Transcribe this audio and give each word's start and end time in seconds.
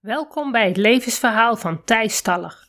Welkom 0.00 0.52
bij 0.52 0.66
het 0.66 0.76
levensverhaal 0.76 1.56
van 1.56 1.84
Thijs 1.84 2.16
Staller. 2.16 2.68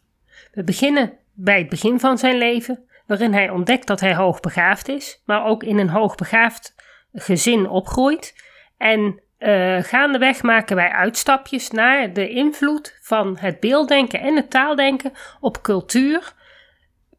We 0.52 0.64
beginnen 0.64 1.18
bij 1.34 1.58
het 1.58 1.70
begin 1.70 2.00
van 2.00 2.18
zijn 2.18 2.38
leven, 2.38 2.86
waarin 3.08 3.34
hij 3.34 3.50
ontdekt 3.50 3.88
dat 3.88 4.00
hij 4.00 4.16
hoogbegaafd 4.16 4.88
is, 4.88 5.22
maar 5.26 5.46
ook 5.46 5.64
in 5.64 5.78
een 5.78 5.90
hoogbegaafd 5.90 6.76
gezin 7.14 7.70
opgroeit. 7.70 8.44
En 8.78 9.22
uh, 9.40 9.84
gaandeweg 9.84 10.42
maken 10.42 10.76
wij 10.76 10.90
uitstapjes 10.90 11.70
naar 11.70 12.14
de 12.14 12.30
invloed 12.30 12.98
van 13.02 13.38
het 13.38 13.60
beelddenken 13.60 14.20
en 14.20 14.36
het 14.36 14.50
taaldenken 14.50 15.12
op 15.40 15.62
cultuur, 15.62 16.34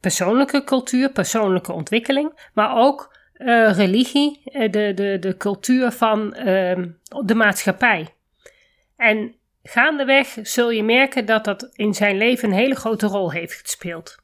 persoonlijke 0.00 0.64
cultuur, 0.64 1.10
persoonlijke 1.10 1.72
ontwikkeling, 1.72 2.50
maar 2.54 2.76
ook 2.76 3.16
uh, 3.36 3.76
religie, 3.76 4.42
uh, 4.44 4.70
de, 4.70 4.92
de, 4.94 5.16
de 5.20 5.36
cultuur 5.36 5.92
van 5.92 6.36
uh, 6.38 6.84
de 7.24 7.34
maatschappij. 7.34 8.08
En 8.96 9.40
gaandeweg 9.62 10.38
zul 10.42 10.70
je 10.70 10.82
merken 10.82 11.26
dat 11.26 11.45
dat 11.45 11.70
in 11.73 11.95
zijn 11.95 12.16
leven 12.16 12.48
een 12.48 12.55
hele 12.55 12.74
grote 12.74 13.06
rol 13.06 13.32
heeft 13.32 13.60
gespeeld. 13.60 14.16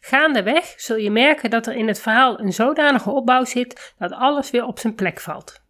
Gaandeweg 0.00 0.74
zul 0.76 0.96
je 0.96 1.10
merken 1.10 1.50
dat 1.50 1.66
er 1.66 1.74
in 1.74 1.88
het 1.88 2.00
verhaal 2.00 2.40
een 2.40 2.52
zodanige 2.52 3.10
opbouw 3.10 3.44
zit 3.44 3.94
dat 3.98 4.12
alles 4.12 4.50
weer 4.50 4.64
op 4.64 4.78
zijn 4.78 4.94
plek 4.94 5.20
valt. 5.20 5.60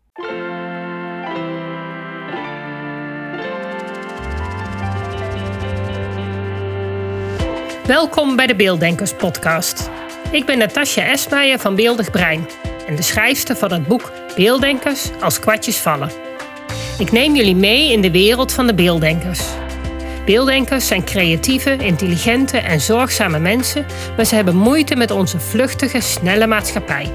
Welkom 7.86 8.36
bij 8.36 8.46
de 8.46 8.56
Beelddenkers 8.56 9.14
Podcast. 9.14 9.90
Ik 10.30 10.44
ben 10.44 10.58
Natasja 10.58 11.04
Esmeijer 11.04 11.58
van 11.58 11.74
Beeldig 11.74 12.10
Brein 12.10 12.48
en 12.86 12.96
de 12.96 13.02
schrijfster 13.02 13.56
van 13.56 13.72
het 13.72 13.86
boek 13.86 14.12
Beelddenkers 14.36 15.10
als 15.20 15.40
kwartjes 15.40 15.78
vallen. 15.78 16.31
Ik 17.02 17.12
neem 17.12 17.36
jullie 17.36 17.56
mee 17.56 17.92
in 17.92 18.00
de 18.00 18.10
wereld 18.10 18.52
van 18.52 18.66
de 18.66 18.74
beelddenkers. 18.74 19.40
Beelddenkers 20.24 20.86
zijn 20.86 21.04
creatieve, 21.04 21.76
intelligente 21.76 22.58
en 22.58 22.80
zorgzame 22.80 23.38
mensen, 23.38 23.86
maar 24.16 24.24
ze 24.24 24.34
hebben 24.34 24.56
moeite 24.56 24.96
met 24.96 25.10
onze 25.10 25.40
vluchtige, 25.40 26.00
snelle 26.00 26.46
maatschappij. 26.46 27.10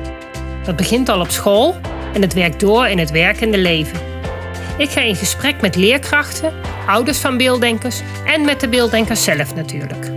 Dat 0.63 0.75
begint 0.75 1.09
al 1.09 1.19
op 1.19 1.29
school 1.29 1.75
en 2.13 2.21
het 2.21 2.33
werkt 2.33 2.59
door 2.59 2.87
in 2.87 2.97
het 2.97 3.11
werkende 3.11 3.57
leven. 3.57 3.99
Ik 4.77 4.89
ga 4.89 5.01
in 5.01 5.15
gesprek 5.15 5.61
met 5.61 5.75
leerkrachten, 5.75 6.53
ouders 6.87 7.17
van 7.17 7.37
beelddenkers 7.37 8.01
en 8.25 8.45
met 8.45 8.59
de 8.59 8.69
beelddenkers 8.69 9.23
zelf 9.23 9.55
natuurlijk. 9.55 10.16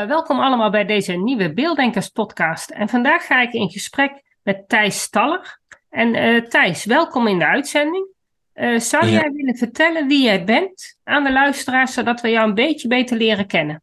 Uh, 0.00 0.06
welkom 0.06 0.40
allemaal 0.40 0.70
bij 0.70 0.84
deze 0.84 1.12
nieuwe 1.12 1.52
Beelddenkers 1.52 2.08
podcast. 2.08 2.70
En 2.70 2.88
vandaag 2.88 3.26
ga 3.26 3.42
ik 3.42 3.52
in 3.52 3.70
gesprek 3.70 4.22
met 4.42 4.68
Thijs 4.68 5.00
Staller. 5.00 5.60
En 5.88 6.14
uh, 6.14 6.46
Thijs, 6.46 6.84
welkom 6.84 7.26
in 7.26 7.38
de 7.38 7.46
uitzending. 7.46 8.06
Uh, 8.54 8.78
zou 8.78 9.06
ja. 9.06 9.10
jij 9.10 9.32
willen 9.32 9.56
vertellen 9.56 10.06
wie 10.06 10.22
jij 10.22 10.44
bent 10.44 10.98
aan 11.04 11.24
de 11.24 11.32
luisteraars, 11.32 11.92
zodat 11.92 12.20
we 12.20 12.28
jou 12.28 12.48
een 12.48 12.54
beetje 12.54 12.88
beter 12.88 13.16
leren 13.16 13.46
kennen? 13.46 13.82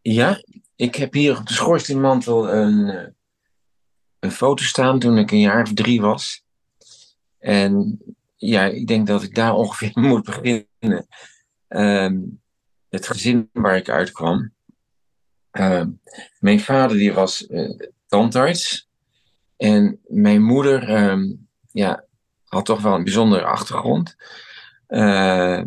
Ja, 0.00 0.42
ik 0.76 0.94
heb 0.94 1.12
hier 1.12 1.38
op 1.38 1.46
de 1.46 1.52
schoorsteenmantel 1.52 2.52
een, 2.52 3.14
een 4.18 4.32
foto 4.32 4.64
staan 4.64 4.98
toen 4.98 5.18
ik 5.18 5.30
een 5.30 5.40
jaar 5.40 5.62
of 5.62 5.72
drie 5.74 6.00
was. 6.00 6.42
En 7.38 7.98
ja, 8.36 8.64
ik 8.64 8.86
denk 8.86 9.06
dat 9.06 9.22
ik 9.22 9.34
daar 9.34 9.54
ongeveer 9.62 9.92
moet 9.94 10.24
beginnen. 10.24 11.06
Um, 11.68 12.40
het 12.88 13.06
gezin 13.06 13.48
waar 13.52 13.76
ik 13.76 13.88
uitkwam. 13.88 14.52
Uh, 15.52 15.84
mijn 16.38 16.60
vader 16.60 16.96
die 16.96 17.12
was 17.12 17.46
uh, 17.48 17.78
tandarts. 18.06 18.88
En 19.56 20.00
mijn 20.06 20.42
moeder 20.42 20.88
uh, 20.90 21.34
ja, 21.72 22.04
had 22.44 22.64
toch 22.64 22.82
wel 22.82 22.94
een 22.94 23.04
bijzondere 23.04 23.44
achtergrond. 23.44 24.16
Uh, 24.88 25.62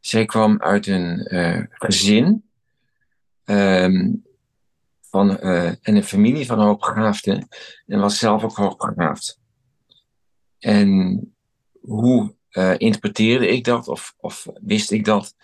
zij 0.00 0.24
kwam 0.24 0.60
uit 0.60 0.86
een 0.86 1.26
gezin 1.70 2.44
ehm, 3.44 4.12
van, 5.00 5.38
en 5.38 5.78
een 5.82 6.04
familie 6.04 6.46
van 6.46 6.58
hoogbegaafden. 6.58 7.48
En 7.86 8.00
was 8.00 8.18
zelf 8.18 8.44
ook 8.44 8.56
hoogbegaafd. 8.56 9.40
En 10.58 11.20
hoe 11.80 12.34
interpreteerde 12.76 13.48
ik 13.48 13.64
dat 13.64 13.88
of, 13.88 14.14
of 14.16 14.46
wist 14.60 14.90
ik 14.90 15.04
dat? 15.04 15.34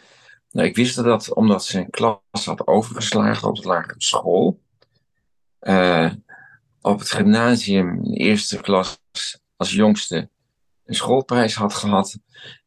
Nou, 0.50 0.66
ik 0.68 0.76
wist 0.76 0.96
dat 0.96 1.34
omdat 1.34 1.64
ze 1.64 1.78
een 1.78 1.90
klas 1.90 2.44
had 2.44 2.66
overgeslagen 2.66 3.48
op 3.48 3.56
de 3.56 3.68
lagere 3.68 3.94
school. 3.98 4.60
Uh, 5.60 6.12
op 6.80 6.98
het 6.98 7.10
gymnasium 7.10 7.94
in 7.94 8.10
de 8.10 8.16
eerste 8.16 8.60
klas 8.60 9.00
als 9.56 9.72
jongste 9.72 10.30
een 10.84 10.94
schoolprijs 10.94 11.54
had 11.54 11.74
gehad. 11.74 12.18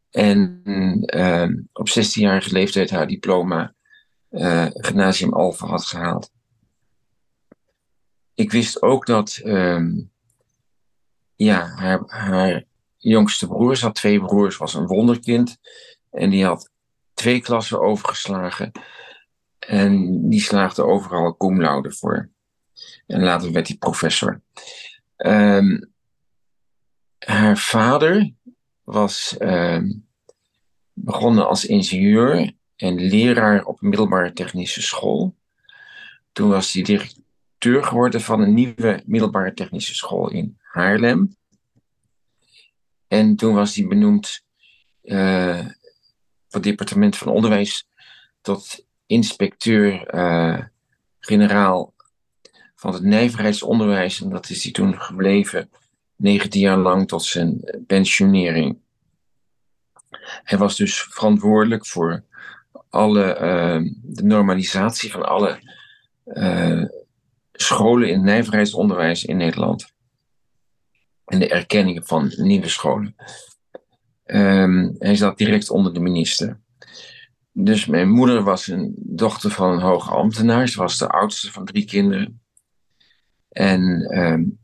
En 0.09 0.61
uh, 1.15 1.49
op 1.73 1.89
16-jarige 1.89 2.51
leeftijd 2.51 2.89
haar 2.89 3.07
diploma 3.07 3.73
uh, 4.29 4.67
gymnasium 4.71 5.33
Alphen 5.33 5.67
had 5.67 5.85
gehaald. 5.85 6.31
Ik 8.33 8.51
wist 8.51 8.81
ook 8.81 9.05
dat 9.05 9.41
um, 9.43 10.11
ja, 11.35 11.65
haar, 11.65 12.03
haar 12.05 12.63
jongste 12.97 13.47
broers 13.47 13.81
had 13.81 13.95
twee 13.95 14.19
broers, 14.19 14.57
was 14.57 14.73
een 14.73 14.87
wonderkind. 14.87 15.57
En 16.11 16.29
die 16.29 16.45
had 16.45 16.71
twee 17.13 17.41
klassen 17.41 17.81
overgeslagen. 17.81 18.71
En 19.59 20.21
die 20.29 20.41
slaagde 20.41 20.83
overal 20.83 21.37
cum 21.37 21.61
laude 21.61 21.91
voor. 21.91 22.29
En 23.07 23.23
later 23.23 23.51
werd 23.51 23.67
hij 23.67 23.77
professor. 23.77 24.41
Um, 25.17 25.91
haar 27.17 27.57
vader 27.57 28.33
was 28.83 29.35
um, 29.39 30.07
begonnen 30.93 31.47
als 31.47 31.65
ingenieur 31.65 32.53
en 32.75 32.95
leraar 32.95 33.65
op 33.65 33.81
een 33.81 33.89
middelbare 33.89 34.33
technische 34.33 34.81
school. 34.81 35.35
Toen 36.31 36.49
was 36.49 36.73
hij 36.73 36.83
directeur 36.83 37.83
geworden 37.83 38.21
van 38.21 38.41
een 38.41 38.53
nieuwe 38.53 39.01
middelbare 39.05 39.53
technische 39.53 39.95
school 39.95 40.31
in 40.31 40.57
Haarlem. 40.61 41.35
En 43.07 43.35
toen 43.35 43.53
was 43.53 43.75
hij 43.75 43.87
benoemd 43.87 44.45
uh, 45.03 45.65
het 46.53 46.63
departement 46.63 47.17
van 47.17 47.27
onderwijs 47.27 47.87
tot 48.41 48.85
inspecteur-generaal 49.05 51.85
uh, 51.85 51.91
van 52.75 52.93
het 52.93 53.03
nijverheidsonderwijs. 53.03 54.21
En 54.21 54.29
dat 54.29 54.49
is 54.49 54.63
hij 54.63 54.71
toen 54.71 55.01
gebleven, 55.01 55.69
19 56.15 56.61
jaar 56.61 56.77
lang 56.77 57.07
tot 57.07 57.23
zijn 57.23 57.59
pensionering. 57.87 58.77
Hij 60.43 60.57
was 60.57 60.75
dus 60.75 61.01
verantwoordelijk 61.01 61.85
voor 61.85 62.23
alle, 62.89 63.33
uh, 63.33 63.91
de 64.01 64.23
normalisatie 64.23 65.11
van 65.11 65.25
alle 65.25 65.59
uh, 66.25 66.83
scholen 67.53 68.09
in 68.09 68.23
nijverheidsonderwijs 68.23 69.25
in 69.25 69.37
Nederland. 69.37 69.93
En 71.25 71.39
de 71.39 71.47
erkenning 71.47 72.07
van 72.07 72.33
nieuwe 72.35 72.69
scholen. 72.69 73.15
Um, 74.25 74.95
hij 74.97 75.15
zat 75.15 75.37
direct 75.37 75.69
onder 75.69 75.93
de 75.93 75.99
minister. 75.99 76.59
Dus 77.51 77.85
mijn 77.85 78.09
moeder 78.09 78.43
was 78.43 78.67
een 78.67 78.93
dochter 78.97 79.51
van 79.51 79.71
een 79.71 79.81
hoge 79.81 80.11
ambtenaar. 80.11 80.67
Ze 80.67 80.77
was 80.77 80.97
de 80.97 81.07
oudste 81.07 81.51
van 81.51 81.65
drie 81.65 81.85
kinderen. 81.85 82.41
En 83.49 83.81
um, 84.17 84.59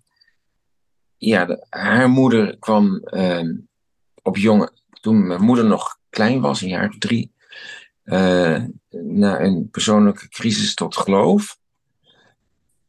ja, 1.17 1.59
haar 1.69 2.09
moeder 2.09 2.57
kwam 2.57 3.07
um, 3.13 3.67
op 4.21 4.37
jonge, 4.37 4.71
toen 5.01 5.27
mijn 5.27 5.41
moeder 5.41 5.65
nog 5.65 5.99
klein 6.09 6.41
was, 6.41 6.61
een 6.61 6.69
jaar 6.69 6.89
of 6.89 6.97
drie, 6.97 7.33
uh, 8.05 8.63
na 8.89 9.39
een 9.39 9.69
persoonlijke 9.69 10.29
crisis 10.29 10.73
tot 10.73 10.97
geloof. 10.97 11.57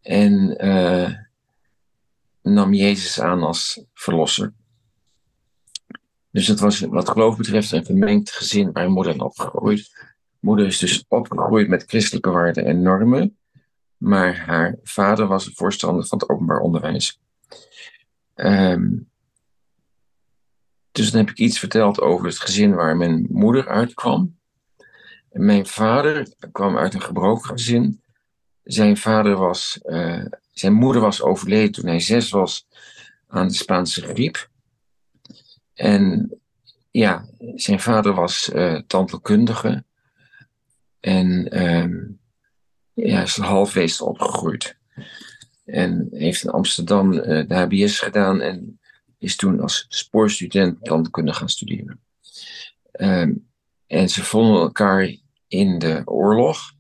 En 0.00 0.64
uh, 0.66 1.10
nam 2.42 2.74
Jezus 2.74 3.20
aan 3.20 3.42
als 3.42 3.84
verlosser. 3.94 4.52
Dus 6.30 6.46
het 6.46 6.60
was 6.60 6.80
wat 6.80 7.08
geloof 7.08 7.36
betreft 7.36 7.72
een 7.72 7.84
vermengd 7.84 8.30
gezin 8.30 8.72
waar 8.72 8.90
moeder 8.90 9.14
in 9.14 9.20
opgegroeid. 9.20 10.08
Moeder 10.40 10.66
is 10.66 10.78
dus 10.78 11.04
opgegroeid 11.08 11.68
met 11.68 11.84
christelijke 11.86 12.30
waarden 12.30 12.64
en 12.64 12.82
normen. 12.82 13.36
Maar 13.96 14.36
haar 14.36 14.76
vader 14.82 15.26
was 15.26 15.46
een 15.46 15.54
voorstander 15.54 16.06
van 16.06 16.18
het 16.18 16.28
openbaar 16.28 16.60
onderwijs. 16.60 17.20
Um, 18.34 19.10
dus 20.92 21.10
dan 21.10 21.20
heb 21.20 21.30
ik 21.30 21.38
iets 21.38 21.58
verteld 21.58 22.00
over 22.00 22.26
het 22.26 22.38
gezin 22.38 22.74
waar 22.74 22.96
mijn 22.96 23.26
moeder 23.30 23.68
uitkwam. 23.68 24.38
Mijn 25.30 25.66
vader 25.66 26.28
kwam 26.52 26.78
uit 26.78 26.94
een 26.94 27.02
gebroken 27.02 27.50
gezin. 27.50 28.02
Zijn 28.62 28.96
vader 28.96 29.36
was, 29.36 29.80
uh, 29.82 30.24
zijn 30.52 30.72
moeder 30.72 31.02
was 31.02 31.22
overleden 31.22 31.72
toen 31.72 31.86
hij 31.86 32.00
zes 32.00 32.30
was 32.30 32.66
aan 33.28 33.48
de 33.48 33.54
Spaanse 33.54 34.02
griep. 34.02 34.49
En 35.80 36.30
ja, 36.90 37.26
zijn 37.54 37.80
vader 37.80 38.14
was 38.14 38.50
uh. 38.86 39.84
En 41.00 41.60
um, 41.62 42.20
ja, 42.94 43.22
is 43.22 43.36
halfwees 43.36 44.00
opgegroeid. 44.00 44.76
En 45.64 46.08
heeft 46.10 46.44
in 46.44 46.50
Amsterdam 46.50 47.12
uh, 47.12 47.22
de 47.22 47.54
HBS 47.54 47.98
gedaan 47.98 48.40
en 48.40 48.80
is 49.18 49.36
toen 49.36 49.60
als 49.60 49.86
spoorstudent 49.88 50.88
kunnen 51.10 51.34
gaan 51.34 51.48
studeren. 51.48 52.00
Um, 52.92 53.48
en 53.86 54.08
ze 54.08 54.24
vonden 54.24 54.60
elkaar 54.60 55.16
in 55.48 55.78
de 55.78 56.02
oorlog 56.04 56.72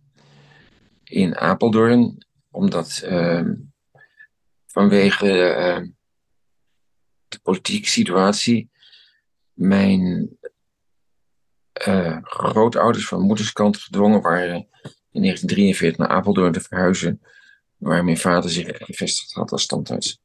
in 1.04 1.36
Apeldoorn, 1.36 2.26
omdat 2.50 3.02
uh, 3.04 3.48
vanwege 4.66 5.26
de 7.28 7.38
politieke 7.42 7.88
situatie 7.88 8.70
mijn 9.60 10.38
uh, 11.88 12.18
grootouders 12.22 13.06
van 13.06 13.20
moederskant 13.20 13.76
gedwongen 13.76 14.20
waren 14.20 14.68
in 15.10 15.22
1943 15.22 15.98
naar 15.98 16.08
Apeldoorn 16.08 16.52
te 16.52 16.60
verhuizen, 16.60 17.20
waar 17.76 18.04
mijn 18.04 18.18
vader 18.18 18.50
zich 18.50 18.76
gevestigd 18.76 19.32
had 19.32 19.52
als 19.52 19.62
standhuis. 19.62 20.20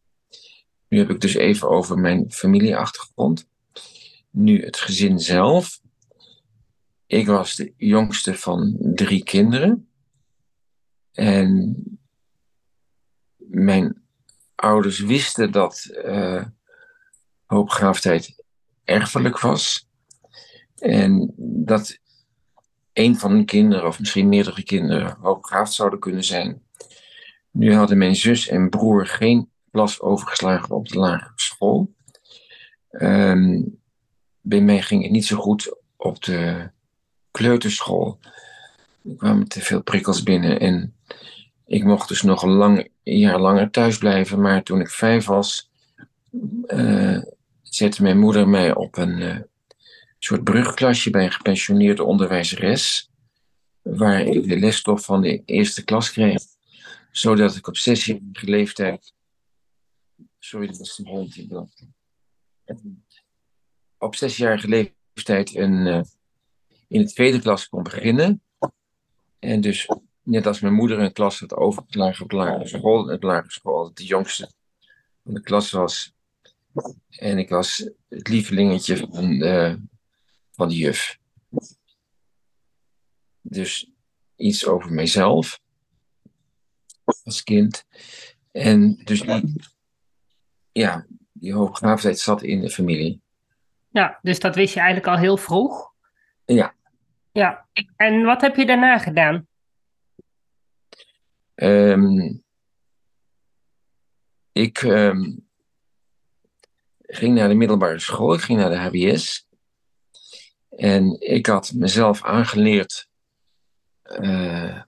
Nu 0.87 0.97
heb 0.97 1.09
ik 1.09 1.21
dus 1.21 1.33
even 1.33 1.69
over 1.69 1.97
mijn 1.97 2.31
familieachtergrond. 2.31 3.47
Nu 4.29 4.63
het 4.63 4.77
gezin 4.77 5.19
zelf. 5.19 5.79
Ik 7.07 7.27
was 7.27 7.55
de 7.55 7.73
jongste 7.77 8.35
van 8.35 8.77
drie 8.79 9.23
kinderen. 9.23 9.89
En 11.11 11.75
mijn 13.37 14.01
ouders 14.55 14.99
wisten 14.99 15.51
dat 15.51 15.87
uh, 15.91 16.45
erfelijk 18.85 19.39
was. 19.39 19.87
En 20.77 21.33
dat 21.37 21.99
een 22.93 23.15
van 23.15 23.31
hun 23.31 23.45
kinderen, 23.45 23.87
of 23.87 23.99
misschien 23.99 24.29
meerdere 24.29 24.63
kinderen, 24.63 25.17
hoogbegaafd 25.19 25.73
zouden 25.73 25.99
kunnen 25.99 26.23
zijn. 26.23 26.61
Nu 27.51 27.73
hadden 27.73 27.97
mijn 27.97 28.15
zus 28.15 28.47
en 28.47 28.69
broer 28.69 29.07
geen 29.07 29.49
klas 29.71 30.01
overgeslagen 30.01 30.75
op 30.75 30.87
de 30.87 30.97
lagere 30.97 31.31
school. 31.35 31.93
Um, 32.91 33.79
bij 34.41 34.61
mij 34.61 34.81
ging 34.81 35.03
het 35.03 35.11
niet 35.11 35.25
zo 35.25 35.37
goed 35.37 35.75
op 35.95 36.23
de 36.23 36.69
kleuterschool. 37.31 38.19
Er 39.03 39.15
kwamen 39.17 39.47
te 39.47 39.61
veel 39.61 39.83
prikkels 39.83 40.23
binnen 40.23 40.59
en 40.59 40.95
ik 41.65 41.83
mocht 41.83 42.07
dus 42.07 42.21
nog 42.21 42.43
een 42.43 42.53
lang, 42.53 42.89
jaar 43.03 43.39
langer 43.39 43.71
thuis 43.71 43.97
blijven. 43.97 44.41
Maar 44.41 44.63
toen 44.63 44.79
ik 44.79 44.89
vijf 44.89 45.25
was, 45.25 45.69
uh, 46.67 47.21
zette 47.75 48.01
mijn 48.01 48.19
moeder 48.19 48.47
mij 48.47 48.75
op 48.75 48.97
een 48.97 49.21
uh, 49.21 49.39
soort 50.19 50.43
brugklasje 50.43 51.09
bij 51.09 51.23
een 51.23 51.31
gepensioneerde 51.31 52.03
onderwijzeres. 52.03 53.09
Waar 53.81 54.21
ik 54.21 54.47
de 54.47 54.59
lesstof 54.59 55.05
van 55.05 55.21
de 55.21 55.41
eerste 55.45 55.83
klas 55.83 56.11
kreeg. 56.11 56.41
Zodat 57.11 57.55
ik 57.55 57.67
op 57.67 57.77
zesjarige 57.77 58.45
leeftijd. 58.45 59.13
Sorry, 60.39 60.67
dat 60.67 60.77
was 60.77 60.97
een 60.99 61.07
hond 61.07 61.33
die 61.33 61.49
Op 63.97 64.15
zesjarige 64.15 64.67
leeftijd 64.67 65.55
een, 65.55 65.85
uh, 65.85 66.01
in 66.87 67.01
de 67.01 67.13
tweede 67.13 67.39
klas 67.39 67.69
kon 67.69 67.83
beginnen. 67.83 68.41
En 69.39 69.61
dus 69.61 69.89
net 70.23 70.47
als 70.47 70.59
mijn 70.59 70.73
moeder 70.73 70.99
een 70.99 71.13
klas 71.13 71.39
had 71.39 71.53
overgeslagen 71.53 72.23
op 72.23 72.29
de 72.29 72.67
school, 72.67 73.17
lagere 73.19 73.51
school, 73.51 73.93
de 73.93 74.05
jongste 74.05 74.49
van 75.23 75.33
de 75.33 75.41
klas 75.41 75.71
was. 75.71 76.14
En 77.09 77.37
ik 77.37 77.49
was 77.49 77.89
het 78.09 78.27
lievelingetje 78.27 78.97
van 78.97 79.37
de, 79.37 79.81
van 80.51 80.69
de 80.69 80.75
juf. 80.75 81.19
Dus 83.41 83.91
iets 84.35 84.67
over 84.67 84.93
mijzelf 84.93 85.59
als 87.23 87.43
kind. 87.43 87.85
En 88.51 88.95
dus 89.03 89.21
die, 89.21 89.61
ja, 90.71 91.05
die 91.31 91.53
hoogbegaafdheid 91.53 92.19
zat 92.19 92.43
in 92.43 92.61
de 92.61 92.69
familie. 92.69 93.21
Ja, 93.89 94.19
dus 94.21 94.39
dat 94.39 94.55
wist 94.55 94.73
je 94.73 94.79
eigenlijk 94.79 95.09
al 95.09 95.17
heel 95.17 95.37
vroeg? 95.37 95.93
Ja. 96.45 96.75
Ja, 97.31 97.67
en 97.95 98.23
wat 98.23 98.41
heb 98.41 98.55
je 98.55 98.65
daarna 98.65 98.97
gedaan? 98.97 99.47
Um, 101.55 102.43
ik 104.51 104.81
um, 104.81 105.44
ging 107.15 107.35
naar 107.35 107.47
de 107.47 107.55
middelbare 107.55 107.99
school, 107.99 108.33
ik 108.33 108.41
ging 108.41 108.59
naar 108.59 108.69
de 108.69 108.75
HBS. 108.75 109.47
En 110.69 111.15
ik 111.19 111.45
had 111.45 111.73
mezelf 111.75 112.23
aangeleerd 112.23 113.07
uh, 114.19 114.81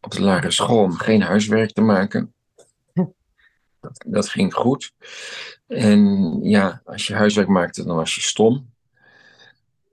op 0.00 0.10
de 0.10 0.22
lagere 0.22 0.50
school 0.50 0.82
om 0.82 0.92
geen 0.92 1.22
huiswerk 1.22 1.72
te 1.72 1.80
maken. 1.80 2.34
Dat, 3.80 4.04
dat 4.06 4.28
ging 4.28 4.54
goed. 4.54 4.92
En 5.66 6.38
ja, 6.42 6.82
als 6.84 7.06
je 7.06 7.14
huiswerk 7.14 7.48
maakte, 7.48 7.84
dan 7.84 7.96
was 7.96 8.14
je 8.14 8.20
stom. 8.20 8.70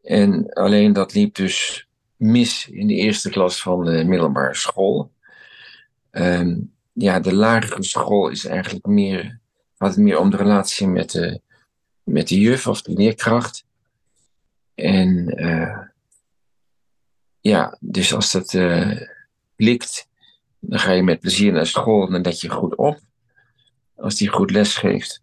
En 0.04 0.54
alleen 0.54 0.94
dat 0.94 1.14
liep 1.14 1.36
dus 1.36 1.88
mis 2.16 2.68
in 2.68 2.88
de 2.88 2.94
eerste 2.94 3.30
klas 3.30 3.62
van 3.62 3.86
de 3.86 4.04
middelbare 4.04 4.56
school. 4.56 5.12
Um, 6.12 6.74
ja, 6.94 7.20
de 7.20 7.34
lagere 7.34 7.84
school 7.84 8.30
is 8.30 8.46
eigenlijk 8.46 8.86
meer, 8.86 9.40
gaat 9.78 9.90
het 9.90 10.04
meer 10.04 10.20
om 10.20 10.30
de 10.30 10.38
relatie 10.38 10.88
met 10.88 11.12
de, 11.12 11.42
met 12.04 12.28
de 12.28 12.40
juf 12.40 12.68
of 12.68 12.82
de 12.82 12.94
leerkracht. 12.94 13.66
En 14.76 15.42
uh, 15.44 15.80
ja, 17.40 17.78
dus 17.80 18.14
als 18.14 18.32
dat 18.32 18.54
uh, 18.54 19.02
lukt, 19.56 20.08
dan 20.60 20.80
ga 20.80 20.92
je 20.92 21.04
met 21.04 21.20
plezier 21.20 21.52
naar 21.52 21.68
school 21.68 22.06
en 22.06 22.12
dan 22.12 22.22
let 22.22 22.42
je 22.42 22.50
goed 22.50 22.76
op. 22.76 23.00
Als 23.96 24.16
die 24.16 24.28
goed 24.28 24.52
les 24.52 24.76
geeft. 24.76 25.22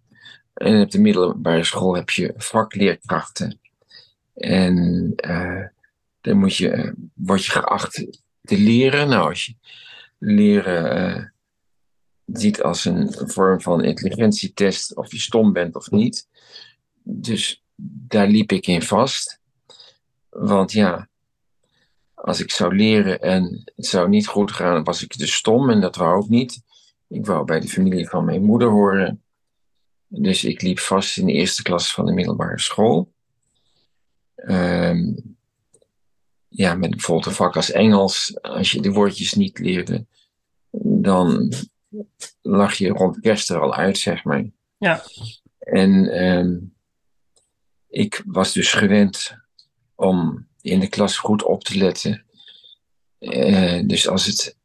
En 0.54 0.82
op 0.82 0.90
de 0.90 1.00
middelbare 1.00 1.64
school 1.64 1.94
heb 1.94 2.10
je 2.10 2.34
vakleerkrachten. 2.36 3.60
En 4.34 5.12
uh, 5.26 5.64
dan 6.20 6.36
moet 6.36 6.56
je, 6.56 6.94
word 7.14 7.44
je 7.44 7.50
geacht 7.50 8.06
te 8.42 8.58
leren. 8.58 9.08
Nou, 9.08 9.28
als 9.28 9.46
je 9.46 9.54
leren 10.18 11.32
ziet 12.26 12.62
als 12.62 12.84
een 12.84 13.12
vorm 13.12 13.60
van 13.60 13.84
intelligentietest 13.84 14.96
of 14.96 15.12
je 15.12 15.18
stom 15.18 15.52
bent 15.52 15.76
of 15.76 15.90
niet. 15.90 16.28
Dus 17.12 17.64
daar 17.82 18.26
liep 18.26 18.52
ik 18.52 18.66
in 18.66 18.82
vast. 18.82 19.40
Want 20.28 20.72
ja, 20.72 21.08
als 22.14 22.40
ik 22.40 22.50
zou 22.50 22.76
leren 22.76 23.20
en 23.20 23.62
het 23.76 23.86
zou 23.86 24.08
niet 24.08 24.26
goed 24.26 24.52
gaan, 24.52 24.84
was 24.84 25.02
ik 25.02 25.18
dus 25.18 25.34
stom 25.34 25.70
en 25.70 25.80
dat 25.80 25.96
wou 25.96 26.24
ik 26.24 26.28
niet. 26.28 26.62
Ik 27.08 27.26
wou 27.26 27.44
bij 27.44 27.60
de 27.60 27.68
familie 27.68 28.08
van 28.08 28.24
mijn 28.24 28.44
moeder 28.44 28.68
horen. 28.68 29.22
Dus 30.06 30.44
ik 30.44 30.62
liep 30.62 30.78
vast 30.78 31.16
in 31.16 31.26
de 31.26 31.32
eerste 31.32 31.62
klas 31.62 31.92
van 31.92 32.06
de 32.06 32.12
middelbare 32.12 32.60
school. 32.60 33.12
Um, 34.36 35.36
ja, 36.48 36.74
met 36.74 36.90
bijvoorbeeld 36.90 37.26
een 37.26 37.32
vak 37.32 37.56
als 37.56 37.70
Engels, 37.70 38.38
als 38.42 38.70
je 38.70 38.82
de 38.82 38.92
woordjes 38.92 39.32
niet 39.32 39.58
leerde, 39.58 40.06
dan 40.82 41.52
lag 42.42 42.74
je 42.74 42.88
rond 42.88 43.20
kerst 43.20 43.50
er 43.50 43.60
al 43.60 43.74
uit, 43.74 43.98
zeg 43.98 44.24
maar. 44.24 44.44
Ja. 44.78 45.04
En 45.58 46.24
um, 46.24 46.74
ik 47.90 48.22
was 48.26 48.52
dus 48.52 48.72
gewend 48.72 49.36
om 49.94 50.46
in 50.60 50.80
de 50.80 50.88
klas 50.88 51.18
goed 51.18 51.42
op 51.42 51.64
te 51.64 51.78
letten. 51.78 52.24
Uh, 53.18 53.82
dus 53.86 54.08
als 54.08 54.26
het 54.26 54.56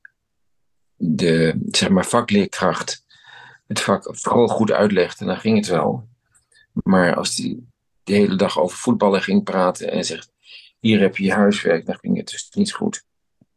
de 0.96 1.65
zeg 1.67 1.89
maar, 1.89 2.05
vakleerkracht 2.05 3.05
het 3.67 3.82
vak 3.82 4.17
vooral 4.17 4.48
goed 4.48 4.72
uitlegde, 4.72 5.25
dan 5.25 5.38
ging 5.38 5.58
het 5.58 5.67
wel. 5.67 6.08
Maar 6.72 7.15
als 7.15 7.36
die 7.36 7.67
de 8.03 8.13
hele 8.13 8.36
dag 8.36 8.60
over 8.60 8.77
voetballen 8.77 9.22
ging 9.22 9.44
praten 9.44 9.91
en 9.91 10.03
zegt: 10.03 10.32
Hier 10.79 11.00
heb 11.00 11.17
je 11.17 11.24
je 11.24 11.34
huiswerk, 11.34 11.86
dan 11.86 11.98
ging 11.98 12.17
het 12.17 12.27
dus 12.27 12.50
niet 12.51 12.74
goed. 12.74 13.03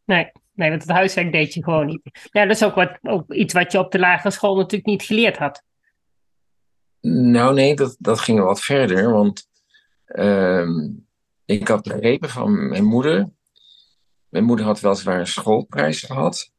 Nee, 0.04 0.30
nee 0.52 0.70
want 0.70 0.82
het 0.82 0.90
huiswerk 0.90 1.32
deed 1.32 1.54
je 1.54 1.64
gewoon 1.64 1.86
niet. 1.86 2.28
Ja, 2.30 2.46
dat 2.46 2.56
is 2.56 2.64
ook, 2.64 2.74
wat, 2.74 2.98
ook 3.02 3.32
iets 3.34 3.54
wat 3.54 3.72
je 3.72 3.78
op 3.78 3.92
de 3.92 3.98
lagere 3.98 4.30
school 4.30 4.56
natuurlijk 4.56 4.86
niet 4.86 5.02
geleerd 5.02 5.36
had. 5.36 5.62
Nou, 7.00 7.54
nee, 7.54 7.74
dat, 7.74 7.96
dat 7.98 8.20
ging 8.20 8.40
wat 8.40 8.60
verder. 8.60 9.12
Want 9.12 9.48
uh, 10.08 10.68
ik 11.44 11.68
had 11.68 11.82
begrepen 11.82 12.28
van 12.28 12.68
mijn 12.68 12.84
moeder. 12.84 13.30
Mijn 14.28 14.44
moeder 14.44 14.66
had 14.66 14.80
weliswaar 14.80 15.18
een 15.18 15.26
schoolprijs 15.26 16.02
gehad 16.02 16.52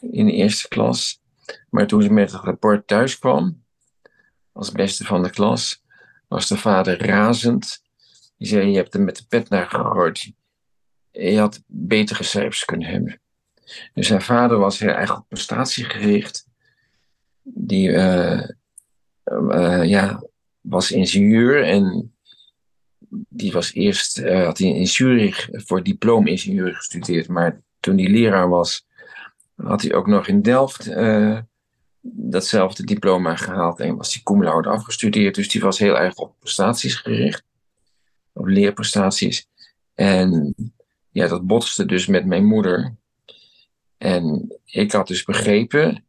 in 0.00 0.26
de 0.26 0.32
eerste 0.32 0.68
klas. 0.68 1.20
Maar 1.70 1.86
toen 1.86 2.02
ze 2.02 2.12
met 2.12 2.32
het 2.32 2.40
rapport 2.40 2.86
thuis 2.86 3.18
kwam, 3.18 3.62
als 4.52 4.72
beste 4.72 5.04
van 5.04 5.22
de 5.22 5.30
klas, 5.30 5.84
was 6.28 6.48
de 6.48 6.56
vader 6.56 7.06
razend. 7.06 7.82
Die 8.36 8.48
zei: 8.48 8.70
Je 8.70 8.76
hebt 8.76 8.92
hem 8.92 9.04
met 9.04 9.16
de 9.16 9.24
pet 9.28 9.48
naar 9.48 9.66
gegooid. 9.66 10.32
Je 11.10 11.38
had 11.38 11.62
betere 11.66 12.22
cijfers 12.22 12.64
kunnen 12.64 12.88
hebben. 12.88 13.20
Dus 13.94 14.10
haar 14.10 14.22
vader 14.22 14.58
was 14.58 14.78
heel 14.78 14.88
erg 14.88 15.16
op 15.16 15.28
prestatiegericht. 15.28 16.46
Die 17.42 17.88
uh, 17.88 18.48
uh, 19.24 19.84
ja, 19.84 20.22
was 20.60 20.90
ingenieur 20.90 21.64
en 21.64 22.15
die 23.28 23.52
was 23.52 23.72
eerst, 23.72 24.18
uh, 24.18 24.44
had 24.44 24.58
in 24.58 24.86
Zurich 24.86 25.48
voor 25.52 25.82
diploma-ingenieur 25.82 26.74
gestudeerd, 26.74 27.28
maar 27.28 27.60
toen 27.80 27.98
hij 27.98 28.08
leraar 28.08 28.48
was, 28.48 28.86
had 29.54 29.82
hij 29.82 29.94
ook 29.94 30.06
nog 30.06 30.26
in 30.26 30.42
Delft 30.42 30.88
uh, 30.88 31.38
datzelfde 32.00 32.84
diploma 32.84 33.36
gehaald 33.36 33.80
en 33.80 33.96
was 33.96 34.12
hij 34.12 34.22
cum 34.22 34.42
laude 34.42 34.68
afgestudeerd. 34.68 35.34
Dus 35.34 35.48
die 35.48 35.60
was 35.60 35.78
heel 35.78 35.98
erg 35.98 36.14
op 36.14 36.34
prestaties 36.38 36.94
gericht, 36.94 37.44
op 38.32 38.46
leerprestaties. 38.46 39.48
En 39.94 40.54
ja, 41.10 41.26
dat 41.26 41.46
botste 41.46 41.84
dus 41.86 42.06
met 42.06 42.26
mijn 42.26 42.44
moeder. 42.44 42.94
En 43.98 44.56
ik 44.64 44.92
had 44.92 45.06
dus 45.06 45.24
begrepen 45.24 46.04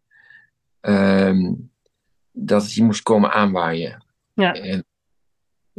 um, 0.82 1.72
dat 2.32 2.74
hij 2.74 2.86
moest 2.86 3.04
komen 3.04 3.32
aanwaaien. 3.32 4.04
Ja. 4.34 4.54
En, 4.54 4.86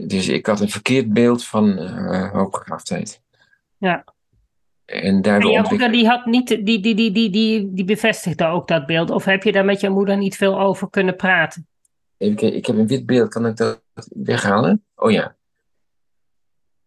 dus 0.07 0.29
ik 0.29 0.47
had 0.47 0.61
een 0.61 0.69
verkeerd 0.69 1.13
beeld 1.13 1.45
van 1.45 1.79
uh, 1.79 2.33
hoogbegaafdheid. 2.33 3.23
Ja. 3.79 4.05
En 4.85 5.23
daardoor. 5.23 5.51
En 5.51 5.57
jouw 5.57 5.69
moeder 5.69 5.91
die 5.91 6.07
had 6.07 6.27
niet, 6.27 6.49
die, 6.49 6.81
die, 6.81 6.95
die, 6.95 7.13
die, 7.13 7.31
die, 7.31 7.73
die 7.73 7.85
bevestigde 7.85 8.47
ook 8.47 8.69
dat 8.69 8.87
beeld. 8.87 9.11
Of 9.11 9.25
heb 9.25 9.43
je 9.43 9.53
daar 9.53 9.65
met 9.65 9.81
jouw 9.81 9.93
moeder 9.93 10.17
niet 10.17 10.37
veel 10.37 10.61
over 10.61 10.91
kunnen 10.91 11.17
praten? 11.17 11.67
Ik, 12.17 12.41
ik 12.41 12.67
heb 12.67 12.77
een 12.77 12.87
wit 12.87 13.07
beeld, 13.07 13.29
kan 13.29 13.47
ik 13.47 13.57
dat 13.57 13.83
weghalen? 14.09 14.85
Oh 14.95 15.11
ja. 15.11 15.37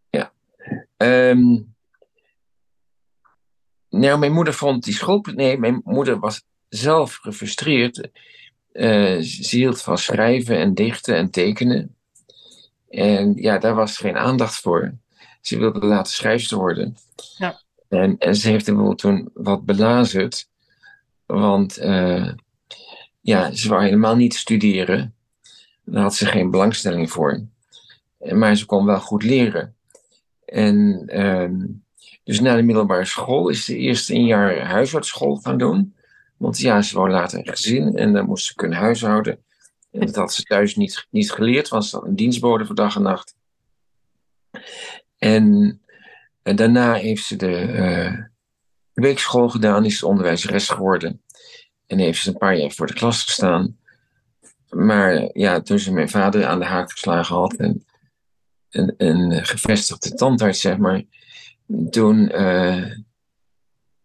Ja. 0.09 0.31
Um, 0.97 1.73
nou, 3.89 4.19
mijn 4.19 4.33
moeder 4.33 4.53
vond 4.53 4.83
die 4.83 4.93
school. 4.93 5.25
Nee, 5.35 5.57
mijn 5.57 5.81
moeder 5.83 6.19
was 6.19 6.43
zelf 6.69 7.15
gefrustreerd. 7.15 8.09
Uh, 8.73 9.19
ze 9.19 9.55
hield 9.55 9.81
van 9.81 9.97
schrijven 9.97 10.57
en 10.57 10.73
dichten 10.73 11.15
en 11.15 11.31
tekenen. 11.31 11.95
En 12.91 13.33
ja, 13.35 13.57
daar 13.57 13.75
was 13.75 13.97
geen 13.97 14.17
aandacht 14.17 14.55
voor. 14.55 14.93
Ze 15.41 15.57
wilde 15.57 15.85
laten 15.85 16.13
schrijfster 16.13 16.57
worden. 16.57 16.97
Ja. 17.37 17.61
En, 17.89 18.17
en 18.17 18.35
ze 18.35 18.49
heeft 18.49 18.65
hem 18.65 18.95
toen 18.95 19.29
wat 19.33 19.65
belazerd. 19.65 20.49
Want 21.25 21.81
uh, 21.81 22.31
ja, 23.21 23.51
ze 23.51 23.69
wou 23.69 23.83
helemaal 23.83 24.15
niet 24.15 24.33
studeren. 24.33 25.15
Daar 25.85 26.03
had 26.03 26.15
ze 26.15 26.25
geen 26.25 26.51
belangstelling 26.51 27.11
voor. 27.11 27.43
Maar 28.17 28.55
ze 28.55 28.65
kon 28.65 28.85
wel 28.85 28.99
goed 28.99 29.23
leren. 29.23 29.75
En 30.45 31.03
uh, 31.07 31.67
dus 32.23 32.39
na 32.39 32.55
de 32.55 32.61
middelbare 32.61 33.05
school 33.05 33.49
is 33.49 33.65
ze 33.65 33.77
eerst 33.77 34.09
een 34.09 34.25
jaar 34.25 34.59
huisartsschool 34.59 35.35
gaan 35.35 35.57
doen. 35.57 35.95
Want 36.37 36.59
ja, 36.59 36.81
ze 36.81 36.95
wou 36.95 37.09
later 37.09 37.39
een 37.39 37.47
gezin 37.47 37.95
en 37.95 38.13
dan 38.13 38.25
moest 38.25 38.45
ze 38.45 38.55
kunnen 38.55 38.77
huishouden. 38.77 39.43
Dat 39.91 40.15
had 40.15 40.33
ze 40.33 40.43
thuis 40.43 40.75
niet, 40.75 41.07
niet 41.09 41.31
geleerd, 41.31 41.67
ze 41.67 41.75
had 41.75 42.03
een 42.03 42.15
dienstbode 42.15 42.65
voor 42.65 42.75
dag 42.75 42.95
en 42.95 43.01
nacht. 43.01 43.35
En, 45.17 45.81
en 46.41 46.55
daarna 46.55 46.93
heeft 46.93 47.25
ze 47.25 47.35
de 47.35 47.67
uh, 47.67 48.23
weekschool 48.93 49.49
gedaan, 49.49 49.85
is 49.85 49.97
ze 49.97 50.07
onderwijzeres 50.07 50.69
geworden. 50.69 51.21
En 51.87 51.99
heeft 51.99 52.21
ze 52.21 52.29
een 52.29 52.37
paar 52.37 52.57
jaar 52.57 52.71
voor 52.71 52.87
de 52.87 52.93
klas 52.93 53.23
gestaan. 53.23 53.77
Maar 54.69 55.29
ja, 55.33 55.61
toen 55.61 55.79
ze 55.79 55.93
mijn 55.93 56.09
vader 56.09 56.45
aan 56.45 56.59
de 56.59 56.65
haak 56.65 56.91
geslagen 56.91 57.35
had 57.35 57.53
en 57.53 57.85
een, 58.69 58.93
een 58.97 59.45
gevestigde 59.45 60.13
tandarts, 60.13 60.61
zeg 60.61 60.77
maar, 60.77 61.03
toen 61.89 62.41
uh, 62.41 62.97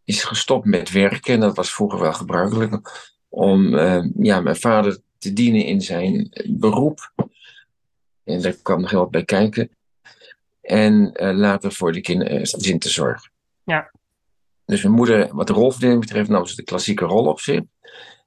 is 0.05 0.25
gestopt 0.25 0.65
met 0.65 0.91
werken. 0.91 1.35
En 1.35 1.41
dat 1.41 1.57
was 1.57 1.75
vroeger 1.75 2.01
wel 2.01 2.13
gebruikelijk. 2.13 3.15
Om 3.29 3.75
uh, 3.75 4.05
ja, 4.17 4.41
mijn 4.41 4.57
vader 4.57 5.01
te 5.27 5.33
dienen 5.33 5.65
in 5.65 5.81
zijn 5.81 6.33
beroep. 6.45 7.13
En 8.25 8.43
daar 8.43 8.57
kwam 8.63 8.81
nog 8.81 8.91
heel 8.91 9.01
wat 9.01 9.11
bij 9.11 9.25
kijken. 9.25 9.71
En 10.61 11.11
uh, 11.15 11.37
later 11.37 11.73
voor 11.73 11.93
de 11.93 12.01
kinderen 12.01 12.79
te 12.79 12.89
zorgen. 12.89 13.31
Ja. 13.65 13.91
Dus 14.65 14.83
mijn 14.83 14.95
moeder, 14.95 15.35
wat 15.35 15.47
de 15.47 15.53
rolverdeling 15.53 16.01
betreft, 16.01 16.29
nam 16.29 16.47
ze 16.47 16.57
de 16.57 16.63
klassieke 16.63 17.05
rol 17.05 17.27
op 17.27 17.41
zich. 17.41 17.61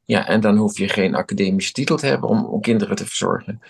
Ja, 0.05 0.27
en 0.27 0.41
dan 0.41 0.57
hoef 0.57 0.77
je 0.77 0.89
geen 0.89 1.15
academische 1.15 1.71
titel 1.71 1.97
te 1.97 2.05
hebben 2.05 2.29
om, 2.29 2.45
om 2.45 2.61
kinderen 2.61 2.95
te 2.95 3.05
verzorgen. 3.05 3.61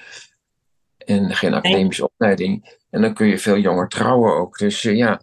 En 0.98 1.36
geen 1.36 1.54
academische 1.54 2.02
nee. 2.02 2.10
opleiding. 2.12 2.78
En 2.90 3.02
dan 3.02 3.14
kun 3.14 3.28
je 3.28 3.38
veel 3.38 3.58
jonger 3.58 3.88
trouwen 3.88 4.34
ook. 4.34 4.58
Dus 4.58 4.84
uh, 4.84 4.96
ja, 4.96 5.22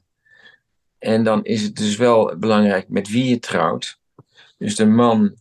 en 0.98 1.25
dan 1.25 1.44
is 1.44 1.62
het 1.62 1.76
dus 1.76 1.96
wel 1.96 2.38
belangrijk 2.38 2.88
met 2.88 3.08
wie 3.08 3.28
je 3.28 3.38
trouwt. 3.38 3.98
Dus 4.58 4.76
de 4.76 4.86
man 4.86 5.34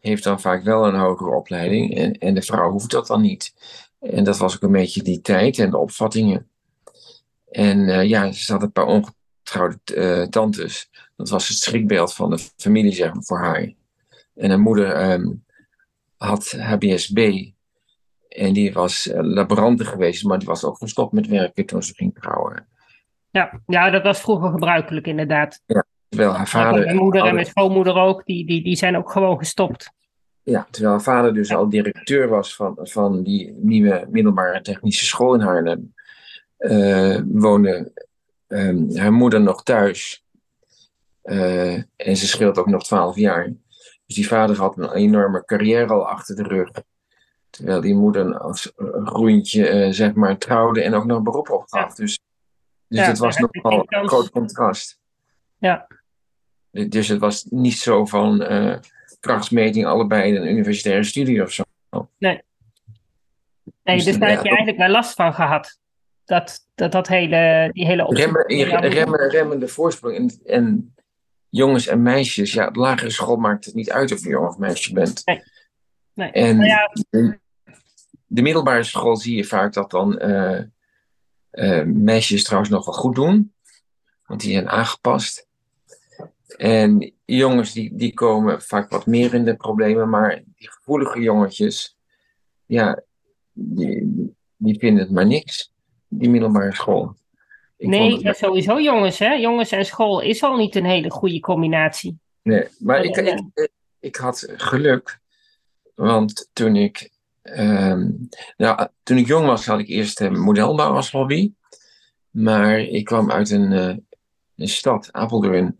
heeft 0.00 0.24
dan 0.24 0.40
vaak 0.40 0.62
wel 0.62 0.86
een 0.86 0.98
hogere 0.98 1.30
opleiding 1.30 1.96
en, 1.96 2.12
en 2.12 2.34
de 2.34 2.42
vrouw 2.42 2.70
hoeft 2.70 2.90
dat 2.90 3.06
dan 3.06 3.20
niet. 3.20 3.54
En 4.00 4.24
dat 4.24 4.38
was 4.38 4.54
ook 4.54 4.62
een 4.62 4.72
beetje 4.72 5.02
die 5.02 5.20
tijd 5.20 5.58
en 5.58 5.70
de 5.70 5.78
opvattingen. 5.78 6.48
En 7.50 7.78
uh, 7.78 8.04
ja, 8.04 8.32
ze 8.32 8.52
had 8.52 8.62
een 8.62 8.72
paar 8.72 8.86
ongetrouwde 8.86 9.78
uh, 9.94 10.22
tantes. 10.22 10.90
Dat 11.16 11.28
was 11.28 11.48
het 11.48 11.56
schrikbeeld 11.56 12.14
van 12.14 12.30
de 12.30 12.38
familie, 12.56 12.92
zeg 12.92 13.14
maar, 13.14 13.22
voor 13.22 13.38
haar. 13.38 13.72
En 14.34 14.50
haar 14.50 14.60
moeder 14.60 15.12
um, 15.12 15.44
had 16.16 16.50
HBSB. 16.50 17.50
En 18.28 18.52
die 18.52 18.72
was 18.72 19.06
uh, 19.06 19.18
laborante 19.20 19.84
geweest, 19.84 20.24
maar 20.24 20.38
die 20.38 20.48
was 20.48 20.64
ook 20.64 20.78
gestopt 20.78 21.12
met 21.12 21.26
werken 21.26 21.66
toen 21.66 21.82
ze 21.82 21.94
ging 21.94 22.14
trouwen. 22.14 22.66
Ja, 23.30 23.60
ja, 23.66 23.90
dat 23.90 24.02
was 24.02 24.20
vroeger 24.20 24.50
gebruikelijk 24.50 25.06
inderdaad. 25.06 25.62
Ja, 25.66 25.84
terwijl 26.08 26.32
haar 26.32 26.48
vader... 26.48 26.84
Mijn 26.84 26.96
moeder 26.96 27.24
en 27.24 27.34
mijn 27.34 27.46
schoonmoeder 27.46 27.94
ook, 27.94 28.24
die, 28.24 28.46
die, 28.46 28.62
die 28.62 28.76
zijn 28.76 28.96
ook 28.96 29.10
gewoon 29.10 29.38
gestopt. 29.38 29.90
Ja, 30.42 30.66
terwijl 30.70 30.94
haar 30.94 31.02
vader 31.02 31.34
dus 31.34 31.52
al 31.54 31.68
directeur 31.68 32.28
was 32.28 32.56
van, 32.56 32.78
van 32.82 33.22
die 33.22 33.52
nieuwe 33.52 34.06
middelbare 34.10 34.60
technische 34.60 35.04
school 35.04 35.34
in 35.34 35.40
Haarlem, 35.40 35.94
uh, 36.58 37.20
woonde 37.26 37.92
um, 38.48 38.96
haar 38.96 39.12
moeder 39.12 39.40
nog 39.40 39.62
thuis. 39.62 40.24
Uh, 41.24 41.74
en 41.96 42.16
ze 42.16 42.26
scheelt 42.26 42.58
ook 42.58 42.66
nog 42.66 42.84
twaalf 42.84 43.16
jaar. 43.16 43.52
Dus 44.06 44.16
die 44.16 44.28
vader 44.28 44.56
had 44.56 44.78
een 44.78 44.92
enorme 44.92 45.44
carrière 45.44 45.92
al 45.92 46.08
achter 46.08 46.36
de 46.36 46.42
rug. 46.42 46.70
Terwijl 47.50 47.80
die 47.80 47.94
moeder 47.94 48.38
als 48.38 48.72
groentje, 49.04 49.86
uh, 49.86 49.92
zeg 49.92 50.14
maar, 50.14 50.38
trouwde 50.38 50.82
en 50.82 50.94
ook 50.94 51.04
nog 51.04 51.22
beroep 51.22 51.50
opgaf. 51.50 51.88
Ja. 51.88 51.94
Dus 51.94 52.18
dus 52.88 52.98
ja, 52.98 53.04
het 53.04 53.18
was 53.18 53.36
nogal 53.36 53.84
een 53.86 54.08
groot 54.08 54.30
contrast. 54.30 54.98
Ja. 55.58 55.86
Dus 56.70 57.08
het 57.08 57.18
was 57.18 57.44
niet 57.44 57.78
zo 57.78 58.04
van 58.04 58.52
uh, 58.52 58.76
krachtsmeting 59.20 59.86
allebei 59.86 60.36
een 60.36 60.48
universitaire 60.48 61.04
studie 61.04 61.42
of 61.42 61.52
zo. 61.52 61.62
Nee. 62.18 62.42
Nee, 63.82 63.96
dus, 63.96 64.04
dus 64.04 64.18
daar 64.18 64.28
ja, 64.28 64.34
heb 64.34 64.44
je 64.44 64.48
eigenlijk 64.48 64.78
wel 64.78 64.88
last 64.88 65.14
van 65.14 65.34
gehad. 65.34 65.78
Dat, 66.24 66.68
dat, 66.74 66.92
dat 66.92 67.08
hele, 67.08 67.70
die 67.72 67.86
hele 67.86 68.04
remmen, 68.04 68.46
remmen, 68.88 69.30
remmende 69.30 69.68
voorsprong. 69.68 70.16
En, 70.16 70.40
en 70.44 70.94
jongens 71.48 71.86
en 71.86 72.02
meisjes, 72.02 72.52
ja, 72.52 72.70
de 72.70 72.78
lagere 72.78 73.10
school 73.10 73.36
maakt 73.36 73.64
het 73.64 73.74
niet 73.74 73.90
uit 73.90 74.12
of 74.12 74.22
je 74.22 74.28
jong 74.28 74.48
of 74.48 74.58
meisje 74.58 74.92
bent. 74.92 75.22
Nee. 75.24 75.42
nee. 76.14 76.30
En 76.30 76.56
nou 76.56 76.68
ja. 76.68 76.90
de, 77.10 77.38
de, 78.26 78.42
middelbare 78.42 78.82
school 78.82 79.16
zie 79.16 79.36
je 79.36 79.44
vaak 79.44 79.72
dat 79.72 79.90
dan 79.90 80.22
uh, 80.22 80.60
uh, 81.52 81.84
meisjes 81.84 82.44
trouwens 82.44 82.70
nog 82.70 82.84
wel 82.84 82.94
goed 82.94 83.14
doen, 83.14 83.54
want 84.26 84.40
die 84.40 84.52
zijn 84.52 84.68
aangepast. 84.68 85.47
En 86.56 87.12
jongens 87.24 87.72
die, 87.72 87.94
die 87.94 88.14
komen 88.14 88.62
vaak 88.62 88.90
wat 88.90 89.06
meer 89.06 89.34
in 89.34 89.44
de 89.44 89.56
problemen, 89.56 90.08
maar 90.08 90.42
die 90.56 90.70
gevoelige 90.70 91.20
jongetjes, 91.20 91.96
ja, 92.66 93.02
die, 93.52 94.34
die 94.56 94.78
vinden 94.78 95.02
het 95.02 95.12
maar 95.12 95.26
niks, 95.26 95.72
die 96.08 96.30
middelbare 96.30 96.74
school. 96.74 97.16
Ik 97.76 97.88
nee, 97.88 98.22
het... 98.22 98.36
sowieso 98.36 98.80
jongens, 98.80 99.18
hè? 99.18 99.32
Jongens 99.32 99.70
en 99.70 99.84
school 99.84 100.20
is 100.20 100.42
al 100.42 100.56
niet 100.56 100.74
een 100.74 100.84
hele 100.84 101.10
goede 101.10 101.40
combinatie. 101.40 102.18
Nee, 102.42 102.66
maar 102.78 103.04
ik, 103.04 103.16
ik, 103.16 103.70
ik 104.00 104.16
had 104.16 104.52
geluk, 104.56 105.18
want 105.94 106.48
toen 106.52 106.76
ik 106.76 107.16
Um, 107.56 108.28
nou, 108.56 108.88
toen 109.02 109.16
ik 109.16 109.26
jong 109.26 109.46
was, 109.46 109.66
had 109.66 109.78
ik 109.78 109.88
eerst 109.88 110.20
uh, 110.20 110.30
modelbouw 110.30 110.92
als 110.92 111.10
hobby. 111.10 111.52
Maar 112.30 112.78
ik 112.78 113.04
kwam 113.04 113.30
uit 113.30 113.50
een, 113.50 113.72
uh, 113.72 113.96
een 114.56 114.68
stad, 114.68 115.08
Apeldoorn, 115.12 115.78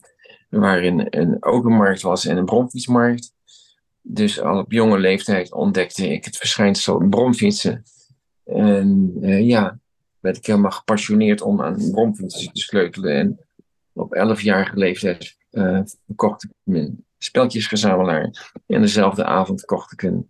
waarin 0.48 1.06
een 1.10 1.36
automarkt 1.40 2.02
was 2.02 2.26
en 2.26 2.36
een 2.36 2.44
bromfietsmarkt. 2.44 3.32
Dus 4.02 4.40
al 4.40 4.58
op 4.58 4.72
jonge 4.72 4.98
leeftijd 4.98 5.52
ontdekte 5.52 6.08
ik 6.08 6.24
het 6.24 6.36
verschijnsel 6.36 7.08
bromfietsen. 7.08 7.82
En 8.44 9.16
uh, 9.20 9.46
ja, 9.46 9.78
werd 10.20 10.36
ik 10.36 10.46
helemaal 10.46 10.70
gepassioneerd 10.70 11.40
om 11.40 11.62
aan 11.62 11.90
bromfietsen 11.90 12.52
te 12.52 12.60
sleutelen. 12.60 13.16
En 13.16 13.40
op 13.92 14.14
11-jarige 14.16 14.76
leeftijd 14.76 15.36
verkocht 16.06 16.44
ik 16.44 16.50
mijn 16.62 17.04
speltjesgezamelaar. 17.18 18.52
En 18.66 18.80
dezelfde 18.80 19.24
avond 19.24 19.64
kocht 19.64 19.92
ik 19.92 20.02
een 20.02 20.28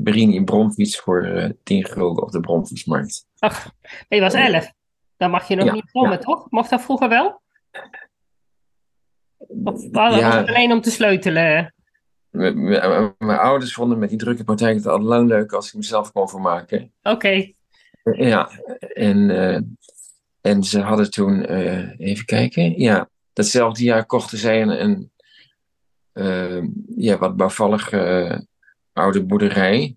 Berini 0.00 0.44
bromfiets 0.44 0.98
voor 0.98 1.26
uh, 1.26 1.44
eh, 1.44 1.50
10 1.62 1.84
gulden 1.84 2.22
op 2.22 2.30
de 2.30 2.40
bromfietsmarkt. 2.40 3.26
Ach, 3.38 3.72
je 4.08 4.20
was 4.20 4.34
11. 4.34 4.72
Dan 5.16 5.30
mag 5.30 5.48
je 5.48 5.54
nog 5.54 5.66
ja, 5.66 5.72
niet 5.72 5.90
brommen, 5.92 6.12
ja. 6.12 6.18
toch? 6.18 6.50
Mocht 6.50 6.70
dat 6.70 6.82
vroeger 6.82 7.08
wel? 7.08 7.40
Of 9.64 9.88
ja, 9.90 10.40
alleen 10.40 10.72
om 10.72 10.80
te 10.80 10.90
sleutelen? 10.90 11.74
Mijn 12.30 13.38
ouders 13.38 13.74
vonden 13.74 13.98
met 13.98 14.08
die 14.08 14.18
drukke 14.18 14.44
praktijk 14.44 14.76
het 14.76 14.86
al 14.86 15.00
lang 15.00 15.28
leuk 15.28 15.52
als 15.52 15.68
ik 15.68 15.74
mezelf 15.74 16.12
kon 16.12 16.28
vermaken. 16.28 16.92
Oké. 17.02 17.14
Okay. 17.14 17.54
Ja, 18.12 18.50
en, 18.94 19.18
uh, 19.30 19.58
en 20.40 20.62
ze 20.62 20.80
hadden 20.80 21.10
toen, 21.10 21.52
uh, 21.52 22.00
even 22.00 22.24
kijken, 22.24 22.80
ja, 22.80 23.08
datzelfde 23.32 23.84
jaar 23.84 24.06
kochten 24.06 24.38
zij 24.38 24.62
een, 24.62 24.82
een 24.84 25.10
uh, 26.12 26.68
ja, 26.96 27.18
wat 27.18 27.36
bouwvallige 27.36 28.46
oude 28.92 29.24
boerderij 29.24 29.96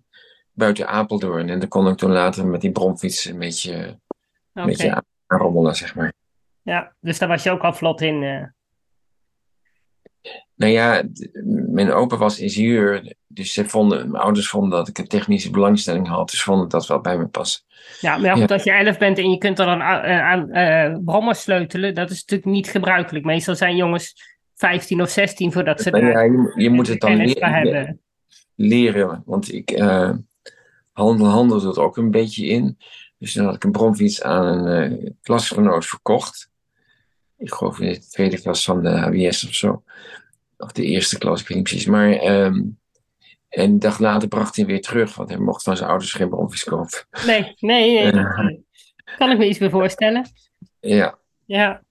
buiten 0.52 0.88
Apeldoorn. 0.88 1.48
En 1.48 1.58
daar 1.58 1.68
kon 1.68 1.88
ik 1.88 1.96
toen 1.96 2.12
later 2.12 2.46
met 2.46 2.60
die 2.60 2.72
bromfiets 2.72 3.24
een 3.24 3.38
beetje, 3.38 3.72
okay. 3.72 3.98
een 4.52 4.66
beetje 4.66 5.02
aanrommelen, 5.26 5.76
zeg 5.76 5.94
maar. 5.94 6.12
Ja, 6.62 6.92
dus 7.00 7.18
daar 7.18 7.28
was 7.28 7.42
je 7.42 7.50
ook 7.50 7.62
al 7.62 7.72
vlot 7.72 8.00
in. 8.00 8.52
Nou 10.54 10.72
ja, 10.72 11.02
mijn 11.72 11.92
opa 11.92 12.16
was 12.16 12.38
ingenieur, 12.38 13.14
dus 13.26 13.52
ze 13.52 13.68
vonden, 13.68 14.10
mijn 14.10 14.22
ouders 14.22 14.48
vonden 14.48 14.70
dat 14.70 14.88
ik 14.88 14.98
een 14.98 15.06
technische 15.06 15.50
belangstelling 15.50 16.08
had, 16.08 16.30
dus 16.30 16.42
vonden 16.42 16.68
dat 16.68 16.86
wel 16.86 17.00
bij 17.00 17.18
me 17.18 17.26
passen. 17.26 17.62
Ja, 18.00 18.16
maar 18.16 18.36
goed, 18.36 18.50
als 18.50 18.62
je 18.62 18.72
elf 18.72 18.98
bent 18.98 19.18
en 19.18 19.30
je 19.30 19.38
kunt 19.38 19.58
er 19.58 19.66
dan 19.66 19.82
aan, 19.82 20.02
aan 20.04 20.48
uh, 20.92 20.98
brommen 21.04 21.36
sleutelen, 21.36 21.94
dat 21.94 22.10
is 22.10 22.20
natuurlijk 22.20 22.50
niet 22.50 22.68
gebruikelijk. 22.68 23.24
Meestal 23.24 23.54
zijn 23.54 23.76
jongens 23.76 24.14
15 24.54 25.02
of 25.02 25.10
16 25.10 25.52
voordat 25.52 25.80
ze 25.80 25.90
nou, 25.90 26.06
ja, 26.06 26.22
je, 26.22 26.52
je 26.56 26.70
moet 26.70 26.88
het 26.88 27.00
dan 27.00 27.16
leren, 27.16 28.00
leren, 28.54 29.22
want 29.26 29.52
ik 29.52 29.70
uh, 29.70 30.10
handel, 30.92 31.26
handelde 31.26 31.66
het 31.66 31.78
ook 31.78 31.96
een 31.96 32.10
beetje 32.10 32.46
in. 32.46 32.78
Dus 33.18 33.32
dan 33.32 33.44
had 33.44 33.54
ik 33.54 33.64
een 33.64 33.72
bromfiets 33.72 34.22
aan 34.22 34.46
een 34.46 34.92
uh, 34.92 35.10
klasgenoot 35.22 35.86
verkocht. 35.86 36.50
Ik 37.42 37.52
geloof 37.52 37.80
in 37.80 37.92
de 37.92 38.08
tweede 38.08 38.40
klas 38.40 38.64
van 38.64 38.82
de 38.82 38.88
HBS 38.88 39.46
of 39.46 39.54
zo. 39.54 39.82
Of 40.56 40.72
de 40.72 40.84
eerste 40.84 41.18
klas, 41.18 41.40
ik 41.40 41.48
weet 41.48 41.56
niet 41.56 41.66
precies. 41.66 41.86
Maar, 41.86 42.24
um, 42.24 42.78
en 43.48 43.70
een 43.70 43.78
dag 43.78 43.98
later 43.98 44.28
bracht 44.28 44.56
hij 44.56 44.66
weer 44.66 44.80
terug, 44.80 45.14
want 45.14 45.28
hij 45.28 45.38
mocht 45.38 45.62
van 45.62 45.76
zijn 45.76 45.88
ouders 45.88 46.12
geen 46.12 46.28
bromfiets 46.28 46.64
kopen. 46.64 47.06
Nee, 47.26 47.54
nee, 47.58 48.02
nee. 48.02 48.12
Uh, 48.12 48.58
kan 49.18 49.30
ik 49.30 49.38
me 49.38 49.48
iets 49.48 49.58
meer 49.58 49.70
voorstellen. 49.70 50.26
Ja. 50.80 51.18
Ja. 51.44 51.82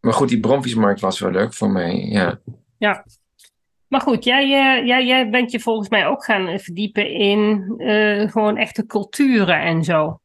Maar 0.00 0.12
goed, 0.12 0.28
die 0.28 0.40
bromfietsmarkt 0.40 1.00
was 1.00 1.18
wel 1.18 1.30
leuk 1.30 1.54
voor 1.54 1.70
mij, 1.70 1.94
ja. 1.94 2.40
Ja. 2.78 3.04
Maar 3.88 4.00
goed, 4.00 4.24
jij, 4.24 4.44
uh, 4.44 4.86
jij, 4.86 5.06
jij 5.06 5.30
bent 5.30 5.50
je 5.50 5.60
volgens 5.60 5.88
mij 5.88 6.06
ook 6.06 6.24
gaan 6.24 6.58
verdiepen 6.58 7.10
in 7.10 7.74
uh, 7.78 8.30
gewoon 8.30 8.56
echte 8.56 8.86
culturen 8.86 9.60
en 9.60 9.84
zo. 9.84 10.20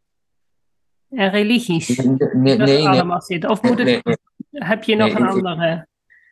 En 1.15 1.29
religies. 1.29 1.97
Nee, 1.97 2.17
nee, 2.33 2.57
dat 2.57 2.67
nee, 2.67 2.87
allemaal 2.87 3.21
zit. 3.21 3.45
Of 3.45 3.61
moet 3.61 3.77
het, 3.77 4.03
nee, 4.03 4.17
heb 4.51 4.83
je 4.83 4.95
nog 4.95 5.13
een 5.13 5.27
andere? 5.27 5.87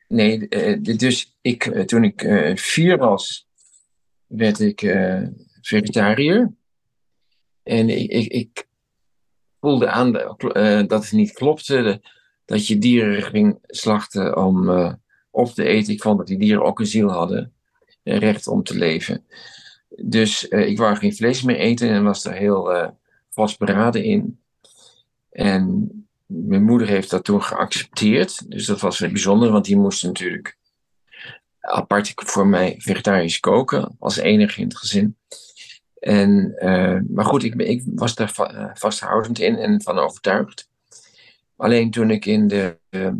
Nee, 0.08 0.48
eh, 0.48 0.98
dus 0.98 1.38
ik, 1.42 1.66
eh, 1.66 1.84
toen 1.84 2.04
ik 2.04 2.24
eh, 2.24 2.56
vier 2.56 2.98
was, 2.98 3.48
werd 4.28 4.60
ik 4.60 4.82
eh, 4.82 5.22
vegetariër. 5.62 6.52
En 7.64 7.90
ik, 7.90 8.12
ik, 8.12 8.28
ik 8.32 8.68
voelde 9.60 9.90
aan 9.90 10.16
eh, 10.18 10.88
dat 10.88 11.04
het 11.04 11.12
niet 11.12 11.32
klopte, 11.32 12.02
dat 12.46 12.68
je 12.68 12.78
dieren 12.78 13.24
ging 13.24 13.58
slachten 13.62 14.38
om 14.38 14.70
eh, 14.70 14.94
op 15.30 15.48
te 15.48 15.64
eten. 15.64 15.94
Ik 15.94 16.02
vond 16.02 16.18
dat 16.18 16.28
die 16.28 16.38
dieren 16.38 16.64
ook 16.64 16.80
een 16.80 16.86
ziel 16.86 17.10
hadden, 17.10 17.54
een 18.04 18.20
recht 18.20 18.48
om 18.48 18.64
te 18.64 18.78
leven. 18.78 19.26
Dus 19.90 20.48
eh, 20.48 20.68
ik 20.68 20.78
wou 20.78 20.96
geen 20.96 21.16
vlees 21.16 21.42
meer 21.42 21.56
eten 21.58 21.90
en 21.90 22.04
was 22.04 22.24
daar 22.24 22.36
heel 22.36 22.74
eh, 22.74 22.90
vastberaden 23.30 24.04
in. 24.04 24.40
En 25.32 25.90
mijn 26.26 26.64
moeder 26.64 26.88
heeft 26.88 27.10
dat 27.10 27.24
toen 27.24 27.44
geaccepteerd. 27.44 28.52
Dus 28.52 28.66
dat 28.66 28.80
was 28.80 29.00
weer 29.00 29.12
bijzonder, 29.12 29.52
want 29.52 29.66
die 29.66 29.78
moest 29.78 30.04
natuurlijk 30.04 30.58
apart 31.60 32.14
voor 32.16 32.48
mij 32.48 32.76
vegetarisch 32.78 33.40
koken, 33.40 33.96
als 34.00 34.18
enige 34.18 34.62
in 34.62 34.68
het 34.68 34.78
gezin. 34.78 35.18
En, 36.00 36.56
eh, 36.58 37.00
maar 37.10 37.26
goed, 37.26 37.44
ik, 37.44 37.56
ik 37.56 37.84
was 37.86 38.16
daar 38.16 38.34
eh, 38.36 38.70
vasthoudend 38.74 39.40
in 39.40 39.56
en 39.56 39.82
van 39.82 40.00
overtuigd. 40.00 40.70
Alleen 41.56 41.92
toen 41.92 42.12
ik 42.12 42.26
in 42.26 42.48
de 42.48 42.78
ehm, 42.90 43.16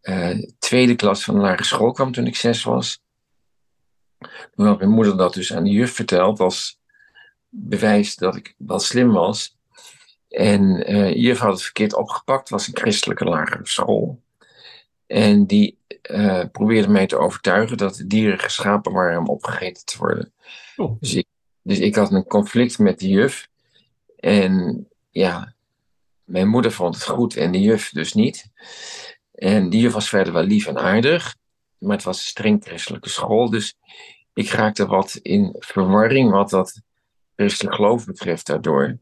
eh, 0.00 0.38
tweede 0.58 0.94
klas 0.94 1.24
van 1.24 1.34
de 1.34 1.40
lagere 1.40 1.64
school 1.64 1.92
kwam, 1.92 2.12
toen 2.12 2.26
ik 2.26 2.36
zes 2.36 2.62
was, 2.62 3.02
toen 4.54 4.66
had 4.66 4.78
mijn 4.78 4.90
moeder 4.90 5.16
dat 5.16 5.34
dus 5.34 5.52
aan 5.52 5.64
de 5.64 5.70
juf 5.70 5.94
verteld 5.94 6.40
als 6.40 6.80
bewijs 7.48 8.16
dat 8.16 8.36
ik 8.36 8.54
wel 8.58 8.78
slim 8.78 9.12
was. 9.12 9.57
En 10.28 10.86
eh 10.86 11.14
juf 11.14 11.38
had 11.38 11.52
het 11.52 11.62
verkeerd 11.62 11.94
opgepakt, 11.94 12.40
het 12.40 12.48
was 12.48 12.66
een 12.66 12.76
christelijke 12.76 13.24
lagere 13.24 13.66
school. 13.66 14.20
En 15.06 15.46
die 15.46 15.78
eh, 16.02 16.44
probeerde 16.52 16.88
mij 16.88 17.06
te 17.06 17.18
overtuigen 17.18 17.76
dat 17.76 17.94
de 17.94 18.06
dieren 18.06 18.38
geschapen 18.38 18.92
waren 18.92 19.18
om 19.18 19.28
opgegeten 19.28 19.84
te 19.84 19.98
worden. 19.98 20.32
Oh. 20.76 21.00
Dus, 21.00 21.14
ik, 21.14 21.26
dus 21.62 21.78
ik 21.78 21.94
had 21.94 22.12
een 22.12 22.26
conflict 22.26 22.78
met 22.78 22.98
de 22.98 23.08
juf. 23.08 23.48
En 24.16 24.86
ja, 25.10 25.54
mijn 26.24 26.48
moeder 26.48 26.72
vond 26.72 26.94
het 26.94 27.04
goed 27.04 27.36
en 27.36 27.52
de 27.52 27.60
juf 27.60 27.90
dus 27.90 28.12
niet. 28.12 28.50
En 29.34 29.70
die 29.70 29.80
juf 29.80 29.92
was 29.92 30.08
verder 30.08 30.32
wel 30.32 30.42
lief 30.42 30.66
en 30.66 30.78
aardig, 30.78 31.36
maar 31.78 31.96
het 31.96 32.04
was 32.04 32.18
een 32.18 32.26
streng 32.26 32.64
christelijke 32.64 33.08
school. 33.08 33.50
Dus 33.50 33.76
ik 34.34 34.50
raakte 34.50 34.86
wat 34.86 35.14
in 35.22 35.56
verwarring 35.58 36.30
wat 36.30 36.50
dat 36.50 36.80
christelijk 37.36 37.74
geloof 37.74 38.04
betreft 38.04 38.46
daardoor. 38.46 38.98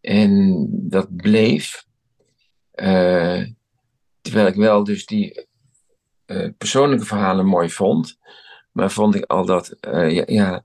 En 0.00 0.66
dat 0.70 1.16
bleef. 1.16 1.84
eh, 2.70 3.44
terwijl 4.20 4.46
ik 4.46 4.54
wel 4.54 4.84
dus 4.84 5.06
die 5.06 5.46
eh, 6.24 6.48
persoonlijke 6.58 7.04
verhalen 7.04 7.46
mooi 7.46 7.70
vond. 7.70 8.18
Maar 8.72 8.90
vond 8.90 9.14
ik 9.14 9.24
al 9.24 9.44
dat, 9.46 9.68
eh, 9.68 10.10
ja, 10.10 10.22
ja, 10.26 10.64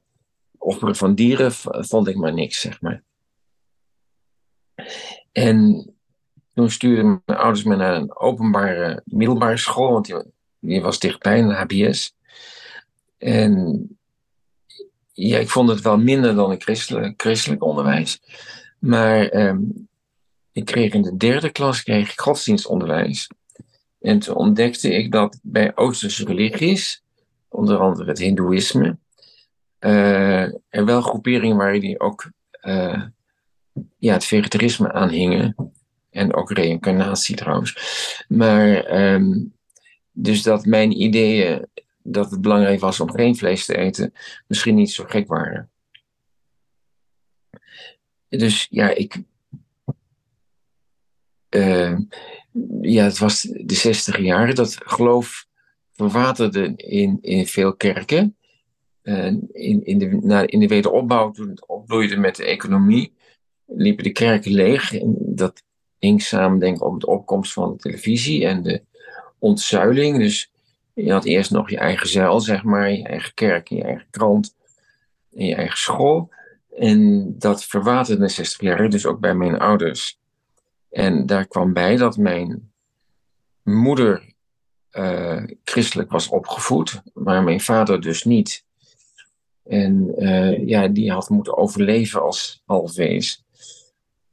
offeren 0.58 0.96
van 0.96 1.16
dieren 1.16 1.52
vond 1.86 2.08
ik 2.08 2.16
maar 2.16 2.34
niks, 2.34 2.60
zeg 2.60 2.82
maar. 2.82 3.04
En 5.32 5.90
toen 6.54 6.70
stuurden 6.70 7.22
mijn 7.26 7.40
ouders 7.40 7.64
me 7.64 7.76
naar 7.76 7.96
een 7.96 8.16
openbare 8.16 9.02
middelbare 9.06 9.58
school, 9.58 9.92
want 9.92 10.06
die, 10.06 10.24
die 10.60 10.82
was 10.82 11.00
dichtbij, 11.00 11.40
een 11.40 11.52
HBS. 11.52 12.16
En 13.18 13.88
ja, 15.14 15.38
ik 15.38 15.50
vond 15.50 15.70
het 15.70 15.82
wel 15.82 15.98
minder 15.98 16.36
dan 16.36 16.52
een 16.52 16.62
christelijk, 16.62 17.22
christelijk 17.22 17.64
onderwijs. 17.64 18.22
Maar 18.80 19.28
ehm, 19.28 19.60
ik 20.52 20.66
kreeg 20.66 20.94
in 20.94 21.02
de 21.02 21.18
derde 21.18 21.50
klas 21.50 21.84
kreeg 21.84 22.12
ik 22.12 22.20
godsdienstonderwijs. 22.20 23.30
En 24.00 24.20
toen 24.20 24.36
ontdekte 24.36 24.90
ik 24.94 25.12
dat 25.12 25.40
bij 25.42 25.76
Oosterse 25.76 26.26
religies, 26.26 27.04
onder 27.48 27.78
andere 27.78 28.10
het 28.10 28.20
Hindoeïsme, 28.20 28.98
eh, 29.80 30.44
er 30.70 30.86
wel 30.86 31.02
groeperingen 31.02 31.58
waren 31.58 31.80
die 31.80 32.00
ook 32.00 32.32
eh, 32.52 33.04
ja, 33.98 34.14
het 34.14 34.26
vegetarisme 34.26 34.92
aanhingen. 34.92 35.56
En 36.10 36.34
ook 36.34 36.52
reïncarnatie 36.52 37.36
trouwens. 37.36 37.78
Maar 38.28 38.84
ehm, 38.84 39.44
dus 40.12 40.44
dat 40.44 40.66
mijn 40.66 41.02
ideeën 41.02 41.68
dat 42.04 42.32
het 42.32 42.42
belangrijk 42.42 42.80
was 42.80 43.00
om 43.00 43.12
geen 43.12 43.36
vlees 43.36 43.66
te 43.66 43.78
eten, 43.78 44.14
misschien 44.48 44.76
niet 44.76 44.92
zo 44.92 45.04
gek 45.08 45.28
waren. 45.28 45.70
Dus 48.30 48.68
ja, 48.70 48.90
ik. 48.90 49.24
eh, 51.50 51.98
ja, 52.82 53.04
het 53.04 53.18
was 53.18 53.42
de 53.42 53.74
zestig 53.74 54.18
jaren. 54.18 54.56
Dat 54.56 54.78
geloof 54.86 55.46
verwaterde 55.92 56.74
in, 56.76 57.18
in 57.22 57.48
veel 57.48 57.76
kerken. 57.76 58.38
Eh, 59.02 59.26
in, 59.52 59.86
in, 59.86 59.98
de, 59.98 60.18
na, 60.22 60.48
in 60.48 60.60
de 60.60 60.68
wederopbouw, 60.68 61.32
toen 61.32 61.50
het 61.50 61.68
opbloeide 61.68 62.18
met 62.18 62.36
de 62.36 62.46
economie, 62.46 63.14
liepen 63.66 64.04
de 64.04 64.12
kerken 64.12 64.52
leeg. 64.52 64.94
En 64.94 65.16
dat 65.20 65.64
hing 66.00 66.22
samen, 66.22 66.60
denk 66.60 66.76
ik, 66.76 66.84
op 66.84 67.00
de 67.00 67.08
opkomst 67.08 67.54
van 67.54 67.72
de 67.72 67.78
televisie 67.78 68.46
en 68.46 68.64
de 68.64 68.82
ontzuiling. 69.40 70.18
Dus 70.18 70.52
je 70.94 71.12
had 71.12 71.26
eerst 71.26 71.52
nog 71.52 71.70
je 71.70 71.78
eigen 71.78 72.08
zeil, 72.08 72.40
zeg 72.40 72.64
maar, 72.64 72.92
je 72.92 73.04
eigen 73.04 73.34
kerk, 73.34 73.68
je 73.68 73.84
eigen 73.84 74.08
krant 74.10 74.56
en 75.34 75.46
je 75.46 75.56
eigen 75.56 75.78
school. 75.78 76.30
En 76.76 77.34
dat 77.38 77.64
verwaterde 77.64 78.14
in 78.22 78.28
de 78.28 78.34
60 78.34 78.62
jaar, 78.62 78.90
dus 78.90 79.06
ook 79.06 79.20
bij 79.20 79.36
mijn 79.36 79.60
ouders. 79.60 80.20
En 80.90 81.26
daar 81.26 81.48
kwam 81.48 81.74
bij 81.74 81.96
dat 81.96 82.18
mijn 82.18 82.72
moeder 83.64 84.34
eh, 84.90 85.44
christelijk 85.64 86.12
was 86.12 86.28
opgevoed, 86.28 87.02
maar 87.14 87.44
mijn 87.44 87.62
vader 87.62 88.02
dus 88.02 88.24
niet. 88.24 88.66
En 89.64 90.16
eh, 90.18 90.68
ja, 90.68 90.88
die 90.88 91.12
had 91.12 91.30
moeten 91.30 91.58
overleven 91.58 92.22
als 92.22 92.62
halfwees. 92.66 93.44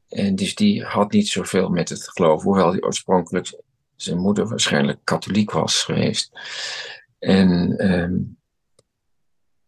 En 0.09 0.35
dus 0.35 0.55
die 0.55 0.85
had 0.85 1.13
niet 1.13 1.29
zoveel 1.29 1.69
met 1.69 1.89
het 1.89 2.09
geloof, 2.09 2.43
hoewel 2.43 2.71
hij 2.71 2.83
oorspronkelijk 2.83 3.61
zijn 3.97 4.19
moeder 4.19 4.49
waarschijnlijk 4.49 4.99
katholiek 5.05 5.51
was 5.51 5.83
geweest. 5.83 6.31
En 7.19 7.79
ehm, 7.79 8.19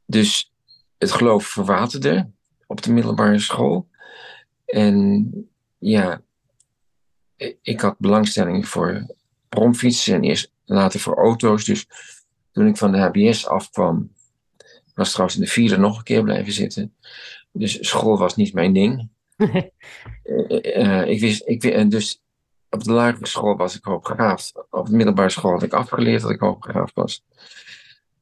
dus 0.07 0.53
het 0.99 1.13
geloof 1.13 1.47
verwaterde 1.47 2.31
op 2.75 2.83
de 2.83 2.93
middelbare 2.93 3.39
school. 3.39 3.89
En 4.65 5.31
ja, 5.79 6.23
ik 7.63 7.81
had 7.81 7.99
belangstelling 7.99 8.69
voor 8.69 9.15
bromfietsen 9.49 10.15
en 10.15 10.23
eerst 10.23 10.53
later 10.65 11.01
voor 11.01 11.17
auto's. 11.17 11.65
Dus 11.65 11.87
toen 12.53 12.67
ik 12.67 12.77
van 12.77 12.93
de 12.93 12.99
HBS 12.99 13.47
afkwam, 13.47 14.13
was 14.95 15.11
trouwens 15.11 15.39
in 15.39 15.45
de 15.45 15.51
vierde 15.51 15.77
nog 15.77 15.99
een 15.99 16.05
keer 16.05 16.23
blijven 16.23 16.53
zitten. 16.53 16.95
Dus 17.53 17.89
school 17.89 18.19
was 18.19 18.37
niet 18.37 18.55
mijn 18.55 18.73
ding. 18.73 19.09
Eh, 20.63 21.07
ik 21.07 21.21
wist, 21.21 21.43
ik, 21.47 21.91
dus 21.91 22.23
op 22.71 22.85
de 22.85 22.93
lagere 22.93 23.27
school 23.27 23.57
was 23.57 23.77
ik 23.77 23.85
hoogbegaafd. 23.85 24.53
Op 24.71 24.87
de 24.87 24.97
middelbare 24.97 25.31
school 25.31 25.51
had 25.51 25.63
ik 25.63 25.73
afgeleerd 25.73 26.23
dat 26.23 26.31
ik 26.31 26.41
hoogbegaafd 26.41 26.95
was. 26.95 27.25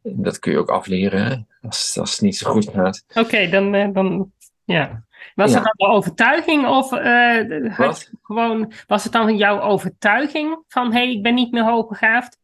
En 0.03 0.23
dat 0.23 0.39
kun 0.39 0.53
je 0.53 0.59
ook 0.59 0.71
afleren, 0.71 1.25
hè? 1.25 1.37
Als, 1.69 1.99
als 1.99 2.11
het 2.11 2.21
niet 2.21 2.37
zo 2.37 2.51
goed 2.51 2.71
gaat. 2.71 3.05
Oké, 3.15 3.49
dan, 3.49 3.93
dan 3.93 4.33
ja. 4.73 5.05
Was 5.35 5.51
Ja. 5.53 5.57
het 5.57 5.73
dan 5.77 5.89
een 5.89 5.95
overtuiging 5.97 6.67
of 6.67 6.93
eh, 6.93 7.75
had 7.77 8.11
gewoon, 8.23 8.73
was 8.87 9.05
het 9.05 9.13
dan 9.13 9.37
jouw 9.37 9.61
overtuiging 9.61 10.65
van 10.69 10.93
hé, 10.93 10.99
hey, 10.99 11.13
ik 11.13 11.23
ben 11.23 11.35
niet 11.35 11.53
meer 11.53 11.65
hoogbegaafd? 11.65 12.39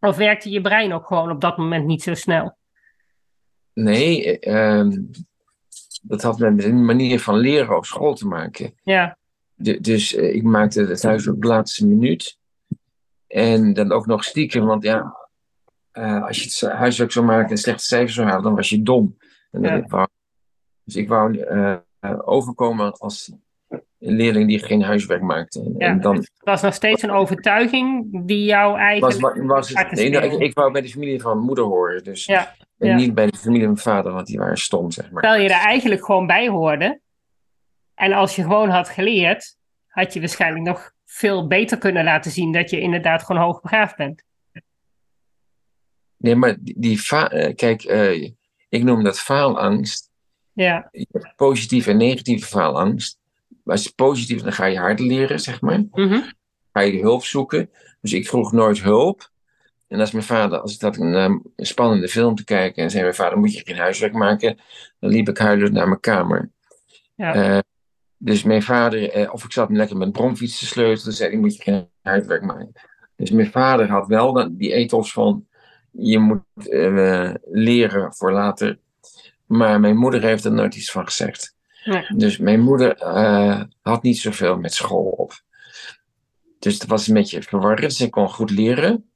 Of 0.00 0.16
werkte 0.16 0.50
je 0.50 0.60
brein 0.60 0.92
ook 0.92 1.06
gewoon 1.06 1.30
op 1.30 1.40
dat 1.40 1.56
moment 1.56 1.86
niet 1.86 2.02
zo 2.02 2.14
snel? 2.14 2.56
Nee, 3.72 4.38
eh, 4.38 4.78
ehm, 4.78 4.90
dat 6.02 6.22
had 6.22 6.38
met 6.38 6.58
de 6.60 6.72
manier 6.72 7.20
van 7.20 7.36
leren 7.36 7.76
op 7.76 7.84
school 7.84 8.14
te 8.14 8.26
maken. 8.26 8.74
Ja, 8.82 9.16
De- 9.54 9.80
dus 9.80 10.14
eh, 10.14 10.34
ik 10.34 10.42
maakte 10.42 10.80
het 10.84 11.02
huiswerk 11.02 11.36
op 11.36 11.42
de 11.42 11.48
laatste 11.48 11.86
minuut. 11.86 12.38
En 13.26 13.72
dan 13.72 13.92
ook 13.92 14.06
nog 14.06 14.24
stiekem, 14.24 14.64
want 14.64 14.82
ja, 14.82 15.16
eh, 15.90 16.24
als 16.24 16.42
je 16.42 16.66
het 16.66 16.72
huiswerk 16.76 17.12
zou 17.12 17.24
maken 17.26 17.50
en 17.50 17.56
slechte 17.58 17.84
cijfers 17.84 18.14
zou 18.14 18.26
halen, 18.28 18.42
dan 18.42 18.54
was 18.54 18.68
je 18.68 18.82
dom. 18.82 19.16
En 19.50 19.62
dat 19.62 19.70
Ja. 19.90 20.08
Dus 20.84 20.96
ik 20.96 21.08
wou 21.08 21.38
eh, 21.38 21.76
overkomen 22.24 22.92
als 22.92 23.32
een 23.98 24.14
leerling 24.16 24.48
die 24.48 24.58
geen 24.58 24.82
huiswerk 24.82 25.22
maakte. 25.22 25.60
En, 25.60 25.74
Ja. 25.78 25.86
en 25.86 26.00
dan 26.00 26.16
het 26.16 26.30
was 26.38 26.62
nog 26.62 26.74
steeds 26.74 27.02
een 27.02 27.10
overtuiging 27.10 28.06
die 28.26 28.44
jou 28.44 28.70
was, 28.72 28.80
eigenlijk... 28.80 29.20
wa- 29.36 29.44
was 29.44 29.68
het. 29.68 29.76
Hartjes 29.76 29.98
Nee, 30.00 30.10
nou, 30.10 30.24
ik, 30.24 30.40
ik 30.40 30.54
wou 30.54 30.72
bij 30.72 30.80
de 30.82 30.88
familie 30.88 31.20
van 31.20 31.34
mijn 31.34 31.46
moeder 31.46 31.64
horen. 31.64 32.04
Dus, 32.04 32.24
Ja, 32.24 32.54
en 32.78 32.88
ja. 32.88 32.94
niet 32.96 33.14
bij 33.14 33.26
de 33.26 33.36
familie 33.38 33.62
van 33.64 33.72
mijn 33.72 33.84
vader, 33.84 34.12
want 34.12 34.26
die 34.26 34.38
waren 34.38 34.56
stom, 34.56 34.90
zeg 34.90 35.10
maar. 35.10 35.22
terwijl 35.22 35.42
je 35.42 35.48
er 35.48 35.60
eigenlijk 35.66 36.04
gewoon 36.04 36.26
bij 36.26 36.48
hoorde. 36.48 37.00
En 37.94 38.12
als 38.12 38.36
je 38.36 38.42
gewoon 38.42 38.68
had 38.68 38.88
geleerd, 38.88 39.56
had 39.86 40.12
je 40.12 40.20
waarschijnlijk 40.20 40.64
nog 40.64 40.92
veel 41.04 41.46
beter 41.46 41.78
kunnen 41.78 42.04
laten 42.04 42.30
zien 42.30 42.52
dat 42.52 42.70
je 42.70 42.80
inderdaad 42.80 43.22
gewoon 43.22 43.42
hoogbegaafd 43.42 43.96
bent. 43.96 44.24
Nee, 46.16 46.34
maar 46.34 46.56
die, 46.60 47.00
eh, 47.08 47.54
kijk, 47.54 47.82
eh, 47.82 48.22
ik 48.68 48.82
noem 48.82 49.02
dat 49.02 49.20
faalangst. 49.20 50.10
Ja, 50.54 50.88
Je 50.92 51.06
hebt 51.12 51.36
positieve 51.36 51.90
en 51.90 51.96
negatieve 51.96 52.46
faalangst. 52.46 53.18
Maar 53.48 53.74
als 53.74 53.84
je 53.84 53.92
positief, 53.94 54.42
dan 54.42 54.52
ga 54.52 54.64
je 54.64 54.78
harder 54.78 55.06
leren, 55.06 55.40
zeg 55.40 55.60
maar. 55.60 55.84
mhm. 55.90 56.20
Ga 56.72 56.80
je 56.80 57.00
hulp 57.00 57.24
zoeken. 57.24 57.70
Dus 58.00 58.12
ik 58.12 58.28
vroeg 58.28 58.52
nooit 58.52 58.82
hulp. 58.82 59.30
En 59.88 60.00
als 60.00 60.10
mijn 60.10 60.24
vader, 60.24 60.60
als 60.60 60.74
ik 60.74 60.80
had 60.80 60.96
een, 60.96 61.14
eh, 61.14 61.34
een 61.56 61.66
spannende 61.66 62.08
film 62.08 62.34
te 62.34 62.44
kijken 62.44 62.82
en 62.82 62.90
zei 62.90 63.02
mijn 63.02 63.14
vader, 63.14 63.38
moet 63.38 63.54
je 63.54 63.62
geen 63.64 63.76
huiswerk 63.76 64.12
maken? 64.12 64.58
Dan 64.98 65.10
liep 65.10 65.28
ik 65.28 65.38
huilend 65.38 65.72
naar 65.72 65.88
mijn 65.88 66.00
kamer. 66.00 66.50
Ja. 67.14 67.34
Eh, 67.34 67.58
dus 68.16 68.42
mijn 68.42 68.62
vader, 68.62 69.10
eh, 69.10 69.32
of 69.32 69.44
ik 69.44 69.52
zat 69.52 69.70
lekker 69.70 69.96
met 69.96 70.12
bromfiets 70.12 70.58
te 70.58 70.66
sleutelen, 70.66 71.14
zei 71.14 71.30
hij, 71.30 71.38
moet 71.38 71.56
je 71.56 71.62
geen 71.62 71.88
huiswerk 72.02 72.42
maken. 72.42 72.72
Dus 73.16 73.30
mijn 73.30 73.50
vader 73.50 73.88
had 73.90 74.06
wel 74.06 74.56
die 74.56 74.72
ethos 74.72 75.12
van, 75.12 75.46
je 75.90 76.18
moet 76.18 76.68
eh, 76.68 77.34
leren 77.50 78.14
voor 78.14 78.32
later. 78.32 78.78
Maar 79.56 79.80
mijn 79.80 79.96
moeder 79.96 80.22
heeft 80.22 80.44
er 80.44 80.52
nooit 80.52 80.74
iets 80.74 80.90
van 80.90 81.04
gezegd. 81.04 81.56
Nee. 81.84 82.04
Dus 82.16 82.38
mijn 82.38 82.60
moeder 82.60 82.96
eh, 82.96 83.62
had 83.82 84.02
niet 84.02 84.18
zoveel 84.18 84.58
met 84.58 84.74
school 84.74 85.04
op. 85.04 85.32
Dus 86.58 86.74
het 86.74 86.86
was 86.86 87.06
een 87.08 87.14
beetje 87.14 87.42
verwarrend. 87.42 87.92
Ze 87.94 88.10
kon 88.10 88.28
goed 88.28 88.50
leren, 88.50 89.10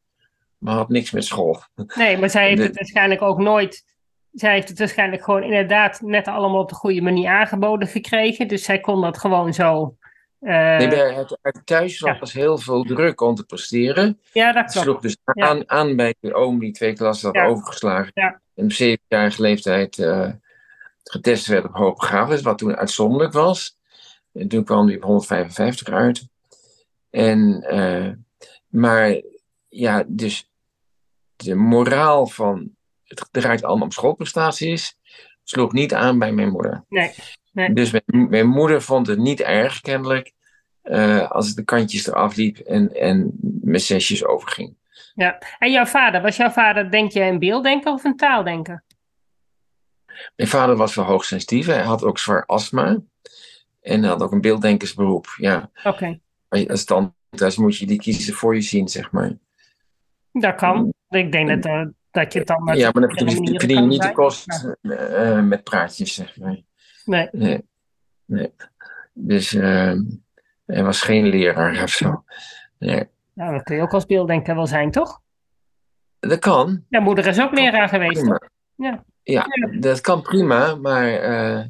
maar 0.58 0.74
had 0.74 0.88
niks 0.88 1.10
met 1.10 1.24
school. 1.24 1.62
Nee, 1.96 2.18
maar 2.18 2.30
zij 2.30 2.46
heeft 2.46 2.56
De- 2.60 2.62
het 2.66 2.76
waarschijnlijk 2.76 3.22
ook 3.22 3.38
nooit. 3.38 3.84
Zij 4.32 4.52
heeft 4.52 4.68
het 4.68 4.78
waarschijnlijk 4.78 5.22
gewoon 5.24 5.42
inderdaad 5.42 6.00
net 6.00 6.26
allemaal 6.28 6.60
op 6.60 6.68
de 6.68 6.74
goede 6.74 7.02
manier 7.02 7.28
aangeboden 7.30 7.88
gekregen. 7.88 8.48
Dus 8.48 8.62
zij 8.64 8.80
kon 8.80 9.00
dat 9.00 9.18
gewoon 9.18 9.54
zo. 9.54 9.96
eh, 10.40 10.76
Nee, 10.76 10.88
bij 10.88 11.14
het, 11.14 11.38
het 11.42 11.60
thuis 11.66 11.98
Ja. 11.98 12.18
was 12.18 12.32
heel 12.32 12.58
veel 12.58 12.82
druk 12.82 13.20
om 13.20 13.34
te 13.34 13.44
presteren. 13.44 14.20
ja, 14.32 14.52
dat 14.52 14.70
klopt. 14.72 14.86
sloeg 14.86 15.00
dus 15.00 15.16
Ja. 15.32 15.46
aan, 15.48 15.70
aan 15.70 15.96
bij 15.96 16.14
de 16.20 16.34
oom 16.34 16.58
die 16.58 16.72
twee 16.72 16.92
klassen 16.92 17.26
had 17.26 17.36
Ja. 17.36 17.44
overgeslagen. 17.46 18.10
Ja. 18.14 18.40
En 18.58 18.64
op 18.64 18.72
zevenjarige 18.72 19.42
leeftijd 19.42 19.98
eh, 19.98 20.30
getest 21.04 21.46
werd 21.46 21.64
op 21.64 21.74
hoogbegaafdheid, 21.74 22.42
wat 22.42 22.58
toen 22.58 22.76
uitzonderlijk 22.76 23.32
was. 23.32 23.78
En 24.32 24.48
toen 24.48 24.64
kwam 24.64 24.86
hij 24.86 24.96
op 24.96 25.02
155 25.02 25.88
uit. 25.88 26.28
En, 27.10 27.62
eh, 27.62 28.12
maar 28.68 29.22
ja, 29.68 30.04
dus 30.06 30.50
de 31.36 31.54
moraal 31.54 32.26
van 32.26 32.70
het 33.04 33.28
draait 33.30 33.62
allemaal 33.62 33.84
om 33.84 33.92
schoolprestaties 33.92 34.98
sloeg 35.42 35.72
niet 35.72 35.94
aan 35.94 36.18
bij 36.18 36.32
mijn 36.32 36.50
moeder. 36.50 36.84
Nee, 36.88 37.14
nee. 37.52 37.72
Dus 37.72 37.90
mijn, 37.90 38.28
mijn 38.28 38.48
moeder 38.48 38.82
vond 38.82 39.06
het 39.06 39.18
niet 39.18 39.40
erg 39.40 39.80
kennelijk 39.80 40.32
eh, 40.82 41.30
als 41.30 41.46
het 41.46 41.56
de 41.56 41.64
kantjes 41.64 42.06
eraf 42.06 42.36
liep 42.36 42.58
en, 42.58 42.94
en 42.94 43.38
mijn 43.40 43.80
zesjes 43.80 44.24
overging. 44.24 44.76
Ja. 45.18 45.38
En 45.58 45.70
jouw 45.70 45.84
vader, 45.84 46.22
was 46.22 46.36
jouw 46.36 46.50
vader, 46.50 46.90
denk 46.90 47.12
je, 47.12 47.20
een 47.20 47.38
beelddenker 47.38 47.92
of 47.92 48.04
een 48.04 48.16
taaldenker? 48.16 48.84
Mijn 50.36 50.48
vader 50.48 50.76
was 50.76 50.94
wel 50.94 51.04
hoogsensitief. 51.04 51.66
Hij 51.66 51.82
had 51.82 52.04
ook 52.04 52.18
zwaar 52.18 52.46
astma. 52.46 52.98
En 53.80 54.04
had 54.04 54.22
ook 54.22 54.32
een 54.32 54.40
beelddenkersberoep. 54.40 55.34
Ja, 55.36 55.70
Oké, 55.84 56.20
als 56.48 56.84
tandarts 56.84 57.56
moet 57.56 57.76
je 57.76 57.86
die 57.86 57.98
kiezen 57.98 58.34
voor 58.34 58.54
je 58.54 58.60
zien, 58.60 58.88
zeg 58.88 59.10
maar. 59.10 59.32
dat 60.32 60.54
kan. 60.54 60.92
Ik 61.08 61.32
denk 61.32 61.48
dat, 61.48 61.64
eh, 61.64 61.86
dat 62.10 62.32
je 62.32 62.38
het 62.38 62.48
dan. 62.48 62.76
ja, 62.76 62.90
maar 62.92 63.02
dan 63.02 63.30
verdien 63.30 63.80
je 63.80 63.80
niet 63.80 64.02
de 64.02 64.12
kost 64.12 64.76
eh, 64.82 65.40
met 65.40 65.64
praatjes, 65.64 66.14
zeg 66.14 66.36
maar. 66.36 66.60
Nee. 67.04 67.28
Nee. 67.32 67.64
nee. 68.24 68.52
Dus 69.12 69.54
eh, 69.54 69.94
hij 70.66 70.84
was 70.84 71.00
geen 71.00 71.26
leraar 71.26 71.82
of 71.82 71.90
zo. 71.90 72.24
Nee. 72.78 73.08
Nou, 73.38 73.52
dat 73.52 73.62
kun 73.62 73.76
je 73.76 73.82
ook 73.82 73.92
als 73.92 74.06
beelddenker 74.06 74.54
wel 74.54 74.66
zijn, 74.66 74.90
toch? 74.90 75.20
Dat 76.20 76.38
kan. 76.38 76.84
Jouw 76.88 77.02
moeder 77.02 77.26
is 77.26 77.40
ook 77.40 77.54
leraar 77.54 77.88
geweest? 77.88 78.26
Ja. 78.74 79.04
Ja, 79.22 79.46
dat 79.80 80.00
kan 80.00 80.22
prima, 80.22 80.74
maar 80.74 81.08
eh, 81.08 81.64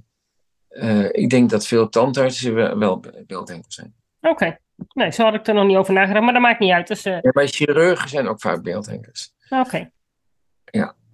eh, 0.68 1.08
ik 1.12 1.30
denk 1.30 1.50
dat 1.50 1.66
veel 1.66 1.88
tandartsen 1.88 2.78
wel, 2.78 3.00
beelddenkers 3.26 3.74
zijn. 3.74 3.94
Oké. 4.20 4.58
Nee, 4.92 5.10
zo 5.12 5.24
had 5.24 5.34
ik 5.34 5.46
er 5.46 5.54
nog 5.54 5.66
niet 5.66 5.76
over 5.76 5.94
nagedacht, 5.94 6.24
maar 6.24 6.32
dat 6.32 6.42
maakt 6.42 6.60
niet 6.60 6.72
uit. 6.72 6.88
Dus, 6.88 7.04
eh, 7.04 7.20
Ja, 7.20 7.30
maar 7.32 7.46
chirurgen 7.46 8.08
zijn 8.08 8.28
ook 8.28 8.40
vaak 8.40 8.62
beelddenkers. 8.62 9.32
Oké. 9.50 9.90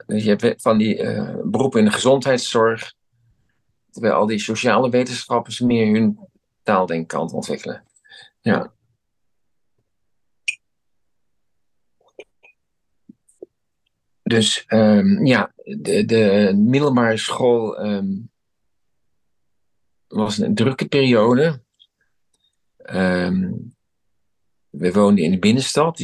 Dus 0.07 0.25
je 0.25 0.37
hebt 0.37 0.63
van 0.63 0.79
die 0.79 0.97
beroepen 1.45 1.79
in 1.79 1.85
de 1.85 1.93
gezondheidszorg, 1.93 2.95
terwijl 3.91 4.15
al 4.15 4.27
die 4.27 4.39
sociale 4.39 4.91
wetenschappers 4.91 5.61
meer 5.61 5.95
hun 5.95 6.19
taaldenkkant 6.63 7.33
ontwikkelen. 7.33 7.85
Ja. 8.41 8.73
Dus 14.35 14.65
ehm, 14.67 15.27
ja, 15.27 15.53
de, 15.65 16.05
de 16.05 16.53
middelbare 16.57 17.17
school 17.17 17.79
ehm, 17.79 18.13
was 20.09 20.39
een 20.39 20.55
drukke 20.55 20.89
periode. 20.89 21.63
Ehm, 22.77 23.53
we 24.71 24.93
woonden 24.93 25.25
in 25.25 25.31
de 25.31 25.39
binnenstad. 25.39 25.97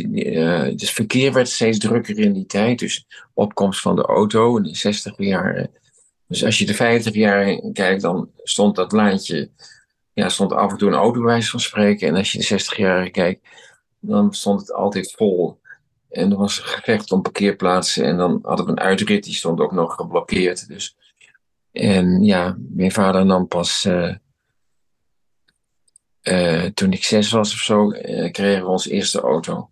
Dus 0.77 0.91
verkeer 0.91 1.33
werd 1.33 1.49
steeds 1.49 1.79
drukker 1.79 2.19
in 2.19 2.33
die 2.33 2.47
tijd. 2.47 2.79
Dus 2.79 3.07
opkomst 3.35 3.81
van 3.81 3.97
de 3.97 4.03
auto 4.03 4.57
in 4.57 4.63
de 4.63 4.77
60 4.77 5.15
jaren. 5.17 5.71
Dus 6.27 6.45
als 6.45 6.59
je 6.59 6.67
de 6.67 6.75
50 6.75 7.15
jaar 7.15 7.61
kijkt, 7.73 8.03
dan 8.03 8.31
stond 8.37 8.77
dat 8.77 8.93
laantje. 8.93 9.51
Ja, 10.13 10.29
stond 10.29 10.53
af 10.53 10.71
en 10.71 10.77
toe 10.77 10.89
een 10.89 10.95
auto 10.95 11.41
van 11.41 11.61
spreken. 11.61 12.09
En 12.09 12.17
als 12.17 12.33
je 12.33 12.39
de 12.39 12.45
60 12.45 12.77
jaar 12.77 13.11
kijkt, 13.11 13.49
dan 14.01 14.35
stond 14.35 14.61
het 14.61 14.73
altijd 14.73 15.13
vol. 15.13 15.60
En 16.11 16.31
er 16.31 16.37
was 16.37 16.59
een 16.59 16.65
gevecht 16.65 17.13
om 17.13 17.23
parkeerplaatsen. 17.23 18.05
En 18.05 18.17
dan 18.17 18.39
hadden 18.43 18.65
we 18.67 18.71
een 18.71 18.81
uitrit, 18.81 19.25
die 19.25 19.35
stond 19.35 19.61
ook 19.61 19.73
nog 19.73 19.95
geblokkeerd. 19.95 20.69
Dus. 20.69 20.97
En 21.73 22.23
ja, 22.23 22.57
mijn 22.59 22.93
vader 22.93 23.27
nam 23.27 23.49
pas. 23.49 23.85
eh, 23.85 24.15
eh, 26.21 26.65
toen 26.75 26.93
ik 26.93 27.05
zes 27.05 27.31
was 27.31 27.53
of 27.53 27.59
zo, 27.59 27.91
eh, 27.91 28.31
kregen 28.33 28.63
we 28.63 28.69
onze 28.69 28.91
eerste 28.91 29.21
auto. 29.21 29.71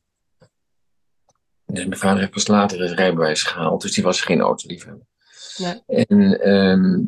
Dus 1.66 1.86
mijn 1.86 2.00
vader 2.00 2.18
heeft 2.18 2.32
pas 2.32 2.46
later 2.46 2.80
het 2.80 2.98
rijbewijs 2.98 3.42
gehaald, 3.42 3.82
dus 3.82 3.92
die 3.94 4.04
was 4.04 4.20
geen 4.20 4.40
autoliefhebber. 4.40 5.06
Nee. 5.56 5.82
En 6.06 6.40
ehm, 6.40 7.00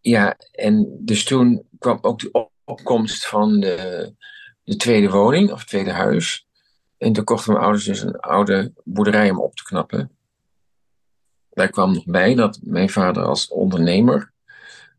ja, 0.00 0.36
en 0.52 0.96
dus 1.00 1.24
toen 1.24 1.68
kwam 1.78 1.98
ook 2.00 2.18
de 2.18 2.28
op- 2.32 2.52
opkomst 2.64 3.26
van 3.26 3.60
de, 3.60 4.12
de 4.64 4.76
tweede 4.76 5.10
woning, 5.10 5.50
of 5.52 5.58
het 5.58 5.68
tweede 5.68 5.92
huis. 5.92 6.46
En 6.98 7.12
toen 7.12 7.24
kochten 7.24 7.52
mijn 7.52 7.64
ouders 7.64 7.84
dus 7.84 8.02
een 8.02 8.20
oude 8.20 8.72
boerderij 8.84 9.30
om 9.30 9.40
op 9.40 9.54
te 9.54 9.64
knappen. 9.64 10.10
Daar 11.50 11.70
kwam 11.70 11.92
nog 11.92 12.04
bij 12.04 12.34
dat 12.34 12.58
mijn 12.62 12.90
vader 12.90 13.24
als 13.24 13.48
ondernemer 13.48 14.32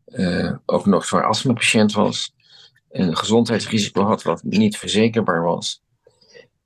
eh, 0.04 0.52
ook 0.66 0.86
nog 0.86 1.04
zwaar 1.04 1.24
astmapatiënt 1.24 1.92
was. 1.92 2.34
En 2.90 3.08
een 3.08 3.16
gezondheidsrisico 3.16 4.02
had 4.04 4.22
wat 4.22 4.42
niet 4.42 4.76
verzekerbaar 4.76 5.42
was. 5.42 5.82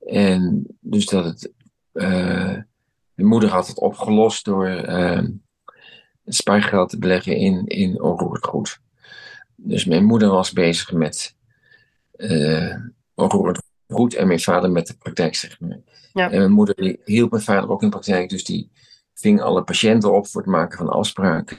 En 0.07 0.65
dus 0.79 1.05
dat 1.05 1.25
het. 1.25 1.53
de 3.13 3.23
moeder 3.23 3.49
had 3.49 3.67
het 3.67 3.79
opgelost 3.79 4.45
door 4.45 4.67
eh, 4.67 5.23
spaargeld 6.25 6.89
te 6.89 6.97
beleggen 6.97 7.35
in, 7.35 7.67
in 7.67 8.01
onroerend 8.01 8.45
goed. 8.45 8.79
Dus 9.55 9.85
mijn 9.85 10.05
moeder 10.05 10.29
was 10.29 10.51
bezig 10.51 10.91
met 10.91 11.35
uh, 12.15 12.75
goed 13.91 14.13
en 14.13 14.27
mijn 14.27 14.39
vader 14.39 14.71
met 14.71 14.87
de 14.87 14.97
praktijk, 14.97 15.35
zeg 15.35 15.59
maar. 15.59 15.79
Ja. 16.13 16.31
En 16.31 16.37
mijn 16.37 16.51
moeder 16.51 16.75
die 16.75 16.99
hielp 17.05 17.31
mijn 17.31 17.43
vader 17.43 17.69
ook 17.69 17.81
in 17.81 17.89
de 17.89 17.93
praktijk, 17.93 18.29
dus 18.29 18.43
die 18.43 18.71
ving 19.13 19.41
alle 19.41 19.63
patiënten 19.63 20.13
op 20.13 20.27
voor 20.27 20.41
het 20.41 20.49
maken 20.49 20.77
van 20.77 20.89
afspraken. 20.89 21.57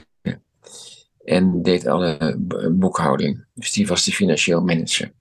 En 1.23 1.61
deed 1.61 1.87
alle 1.87 2.35
boekhouding. 2.71 3.45
Dus 3.53 3.71
die 3.71 3.87
was 3.87 4.03
de 4.03 4.11
financieel 4.11 4.61
manager. 4.61 5.13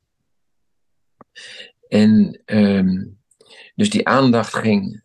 En 1.88 2.40
um, 2.44 3.20
dus 3.74 3.90
die 3.90 4.08
aandacht 4.08 4.54
ging 4.54 5.02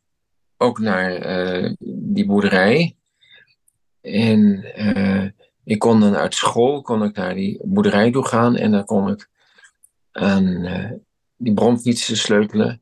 ook 0.57 0.79
naar 0.79 1.45
uh, 1.47 1.73
die 1.79 2.25
boerderij. 2.25 2.95
En 4.01 4.65
uh, 4.77 5.29
ik 5.63 5.79
kon 5.79 5.99
dan 5.99 6.15
uit 6.15 6.35
school 6.35 6.81
kon 6.81 7.03
ik 7.03 7.15
naar 7.15 7.33
die 7.33 7.59
boerderij 7.63 8.11
toe 8.11 8.25
gaan 8.25 8.55
en 8.55 8.71
dan 8.71 8.85
kon 8.85 9.09
ik 9.09 9.29
aan 10.11 10.43
uh, 10.43 10.91
die 11.37 11.53
bromfietsen 11.53 12.17
sleutelen. 12.17 12.81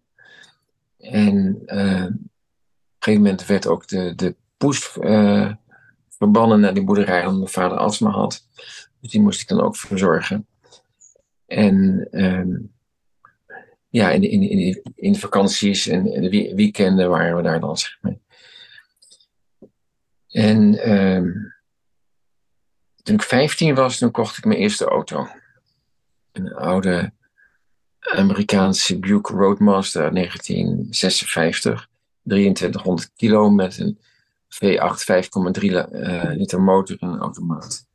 En 0.98 1.56
op 1.56 1.70
een 1.70 2.30
gegeven 3.00 3.24
moment 3.24 3.46
werd 3.46 3.68
ook 3.68 3.88
de, 3.88 4.14
de 4.16 4.36
poes 4.58 4.98
verbannen 6.10 6.60
naar 6.60 6.74
die 6.74 6.84
boerderij, 6.84 7.20
omdat 7.20 7.38
mijn 7.38 7.50
vader 7.50 7.78
astma 7.78 8.10
had. 8.10 8.48
Dus 9.00 9.12
die 9.12 9.22
moest 9.22 9.42
ik 9.42 9.48
dan 9.48 9.62
ook 9.62 9.78
verzorgen. 9.78 10.48
En 11.46 12.08
um, 12.12 12.74
ja, 13.90 14.12
in, 14.12 14.22
in, 14.22 14.42
in, 14.42 14.82
in 14.96 15.16
vakanties 15.16 15.88
en 15.88 16.04
de 16.04 16.54
weekenden 16.56 17.10
waren 17.10 17.36
we 17.36 17.42
daar 17.42 17.60
dan, 17.60 17.78
zeg 17.78 17.98
maar. 18.02 18.18
En 20.28 20.92
um, 20.94 21.54
toen 23.04 23.16
ik 23.16 23.22
15 23.22 23.76
was, 23.76 23.98
toen 23.98 24.12
kocht 24.12 24.38
ik 24.38 24.46
mijn 24.46 24.60
eerste 24.60 24.86
auto. 24.86 25.28
Een 26.32 26.54
oude 26.54 27.14
Amerikaanse 28.06 29.00
Buick 29.00 29.28
Roadmaster 29.28 30.04
uit 30.04 30.14
1956. 30.14 31.90
2300 32.24 33.12
kilo 33.16 33.50
met 33.50 33.80
een 33.80 33.98
V8 34.56 35.60
5,3 35.60 35.64
uh, 35.64 36.24
liter 36.24 36.62
motor 36.62 36.98
en 37.00 37.08
een 37.08 37.20
automaat. 37.20 37.86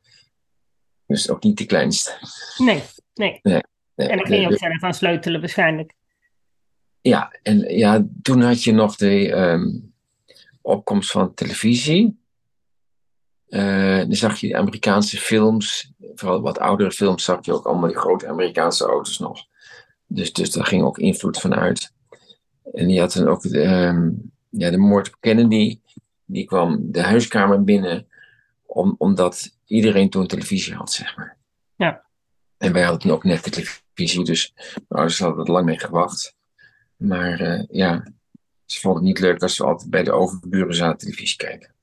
Dus 1.05 1.29
ook 1.29 1.43
niet 1.43 1.57
de 1.57 1.65
kleinste. 1.65 2.11
Nee, 2.57 2.83
nee. 3.13 3.39
nee, 3.41 3.61
nee 3.95 4.07
en 4.07 4.17
dan 4.17 4.25
kun 4.25 4.41
je 4.41 4.47
ook 4.47 4.57
zelf 4.57 4.83
aan 4.83 4.93
sleutelen 4.93 5.39
waarschijnlijk. 5.39 5.93
Ja, 7.01 7.39
en 7.43 7.59
ja, 7.77 8.05
toen 8.21 8.41
had 8.41 8.63
je 8.63 8.71
nog 8.71 8.95
de 8.95 9.31
um, 9.31 9.93
opkomst 10.61 11.11
van 11.11 11.33
televisie. 11.33 12.19
Uh, 13.47 13.97
dan 13.97 14.13
zag 14.13 14.39
je 14.39 14.47
de 14.47 14.57
Amerikaanse 14.57 15.17
films, 15.17 15.91
vooral 16.15 16.41
wat 16.41 16.59
oudere 16.59 16.91
films, 16.91 17.23
zag 17.23 17.45
je 17.45 17.53
ook 17.53 17.65
allemaal 17.65 17.89
die 17.89 17.97
grote 17.97 18.27
Amerikaanse 18.27 18.85
auto's 18.85 19.19
nog. 19.19 19.45
Dus, 20.13 20.33
dus 20.33 20.51
daar 20.51 20.65
ging 20.65 20.83
ook 20.83 20.97
invloed 20.97 21.39
van 21.39 21.55
uit. 21.55 21.93
En 22.73 22.87
die 22.87 22.99
had 22.99 23.13
dan 23.13 23.27
ook 23.27 23.41
de, 23.41 23.65
um, 23.65 24.31
ja, 24.49 24.69
de 24.69 24.77
moord 24.77 25.07
op 25.07 25.15
Kennedy 25.19 25.79
die 26.25 26.45
kwam 26.45 26.91
de 26.91 27.01
huiskamer 27.01 27.63
binnen 27.63 28.07
om, 28.65 28.95
omdat 28.97 29.57
iedereen 29.65 30.09
toen 30.09 30.27
televisie 30.27 30.73
had, 30.73 30.91
zeg 30.91 31.17
maar. 31.17 31.37
Ja. 31.75 32.03
En 32.57 32.73
wij 32.73 32.81
hadden 32.81 33.01
toen 33.01 33.11
ook 33.11 33.23
net 33.23 33.43
de 33.43 33.49
televisie, 33.49 34.23
dus 34.23 34.53
mijn 34.55 34.85
ouders 34.87 35.19
hadden 35.19 35.45
er 35.45 35.51
lang 35.51 35.65
mee 35.65 35.79
gewacht. 35.79 36.35
Maar 36.95 37.41
uh, 37.41 37.63
ja, 37.69 38.13
ze 38.65 38.79
vonden 38.79 38.99
het 39.03 39.11
niet 39.11 39.19
leuk 39.19 39.41
als 39.41 39.55
ze 39.55 39.65
altijd 39.65 39.89
bij 39.89 40.03
de 40.03 40.11
overburen 40.11 40.75
zaten 40.75 40.97
televisie 40.97 41.37
kijken. 41.37 41.73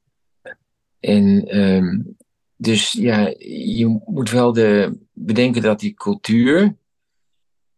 En 1.00 1.58
um, 1.58 2.16
dus 2.60 2.92
ja, 2.92 3.34
je 3.38 4.00
moet 4.06 4.30
wel 4.30 4.52
de, 4.52 4.98
bedenken 5.12 5.62
dat 5.62 5.80
die 5.80 5.94
cultuur, 5.94 6.76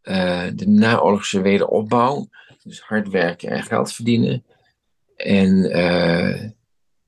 uh, 0.03 0.47
de 0.55 0.69
naoorlogse 0.69 1.41
wederopbouw, 1.41 2.29
dus 2.63 2.81
hard 2.81 3.09
werken 3.09 3.51
en 3.51 3.63
geld 3.63 3.93
verdienen, 3.93 4.45
en 5.17 5.77
uh, 5.77 6.51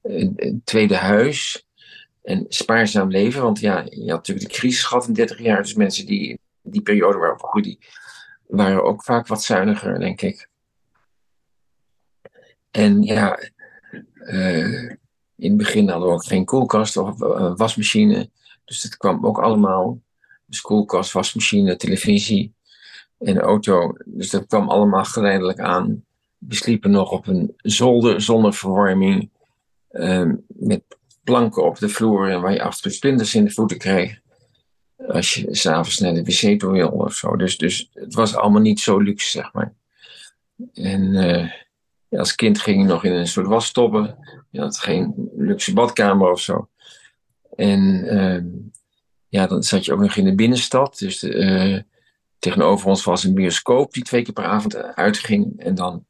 een 0.03 0.61
tweede 0.65 0.97
huis. 0.97 1.67
En 2.23 2.47
spaarzaam 2.49 3.11
leven, 3.11 3.43
want 3.43 3.61
ja, 3.61 3.85
je 3.91 4.11
had 4.11 4.17
natuurlijk 4.27 4.47
de 4.49 4.55
crisis 4.55 4.83
gehad 4.83 5.07
in 5.07 5.13
30 5.13 5.39
jaar. 5.39 5.63
Dus 5.63 5.75
mensen 5.75 6.07
die 6.07 6.39
die 6.63 6.83
periode 6.83 7.19
waren 7.19 7.35
opgegroeid, 7.35 7.79
waren 8.47 8.85
ook 8.85 9.05
vaak 9.05 9.27
wat 9.27 9.43
zuiniger, 9.43 9.99
denk 9.99 10.21
ik. 10.21 10.49
En 12.71 13.03
ja, 13.03 13.39
uh, 14.17 14.91
in 15.37 15.49
het 15.49 15.57
begin 15.57 15.89
hadden 15.89 16.09
we 16.09 16.15
ook 16.15 16.25
geen 16.25 16.45
koelkast 16.45 16.97
of 16.97 17.19
wasmachine. 17.57 18.31
Dus 18.65 18.81
dat 18.83 18.97
kwam 18.97 19.27
ook 19.27 19.39
allemaal. 19.39 20.01
Dus 20.47 20.61
koelkast, 20.61 21.13
wasmachine, 21.13 21.77
televisie 21.77 22.55
en 23.25 23.39
auto. 23.39 23.93
Dus 24.05 24.31
dat 24.31 24.47
kwam 24.47 24.69
allemaal 24.69 25.05
geleidelijk 25.05 25.59
aan. 25.59 26.05
We 26.39 26.55
sliepen 26.55 26.91
nog 26.91 27.11
op 27.11 27.27
een 27.27 27.53
zolder 27.57 28.21
zonder 28.21 28.55
verwarming. 28.55 29.31
Uh, 29.91 30.31
met 30.47 30.83
planken 31.25 31.65
op 31.65 31.79
de 31.79 31.89
vloer 31.89 32.31
en 32.31 32.41
waar 32.41 32.53
je 32.53 32.63
af 32.63 32.85
en 32.85 32.91
splinters 32.91 33.35
in 33.35 33.45
de 33.45 33.51
voeten 33.51 33.79
kreeg. 33.79 34.21
Als 35.09 35.35
je 35.35 35.55
s'avonds 35.55 35.99
naar 35.99 36.15
de 36.15 36.23
wc 36.23 36.59
toe 36.59 36.73
wil 36.73 36.89
of 36.89 37.15
zo. 37.15 37.37
Dus, 37.37 37.57
dus 37.57 37.91
het 37.93 38.15
was 38.15 38.37
allemaal 38.37 38.61
niet 38.61 38.81
zo 38.81 38.99
luxe, 38.99 39.31
zeg 39.31 39.53
maar. 39.53 39.75
En 40.73 41.13
ja, 42.09 42.19
als 42.19 42.35
kind 42.35 42.61
ging 42.61 42.81
je 42.81 42.89
nog 42.89 43.05
in 43.05 43.13
een 43.13 43.29
soort 43.29 43.47
wasstobben. 43.47 44.17
Je 44.51 44.61
had 44.61 44.79
geen 44.79 45.31
luxe 45.37 45.73
badkamer 45.73 46.31
of 46.31 46.41
zo. 46.41 46.69
En 47.57 47.81
uh, 48.05 48.45
ja, 49.29 49.47
dan 49.47 49.63
zat 49.63 49.85
je 49.85 49.93
ook 49.93 50.01
nog 50.01 50.17
in 50.17 50.25
de 50.25 50.35
binnenstad. 50.35 50.99
Dus 50.99 51.19
de, 51.19 51.35
uh, 51.35 51.81
tegenover 52.43 52.89
ons 52.89 53.05
was 53.05 53.25
een 53.25 53.35
bioscoop 53.35 53.93
die 53.93 54.03
twee 54.03 54.23
keer 54.23 54.33
per 54.33 54.45
avond 54.45 54.77
uitging. 54.77 55.61
En 55.61 55.75
dan 55.75 56.07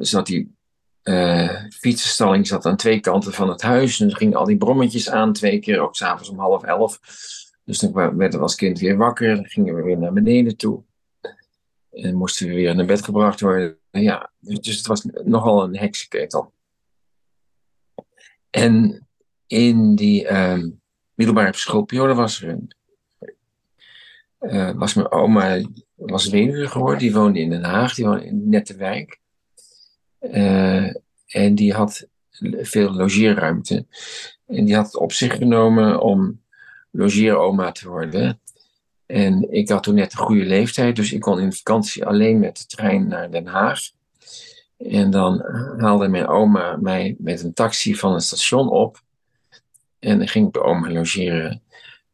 zat 0.00 0.26
die 0.26 0.54
uh, 1.02 1.60
fietsenstalling 1.70 2.46
zat 2.46 2.66
aan 2.66 2.76
twee 2.76 3.00
kanten 3.00 3.32
van 3.32 3.48
het 3.48 3.62
huis. 3.62 4.00
En 4.00 4.08
dan 4.08 4.16
gingen 4.16 4.38
al 4.38 4.44
die 4.44 4.56
brommetjes 4.56 5.10
aan, 5.10 5.32
twee 5.32 5.58
keer, 5.58 5.80
ook 5.80 5.96
s'avonds 5.96 6.28
om 6.28 6.38
half 6.38 6.62
elf. 6.62 7.00
Dus 7.64 7.78
dan 7.78 7.92
werden 7.92 8.30
we 8.30 8.38
als 8.38 8.54
kind 8.54 8.78
weer 8.78 8.96
wakker. 8.96 9.34
Dan 9.34 9.46
gingen 9.46 9.74
we 9.74 9.82
weer 9.82 9.98
naar 9.98 10.12
beneden 10.12 10.56
toe. 10.56 10.82
En 11.90 12.14
moesten 12.14 12.46
we 12.46 12.54
weer 12.54 12.74
naar 12.74 12.86
bed 12.86 13.04
gebracht 13.04 13.40
worden. 13.40 13.78
Ja, 13.90 14.32
dus, 14.38 14.60
dus 14.60 14.76
het 14.76 14.86
was 14.86 15.04
nogal 15.24 15.62
een 15.62 15.76
heksenketel. 15.76 16.52
En 18.50 19.06
in 19.46 19.94
die 19.94 20.24
uh, 20.24 20.64
middelbare 21.14 21.56
schoolperiode 21.56 22.14
was 22.14 22.42
er 22.42 22.48
een, 22.48 22.74
uh, 24.42 24.70
was 24.74 24.94
mijn 24.94 25.10
oma 25.10 25.60
was 25.94 26.28
weduwe 26.28 26.68
geworden. 26.68 26.98
Die 26.98 27.14
woonde 27.14 27.40
in 27.40 27.50
Den 27.50 27.64
Haag, 27.64 27.94
die 27.94 28.04
woonde 28.04 28.24
in 28.24 28.48
Nette 28.48 28.76
Wijk. 28.76 29.20
Uh, 30.20 30.94
en 31.26 31.54
die 31.54 31.72
had 31.72 32.06
veel 32.60 32.92
logeerruimte. 32.92 33.86
En 34.46 34.64
die 34.64 34.74
had 34.74 34.86
het 34.86 34.96
op 34.96 35.12
zich 35.12 35.36
genomen 35.36 36.00
om 36.00 36.40
logeeroma 36.90 37.72
te 37.72 37.88
worden. 37.88 38.40
En 39.06 39.52
ik 39.52 39.68
had 39.68 39.82
toen 39.82 39.94
net 39.94 40.12
een 40.12 40.18
goede 40.18 40.44
leeftijd, 40.44 40.96
dus 40.96 41.12
ik 41.12 41.20
kon 41.20 41.40
in 41.40 41.52
vakantie 41.52 42.06
alleen 42.06 42.38
met 42.38 42.56
de 42.56 42.66
trein 42.66 43.08
naar 43.08 43.30
Den 43.30 43.46
Haag. 43.46 43.80
En 44.76 45.10
dan 45.10 45.44
haalde 45.76 46.08
mijn 46.08 46.26
oma 46.26 46.76
mij 46.76 47.14
met 47.18 47.42
een 47.42 47.52
taxi 47.52 47.94
van 47.94 48.14
het 48.14 48.22
station 48.22 48.68
op. 48.70 49.02
En 49.98 50.18
dan 50.18 50.28
ging 50.28 50.46
ik 50.46 50.52
bij 50.52 50.62
oma 50.62 50.90
logeren. 50.90 51.62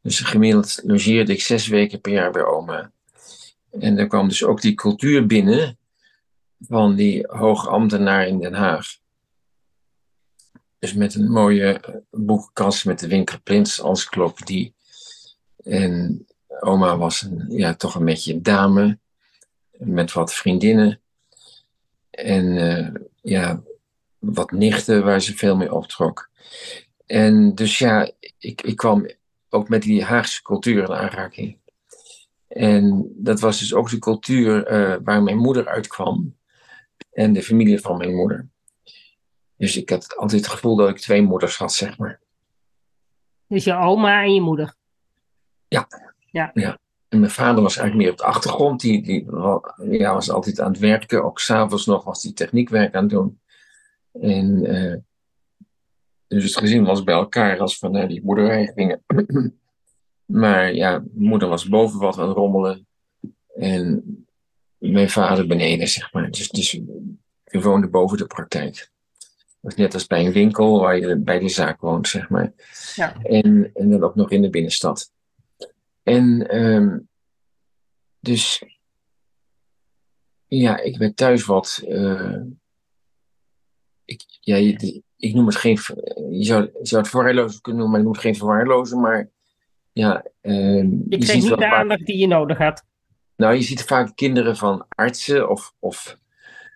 Dus 0.08 0.20
gemiddeld 0.20 0.80
logeerde 0.84 1.32
ik 1.32 1.42
zes 1.42 1.66
weken 1.66 2.00
per 2.00 2.12
jaar 2.12 2.30
bij 2.30 2.44
oma. 2.44 2.92
En 3.70 3.96
dan 3.96 4.08
kwam 4.08 4.28
dus 4.28 4.44
ook 4.44 4.60
die 4.60 4.74
cultuur 4.74 5.26
binnen 5.26 5.78
van 6.60 6.94
die 6.94 7.26
hoogambtenaar 7.26 8.26
in 8.26 8.38
Den 8.38 8.54
Haag. 8.54 8.86
Dus 10.78 10.94
met 10.94 11.14
een 11.14 11.30
mooie 11.30 11.80
boekenkast 12.10 12.84
met 12.84 12.98
de 12.98 13.08
winkel 13.08 13.40
Prins 13.42 13.80
als 13.80 14.08
die. 14.44 14.74
En 15.64 16.26
oma 16.60 16.96
was 16.96 17.28
ja, 17.48 17.74
toch 17.74 17.94
een 17.94 18.04
beetje 18.04 18.40
dame. 18.40 18.98
Met 19.70 20.12
wat 20.12 20.34
vriendinnen. 20.34 21.00
En 22.10 22.44
uh, 22.44 22.88
ja, 23.22 23.62
wat 24.18 24.50
nichten 24.50 25.04
waar 25.04 25.22
ze 25.22 25.36
veel 25.36 25.56
mee 25.56 25.74
optrok. 25.74 26.30
En 27.06 27.54
dus 27.54 27.78
ja, 27.78 28.10
ik, 28.38 28.62
ik 28.62 28.76
kwam 28.76 29.06
ook 29.48 29.68
met 29.68 29.82
die 29.82 30.04
Haagse 30.04 30.42
cultuur 30.42 30.82
in 30.82 30.94
aanraking. 30.94 31.58
En 32.48 33.12
dat 33.16 33.40
was 33.40 33.58
dus 33.58 33.74
ook 33.74 33.90
de 33.90 33.98
cultuur 33.98 34.72
uh, 34.72 34.96
waar 35.04 35.22
mijn 35.22 35.36
moeder 35.36 35.66
uitkwam 35.66 36.36
en 37.12 37.32
de 37.32 37.42
familie 37.42 37.80
van 37.80 37.96
mijn 37.96 38.14
moeder. 38.14 38.48
Dus 39.56 39.76
ik 39.76 39.90
had 39.90 40.16
altijd 40.16 40.40
het 40.40 40.50
gevoel 40.50 40.76
dat 40.76 40.88
ik 40.88 40.98
twee 40.98 41.22
moeders 41.22 41.56
had, 41.56 41.72
zeg 41.72 41.98
maar. 41.98 42.20
Dus 43.46 43.64
je 43.64 43.74
oma 43.74 44.22
en 44.22 44.34
je 44.34 44.40
moeder? 44.40 44.74
Ja. 45.68 45.86
Ja. 46.30 46.50
ja. 46.54 46.78
En 47.08 47.20
mijn 47.20 47.32
vader 47.32 47.62
was 47.62 47.76
eigenlijk 47.76 48.06
meer 48.06 48.12
op 48.12 48.18
de 48.18 48.32
achtergrond. 48.34 48.80
Die, 48.80 49.02
die 49.02 49.24
ja, 49.98 50.14
was 50.14 50.30
altijd 50.30 50.60
aan 50.60 50.70
het 50.70 50.80
werken. 50.80 51.24
Ook 51.24 51.40
s'avonds 51.40 51.86
nog 51.86 52.04
was 52.04 52.22
hij 52.22 52.32
techniekwerk 52.32 52.94
aan 52.94 53.02
het 53.02 53.10
doen. 53.10 53.40
En 54.12 54.74
uh, 54.74 54.96
dus 56.28 56.44
het 56.44 56.56
gezin 56.56 56.84
was 56.84 57.04
bij 57.04 57.14
elkaar 57.14 57.58
als 57.58 57.80
we 57.80 57.88
naar 57.88 58.08
die 58.08 58.22
boerderij 58.22 58.72
gingen. 58.74 59.04
maar 60.42 60.74
ja, 60.74 60.90
mijn 60.90 61.28
moeder 61.28 61.48
was 61.48 61.68
boven 61.68 61.98
wat 62.00 62.18
aan 62.18 62.28
het 62.28 62.36
rommelen. 62.36 62.86
En 63.56 64.02
mijn 64.78 65.10
vader 65.10 65.46
beneden, 65.46 65.88
zeg 65.88 66.12
maar. 66.12 66.30
Dus, 66.30 66.48
dus 66.48 66.80
we 67.44 67.60
woonden 67.60 67.90
boven 67.90 68.18
de 68.18 68.26
praktijk. 68.26 68.90
Dat 69.60 69.72
is 69.72 69.76
net 69.78 69.94
als 69.94 70.06
bij 70.06 70.26
een 70.26 70.32
winkel 70.32 70.80
waar 70.80 70.98
je 70.98 71.18
bij 71.18 71.38
de 71.38 71.48
zaak 71.48 71.80
woont, 71.80 72.08
zeg 72.08 72.28
maar. 72.28 72.52
Ja. 72.94 73.22
En, 73.22 73.70
en 73.74 73.90
dan 73.90 74.02
ook 74.02 74.14
nog 74.14 74.30
in 74.30 74.42
de 74.42 74.50
binnenstad. 74.50 75.12
En 76.02 76.48
ehm, 76.48 76.98
dus 78.20 78.62
ja, 80.46 80.78
ik 80.80 80.98
ben 80.98 81.14
thuis 81.14 81.44
wat. 81.44 81.82
eh, 81.88 82.40
ik, 84.04 84.24
ja, 84.40 84.56
ik 85.18 85.34
noem 85.34 85.46
het 85.46 85.56
geen. 85.56 85.78
Je 86.30 86.44
zou, 86.44 86.62
je 86.62 86.86
zou 86.86 87.00
het 87.02 87.10
verwaarlozen 87.10 87.60
kunnen 87.60 87.80
noemen, 87.80 87.90
maar 87.90 87.98
ik 87.98 88.04
noem 88.04 88.12
het 88.14 88.22
geen 88.22 88.36
verwaarlozen. 88.36 89.00
Maar 89.00 89.28
ja, 89.92 90.24
ehm, 90.40 90.86
Je 91.08 91.16
kreeg 91.18 91.24
ziet 91.24 91.42
niet 91.42 91.48
de 91.48 91.56
vaak- 91.56 91.72
aandacht 91.72 92.06
die 92.06 92.16
je 92.18 92.26
nodig 92.26 92.58
had. 92.58 92.84
nou, 93.36 93.54
je 93.54 93.62
ziet 93.62 93.82
vaak 93.84 94.16
kinderen 94.16 94.56
van 94.56 94.84
artsen 94.88 95.50
of, 95.50 95.74
of 95.78 96.18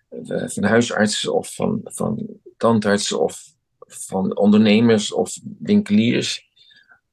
eh, 0.09 0.47
van 0.47 0.63
huisartsen 0.63 1.33
of 1.33 1.55
van, 1.55 1.81
van 1.83 2.27
tandartsen 2.57 3.19
of 3.21 3.43
van 3.87 4.37
ondernemers 4.37 5.13
of 5.13 5.37
winkeliers. 5.59 6.51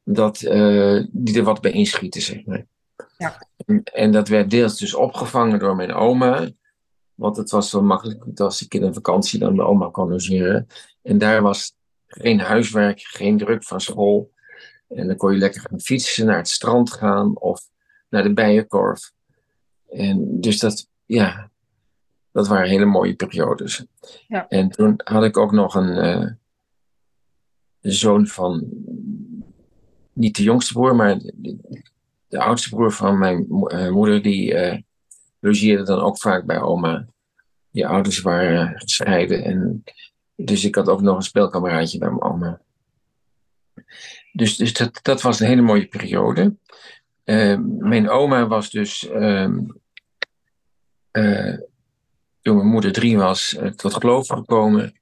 Dat, 0.05 0.43
eh, 0.43 1.05
die 1.11 1.37
er 1.38 1.43
wat 1.45 1.61
bij 1.61 1.71
inschieten, 1.71 2.21
zeg 2.23 2.45
maar. 2.45 2.66
Ja. 3.19 3.47
En, 3.66 3.83
en 3.85 4.12
dat 4.12 4.29
werd 4.29 4.51
deels 4.51 4.79
dus 4.79 4.95
opgevangen 4.95 5.59
door 5.59 5.77
mijn 5.77 5.93
oma. 5.93 6.49
Want 7.14 7.37
het 7.37 7.51
was 7.51 7.71
zo 7.71 7.83
makkelijk 7.83 8.40
als 8.40 8.62
ik 8.64 8.75
in 8.75 8.83
een 8.83 8.95
vakantie 8.95 9.38
dan 9.38 9.57
mijn 9.57 9.69
oma 9.69 9.88
kon 9.90 10.09
logeren. 10.11 10.66
En 11.03 11.19
daar 11.19 11.43
was 11.43 11.75
geen 12.07 12.41
huiswerk, 12.41 13.01
geen 13.01 13.39
druk 13.39 13.65
van 13.65 13.81
school. 13.81 14.33
En 14.89 15.07
dan 15.07 15.17
kon 15.17 15.33
je 15.33 15.39
lekker 15.39 15.61
gaan 15.61 15.81
fietsen, 15.81 16.27
naar 16.27 16.37
het 16.37 16.49
strand 16.49 16.93
gaan 16.93 17.39
of 17.39 17.69
naar 18.09 18.23
de 18.23 18.33
bijenkorf. 18.33 19.13
En 19.89 20.41
dus 20.41 20.59
dat, 20.59 20.89
ja, 21.07 21.51
dat 22.33 22.49
waren 22.49 22.69
hele 22.69 22.85
mooie 22.85 23.15
periodes. 23.15 23.85
Ja. 24.29 24.49
En 24.49 24.71
toen 24.71 25.01
had 25.05 25.25
ik 25.25 25.37
ook 25.37 25.53
nog 25.53 25.75
een 25.75 25.97
eh, 25.97 26.27
zoon 27.81 28.27
van, 28.27 28.69
niet 30.13 30.37
de 30.37 30.43
jongste 30.43 30.73
broer, 30.73 30.97
maar 30.97 31.19
de, 31.19 31.57
de 32.29 32.39
oudste 32.39 32.69
broer 32.69 32.93
van 32.93 33.19
mijn 33.19 33.45
mo- 33.49 33.67
eh, 33.67 33.91
moeder, 33.91 34.23
die 34.23 34.55
eh, 34.55 34.79
logeerde 35.41 35.83
dan 35.83 36.01
ook 36.01 36.19
vaak 36.19 36.45
bij 36.45 36.61
oma. 36.61 37.07
Die 37.71 37.87
ouders 37.87 38.21
waren 38.21 38.79
gescheiden 38.81 39.45
en 39.45 39.85
dus 40.44 40.64
ik 40.64 40.74
had 40.74 40.88
ook 40.88 41.00
nog 41.00 41.16
een 41.16 41.22
speelkameraadje 41.22 41.98
bij 41.98 42.09
mijn 42.09 42.22
oma. 42.22 42.61
Dus, 44.33 44.57
dus 44.57 44.72
dat, 44.72 44.98
dat 45.03 45.22
was 45.22 45.40
een 45.40 45.46
hele 45.46 45.62
mooie 45.62 45.87
periode. 45.87 46.57
Eh, 47.24 47.59
mijn 47.79 48.09
oma 48.09 48.46
was 48.46 48.70
dus, 48.70 49.09
eh, 49.09 49.48
toen 52.40 52.57
mijn 52.57 52.68
moeder 52.68 52.92
drie 52.92 53.18
was, 53.18 53.57
eh, 53.57 53.68
tot 53.68 53.94
geloof 53.94 54.29
gekomen. 54.29 55.00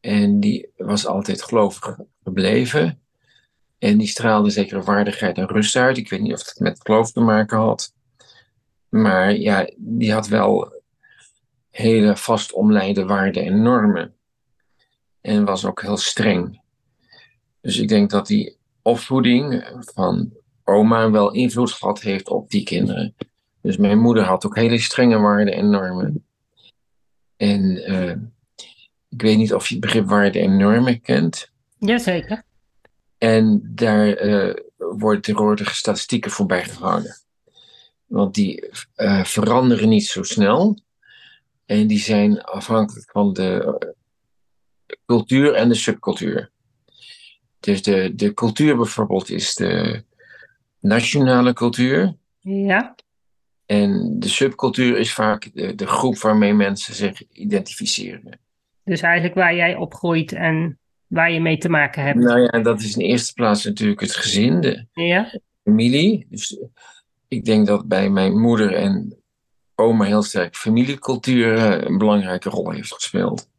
En 0.00 0.40
die 0.40 0.70
was 0.76 1.06
altijd 1.06 1.42
gelovig 1.42 1.98
gebleven. 2.24 3.00
En 3.78 3.98
die 3.98 4.06
straalde 4.06 4.50
zekere 4.50 4.82
waardigheid 4.82 5.38
en 5.38 5.46
rust 5.46 5.76
uit. 5.76 5.96
Ik 5.96 6.10
weet 6.10 6.20
niet 6.20 6.32
of 6.32 6.38
het 6.38 6.58
met 6.58 6.80
geloof 6.82 7.12
te 7.12 7.20
maken 7.20 7.58
had. 7.58 7.94
Maar 8.88 9.36
ja, 9.36 9.70
die 9.76 10.12
had 10.12 10.28
wel 10.28 10.82
hele 11.70 12.16
vast 12.16 12.52
omlijnde 12.52 13.04
waarden 13.04 13.44
en 13.44 13.62
normen. 13.62 14.14
En 15.22 15.44
was 15.44 15.64
ook 15.64 15.82
heel 15.82 15.96
streng. 15.96 16.60
Dus 17.60 17.78
ik 17.78 17.88
denk 17.88 18.10
dat 18.10 18.26
die 18.26 18.56
opvoeding 18.82 19.64
van 19.78 20.32
oma 20.64 21.10
wel 21.10 21.32
invloed 21.32 21.72
gehad 21.72 22.00
heeft 22.00 22.28
op 22.28 22.50
die 22.50 22.62
kinderen. 22.62 23.14
Dus 23.60 23.76
mijn 23.76 23.98
moeder 23.98 24.24
had 24.24 24.46
ook 24.46 24.56
hele 24.56 24.78
strenge 24.78 25.18
waarden 25.18 25.54
en 25.54 25.70
normen. 25.70 26.26
En 27.36 27.84
eh, 27.84 28.16
ik 29.08 29.22
weet 29.22 29.36
niet 29.36 29.54
of 29.54 29.66
je 29.66 29.74
het 29.74 29.84
begrip 29.84 30.08
waarden 30.08 30.42
en 30.42 30.56
normen 30.56 31.00
kent. 31.00 31.50
Jazeker. 31.78 32.42
En 33.18 33.70
daar 33.74 34.12
eh, 34.12 34.54
worden 34.76 35.22
tegenwoordig 35.22 35.76
statistieken 35.76 36.30
voorbij 36.30 36.64
gehouden. 36.64 37.16
Want 38.06 38.34
die 38.34 38.70
eh, 38.94 39.24
veranderen 39.24 39.88
niet 39.88 40.06
zo 40.06 40.22
snel. 40.22 40.78
En 41.66 41.86
die 41.86 41.98
zijn 41.98 42.42
afhankelijk 42.42 43.10
van 43.10 43.32
de 43.32 43.91
cultuur 45.06 45.54
en 45.54 45.68
de 45.68 45.74
subcultuur. 45.74 46.50
Dus 47.60 47.82
de, 47.82 48.12
de 48.14 48.34
cultuur 48.34 48.76
bijvoorbeeld 48.76 49.30
is 49.30 49.54
de 49.54 50.04
nationale 50.80 51.52
cultuur. 51.52 52.14
Ja. 52.40 52.94
En 53.66 54.16
de 54.18 54.28
subcultuur 54.28 54.98
is 54.98 55.12
vaak 55.12 55.50
de, 55.54 55.74
de 55.74 55.86
groep 55.86 56.18
waarmee 56.18 56.54
mensen 56.54 56.94
zich 56.94 57.22
identificeren. 57.32 58.38
Dus 58.84 59.00
eigenlijk 59.00 59.34
waar 59.34 59.54
jij 59.54 59.76
opgroeit 59.76 60.32
en 60.32 60.78
waar 61.06 61.32
je 61.32 61.40
mee 61.40 61.58
te 61.58 61.68
maken 61.68 62.02
hebt. 62.02 62.18
Nou 62.18 62.40
ja, 62.40 62.62
dat 62.62 62.80
is 62.80 62.96
in 62.96 63.02
eerste 63.02 63.32
plaats 63.32 63.64
natuurlijk 63.64 64.00
het 64.00 64.16
gezin, 64.16 64.60
de 64.60 64.86
Ja. 64.92 65.40
familie. 65.64 66.26
Dus 66.30 66.58
ik 67.28 67.44
denk 67.44 67.66
dat 67.66 67.88
bij 67.88 68.10
mijn 68.10 68.40
moeder 68.40 68.74
en 68.74 69.16
oma 69.74 70.04
heel 70.04 70.22
sterk 70.22 70.56
familiecultuur 70.56 71.56
eh, 71.56 71.88
een 71.88 71.98
belangrijke 71.98 72.48
rol 72.48 72.70
heeft 72.70 72.94
gespeeld. 72.94 73.50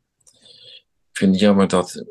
Ik 1.13 1.19
vind 1.19 1.31
het 1.31 1.39
jammer 1.39 1.67
dat 1.67 2.03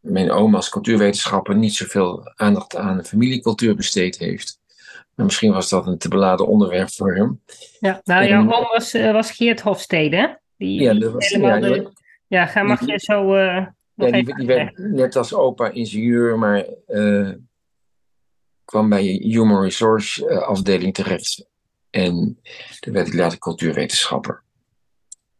mijn 0.00 0.30
oma 0.30 0.56
als 0.56 0.68
cultuurwetenschapper 0.68 1.56
niet 1.56 1.74
zoveel 1.74 2.32
aandacht 2.34 2.76
aan 2.76 3.04
familiecultuur 3.04 3.74
besteed 3.74 4.18
heeft. 4.18 4.60
Maar 5.14 5.24
misschien 5.26 5.52
was 5.52 5.68
dat 5.68 5.86
een 5.86 5.98
te 5.98 6.08
beladen 6.08 6.46
onderwerp 6.46 6.90
voor 6.90 7.14
hem. 7.14 7.42
ja. 7.80 8.00
Nou, 8.04 8.26
jouw 8.26 8.40
oom 8.52 8.68
was, 8.70 8.94
eh, 8.94 9.12
was 9.12 9.30
Geert 9.30 9.60
Hofstede, 9.60 10.16
hè? 10.16 10.26
Die, 10.56 10.80
Ja, 10.82 10.94
dat 10.94 11.12
was, 11.12 11.28
helemaal 11.28 11.50
ja, 11.64 11.72
de- 11.74 11.92
Ja, 12.26 12.46
ga, 12.46 12.62
mag 12.62 12.78
die- 12.80 12.90
je 12.90 12.98
zo 12.98 13.34
eh 13.34 13.66
nog 13.94 14.08
Ja, 14.08 14.14
even 14.14 14.36
die 14.36 14.46
werd 14.46 14.78
net 14.78 15.16
als 15.16 15.34
opa 15.34 15.70
ingenieur, 15.70 16.38
maar 16.38 16.64
eh, 16.86 17.30
kwam 18.64 18.88
bij 18.88 19.02
human 19.02 19.62
resource 19.62 20.40
afdeling 20.40 20.94
terecht. 20.94 21.46
En 21.90 22.40
toen 22.80 22.92
werd 22.92 23.06
ik 23.06 23.14
later 23.14 23.38
cultuurwetenschapper. 23.38 24.42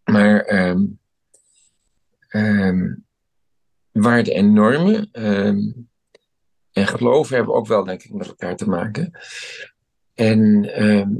Maar 0.04 0.40
ehm 0.40 0.85
ehm, 2.37 2.94
waarden 3.92 4.35
en 4.35 4.53
normen 4.53 5.09
ehm, 5.12 5.72
en 6.72 6.87
geloven 6.87 7.37
hebben 7.37 7.55
ook 7.55 7.66
wel, 7.66 7.85
denk 7.85 8.03
ik, 8.03 8.12
met 8.12 8.27
elkaar 8.27 8.57
te 8.57 8.68
maken. 8.68 9.18
En 10.14 10.64
ehm, 10.75 11.11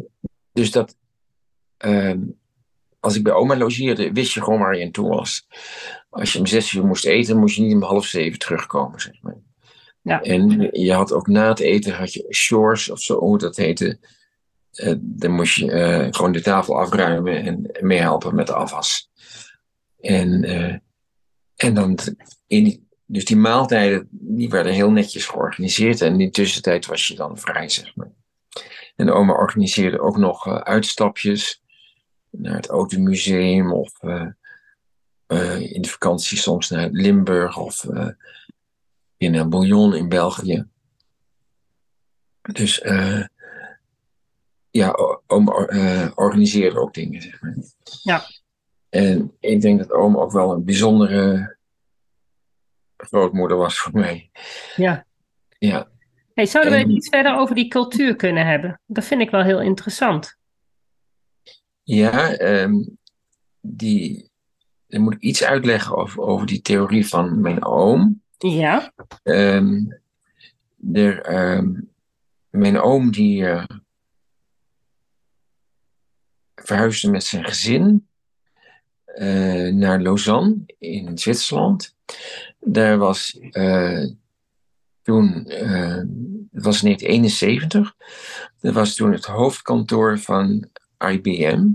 dus 0.53 0.71
dat, 0.71 0.97
als 3.01 3.17
ik 3.17 3.23
bij 3.23 3.33
oma 3.33 3.57
logeerde, 3.57 4.13
wist 4.13 4.33
je 4.33 4.43
gewoon 4.43 4.59
waar 4.59 4.77
je 4.77 4.85
aan 4.85 4.91
toe 4.91 5.09
was. 5.09 5.47
Als 6.11 6.33
je 6.33 6.39
om 6.39 6.47
zes 6.47 6.73
uur 6.73 6.87
moest 6.87 7.07
eten, 7.07 7.39
moest 7.39 7.57
je 7.57 7.63
niet 7.63 7.75
om 7.75 7.83
half 7.83 8.07
zeven 8.07 8.39
terugkomen, 8.39 9.01
zeg 9.01 9.23
maar. 9.23 9.37
Ja. 10.03 10.23
En 10.23 10.69
je 10.73 10.93
had 10.93 11.13
ook 11.13 11.27
na 11.27 11.49
het 11.49 11.61
eten, 11.61 11.95
had 11.95 12.13
je 12.13 12.27
chores 12.29 12.91
of 12.91 13.01
zo, 13.01 13.19
hoe 13.19 13.39
dat 13.39 13.57
heette. 13.57 13.99
Eh, 14.71 14.95
dan 14.99 15.31
moest 15.31 15.57
je 15.57 15.71
eh, 15.71 16.07
gewoon 16.11 16.33
de 16.33 16.43
tafel 16.43 16.79
afruimen 16.79 17.45
en 17.45 17.71
meehelpen 17.81 18.35
met 18.35 18.47
de 18.47 18.55
afwas. 18.55 19.11
En, 20.01 20.45
eh, 20.45 20.75
en 21.57 21.75
dan, 21.75 21.99
dus 23.07 23.25
die 23.25 23.37
maaltijden, 23.37 24.09
die 24.11 24.49
werden 24.49 24.73
heel 24.73 24.91
netjes 24.91 25.27
georganiseerd. 25.27 26.01
En 26.01 26.13
in 26.13 26.19
de 26.19 26.31
tussentijd 26.31 26.87
was 26.87 27.07
je 27.07 27.15
dan 27.15 27.39
vrij, 27.39 27.69
zeg 27.69 27.97
maar. 27.97 28.11
En 28.97 29.11
oma 29.11 29.33
organiseerde 29.33 30.01
ook 30.01 30.17
nog 30.17 30.47
eh, 30.47 30.55
uitstapjes 30.55 31.63
naar 32.31 32.55
het 32.55 32.69
Automuseum 32.69 33.73
of 33.73 34.03
eh, 34.03 34.27
eh, 35.27 35.73
in 35.73 35.83
de 35.83 35.89
vakantie 35.89 36.39
soms 36.39 36.71
naar 36.71 36.89
Limburg 36.91 37.59
of 37.59 37.87
in 39.17 39.35
een 39.35 39.51
Bouillon 39.51 39.95
in 39.95 40.09
België. 40.09 40.67
Dus 42.41 42.83
ja, 44.71 44.99
oma 45.27 45.53
organiseerde 46.15 46.81
ook 46.81 46.95
dingen, 46.95 47.23
zeg 47.23 47.41
maar. 47.41 47.57
Ja. 48.03 48.25
En 48.89 49.37
ik 49.41 49.61
denk 49.61 49.79
dat 49.79 49.91
oma 49.93 50.19
ook 50.19 50.33
wel 50.33 50.53
een 50.53 50.65
bijzondere 50.65 51.57
grootmoeder 52.97 53.57
was 53.57 53.79
voor 53.79 53.93
mij. 53.93 54.31
Ja. 54.77 55.07
Ja, 55.59 55.89
Hey, 56.35 56.47
zouden 56.47 56.73
we 56.73 56.79
En- 56.79 56.91
iets 56.91 57.09
verder 57.09 57.37
over 57.37 57.55
die 57.55 57.69
cultuur 57.69 58.17
kunnen 58.17 58.47
hebben? 58.47 58.81
Dat 58.87 59.05
vind 59.05 59.21
ik 59.21 59.31
wel 59.31 59.43
heel 59.43 59.61
interessant. 59.61 60.37
ja 61.83 62.33
ehm, 62.33 62.85
die, 63.61 64.31
dan 64.87 65.01
moet 65.01 65.13
ik 65.15 65.21
iets 65.21 65.45
uitleggen 65.45 65.97
over, 65.97 66.21
over 66.21 66.47
die 66.47 66.61
theorie 66.61 67.07
van 67.07 67.41
mijn 67.41 67.65
oom. 67.65 68.23
Ja. 68.39 68.93
Ehm, 69.23 69.85
er, 70.93 71.21
ehm, 71.23 71.81
mijn 72.51 72.81
oom 72.81 73.11
die 73.11 73.47
eh, 73.47 73.65
verhuisde 76.55 77.11
met 77.11 77.25
zijn 77.25 77.45
gezin 77.45 78.09
eh, 79.17 79.73
naar 79.73 80.01
Lausanne 80.01 80.57
in 80.79 81.19
Zwitserland. 81.19 81.97
Daar 82.61 82.99
was 82.99 83.39
eh, 83.51 84.05
toen, 85.03 85.47
eh, 85.47 85.97
het 86.53 86.65
was 86.65 86.83
in 86.83 86.97
1971, 86.97 87.95
Dat 88.61 88.75
was 88.75 88.95
toen 88.95 89.13
het 89.13 89.25
hoofdkantoor 89.25 90.19
van 90.19 90.69
IBM. 91.11 91.69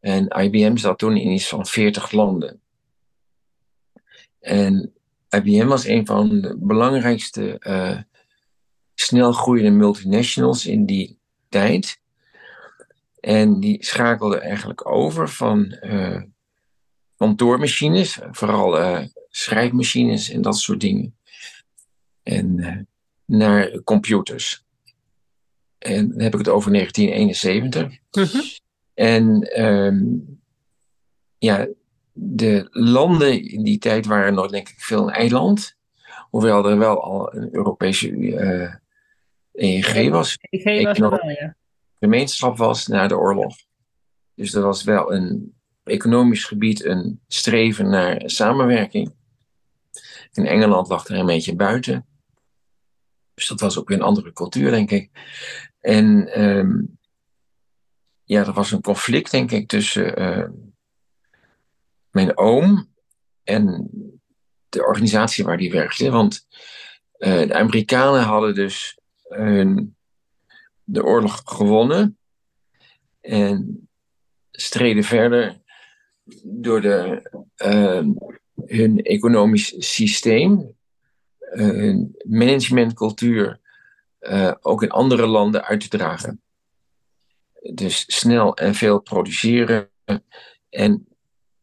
En 0.00 0.26
IBM 0.28 0.76
zat 0.76 0.98
toen 0.98 1.16
in 1.16 1.30
iets 1.30 1.48
van 1.48 1.66
40 1.66 2.10
landen. 2.10 2.60
En 4.40 4.92
IBM 5.28 5.66
was 5.66 5.86
een 5.86 6.06
van 6.06 6.40
de 6.40 6.56
belangrijkste 6.58 7.60
snel 8.94 9.32
groeiende 9.32 9.70
multinationals 9.70 10.66
in 10.66 10.86
die 10.86 11.18
tijd. 11.48 12.01
En 13.22 13.60
die 13.60 13.84
schakelde 13.84 14.38
eigenlijk 14.38 14.88
over 14.88 15.28
van 15.28 15.78
uh, 15.80 16.22
kantoormachines, 17.16 18.18
vooral 18.30 18.80
uh, 18.80 19.04
schrijfmachines 19.28 20.30
en 20.30 20.42
dat 20.42 20.58
soort 20.58 20.80
dingen, 20.80 21.16
en 22.22 22.88
naar 23.24 23.80
computers. 23.84 24.64
En 25.78 26.08
dan 26.08 26.20
heb 26.20 26.32
ik 26.32 26.38
het 26.38 26.48
over 26.48 26.72
1971. 26.72 27.82
Mm 28.10 28.42
En 28.94 29.60
um, 29.62 30.40
ja, 31.38 31.68
de 32.12 32.68
landen 32.70 33.42
in 33.48 33.62
die 33.62 33.78
tijd 33.78 34.06
waren 34.06 34.34
nog 34.34 34.50
denk 34.50 34.68
ik 34.68 34.80
veel 34.80 35.02
een 35.02 35.14
eiland. 35.14 35.76
Hoewel 36.30 36.68
er 36.68 36.78
wel 36.78 37.02
al 37.02 37.34
een 37.34 37.54
Europese 37.54 38.08
EEG 39.52 40.10
was. 40.10 40.38
EEG 40.40 40.84
was 40.84 40.98
er 40.98 41.10
wel, 41.10 41.30
ja. 41.30 41.56
Gemeenschap 42.02 42.56
was 42.56 42.86
na 42.86 43.06
de 43.06 43.16
oorlog. 43.16 43.56
Dus 44.34 44.54
er 44.54 44.62
was 44.62 44.84
wel 44.84 45.12
een 45.12 45.54
economisch 45.82 46.44
gebied 46.44 46.84
een 46.84 47.20
streven 47.28 47.90
naar 47.90 48.22
samenwerking. 48.24 49.14
In 50.32 50.46
Engeland 50.46 50.88
lag 50.88 51.06
er 51.06 51.18
een 51.18 51.26
beetje 51.26 51.56
buiten. 51.56 52.06
Dus 53.34 53.48
dat 53.48 53.60
was 53.60 53.78
ook 53.78 53.88
weer 53.88 53.98
een 53.98 54.04
andere 54.04 54.32
cultuur, 54.32 54.70
denk 54.70 54.90
ik. 54.90 55.10
En 55.80 56.40
um, 56.42 56.98
ja, 58.24 58.46
er 58.46 58.52
was 58.52 58.72
een 58.72 58.82
conflict, 58.82 59.30
denk 59.30 59.50
ik, 59.50 59.68
tussen 59.68 60.22
uh, 60.22 60.48
mijn 62.10 62.38
oom 62.38 62.88
en 63.42 63.90
de 64.68 64.86
organisatie 64.86 65.44
waar 65.44 65.56
die 65.56 65.70
werkte. 65.70 66.10
Want 66.10 66.46
uh, 67.18 67.46
de 67.46 67.54
Amerikanen 67.54 68.22
hadden 68.22 68.54
dus 68.54 68.98
hun, 69.22 69.96
de 70.92 71.04
oorlog 71.04 71.42
gewonnen 71.44 72.18
en 73.20 73.88
streden 74.50 75.04
verder 75.04 75.60
door 76.42 76.80
de, 76.80 77.22
uh, 77.56 78.04
hun 78.66 79.02
economisch 79.02 79.74
systeem, 79.78 80.76
hun 81.38 82.16
managementcultuur, 82.22 83.60
uh, 84.20 84.54
ook 84.60 84.82
in 84.82 84.90
andere 84.90 85.26
landen 85.26 85.64
uit 85.64 85.80
te 85.80 85.96
dragen. 85.96 86.42
Dus 87.74 88.04
snel 88.06 88.56
en 88.56 88.74
veel 88.74 89.00
produceren 89.00 89.90
en, 90.68 91.06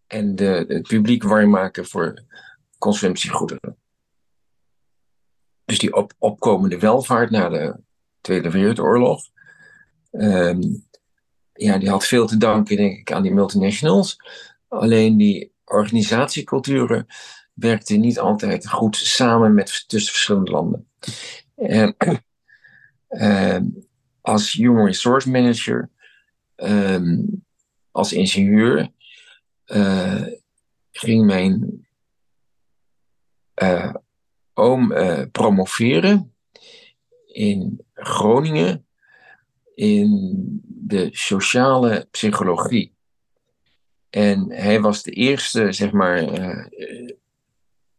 en 0.07 0.35
de, 0.35 0.65
het 0.67 0.87
publiek 0.87 1.23
warm 1.23 1.49
maken 1.49 1.85
voor 1.85 2.23
consumptiegoederen. 2.77 3.77
Dus 5.65 5.79
die 5.79 5.95
op, 5.95 6.13
opkomende 6.17 6.79
welvaart 6.79 7.29
na 7.29 7.49
de 7.49 7.87
Tweede 8.29 8.51
Wereldoorlog, 8.51 9.21
um, 10.11 10.87
ja, 11.53 11.77
die 11.77 11.89
had 11.89 12.05
veel 12.05 12.27
te 12.27 12.37
danken, 12.37 12.75
denk 12.75 12.97
ik, 12.97 13.11
aan 13.11 13.21
die 13.21 13.33
multinationals. 13.33 14.17
Alleen 14.67 15.17
die 15.17 15.53
organisatieculturen 15.65 17.05
werkten 17.53 17.99
niet 17.99 18.19
altijd 18.19 18.67
goed 18.67 18.95
samen 18.95 19.53
met 19.53 19.83
tussen 19.87 20.11
verschillende 20.11 20.51
landen. 20.51 20.89
En 21.55 21.95
uh, 23.09 23.59
als 24.33 24.51
human 24.51 24.85
resource 24.85 25.29
manager, 25.29 25.89
um, 26.55 27.45
als 27.91 28.13
ingenieur, 28.13 28.91
uh, 29.65 30.25
ging 30.91 31.25
mijn 31.25 31.87
uh, 33.63 33.93
oom 34.53 34.91
uh, 34.91 35.21
promoveren 35.31 36.33
in 37.25 37.87
Groningen 37.99 38.85
in 39.75 40.19
de 40.63 41.09
sociale 41.11 42.07
psychologie. 42.11 42.93
En 44.09 44.51
hij 44.51 44.81
was 44.81 45.03
de 45.03 45.11
eerste, 45.11 45.71
zeg 45.71 45.91
maar, 45.91 46.39
uh, 46.39 47.09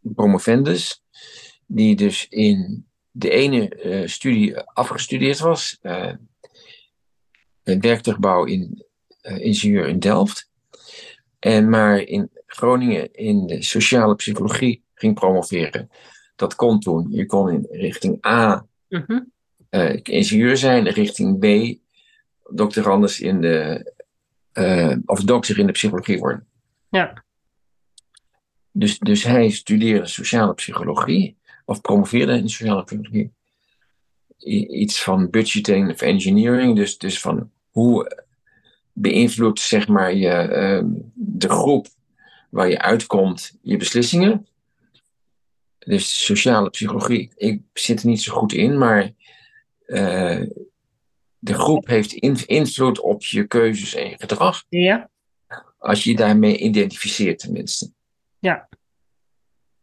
promovendus, 0.01 1.03
die 1.67 1.97
dus 1.97 2.29
in 2.29 2.87
de 3.11 3.31
ene 3.31 3.85
uh, 3.85 4.07
studie 4.07 4.59
afgestudeerd 4.59 5.39
was, 5.39 5.79
uh, 5.83 6.13
werktuigbouw 7.63 8.45
in 8.45 8.85
ingenieur 9.23 9.89
in 9.89 9.99
Delft, 9.99 10.51
en 11.39 11.69
maar 11.69 11.99
in 11.99 12.31
Groningen 12.47 13.13
in 13.13 13.47
de 13.47 13.63
sociale 13.63 14.15
psychologie 14.15 14.83
ging 14.95 15.15
promoveren. 15.15 15.91
Dat 16.37 16.55
kon 16.55 16.81
toen. 16.81 17.07
Je 17.11 17.27
kon 17.27 17.51
in 17.51 17.67
richting 17.71 18.27
A 18.27 18.67
-hmm. 18.89 19.33
Ingenieur 20.03 20.57
zijn, 20.57 20.89
richting 20.89 21.39
B 21.39 21.79
doctorandus 22.51 23.21
in 23.21 23.41
de, 23.41 23.93
uh, 24.55 24.97
of 25.05 25.21
dokter 25.21 25.59
in 25.59 25.67
de 25.67 25.73
psychologie 25.73 26.19
worden. 26.19 26.47
Ja. 26.91 27.25
Dus, 28.71 28.99
dus 28.99 29.23
hij 29.23 29.51
studeerde 29.51 30.07
sociale 30.07 30.55
psychologie, 30.55 31.37
of 31.65 31.81
promoveerde 31.81 32.33
in 32.33 32.49
sociale 32.49 32.85
psychologie. 32.85 33.33
iets 34.39 35.03
van 35.03 35.31
budgeting 35.31 35.91
of 35.91 36.01
engineering, 36.01 36.77
dus, 36.77 36.99
dus 36.99 37.21
van 37.21 37.51
hoe 37.71 38.25
beïnvloedt 38.93 39.61
zeg 39.61 39.89
maar 39.89 40.15
je, 40.15 40.49
uh, 40.83 40.91
de 41.15 41.49
groep 41.49 41.87
waar 42.51 42.69
je 42.69 42.79
uitkomt 42.79 43.59
je 43.63 43.77
beslissingen. 43.77 44.47
Dus 45.79 46.25
sociale 46.25 46.71
psychologie, 46.71 47.31
ik 47.37 47.63
zit 47.73 48.01
er 48.01 48.09
niet 48.09 48.23
zo 48.23 48.35
goed 48.35 48.53
in, 48.53 48.79
maar 48.79 49.13
uh, 49.91 50.47
de 51.39 51.55
groep 51.55 51.87
heeft 51.87 52.13
invloed 52.47 53.01
op 53.01 53.25
je 53.25 53.47
keuzes 53.47 53.95
en 53.95 54.09
je 54.09 54.19
gedrag. 54.19 54.65
Ja. 54.69 55.11
Als 55.79 56.05
je 56.05 56.17
daarmee 56.17 56.57
identificeert 56.57 57.39
tenminste. 57.39 57.93
Ja. 58.39 58.69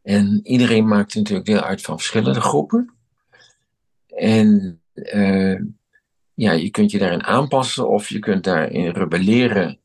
En 0.01 0.39
iedereen 0.43 0.87
maakt 0.87 1.15
natuurlijk 1.15 1.45
deel 1.45 1.61
uit 1.61 1.81
van 1.81 1.97
verschillende 1.97 2.41
groepen. 2.41 2.93
En 4.07 4.81
uh, 4.93 5.59
ja, 6.33 6.51
je 6.51 6.69
kunt 6.69 6.91
je 6.91 6.97
daarin 6.97 7.23
aanpassen 7.23 7.89
of 7.89 8.09
je 8.09 8.19
kunt 8.19 8.43
daarin 8.43 8.89
rebelleren 8.89 9.79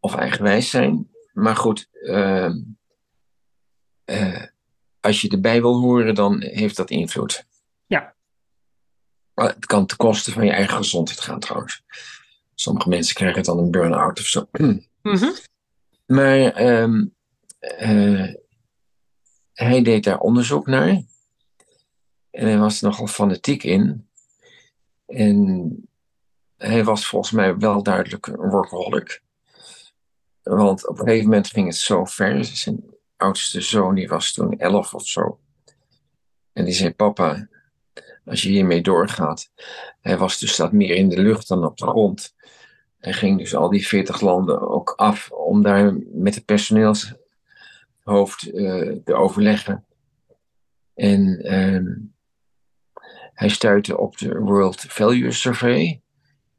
of 0.00 0.14
eigenwijs 0.14 0.70
zijn. 0.70 1.10
Maar 1.32 1.56
goed, 1.56 1.88
uh, 1.92 2.54
uh, 4.06 4.42
als 5.00 5.20
je 5.20 5.28
erbij 5.28 5.60
wil 5.60 5.80
horen, 5.80 6.14
dan 6.14 6.42
heeft 6.42 6.76
dat 6.76 6.90
invloed. 6.90 7.46
Het 9.34 9.66
kan 9.66 9.86
ten 9.86 9.96
koste 9.96 10.32
van 10.32 10.44
je 10.44 10.52
eigen 10.52 10.76
gezondheid 10.76 11.20
gaan 11.20 11.40
trouwens. 11.40 11.82
Sommige 12.54 12.88
mensen 12.88 13.14
krijgen 13.14 13.42
dan 13.42 13.58
een 13.58 13.70
burn-out 13.70 14.18
of 14.18 14.26
zo. 14.26 14.48
Mm-hmm. 14.52 15.34
Maar 16.06 16.60
um, 16.60 17.14
uh, 17.80 18.34
hij 19.52 19.82
deed 19.82 20.04
daar 20.04 20.18
onderzoek 20.18 20.66
naar. 20.66 21.02
En 22.30 22.46
hij 22.46 22.58
was 22.58 22.80
nogal 22.80 23.06
fanatiek 23.06 23.62
in. 23.62 24.08
En 25.06 25.88
hij 26.56 26.84
was 26.84 27.06
volgens 27.06 27.32
mij 27.32 27.56
wel 27.56 27.82
duidelijk 27.82 28.26
een 28.26 28.50
workaholic. 28.50 29.22
Want 30.42 30.88
op 30.88 30.98
een 30.98 31.04
gegeven 31.04 31.28
moment 31.28 31.48
ging 31.48 31.66
het 31.66 31.76
zo 31.76 32.04
ver. 32.04 32.44
Zijn 32.44 32.84
oudste 33.16 33.60
zoon 33.60 33.94
die 33.94 34.08
was 34.08 34.32
toen 34.32 34.58
elf 34.58 34.94
of 34.94 35.06
zo. 35.06 35.40
En 36.52 36.64
die 36.64 36.74
zei: 36.74 36.94
Papa, 36.94 37.48
als 38.24 38.42
je 38.42 38.48
hiermee 38.48 38.82
doorgaat. 38.82 39.50
Hij 40.00 40.18
was 40.18 40.38
dus 40.38 40.56
dat 40.56 40.72
meer 40.72 40.94
in 40.94 41.08
de 41.08 41.20
lucht 41.20 41.48
dan 41.48 41.64
op 41.64 41.76
de 41.76 41.86
grond. 41.86 42.34
Hij 42.98 43.12
ging 43.12 43.38
dus 43.38 43.54
al 43.54 43.70
die 43.70 43.86
40 43.86 44.20
landen 44.20 44.68
ook 44.68 44.92
af 44.96 45.30
om 45.30 45.62
daar 45.62 45.96
met 46.12 46.34
het 46.34 46.44
personeelshoofd 46.44 47.16
uh, 48.52 48.96
te 49.04 49.14
overleggen. 49.14 49.84
En 50.94 51.46
uh, 51.52 51.96
hij 53.34 53.48
stuitte 53.48 53.98
op 53.98 54.18
de 54.18 54.38
World 54.38 54.80
Value 54.80 55.30
Survey, 55.30 56.00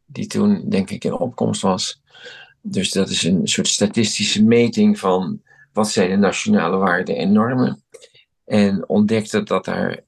die 0.05 0.28
toen 0.28 0.70
denk 0.70 0.89
ik 0.89 1.03
in 1.03 1.14
opkomst 1.14 1.61
was. 1.61 2.01
Dus 2.61 2.91
dat 2.91 3.09
is 3.09 3.24
een 3.24 3.47
soort 3.47 3.68
statistische 3.68 4.43
meting 4.43 4.99
van 4.99 5.41
wat 5.74 5.89
zijn 5.89 6.09
de 6.09 6.16
nationale 6.16 6.78
waarden 6.78 7.16
en 7.16 7.32
normen. 7.32 7.84
En 8.45 8.89
ontdekte 8.89 9.43
dat 9.43 9.66
daar 9.66 10.03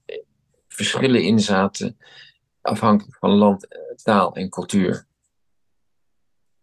verschillen 0.76 1.24
in 1.24 1.40
zaten, 1.40 1.98
afhankelijk 2.62 3.18
van 3.18 3.30
land, 3.30 3.68
taal 4.04 4.36
en 4.36 4.50
cultuur. 4.50 5.06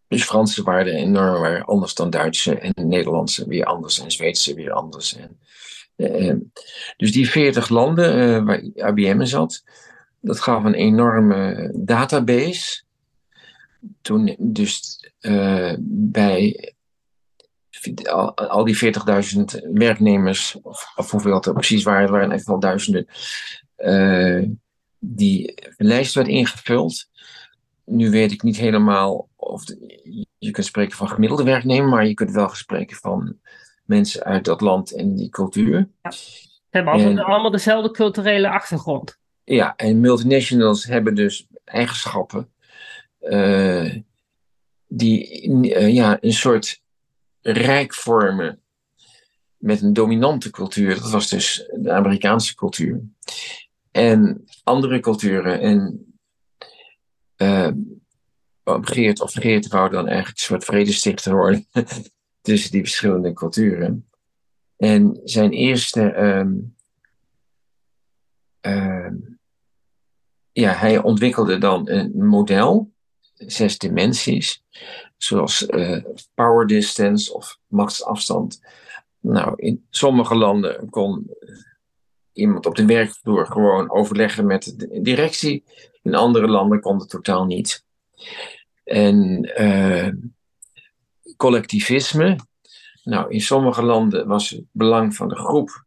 Dus 0.09 0.25
Franse 0.25 0.63
waarden 0.63 0.95
en 0.95 1.11
normen 1.11 1.41
waren 1.41 1.65
anders 1.65 1.95
dan 1.95 2.11
Duitse 2.11 2.59
en 2.59 2.89
Nederlandse 2.89 3.49
weer 3.49 3.65
anders 3.65 4.01
en 4.01 4.11
Zweedse 4.11 4.55
weer 4.55 4.73
anders. 4.73 5.17
En, 5.17 5.39
uh, 5.97 6.35
dus 6.97 7.13
die 7.13 7.31
40 7.31 7.69
landen 7.69 8.19
uh, 8.19 8.45
waar 8.45 8.63
IBM 8.91 9.21
in 9.21 9.27
zat, 9.27 9.65
dat 10.21 10.41
gaf 10.41 10.65
een 10.65 10.75
enorme 10.75 11.71
database. 11.75 12.83
Toen 14.03 14.37
dus 14.39 15.01
uh, 15.21 15.75
bij 15.81 16.75
al, 18.35 18.65
die 18.65 18.95
40.000 19.65 19.73
werknemers, 19.73 20.59
of, 20.63 20.93
of, 20.97 21.11
hoeveel 21.11 21.35
het 21.35 21.47
er 21.47 21.53
precies 21.53 21.83
waren, 21.83 22.03
het 22.03 22.11
waren 22.11 22.31
echt 22.31 22.47
wel 22.47 22.59
duizenden, 22.59 23.07
uh, 23.85 24.49
die 24.99 25.55
lijst 25.77 26.15
werd 26.15 26.29
ingevuld. 26.29 27.09
Nu 27.85 28.11
weet 28.11 28.33
ik 28.33 28.43
niet 28.43 28.57
helemaal 28.57 29.29
of 29.37 29.65
je 30.39 30.51
kunt 30.51 30.67
spreken 30.67 30.97
van 30.97 31.09
gemiddelde 31.09 31.45
werknemer, 31.45 31.89
maar 31.89 32.07
je 32.07 32.15
kunt 32.15 32.31
wel 32.31 32.49
spreken 32.49 32.97
van 32.97 33.39
mensen 33.85 34.25
uit 34.25 34.45
dat 34.45 34.61
land 34.61 34.93
en 34.93 35.15
die 35.15 35.29
cultuur. 35.29 35.89
Ja. 36.03 36.11
Ze 36.11 36.79
hebben 36.79 36.93
altijd 36.93 37.19
allemaal 37.19 37.51
dezelfde 37.51 37.91
culturele 37.91 38.49
achtergrond. 38.49 39.19
Ja, 39.45 39.77
en 39.77 40.01
multinationals 40.01 40.85
hebben 40.85 41.15
dus 41.15 41.47
eigenschappen 41.65 42.53
uh, 43.21 43.95
die 44.87 45.49
uh, 45.49 45.95
ja, 45.95 46.19
een 46.21 46.33
soort 46.33 46.83
rijk 47.41 47.95
vormen 47.95 48.61
met 49.57 49.83
een 49.83 49.93
dominante 49.93 50.51
cultuur. 50.51 50.95
Dat 50.95 51.11
was 51.11 51.29
dus 51.29 51.69
de 51.73 51.93
Amerikaanse 51.93 52.55
cultuur. 52.55 53.01
En 53.93 54.45
andere 54.65 55.01
culturen. 55.01 55.61
En 55.61 56.07
uh, 57.37 57.71
Geert 58.65 59.21
of 59.21 59.33
Geert 59.33 59.69
wou 59.69 59.91
dan 59.91 60.07
eigenlijk 60.07 60.39
een 60.39 60.45
soort 60.45 60.65
vredestichter 60.65 61.35
worden 61.35 61.67
tussen 62.43 62.71
die 62.71 62.81
verschillende 62.81 63.33
culturen. 63.33 64.09
En 64.77 65.21
zijn 65.25 65.51
eerste. 65.51 66.17
Um, 66.17 66.75
um, 68.61 69.41
ja, 70.53 70.73
hij 70.73 71.03
ontwikkelde 71.03 71.59
dan 71.59 71.89
een 71.91 72.27
model, 72.27 72.93
zes 73.35 73.79
dimensies, 73.79 74.65
zoals 75.17 75.67
uh, 75.69 76.05
power 76.35 76.67
distance 76.67 77.35
of 77.35 77.59
maxafstand. 77.67 78.61
Nou, 79.21 79.53
in 79.57 79.87
sommige 79.91 80.35
landen 80.35 80.91
kon 80.91 81.31
iemand 82.33 82.67
op 82.67 82.75
de 82.75 82.85
werkvloer 82.85 83.47
gewoon 83.47 83.91
overleggen 83.91 84.47
met 84.47 84.75
de 84.77 85.01
directie. 85.03 85.65
In 86.03 86.15
andere 86.15 86.49
landen 86.49 86.81
kon 86.81 86.99
het 86.99 87.09
totaal 87.09 87.45
niet. 87.45 87.85
En 88.85 89.51
uh, 89.61 90.09
collectivisme. 91.37 92.37
Nou, 93.05 93.31
in 93.31 93.41
sommige 93.41 93.83
landen 93.83 94.27
was 94.27 94.51
het 94.51 94.65
belang 94.71 95.15
van 95.15 95.29
de 95.29 95.37
groep 95.37 95.85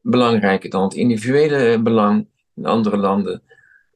belangrijker 0.00 0.70
dan 0.70 0.82
het 0.82 0.94
individuele 0.94 1.82
belang. 1.82 2.28
In 2.54 2.66
andere 2.66 2.96
landen 2.96 3.42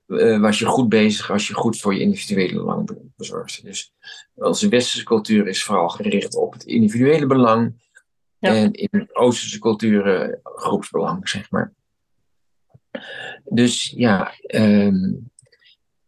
uh, 0.07 0.41
was 0.41 0.59
je 0.59 0.67
goed 0.67 0.89
bezig 0.89 1.31
als 1.31 1.49
je 1.49 1.55
goed 1.55 1.81
voor 1.81 1.95
je 1.95 2.01
individuele 2.01 2.55
belang 2.55 2.91
bezorgde. 3.17 3.63
Dus 3.63 3.93
onze 4.35 4.69
westerse 4.69 5.05
cultuur 5.05 5.47
is 5.47 5.65
vooral 5.65 5.89
gericht 5.89 6.37
op 6.37 6.53
het 6.53 6.65
individuele 6.65 7.27
belang. 7.27 7.85
Ja. 8.39 8.55
En 8.55 8.73
in 8.73 9.09
Oosterse 9.13 9.59
culturen 9.59 10.41
groepsbelang, 10.43 11.29
zeg 11.29 11.51
maar. 11.51 11.73
Dus 13.45 13.91
ja, 13.97 14.35
um, 14.47 15.31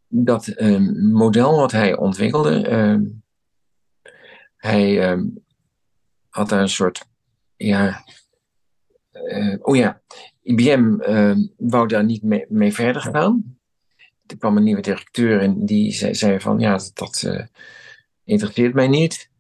dat 0.09 0.61
um, 0.61 1.11
model 1.11 1.57
wat 1.57 1.73
hij 1.73 1.97
ontwikkelde, 1.97 2.73
um, 2.73 3.23
hij 4.57 5.19
had 6.29 6.49
daar 6.49 6.61
een 6.61 6.69
soort, 6.69 7.05
ja, 7.57 8.05
uh, 9.13 9.57
oh 9.61 9.77
ja, 9.77 10.03
IBM 10.43 10.97
wou 11.57 11.89
daar 11.89 12.05
niet 12.05 12.23
mee, 12.23 12.47
mee 12.49 12.73
verder 12.73 13.03
gaan 13.03 13.59
er 14.31 14.39
kwam 14.39 14.57
een 14.57 14.63
nieuwe 14.63 14.81
directeur 14.83 15.41
en 15.41 15.67
die 15.67 15.93
zei, 15.93 16.15
zei 16.15 16.41
van 16.41 16.59
ja, 16.59 16.73
dat, 16.73 16.91
dat 16.95 17.23
uh, 17.27 17.45
interesseert 18.25 18.75
mij 18.75 18.89
niet. 18.89 19.31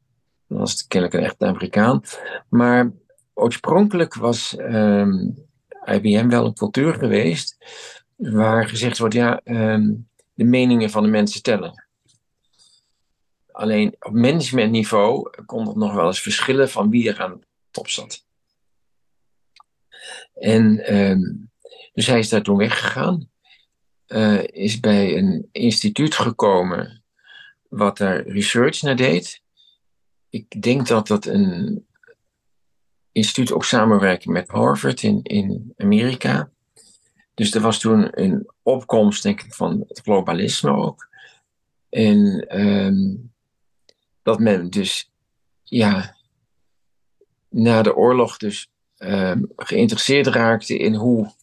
Dat 0.48 0.58
was 0.58 0.86
kennelijk 0.86 1.18
een 1.18 1.24
echt 1.24 1.42
Amerikaan. 1.42 2.02
Maar 2.48 2.92
oorspronkelijk 3.34 4.14
was 4.14 4.58
um, 4.58 5.46
ehm, 5.84 5.94
IBM 5.94 6.28
wel 6.28 6.46
een 6.46 6.54
cultuur 6.54 6.94
geweest 6.94 7.56
waar 8.16 8.68
gezegd 8.68 8.98
wordt, 8.98 9.14
ja, 9.14 9.40
um, 9.44 10.08
de 10.34 10.44
meningen 10.44 10.90
van 10.90 11.02
de 11.02 11.08
mensen 11.08 11.42
tellen. 11.42 11.86
Alleen 13.52 13.96
op 13.98 14.12
managementniveau 14.12 15.30
kon 15.46 15.66
het 15.66 15.76
nog 15.76 15.94
wel 15.94 16.06
eens 16.06 16.20
verschillen 16.20 16.68
van 16.70 16.90
wie 16.90 17.08
er 17.08 17.20
aan 17.20 17.30
de 17.30 17.46
top 17.70 17.88
zat. 17.88 18.26
En 20.34 20.94
um, 20.96 21.50
dus 21.92 22.06
hij 22.06 22.18
is 22.18 22.28
daar 22.28 22.42
toen 22.42 22.56
weggegaan 22.56 23.28
uh, 24.08 24.42
is 24.46 24.80
bij 24.80 25.16
een 25.16 25.48
instituut 25.52 26.14
gekomen 26.14 27.04
wat 27.68 27.96
daar 27.96 28.26
research 28.26 28.82
naar 28.82 28.96
deed. 28.96 29.42
Ik 30.30 30.62
denk 30.62 30.86
dat 30.86 31.06
dat 31.06 31.26
een 31.26 31.86
instituut 33.12 33.52
ook 33.52 33.64
samenwerking 33.64 34.34
met 34.34 34.48
Harvard 34.48 35.02
in, 35.02 35.22
in 35.22 35.74
Amerika. 35.76 36.50
Dus 37.34 37.54
er 37.54 37.60
was 37.60 37.78
toen 37.78 38.08
een 38.22 38.48
opkomst, 38.62 39.22
denk 39.22 39.40
ik, 39.42 39.54
van 39.54 39.84
het 39.88 40.00
globalisme 40.00 40.70
ook. 40.70 41.08
En 41.88 42.46
um, 42.60 43.32
dat 44.22 44.38
men 44.38 44.70
dus, 44.70 45.10
ja, 45.62 46.16
na 47.48 47.82
de 47.82 47.96
oorlog 47.96 48.36
dus 48.36 48.70
um, 48.98 49.52
geïnteresseerd 49.56 50.26
raakte 50.26 50.78
in 50.78 50.94
hoe 50.94 51.36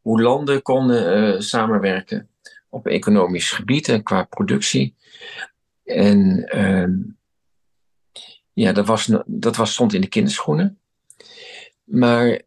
hoe 0.00 0.22
landen 0.22 0.62
konden 0.62 1.34
uh, 1.34 1.40
samenwerken 1.40 2.28
op 2.68 2.86
economisch 2.86 3.50
gebied 3.50 3.88
en 3.88 4.02
qua 4.02 4.22
productie. 4.22 4.94
En 5.84 6.48
uh, 6.56 7.12
ja, 8.60 8.72
dat, 8.72 8.86
was, 8.86 9.12
dat 9.26 9.56
was, 9.56 9.72
stond 9.72 9.92
in 9.92 10.00
de 10.00 10.08
kinderschoenen. 10.08 10.78
Maar 11.84 12.40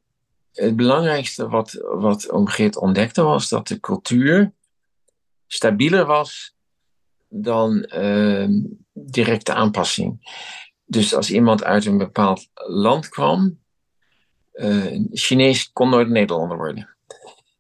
het 0.54 0.76
belangrijkste 0.76 1.48
wat, 1.48 1.72
wat 1.82 2.32
Omgeert 2.32 2.78
ontdekte 2.78 3.24
was 3.24 3.50
dat 3.50 3.68
de 3.68 3.80
cultuur 3.80 4.52
stabieler 5.48 6.06
was 6.06 6.56
dan 7.28 7.92
uh, 7.96 8.48
directe 8.94 9.54
aanpassing. 9.54 10.36
Dus 10.86 11.16
als 11.16 11.32
iemand 11.32 11.64
uit 11.64 11.86
een 11.86 11.98
bepaald 11.98 12.50
land 12.54 13.10
kwam, 13.10 13.60
uh, 14.54 15.00
Chinees 15.12 15.72
kon 15.72 15.90
nooit 15.90 16.10
Nederlander 16.10 16.58
worden. 16.58 16.90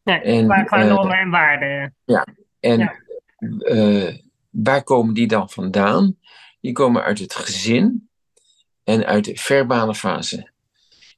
Nee, 0.03 0.19
en, 0.19 0.47
qua, 0.65 0.81
eh, 0.81 0.87
normen 0.87 1.17
en 1.17 1.29
waarden. 1.29 1.95
Ja, 2.05 2.27
en 2.59 2.79
ja. 2.79 2.93
Uh, 3.59 4.17
waar 4.49 4.83
komen 4.83 5.13
die 5.13 5.27
dan 5.27 5.49
vandaan? 5.49 6.17
Die 6.61 6.71
komen 6.71 7.03
uit 7.03 7.19
het 7.19 7.35
gezin 7.35 8.07
en 8.83 9.05
uit 9.05 9.25
de 9.25 9.35
verbale 9.35 9.95
fase. 9.95 10.51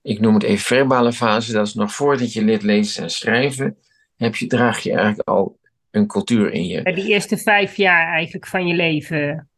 Ik 0.02 0.20
noem 0.20 0.34
het 0.34 0.44
even 0.44 0.66
verbale 0.66 1.14
fase, 1.14 1.52
dat 1.52 1.68
is 1.68 1.74
nog 1.74 1.94
voordat 1.94 2.34
je 2.34 2.44
leert 2.44 2.64
lezen 2.64 3.04
en 3.04 3.10
schrijven, 3.10 3.78
heb 4.18 4.36
je, 4.36 4.48
draag 4.48 4.80
je 4.80 4.92
eigenlijk 4.92 5.30
al 5.30 5.58
een 5.92 6.08
cultuur 6.08 6.52
in 6.52 6.66
je. 6.66 6.94
Die 6.94 7.08
eerste 7.08 7.38
vijf 7.38 7.76
jaar 7.76 8.08
eigenlijk 8.14 8.48
van 8.48 8.68
je 8.68 8.76
leven. 8.76 9.50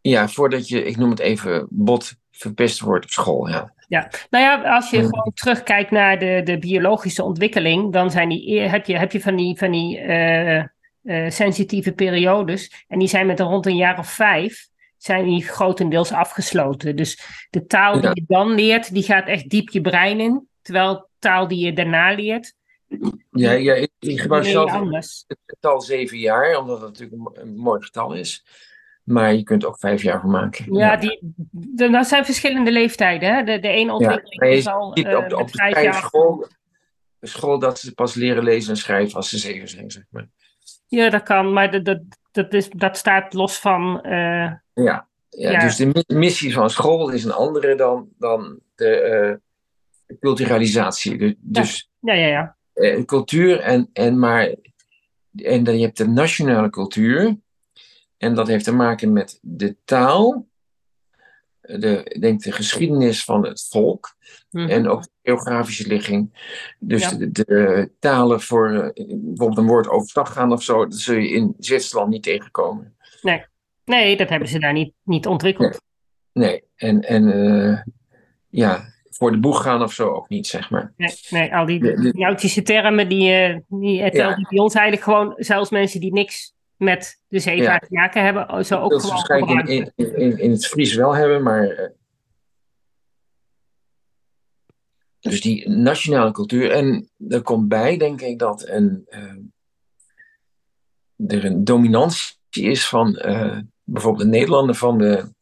Ja, 0.00 0.28
voordat 0.28 0.68
je, 0.68 0.84
ik 0.84 0.96
noem 0.96 1.10
het 1.10 1.20
even, 1.20 1.66
bot 1.70 2.14
verpest 2.30 2.80
wordt 2.80 3.04
op 3.04 3.10
school. 3.10 3.48
Ja. 3.48 3.72
Ja, 3.88 4.10
nou 4.30 4.44
ja, 4.44 4.74
als 4.74 4.90
je 4.90 4.96
gewoon 4.96 5.32
terugkijkt 5.34 5.90
naar 5.90 6.18
de, 6.18 6.40
de 6.44 6.58
biologische 6.58 7.22
ontwikkeling, 7.22 7.92
dan 7.92 8.10
zijn 8.10 8.28
die, 8.28 8.60
heb, 8.60 8.86
je, 8.86 8.98
heb 8.98 9.12
je 9.12 9.20
van 9.20 9.36
die, 9.36 9.58
van 9.58 9.70
die 9.70 10.00
uh, 10.00 10.56
uh, 11.02 11.30
sensitieve 11.30 11.92
periodes. 11.92 12.84
En 12.88 12.98
die 12.98 13.08
zijn 13.08 13.26
met 13.26 13.40
rond 13.40 13.66
een 13.66 13.76
jaar 13.76 13.98
of 13.98 14.08
vijf, 14.10 14.68
zijn 15.04 15.24
die 15.24 15.42
grotendeels 15.42 16.12
afgesloten. 16.12 16.96
Dus 16.96 17.20
de 17.50 17.66
taal 17.66 18.00
die 18.00 18.10
je 18.14 18.24
dan 18.26 18.54
leert, 18.54 18.94
die 18.94 19.02
gaat 19.02 19.26
echt 19.26 19.48
diep 19.48 19.68
je 19.68 19.80
brein 19.80 20.20
in. 20.20 20.48
Terwijl 20.62 21.08
taal 21.18 21.48
die 21.48 21.64
je 21.64 21.72
daarna 21.72 22.14
leert. 22.14 22.54
Ja, 23.30 23.52
ja 23.52 23.74
ik, 23.74 23.90
ik 23.98 24.20
gebruik 24.20 24.44
zelf 24.44 24.72
anders. 24.72 25.24
het 25.26 25.38
getal 25.46 25.80
zeven 25.80 26.18
jaar, 26.18 26.58
omdat 26.58 26.80
het 26.80 26.90
natuurlijk 26.98 27.38
een 27.38 27.56
mooi 27.56 27.82
getal 27.82 28.14
is. 28.14 28.44
Maar 29.02 29.34
je 29.34 29.42
kunt 29.42 29.64
ook 29.64 29.78
vijf 29.78 30.02
jaar 30.02 30.20
van 30.20 30.30
maken. 30.30 30.74
Ja, 30.74 30.96
Die, 30.96 31.34
dat 31.90 32.06
zijn 32.06 32.24
verschillende 32.24 32.72
leeftijden. 32.72 33.34
Hè? 33.34 33.42
De, 33.42 33.58
de 33.58 33.68
ene 33.68 33.92
ontwikkeling 33.92 34.52
is 34.52 34.66
al 34.66 34.98
uh, 34.98 35.16
op, 35.16 35.32
op 35.32 35.52
de 35.52 35.80
jaar. 35.82 35.94
School, 35.94 36.46
de 37.18 37.26
school 37.26 37.58
dat 37.58 37.78
ze 37.78 37.94
pas 37.94 38.14
leren 38.14 38.44
lezen 38.44 38.70
en 38.70 38.76
schrijven 38.76 39.16
als 39.16 39.28
ze 39.28 39.38
zeven 39.38 39.68
zijn, 39.68 39.90
zeg 39.90 40.04
maar. 40.10 40.28
Ja, 40.86 41.10
dat 41.10 41.22
kan, 41.22 41.52
maar 41.52 41.70
dat, 41.70 41.84
dat, 41.84 42.00
dat, 42.34 42.52
is, 42.52 42.70
dat 42.70 42.96
staat 42.96 43.32
los 43.32 43.58
van... 43.58 44.00
Uh, 44.06 44.52
ja, 44.74 45.08
ja, 45.28 45.60
dus 45.60 45.76
de 45.76 46.04
missie 46.06 46.52
van 46.54 46.70
school 46.70 47.10
is 47.10 47.24
een 47.24 47.32
andere 47.32 47.74
dan, 47.74 48.08
dan 48.18 48.58
de 48.74 49.38
uh, 50.08 50.16
culturalisatie. 50.20 51.38
dus 51.40 51.90
ja, 52.00 52.12
ja, 52.14 52.26
ja. 52.26 52.56
ja. 52.72 53.04
cultuur 53.04 53.60
en, 53.60 53.90
en 53.92 54.18
maar... 54.18 54.54
En 55.34 55.64
dan 55.64 55.78
je 55.78 55.84
hebt 55.84 55.96
de 55.96 56.08
nationale 56.08 56.70
cultuur... 56.70 57.36
En 58.16 58.34
dat 58.34 58.48
heeft 58.48 58.64
te 58.64 58.72
maken 58.72 59.12
met 59.12 59.38
de 59.42 59.76
taal 59.84 60.46
de, 61.66 62.16
denk 62.20 62.42
de 62.42 62.52
geschiedenis 62.52 63.24
van 63.24 63.46
het 63.46 63.66
volk 63.70 64.16
Mhm. 64.50 64.68
en 64.68 64.88
ook 64.88 65.02
de 65.02 65.10
geografische 65.22 65.86
ligging. 65.86 66.46
Dus 66.78 67.02
Ja. 67.02 67.10
de, 67.16 67.30
de 67.32 67.90
talen 67.98 68.40
voor 68.40 68.68
eh, 68.72 69.06
bijvoorbeeld 69.06 69.58
een 69.58 69.66
woord 69.66 69.88
overstag 69.88 70.32
gaan 70.32 70.52
of 70.52 70.62
zo, 70.62 70.78
dat 70.86 70.98
zul 70.98 71.16
je 71.16 71.28
in 71.28 71.54
Zwitserland 71.58 72.10
niet 72.10 72.22
tegenkomen. 72.22 72.96
Nee, 73.84 74.16
dat 74.16 74.28
hebben 74.28 74.48
ze 74.48 74.58
daar 74.58 74.72
niet, 74.72 74.92
niet 75.02 75.26
ontwikkeld. 75.26 75.80
Nee, 76.32 76.62
en, 76.76 77.00
en 77.00 77.32
eh, 77.32 77.80
ja, 78.48 78.84
voor 79.10 79.30
de 79.32 79.38
boeg 79.38 79.62
gaan 79.62 79.82
of 79.82 79.92
zo 79.92 80.08
ook 80.08 80.28
niet, 80.28 80.46
zeg 80.46 80.70
maar. 80.70 80.92
Nee, 80.96 81.10
nee, 81.30 81.54
al 81.54 81.66
die 81.66 81.80
nautische 82.12 82.62
termen, 82.62 83.08
die, 83.08 83.30
eh 83.32 83.58
die 83.68 84.02
Ja. 84.02 84.10
bij 84.48 84.58
ons 84.58 84.74
eigenlijk 84.74 85.04
gewoon, 85.04 85.34
zelfs 85.36 85.70
mensen 85.70 86.00
die 86.00 86.12
niks 86.12 86.53
met 86.84 87.20
de 87.28 87.38
zeevaart 87.38 87.82
Ja. 87.82 87.88
te 87.88 87.94
maken 87.94 88.24
hebben, 88.24 88.64
zo 88.64 88.80
ook 88.80 88.90
dat 88.90 89.02
ze 89.02 89.06
gewoon 89.06 89.46
waarschijnlijk 89.46 89.68
in, 89.68 89.92
in, 89.96 90.16
in, 90.16 90.38
in 90.38 90.50
het 90.50 90.66
Fries 90.66 90.94
wel 90.94 91.14
hebben, 91.14 91.42
maar. 91.42 91.68
eh, 91.68 91.90
dus 95.20 95.40
die 95.40 95.68
nationale 95.68 96.30
cultuur. 96.32 96.70
En 96.70 97.10
er 97.28 97.42
komt 97.42 97.68
bij, 97.68 97.96
denk 97.96 98.20
ik, 98.20 98.38
dat 98.38 98.68
een, 98.68 99.02
eh, 99.08 99.34
er 101.26 101.44
een 101.44 101.64
dominantie 101.64 102.34
is 102.52 102.88
van 102.88 103.16
eh, 103.16 103.58
bijvoorbeeld 103.84 104.24
de 104.24 104.30
Nederlanden 104.30 104.74
van 104.74 104.98
de 104.98 105.32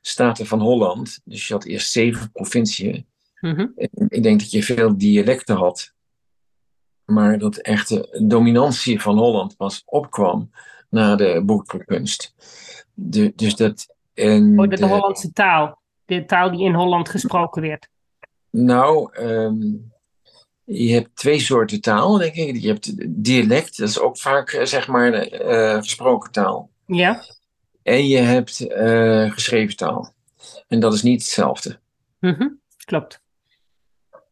Staten 0.00 0.46
van 0.46 0.60
Holland. 0.60 1.20
Dus 1.24 1.48
je 1.48 1.54
had 1.54 1.64
eerst 1.64 1.90
zeven 1.90 2.32
provinciën. 2.32 3.06
Mhm. 3.40 3.66
Ik 4.08 4.22
denk 4.22 4.40
dat 4.40 4.50
je 4.50 4.62
veel 4.62 4.98
dialecten 4.98 5.56
had. 5.56 5.92
Maar 7.04 7.38
dat 7.38 7.56
echt 7.56 7.88
de 7.88 8.24
dominantie 8.26 9.00
van 9.00 9.18
Holland 9.18 9.56
pas 9.56 9.82
opkwam 9.84 10.50
na 10.88 11.16
de 11.16 11.42
boekenkunst. 11.44 12.34
De, 12.94 13.32
dus 13.36 13.56
dat. 13.56 13.94
En 14.14 14.58
Oh, 14.60 14.68
de, 14.68 14.76
de- 14.76 14.86
Hollandse 14.86 15.32
taal. 15.32 15.80
De 16.04 16.24
taal 16.24 16.50
die 16.50 16.64
in 16.64 16.74
Holland 16.74 17.08
gesproken 17.08 17.62
werd. 17.62 17.88
Nou, 18.50 19.12
ehm, 19.12 19.56
je 20.64 20.92
hebt 20.92 21.16
twee 21.16 21.38
soorten 21.40 21.80
taal, 21.80 22.16
denk 22.18 22.34
ik. 22.34 22.56
Je 22.56 22.68
hebt 22.68 23.22
dialect, 23.24 23.78
dat 23.78 23.88
is 23.88 23.98
ook 24.00 24.18
vaak 24.18 24.50
eh, 24.50 24.64
zeg 24.64 24.88
maar 24.88 25.12
eh, 25.12 25.76
gesproken 25.78 26.32
taal. 26.32 26.70
Ja. 26.86 27.24
En 27.82 28.06
je 28.06 28.18
hebt 28.18 28.60
eh, 28.66 29.30
geschreven 29.32 29.76
taal. 29.76 30.12
En 30.68 30.80
dat 30.80 30.92
is 30.94 31.02
niet 31.02 31.20
hetzelfde. 31.20 31.78
Mhm. 32.20 32.48
Klopt. 32.84 33.20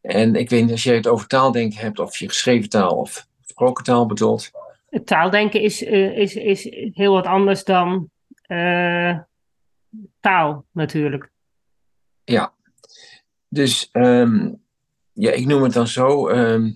En 0.00 0.34
ik 0.34 0.50
weet 0.50 0.62
niet 0.62 0.70
als 0.72 0.82
je 0.82 0.92
het 0.92 1.06
over 1.06 1.26
taaldenken 1.26 1.78
hebt, 1.80 1.98
of 1.98 2.16
je 2.16 2.28
geschreven 2.28 2.68
taal 2.68 2.96
of 2.96 3.26
gesproken 3.42 3.84
taal 3.84 4.06
bedoelt. 4.06 4.50
Taaldenken 5.04 5.60
is, 5.60 5.84
eh, 5.84 6.18
is, 6.18 6.34
is 6.34 6.62
heel 6.92 7.12
wat 7.12 7.26
anders 7.26 7.64
dan 7.64 8.10
eh, 8.42 9.18
taal, 10.20 10.64
natuurlijk. 10.72 11.30
Ja. 12.24 12.52
Dus 13.48 13.88
ehm, 13.92 14.52
ja, 15.12 15.30
ik 15.30 15.46
noem 15.46 15.62
het 15.62 15.72
dan 15.72 15.86
zo. 15.86 16.28
ehm 16.28 16.70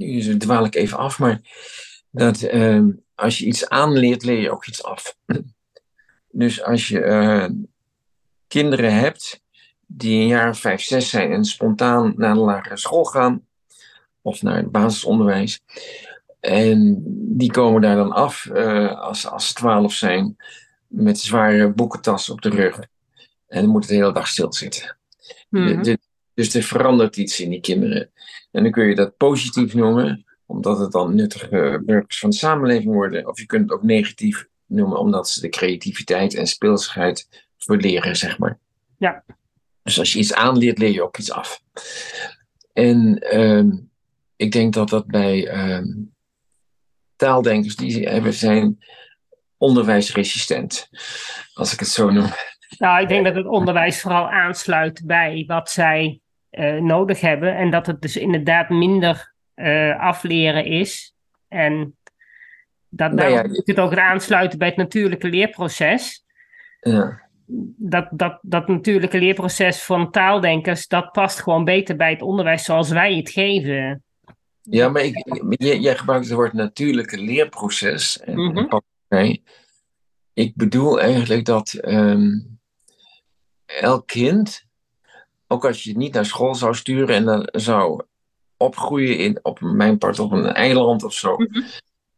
nu 0.00 0.36
dwaal 0.36 0.64
ik 0.64 0.74
even 0.74 0.98
af, 0.98 1.18
maar 1.18 1.40
dat 2.10 2.42
ehm, 2.42 2.90
als 3.14 3.38
je 3.38 3.46
iets 3.46 3.68
aanleert, 3.68 4.24
leer 4.24 4.40
je 4.40 4.50
ook 4.50 4.66
iets 4.66 4.82
af. 4.82 5.16
Dus 6.32 6.62
als 6.62 6.88
je 6.88 7.00
eh, 7.00 7.46
kinderen 8.48 8.94
hebt 8.94 9.42
die 9.86 10.20
een 10.20 10.26
jaar 10.26 10.48
of 10.48 10.58
vijf, 10.58 10.82
zes 10.82 11.08
zijn 11.08 11.32
en 11.32 11.44
spontaan 11.44 12.12
naar 12.16 12.34
de 12.34 12.40
lagere 12.40 12.76
school 12.76 13.04
gaan, 13.04 13.46
of 14.22 14.42
naar 14.42 14.56
het 14.56 14.70
basisonderwijs, 14.70 15.60
en 16.40 17.02
die 17.36 17.50
komen 17.50 17.82
daar 17.82 17.96
dan 17.96 18.12
af 18.12 18.46
eh, 18.46 19.00
als, 19.00 19.26
als 19.26 19.46
ze 19.46 19.54
twaalf 19.54 19.92
zijn, 19.92 20.36
met 20.86 21.18
zware 21.18 21.72
boekentassen 21.72 22.32
op 22.32 22.42
de 22.42 22.48
rug. 22.48 22.78
En 23.48 23.62
dan 23.62 23.70
moet 23.70 23.80
het 23.80 23.90
de 23.90 23.96
hele 23.96 24.12
dag 24.12 24.28
stilzitten. 24.28 24.96
De- 25.50 25.98
dus 26.34 26.54
er 26.54 26.62
verandert 26.62 27.16
iets 27.16 27.40
in 27.40 27.50
die 27.50 27.60
kinderen. 27.60 28.10
En 28.50 28.62
dan 28.62 28.72
kun 28.72 28.84
je 28.86 28.94
dat 28.94 29.16
positief 29.16 29.74
noemen, 29.74 30.24
omdat 30.46 30.78
het 30.78 30.92
dan 30.92 31.14
nuttige 31.14 31.82
burgers 31.86 32.18
van 32.18 32.30
de 32.30 32.36
samenleving 32.36 32.92
worden. 32.92 33.28
Of 33.28 33.38
je 33.38 33.46
kunt 33.46 33.62
het 33.62 33.72
ook 33.72 33.82
negatief 33.82 34.46
noemen, 34.66 34.98
omdat 34.98 35.28
ze 35.28 35.40
de 35.40 35.48
creativiteit 35.48 36.34
en 36.34 36.46
speelsigheid 36.46 37.46
verleren, 37.58 38.16
zeg 38.16 38.38
maar. 38.38 38.58
Ja. 38.98 39.24
Dus 39.82 39.98
als 39.98 40.12
je 40.12 40.18
iets 40.18 40.34
aanleert, 40.34 40.78
leer 40.78 40.92
je 40.92 41.02
ook 41.02 41.18
iets 41.18 41.32
af. 41.32 41.62
En 42.72 43.18
ehm, 43.18 43.70
ik 44.36 44.52
denk 44.52 44.74
dat 44.74 44.88
dat 44.88 45.06
bij 45.06 45.48
ehm, 45.48 45.86
taaldenkers 47.20 47.76
die 47.76 48.08
hebben, 48.08 48.32
zijn 48.32 48.78
onderwijsresistent, 49.56 50.88
als 51.52 51.72
ik 51.72 51.78
het 51.78 51.88
zo 51.88 52.10
noem. 52.10 52.28
Nou, 52.78 53.02
ik 53.02 53.08
denk 53.08 53.24
dat 53.24 53.34
het 53.34 53.46
onderwijs 53.46 54.00
vooral 54.00 54.30
aansluit 54.30 55.02
bij 55.04 55.44
wat 55.46 55.70
zij 55.70 56.20
eh, 56.50 56.74
nodig 56.74 57.20
hebben. 57.20 57.56
En 57.56 57.70
dat 57.70 57.86
het 57.86 58.00
dus 58.02 58.16
inderdaad 58.16 58.68
minder 58.68 59.32
eh, 59.54 60.00
afleren 60.00 60.64
is. 60.64 61.14
En 61.48 61.96
dat 62.88 63.12
Nou 63.12 63.28
ja, 63.28 63.34
daarom 63.34 63.52
moet 63.52 63.66
het 63.66 63.80
ook 63.80 63.96
aansluiten 63.96 64.58
bij 64.58 64.68
het 64.68 64.76
natuurlijke 64.76 65.28
leerproces. 65.28 66.24
Ja. 66.80 67.28
Dat, 67.76 68.08
dat, 68.10 68.38
dat 68.42 68.68
natuurlijke 68.68 69.18
leerproces 69.18 69.82
van 69.82 70.10
taaldenkers, 70.10 70.86
dat 70.86 71.12
past 71.12 71.40
gewoon 71.40 71.64
beter 71.64 71.96
bij 71.96 72.10
het 72.10 72.22
onderwijs 72.22 72.64
zoals 72.64 72.90
wij 72.90 73.14
het 73.14 73.30
geven. 73.30 74.02
Ja, 74.70 74.88
maar 74.88 75.02
ik, 75.04 75.42
jij, 75.58 75.96
gebruikt 75.96 76.24
het 76.26 76.34
woord 76.34 76.52
natuurlijke 76.52 77.18
leerproces. 77.18 78.20
En, 78.20 78.34
Mhm. 78.36 79.34
Ik 80.32 80.52
bedoel 80.56 81.00
eigenlijk 81.00 81.44
dat 81.44 81.72
ehm, 81.72 82.38
elk 83.66 84.06
kind, 84.06 84.64
ook 85.46 85.64
als 85.64 85.82
je 85.82 85.88
het 85.90 85.98
niet 85.98 86.12
naar 86.12 86.26
school 86.26 86.54
zou 86.54 86.74
sturen 86.74 87.14
en 87.14 87.24
dan 87.24 87.48
zou 87.52 88.02
opgroeien 88.56 89.18
in, 89.18 89.38
op 89.42 89.60
mijn 89.60 89.98
part 89.98 90.18
op 90.18 90.32
een 90.32 90.46
eiland 90.46 91.04
of 91.04 91.12
zo, 91.14 91.36
Mhm. 91.36 91.60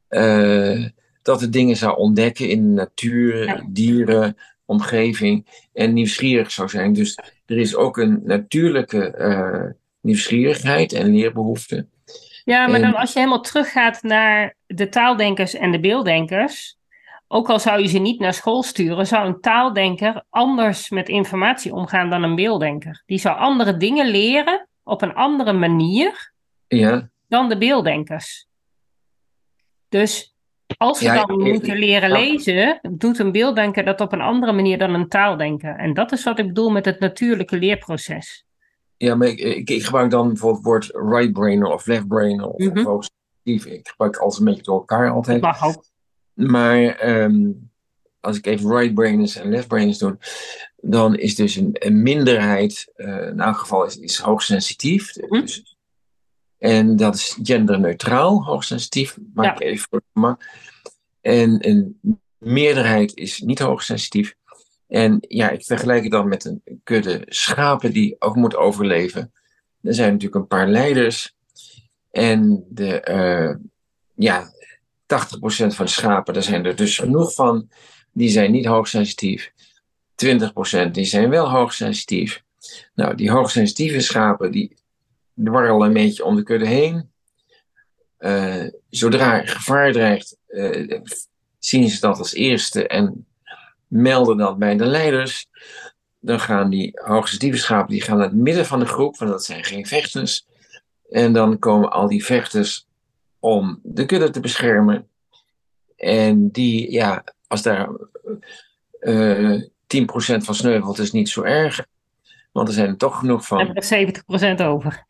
eh, 0.08 0.88
dat 1.22 1.40
het 1.40 1.52
dingen 1.52 1.76
zou 1.76 1.96
ontdekken 1.96 2.48
in 2.48 2.62
de 2.62 2.68
natuur, 2.68 3.44
Ja. 3.44 3.64
dieren, 3.68 4.36
omgeving 4.64 5.46
en 5.72 5.92
nieuwsgierig 5.92 6.50
zou 6.50 6.68
zijn. 6.68 6.92
Dus 6.92 7.18
er 7.46 7.58
is 7.58 7.74
ook 7.76 7.96
een 7.96 8.20
natuurlijke 8.24 9.10
eh, 9.10 9.70
nieuwsgierigheid 10.00 10.92
en 10.92 11.10
leerbehoefte. 11.14 11.86
Ja, 12.44 12.66
maar 12.66 12.74
En- 12.74 12.82
dan 12.82 12.94
als 12.94 13.12
je 13.12 13.18
helemaal 13.18 13.40
teruggaat 13.40 14.02
naar 14.02 14.54
de 14.66 14.88
taaldenkers 14.88 15.54
en 15.54 15.70
de 15.70 15.80
beelddenkers, 15.80 16.76
ook 17.28 17.50
al 17.50 17.58
zou 17.58 17.80
je 17.80 17.88
ze 17.88 17.98
niet 17.98 18.20
naar 18.20 18.34
school 18.34 18.62
sturen, 18.62 19.06
zou 19.06 19.26
een 19.26 19.40
taaldenker 19.40 20.24
anders 20.30 20.90
met 20.90 21.08
informatie 21.08 21.72
omgaan 21.74 22.10
dan 22.10 22.22
een 22.22 22.34
beelddenker. 22.34 23.02
Die 23.06 23.18
zou 23.18 23.38
andere 23.38 23.76
dingen 23.76 24.06
leren 24.06 24.68
op 24.82 25.02
een 25.02 25.14
andere 25.14 25.52
manier 25.52 26.32
Ja, 26.68 27.10
dan 27.28 27.48
de 27.48 27.58
beelddenkers. 27.58 28.46
Dus 29.88 30.34
als 30.76 30.98
ze 30.98 31.04
Ja, 31.04 31.24
dan 31.24 31.42
moeten 31.42 31.78
leren 31.78 32.10
lezen, 32.10 32.78
doet 32.90 33.18
een 33.18 33.32
beelddenker 33.32 33.84
dat 33.84 34.00
op 34.00 34.12
een 34.12 34.20
andere 34.20 34.52
manier 34.52 34.78
dan 34.78 34.94
een 34.94 35.08
taaldenker. 35.08 35.76
En 35.76 35.94
dat 35.94 36.12
is 36.12 36.24
wat 36.24 36.38
ik 36.38 36.46
bedoel 36.46 36.70
met 36.70 36.84
het 36.84 37.00
natuurlijke 37.00 37.56
leerproces. 37.56 38.44
Ja, 39.02 39.14
maar 39.14 39.28
ik, 39.28 39.38
ik, 39.38 39.70
ik 39.70 39.84
gebruik 39.84 40.10
dan 40.10 40.28
bijvoorbeeld 40.28 40.86
het 40.86 40.92
woord 40.92 41.12
right 41.12 41.32
brainer 41.32 41.66
of 41.66 41.86
left 41.86 42.06
brainer 42.08 42.46
of, 42.46 42.66
of 42.70 42.82
hoogsensitief. 42.84 43.72
Ik 43.72 43.88
gebruik 43.88 44.16
alles 44.16 44.38
een 44.38 44.44
beetje 44.44 44.62
door 44.62 44.78
elkaar 44.78 45.06
Dat 45.06 45.14
altijd. 45.14 45.40
mag 45.40 45.64
ook. 45.64 45.84
Maar 46.34 46.84
ehm, 46.84 47.50
als 48.20 48.36
ik 48.36 48.46
even 48.46 48.70
right 48.76 48.94
brainers 48.94 49.36
en 49.36 49.50
left 49.50 49.68
brainers 49.68 49.98
doe, 49.98 50.18
dan 50.76 51.16
is 51.16 51.34
dus 51.34 51.56
een, 51.56 51.70
een 51.72 52.02
minderheid, 52.02 52.92
eh, 52.94 53.26
in 53.26 53.40
elk 53.40 53.56
geval 53.56 53.84
is, 53.84 53.96
is 53.98 54.18
hoogsensitief. 54.18 55.16
Mhm. 55.16 55.40
Dus, 55.40 55.76
en 56.58 56.96
dat 56.96 57.14
is 57.14 57.38
genderneutraal, 57.42 58.44
hoogsensitief, 58.44 59.18
maak 59.34 59.44
Ja. 59.44 59.52
ik 59.54 59.60
even 59.60 59.86
voor. 60.12 60.36
En 61.20 61.68
een 61.68 62.00
meerderheid 62.38 63.16
is 63.16 63.40
niet 63.40 63.58
hoogsensitief. 63.58 64.34
En 64.92 65.24
ja, 65.28 65.50
ik 65.50 65.64
vergelijk 65.64 66.02
het 66.02 66.12
dan 66.12 66.28
met 66.28 66.44
een 66.44 66.62
kudde 66.84 67.22
schapen 67.26 67.92
die 67.92 68.16
ook 68.18 68.36
moet 68.36 68.56
overleven. 68.56 69.32
Er 69.82 69.94
zijn 69.94 70.12
natuurlijk 70.12 70.40
een 70.40 70.46
paar 70.46 70.68
leiders. 70.68 71.34
En 72.10 72.64
de, 72.68 73.00
eh, 73.00 73.54
ja, 74.14 74.52
80% 75.06 75.74
van 75.74 75.84
de 75.84 75.90
schapen, 75.90 76.34
daar 76.34 76.42
zijn 76.42 76.64
er 76.64 76.76
dus 76.76 76.98
genoeg 76.98 77.34
van. 77.34 77.68
Die 78.12 78.28
zijn 78.28 78.50
niet 78.52 78.64
hoogsensitief. 78.64 79.52
20% 80.14 80.94
die 80.94 81.04
zijn 81.04 81.30
wel 81.30 81.50
hoogsensitief. 81.50 82.42
Nou, 82.94 83.14
die 83.14 83.30
hoogsensitieve 83.30 84.00
schapen, 84.00 84.52
die 84.52 84.76
dwarrelen 85.34 85.86
een 85.86 85.92
beetje 85.92 86.24
om 86.24 86.36
de 86.36 86.42
kudde 86.42 86.66
heen. 86.66 87.10
Eh, 88.16 88.66
zodra 88.90 89.46
gevaar 89.46 89.92
dreigt, 89.92 90.36
eh, 90.46 91.00
zien 91.58 91.90
ze 91.90 92.00
dat 92.00 92.18
als 92.18 92.34
eerste 92.34 92.86
en 92.86 93.26
melden 93.92 94.36
dat 94.36 94.58
bij 94.58 94.76
de 94.76 94.84
leiders. 94.84 95.46
Dan 96.20 96.40
gaan 96.40 96.70
die 96.70 97.56
schapen 97.56 97.90
die 97.90 98.02
gaan 98.02 98.16
naar 98.16 98.26
het 98.26 98.36
midden 98.36 98.66
van 98.66 98.80
de 98.80 98.86
groep, 98.86 99.16
want 99.16 99.30
dat 99.30 99.44
zijn 99.44 99.64
geen 99.64 99.86
vechters. 99.86 100.46
En 101.10 101.32
dan 101.32 101.58
komen 101.58 101.90
al 101.90 102.08
die 102.08 102.24
vechters 102.24 102.86
om 103.38 103.80
de 103.82 104.06
kudde 104.06 104.30
te 104.30 104.40
beschermen. 104.40 105.08
En 105.96 106.50
die, 106.50 106.92
ja, 106.92 107.24
als 107.46 107.62
daar 107.62 107.88
eh 109.00 109.62
10% 109.86 110.44
van 110.44 110.54
sneuvelt 110.54 110.98
is 110.98 111.12
niet 111.12 111.28
zo 111.28 111.42
erg. 111.42 111.86
Want 112.52 112.68
er 112.68 112.74
zijn 112.74 112.88
er 112.88 112.96
toch 112.96 113.18
genoeg 113.18 113.46
van. 113.46 113.60
En 113.60 113.74
er 113.74 114.62
70% 114.62 114.62
over. 114.66 115.04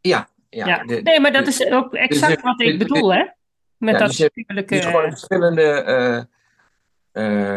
Ja, 0.00 0.28
ja. 0.48 0.66
Ja. 0.66 0.84
nee, 0.84 1.20
maar 1.20 1.32
dat 1.32 1.46
is 1.46 1.66
ook 1.66 1.94
exact 1.94 2.34
dus- 2.34 2.42
wat 2.42 2.60
ik 2.60 2.78
bedoel, 2.78 3.12
hè? 3.12 3.24
Met 3.76 3.94
Ja, 3.94 3.98
dat 3.98 4.08
dus. 4.08 4.18
Het 4.46 4.70
is 4.70 4.84
gewoon 4.84 5.04
een 5.04 5.10
verschillende 5.10 5.62
eh, 5.62 6.22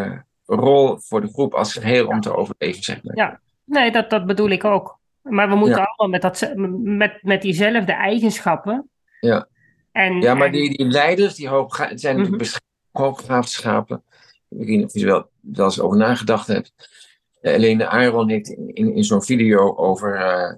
eh, 0.06 0.20
rol 0.56 0.98
voor 1.00 1.22
de 1.22 1.28
groep 1.28 1.54
als 1.54 1.74
geheel 1.74 2.08
om 2.08 2.20
te 2.22 2.36
overleven, 2.36 2.84
zeg 2.84 3.04
maar. 3.04 3.16
Ja. 3.16 3.40
Nee, 3.64 3.92
dat, 3.92 4.10
dat 4.10 4.26
bedoel 4.26 4.50
ik 4.50 4.64
ook. 4.64 5.00
Maar 5.22 5.50
we 5.50 5.56
moeten 5.56 5.86
allemaal 5.88 6.20
met, 6.20 6.22
dat, 6.22 6.54
met, 6.84 7.24
met 7.24 7.42
diezelfde 7.42 7.92
eigenschappen. 7.92 8.90
Ja. 9.20 9.48
En, 9.92 10.22
Ja, 10.22 10.34
maar 10.34 10.46
en- 10.48 10.52
die, 10.54 10.78
die 10.78 10.86
leiders, 10.88 11.36
die 11.36 11.48
zijn 11.96 12.18
natuurlijk 12.18 12.52
Mhm. 12.92 13.42
schapen. 13.42 14.04
Ik 14.50 14.58
weet 14.58 14.68
niet 14.68 14.86
of 14.86 14.94
je 14.94 15.00
er 15.00 15.06
wel, 15.06 15.30
wel 15.40 15.66
eens 15.66 15.80
over 15.80 15.98
nagedacht 15.98 16.48
hebt. 16.48 16.74
Uh, 17.42 17.52
Helene 17.52 17.88
Aaron 17.88 18.30
heeft 18.30 18.50
in, 18.50 18.74
in, 18.74 18.96
in 18.96 19.04
zo'n 19.04 19.24
video 19.24 19.76
over 19.76 20.16
uh, 20.16 20.54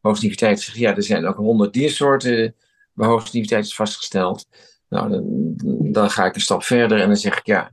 hoogsensitiviteit 0.00 0.58
gezegd: 0.58 0.78
ja, 0.78 0.96
er 0.96 1.02
zijn 1.02 1.26
ook 1.26 1.36
honderd 1.36 1.72
diersoorten 1.72 2.54
waar 2.92 3.08
hoogsensitiviteit 3.08 3.64
is 3.64 3.74
vastgesteld. 3.74 4.46
Nou, 4.88 5.10
dan, 5.10 5.22
dan 5.92 6.10
ga 6.10 6.24
ik 6.24 6.34
een 6.34 6.40
stap 6.40 6.62
verder 6.62 7.00
en 7.00 7.06
dan 7.06 7.16
zeg 7.16 7.38
ik 7.38 7.46
ja. 7.46 7.70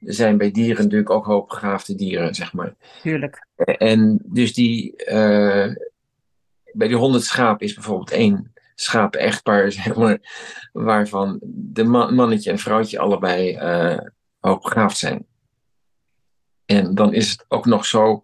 Zijn 0.00 0.36
bij 0.38 0.50
dieren 0.50 0.82
natuurlijk 0.82 1.10
ook 1.10 1.24
hoogbegaafde 1.26 1.94
dieren, 1.94 2.34
zeg 2.34 2.52
maar. 2.52 2.74
Tuurlijk. 3.02 3.46
En 3.56 4.20
dus 4.24 4.54
die, 4.54 4.96
eh, 4.96 5.74
bij 6.72 6.88
die 6.88 6.96
honderd 6.96 7.24
schapen 7.24 7.66
is 7.66 7.74
bijvoorbeeld 7.74 8.10
één 8.10 8.52
schapen-echtpaar, 8.74 9.72
zeg 9.82 9.94
maar, 9.94 10.18
waarvan 10.72 11.38
de 11.42 11.84
man, 11.84 12.14
mannetje 12.14 12.50
en 12.50 12.58
vrouwtje 12.58 12.98
allebei 12.98 13.54
eh 13.54 13.98
hoogbegaafd 14.40 14.96
zijn. 14.96 15.26
En 16.64 16.94
dan 16.94 17.14
is 17.14 17.30
het 17.30 17.44
ook 17.48 17.66
nog 17.66 17.86
zo, 17.86 18.22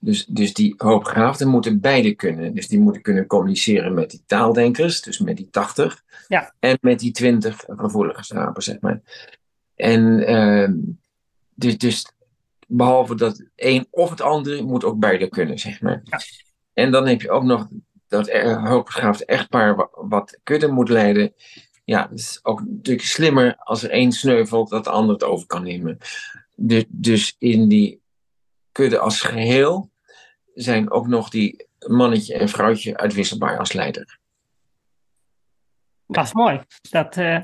dus, 0.00 0.26
dus 0.26 0.54
die 0.54 0.74
hoogbegaafden 0.76 1.48
moeten 1.48 1.80
beide 1.80 2.14
kunnen. 2.14 2.54
Dus 2.54 2.68
die 2.68 2.80
moeten 2.80 3.02
kunnen 3.02 3.26
communiceren 3.26 3.94
met 3.94 4.10
die 4.10 4.22
taaldenkers, 4.26 5.02
dus 5.02 5.18
met 5.18 5.36
die 5.36 5.48
80, 5.50 6.02
Ja. 6.28 6.54
en 6.58 6.78
met 6.80 6.98
die 6.98 7.12
20 7.12 7.64
gevoelige 7.68 8.24
schapen, 8.24 8.62
zeg 8.62 8.80
maar. 8.80 9.00
En 9.74 10.26
ehm, 10.26 10.72
dus, 11.60 11.78
dus 11.78 12.12
behalve 12.66 13.14
dat 13.14 13.38
het 13.38 13.50
een 13.56 13.86
of 13.90 14.10
het 14.10 14.20
andere, 14.20 14.62
moet 14.62 14.84
ook 14.84 14.98
beide 14.98 15.28
kunnen, 15.28 15.58
zeg 15.58 15.80
maar. 15.80 16.00
Ja. 16.04 16.20
En 16.72 16.90
dan 16.90 17.06
heb 17.06 17.20
je 17.22 17.30
ook 17.30 17.42
nog 17.44 17.68
dat 18.08 18.28
er- 18.28 18.68
hoogbegaafde 18.68 19.24
echtpaar 19.24 19.76
wa- 19.76 19.88
wat 19.92 20.38
kudde 20.42 20.68
moet 20.68 20.88
leiden. 20.88 21.34
Ja, 21.84 22.08
het 22.10 22.18
is 22.18 22.38
ook 22.42 22.60
natuurlijk 22.66 23.06
slimmer 23.06 23.56
als 23.56 23.82
er 23.82 23.90
één 23.90 24.12
sneuvelt, 24.12 24.70
dat 24.70 24.84
de 24.84 24.90
ander 24.90 25.12
het 25.14 25.24
over 25.24 25.46
kan 25.46 25.62
nemen. 25.62 25.98
Dus, 26.56 26.84
dus 26.88 27.34
in 27.38 27.68
die 27.68 28.00
kudde 28.72 28.98
als 28.98 29.20
geheel 29.20 29.90
zijn 30.54 30.90
ook 30.90 31.06
nog 31.06 31.28
die 31.28 31.68
mannetje 31.86 32.34
en 32.34 32.48
vrouwtje 32.48 32.96
uitwisselbaar 32.96 33.58
als 33.58 33.72
leider. 33.72 34.18
Dat 36.06 36.24
is 36.24 36.32
mooi. 36.32 36.60
Dat, 36.90 37.16
eh, 37.16 37.38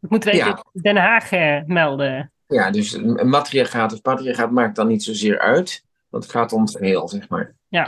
dat 0.00 0.10
moeten 0.10 0.30
we 0.30 0.36
even 0.36 0.46
Ja. 0.50 0.64
Den 0.72 0.96
Haag 0.96 1.32
eh, 1.32 1.62
melden. 1.64 2.32
Ja, 2.46 2.70
dus 2.70 2.92
een 2.92 3.20
of 3.20 4.00
patriarchaat 4.00 4.50
maakt 4.50 4.76
dan 4.76 4.86
niet 4.86 5.02
zozeer 5.02 5.38
uit, 5.38 5.84
want 6.08 6.22
het 6.22 6.32
gaat 6.32 6.52
om 6.52 6.62
het 6.62 6.76
geheel, 6.76 7.08
zeg 7.08 7.28
maar. 7.28 7.54
Ja, 7.68 7.82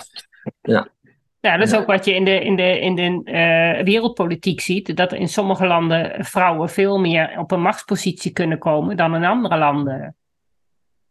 dat 1.41 1.63
is 1.63 1.71
Ja. 1.71 1.79
ook 1.79 1.87
wat 1.87 2.05
je 2.05 2.15
in 2.15 2.25
de, 2.25 2.41
in 2.41 2.57
de, 2.57 2.81
in 2.81 2.95
de 2.95 3.31
eh, 3.33 3.85
wereldpolitiek 3.85 4.61
ziet. 4.61 4.97
Dat 4.97 5.13
in 5.13 5.29
sommige 5.29 5.67
landen 5.67 6.25
vrouwen 6.25 6.69
veel 6.69 6.99
meer 6.99 7.39
op 7.39 7.51
een 7.51 7.61
machtspositie 7.61 8.33
kunnen 8.33 8.59
komen 8.59 8.97
dan 8.97 9.15
in 9.15 9.25
andere 9.25 9.59
landen. 9.59 10.17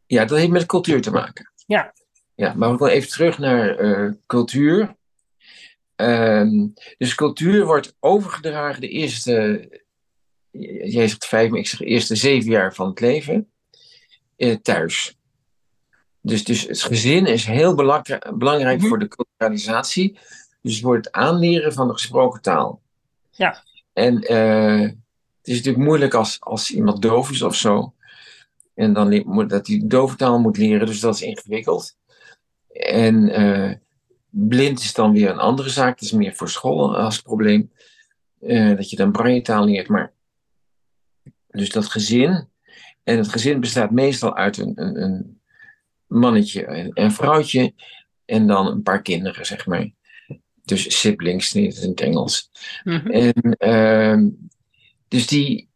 Ja, 0.06 0.26
dat 0.26 0.38
heeft 0.38 0.52
met 0.52 0.66
cultuur 0.66 1.02
te 1.02 1.12
maken. 1.12 1.52
Ja. 1.66 1.94
Ja, 2.36 2.54
maar 2.56 2.72
we 2.72 2.78
gaan 2.78 2.88
even 2.88 3.10
terug 3.10 3.38
naar 3.38 3.76
eh, 3.78 4.12
cultuur. 4.28 4.96
Ehm, 5.96 6.68
dus 6.98 7.16
cultuur 7.16 7.66
wordt 7.66 7.96
overgedragen 8.00 8.82
de 8.82 8.89
eerste, 8.89 9.68
jij 10.62 11.08
zegt 11.08 11.26
vijf, 11.26 11.49
maar 11.49 11.60
ik 11.60 11.68
zeg 11.68 11.80
eerste 11.82 12.16
zeven 12.16 12.51
jaar 12.51 12.74
van 12.74 12.88
het 12.89 12.99
leven, 12.99 13.49
eh, 14.36 14.56
thuis. 14.56 15.18
Dus, 16.22 16.43
dus 16.43 16.62
het 16.62 16.82
gezin 16.82 17.26
is 17.26 17.45
heel 17.45 17.76
belangri- 17.76 18.20
belangrijk 18.34 18.80
Mhm. 18.80 18.88
voor 18.88 18.99
de 18.99 19.08
culturalisatie. 19.08 20.20
Dus 20.62 20.82
wordt 20.82 21.06
het 21.06 21.16
aanleren 21.16 21.74
van 21.74 21.88
de 21.88 21.93
gesproken 21.93 22.41
taal. 22.41 22.82
Ja. 23.32 23.64
En 23.93 24.22
eh, 24.22 24.80
het 24.82 25.47
is 25.47 25.56
natuurlijk 25.58 25.84
moeilijk 25.86 26.14
als, 26.14 26.38
als 26.39 26.72
iemand 26.72 27.01
doof 27.01 27.32
is 27.32 27.41
of 27.41 27.56
zo. 27.56 27.93
En 28.76 28.93
dan 28.93 29.24
moet 29.26 29.49
dat 29.49 29.68
hij 29.68 29.82
dove 29.86 30.16
taal 30.16 30.39
moet 30.39 30.58
leren, 30.58 30.86
dus 30.88 30.99
dat 30.99 31.16
is 31.16 31.22
ingewikkeld. 31.22 31.95
En 32.74 33.30
eh, 33.30 33.72
blind 34.30 34.80
is 34.80 34.93
dan 34.93 35.12
weer 35.12 35.30
een 35.30 35.39
andere 35.39 35.70
zaak. 35.70 35.99
Dat 35.99 36.01
is 36.01 36.12
meer 36.12 36.34
voor 36.36 36.49
school 36.49 36.97
als 36.97 37.22
probleem. 37.22 37.72
Dat 38.76 38.89
je 38.89 38.95
dan 38.95 39.12
braille 39.12 39.41
taal 39.41 39.66
leert. 39.66 39.88
Maar 39.88 40.14
dus 41.54 41.70
dat 41.70 41.86
gezin. 41.86 42.47
En 43.04 43.18
het 43.18 43.28
gezin 43.28 43.60
bestaat 43.60 43.91
meestal 43.91 44.36
uit 44.36 44.58
een, 44.58 44.72
een, 44.76 45.01
een 45.01 45.41
mannetje 46.08 46.66
en 46.66 46.91
een 46.93 47.12
vrouwtje. 47.12 47.74
En 48.26 48.47
dan 48.47 48.68
een 48.68 48.84
paar 48.84 49.01
kinderen, 49.01 49.45
zeg 49.45 49.66
maar. 49.66 49.91
Dus 50.64 50.99
siblings, 50.99 51.54
is 51.54 51.82
in 51.82 51.89
het 51.89 52.01
Engels. 52.01 52.49
Mhm. 52.84 53.08
En 53.08 53.34
ehm, 53.58 54.30
dus 55.08 55.28
die 55.28 55.70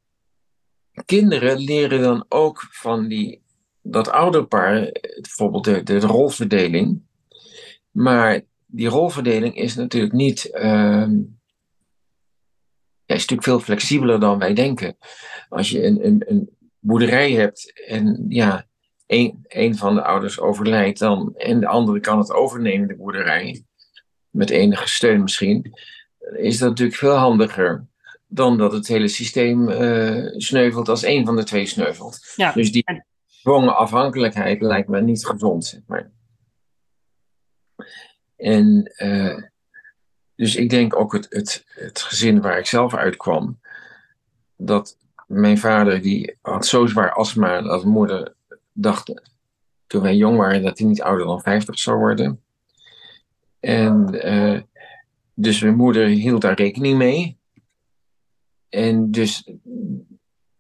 kinderen 1.05 1.57
leren 1.57 2.01
dan 2.01 2.25
ook 2.29 2.67
van 2.69 3.07
die, 3.07 3.41
dat 3.81 4.09
ouderpaar, 4.09 4.91
bijvoorbeeld 5.21 5.63
de, 5.63 5.83
de 5.83 5.99
rolverdeling. 5.99 7.01
Maar 7.91 8.41
die 8.65 8.87
rolverdeling 8.87 9.55
is 9.55 9.75
natuurlijk 9.75 10.13
niet. 10.13 10.51
ehm, 10.51 11.13
is 13.17 13.27
natuurlijk 13.27 13.47
veel 13.47 13.59
flexibeler 13.59 14.19
dan 14.19 14.39
wij 14.39 14.53
denken. 14.53 14.97
Als 15.49 15.69
je 15.69 15.83
een, 15.83 16.05
een, 16.05 16.23
een 16.27 16.49
boerderij 16.79 17.31
hebt 17.31 17.81
en 17.87 18.25
ja, 18.29 18.65
een, 19.07 19.45
een 19.47 19.77
van 19.77 19.95
de 19.95 20.03
ouders 20.03 20.39
overlijdt 20.39 20.99
dan 20.99 21.35
en 21.35 21.59
de 21.59 21.67
andere 21.67 21.99
kan 21.99 22.17
het 22.17 22.31
overnemen, 22.31 22.87
de 22.87 22.95
boerderij, 22.95 23.63
met 24.29 24.49
enige 24.49 24.87
steun 24.87 25.21
misschien, 25.21 25.73
is 26.33 26.57
dat 26.57 26.69
natuurlijk 26.69 26.97
veel 26.97 27.15
handiger 27.15 27.87
dan 28.27 28.57
dat 28.57 28.71
het 28.71 28.87
hele 28.87 29.07
systeem 29.07 29.69
eh, 29.69 30.25
sneuvelt 30.37 30.89
als 30.89 31.03
één 31.03 31.25
van 31.25 31.35
de 31.35 31.43
twee 31.43 31.65
sneuvelt. 31.65 32.33
Ja. 32.35 32.51
Dus 32.51 32.71
die 32.71 32.83
En- 32.85 33.05
gedwongen 33.27 33.77
afhankelijkheid 33.77 34.61
lijkt 34.61 34.87
me 34.87 35.01
niet 35.01 35.25
gezond, 35.25 35.65
zeg 35.65 35.81
maar. 35.87 36.11
En 38.35 38.83
eh, 38.95 39.43
dus 40.37 40.55
ik 40.55 40.69
denk 40.69 40.95
ook 40.95 41.13
het, 41.13 41.25
het, 41.29 41.65
het 41.67 42.01
gezin 42.01 42.41
waar 42.41 42.57
ik 42.57 42.65
zelf 42.65 42.95
uitkwam, 42.95 43.59
dat 44.55 44.97
mijn 45.27 45.57
vader 45.57 46.01
die 46.01 46.37
had 46.41 46.65
zo 46.65 46.85
zwaar 46.85 47.13
astma 47.13 47.61
dat 47.61 47.83
moeder 47.83 48.35
dacht 48.71 49.13
toen 49.87 50.01
wij 50.01 50.15
jong 50.15 50.37
waren 50.37 50.63
dat 50.63 50.77
hij 50.77 50.87
niet 50.87 51.01
ouder 51.01 51.25
dan 51.25 51.41
50 51.41 51.79
zou 51.79 51.97
worden. 51.97 52.43
En 53.59 54.21
eh, 54.21 54.61
dus 55.33 55.61
mijn 55.61 55.75
moeder 55.75 56.07
hield 56.07 56.41
daar 56.41 56.55
rekening 56.55 56.97
mee. 56.97 57.37
En 58.69 59.11
dus 59.11 59.51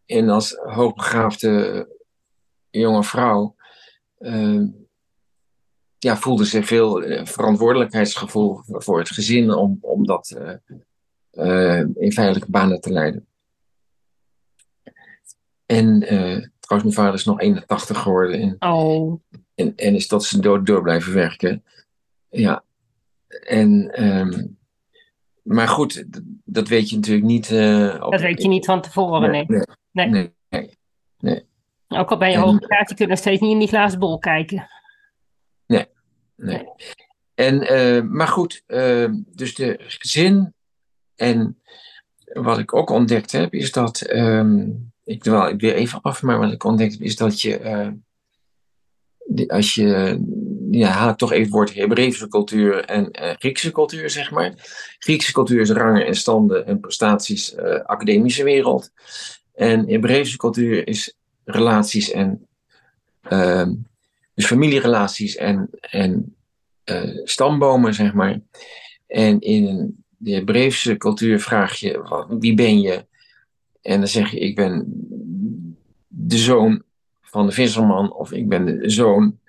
en 0.05 0.29
als 0.29 0.55
hoogbegaafde 0.55 1.87
jonge 2.69 3.03
vrouw 3.03 3.55
eh, 4.17 4.61
ja, 5.99 6.17
voelde 6.17 6.45
ze 6.45 6.63
veel 6.63 7.03
eh, 7.03 7.25
verantwoordelijkheidsgevoel 7.25 8.61
voor 8.65 8.99
het 8.99 9.09
gezin 9.09 9.53
om, 9.53 9.77
om 9.81 10.05
dat 10.05 10.29
eh, 10.29 10.53
eh, 11.79 11.85
in 11.95 12.11
veilige 12.11 12.51
banen 12.51 12.81
te 12.81 12.91
leiden. 12.91 13.27
En 15.65 15.99
trouwens, 16.59 16.83
mijn 16.83 16.93
vader 16.93 17.13
is 17.13 17.25
nog 17.25 17.39
81 17.39 17.97
geworden 18.01 18.41
en, 18.41 18.55
Oh, 18.71 19.19
en, 19.55 19.75
en 19.75 19.95
is 19.95 20.07
tot 20.07 20.23
zijn 20.23 20.41
dood 20.41 20.65
door 20.65 20.81
blijven 20.81 21.13
werken. 21.13 21.63
Ja, 22.29 22.63
en, 23.45 23.91
ehm, 23.93 24.45
maar 25.41 25.67
goed, 25.67 26.03
dat 26.45 26.67
weet 26.67 26.89
je 26.89 26.95
natuurlijk 26.95 27.27
niet. 27.27 27.45
op- 28.01 28.11
dat 28.11 28.21
weet 28.21 28.41
je 28.41 28.47
niet 28.47 28.65
van 28.65 28.81
tevoren, 28.81 29.31
nee. 29.31 29.45
Nee, 29.47 29.61
Nee. 29.91 30.09
nee, 30.09 30.33
nee, 30.49 30.77
nee. 31.19 31.45
Ook 31.87 32.11
al 32.11 32.17
ben 32.17 32.31
je 32.31 32.37
hoogbegaafd, 32.37 32.89
je 32.89 32.95
kunt 32.95 33.09
nog 33.09 33.17
steeds 33.17 33.41
niet 33.41 33.51
in 33.51 33.59
die 33.59 33.67
glazen 33.67 33.99
bol 33.99 34.19
kijken. 34.19 34.67
Nee. 36.35 36.63
En, 37.33 37.61
eh, 37.67 38.01
maar 38.03 38.27
goed, 38.27 38.63
eh, 38.65 39.09
dus 39.27 39.55
de 39.55 39.75
gezin. 39.87 40.53
En 41.15 41.61
wat 42.33 42.57
ik 42.59 42.73
ook 42.73 42.89
ontdekt 42.89 43.31
heb, 43.31 43.53
is 43.53 43.71
dat. 43.71 44.01
ehm, 44.01 44.69
ik 45.03 45.23
dwaal 45.23 45.49
ik 45.49 45.59
weer 45.61 45.73
even 45.73 46.01
af, 46.01 46.21
maar 46.21 46.39
wat 46.39 46.51
ik 46.51 46.63
ontdekt 46.63 46.91
heb, 46.91 47.01
is 47.01 47.15
dat 47.15 47.41
je. 47.41 47.57
eh, 47.57 47.89
die- 49.25 49.51
als 49.51 49.75
je. 49.75 50.19
Ja, 50.71 50.87
haal 50.89 51.09
ik 51.09 51.17
toch 51.17 51.31
even 51.31 51.43
het 51.43 51.51
woord 51.51 51.73
Hebreeuwse 51.73 52.27
cultuur 52.27 52.85
en 52.85 53.11
eh, 53.11 53.35
Griekse 53.37 53.71
cultuur, 53.71 54.09
zeg 54.09 54.31
maar. 54.31 54.53
Griekse 54.99 55.31
cultuur 55.31 55.61
is 55.61 55.69
rangen 55.69 56.05
en 56.05 56.15
standen 56.15 56.65
en 56.65 56.79
prestaties, 56.79 57.55
academische 57.85 58.43
wereld. 58.43 58.91
En 59.53 59.89
Hebreeuwse 59.89 60.37
cultuur 60.37 60.87
is 60.87 61.15
relaties 61.43 62.11
en. 62.11 62.47
Dus 64.37 64.45
familierelaties 64.45 65.35
en, 65.35 65.69
en 65.81 66.35
uh, 66.85 67.19
stambomen, 67.23 67.93
zeg 67.93 68.13
maar. 68.13 68.39
En 69.07 69.39
in 69.39 69.95
de 70.17 70.31
Hebreeuwse 70.31 70.97
cultuur 70.97 71.39
vraag 71.39 71.75
je, 71.75 72.25
wie 72.39 72.53
ben 72.53 72.81
je? 72.81 73.05
En 73.81 73.99
dan 73.99 74.07
zeg 74.07 74.31
je, 74.31 74.39
ik 74.39 74.55
ben 74.55 74.85
de 76.07 76.37
zoon 76.37 76.83
van 77.21 77.45
de 77.45 77.51
visserman 77.51 78.13
of 78.13 78.31
ik 78.31 78.49
ben 78.49 78.65
de 78.65 78.89
zoon 78.89 79.39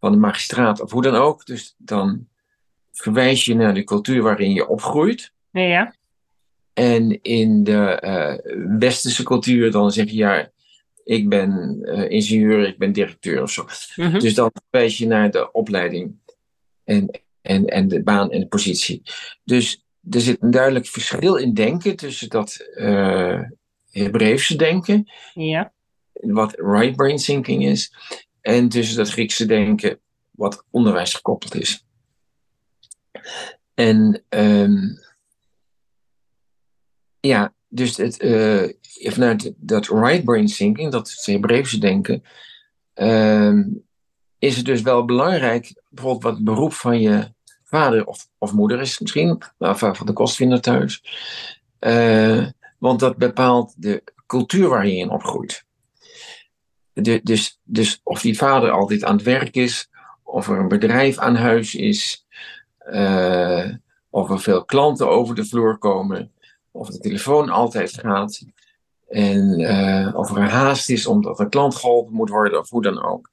van 0.00 0.12
de 0.12 0.18
magistraat 0.18 0.80
of 0.80 0.90
hoe 0.90 1.02
dan 1.02 1.14
ook. 1.14 1.46
Dus 1.46 1.74
dan 1.76 2.26
verwijs 2.92 3.44
je 3.44 3.54
naar 3.54 3.74
de 3.74 3.84
cultuur 3.84 4.22
waarin 4.22 4.52
je 4.52 4.68
opgroeit. 4.68 5.32
Ja. 5.50 5.94
En 6.72 7.22
in 7.22 7.64
de 7.64 8.02
uh, 8.04 8.78
westerse 8.78 9.22
cultuur 9.22 9.70
dan 9.70 9.92
zeg 9.92 10.10
je 10.10 10.16
ja, 10.16 10.50
ik 11.08 11.28
ben 11.28 11.78
uh, 11.82 12.10
ingenieur, 12.10 12.66
ik 12.66 12.78
ben 12.78 12.92
directeur 12.92 13.42
of 13.42 13.50
zo. 13.50 13.66
Mhm. 13.96 14.18
Dus 14.18 14.34
dan 14.34 14.50
verwijs 14.52 14.98
je 14.98 15.06
naar 15.06 15.30
de 15.30 15.52
opleiding 15.52 16.14
en, 16.84 17.20
en, 17.42 17.66
en 17.66 17.88
de 17.88 18.02
baan 18.02 18.30
en 18.30 18.40
de 18.40 18.46
positie. 18.46 19.02
Dus 19.44 19.84
er 20.10 20.20
zit 20.20 20.42
een 20.42 20.50
duidelijk 20.50 20.86
verschil 20.86 21.36
in 21.36 21.54
denken 21.54 21.96
tussen 21.96 22.28
dat 22.28 22.68
uh, 22.74 23.42
Hebreeuwse 23.90 24.56
denken, 24.56 25.10
Ja. 25.34 25.72
wat 26.12 26.54
right 26.56 26.96
brain 26.96 27.16
thinking 27.16 27.64
is, 27.64 27.92
en 28.40 28.68
tussen 28.68 28.96
dat 28.96 29.10
Griekse 29.10 29.46
denken, 29.46 29.98
wat 30.30 30.64
onderwijs 30.70 31.14
gekoppeld 31.14 31.54
is. 31.54 31.84
En 33.74 34.24
um, 34.28 34.98
ja, 37.20 37.54
dus 37.68 37.96
het, 37.96 38.22
uh, 38.22 38.68
vanuit 39.12 39.52
dat 39.56 39.86
right 39.86 40.24
brain 40.24 40.46
thinking, 40.46 40.92
dat 40.92 41.10
het 41.10 41.26
Hebreeuwse 41.26 41.78
denken, 41.78 42.22
um, 42.94 43.84
is 44.38 44.56
het 44.56 44.64
dus 44.64 44.82
wel 44.82 45.04
belangrijk, 45.04 45.82
bijvoorbeeld 45.88 46.22
wat 46.22 46.34
het 46.34 46.44
beroep 46.44 46.72
van 46.72 47.00
je 47.00 47.32
vader 47.64 48.06
of, 48.06 48.28
of 48.38 48.52
moeder 48.52 48.80
is 48.80 48.98
misschien, 48.98 49.42
maar 49.58 49.78
van 49.78 50.06
de 50.06 50.12
kostvinder 50.12 50.60
thuis. 50.60 51.02
Uh, 51.80 52.46
want 52.78 53.00
dat 53.00 53.16
bepaalt 53.16 53.74
de 53.76 54.02
cultuur 54.26 54.68
waar 54.68 54.86
je 54.86 54.96
in 54.96 55.10
opgroeit. 55.10 55.64
Dus, 57.22 57.60
dus 57.62 58.00
of 58.02 58.20
die 58.20 58.36
vader 58.36 58.70
altijd 58.70 59.04
aan 59.04 59.16
het 59.16 59.24
werk 59.24 59.56
is, 59.56 59.90
of 60.22 60.48
er 60.48 60.58
een 60.58 60.68
bedrijf 60.68 61.18
aan 61.18 61.36
huis 61.36 61.74
is, 61.74 62.26
uh, 62.90 63.74
of 64.10 64.30
er 64.30 64.40
veel 64.40 64.64
klanten 64.64 65.08
over 65.08 65.34
de 65.34 65.44
vloer 65.44 65.78
komen, 65.78 66.32
of 66.78 66.88
de 66.88 66.98
telefoon 66.98 67.48
altijd 67.48 67.92
gaat, 67.92 68.44
en 69.08 69.60
uh, 69.60 70.14
of 70.14 70.36
er 70.36 70.50
haast 70.50 70.90
is 70.90 71.06
omdat 71.06 71.38
een 71.38 71.48
klant 71.48 71.74
geholpen 71.74 72.14
moet 72.14 72.28
worden, 72.28 72.58
of 72.58 72.70
hoe 72.70 72.82
dan 72.82 73.02
ook. 73.02 73.28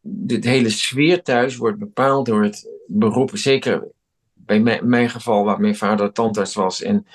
De 0.00 0.38
hele 0.40 0.70
sfeer 0.70 1.22
thuis 1.22 1.56
wordt 1.56 1.78
bepaald 1.78 2.26
door 2.26 2.42
het 2.42 2.68
beroep, 2.86 3.30
zeker 3.36 3.88
bij 4.32 4.80
mijn, 4.82 5.10
geval, 5.10 5.44
waar 5.44 5.60
mijn 5.60 5.76
vader 5.76 6.12
tandarts 6.12 6.54
was 6.54 6.82
en 6.82 7.06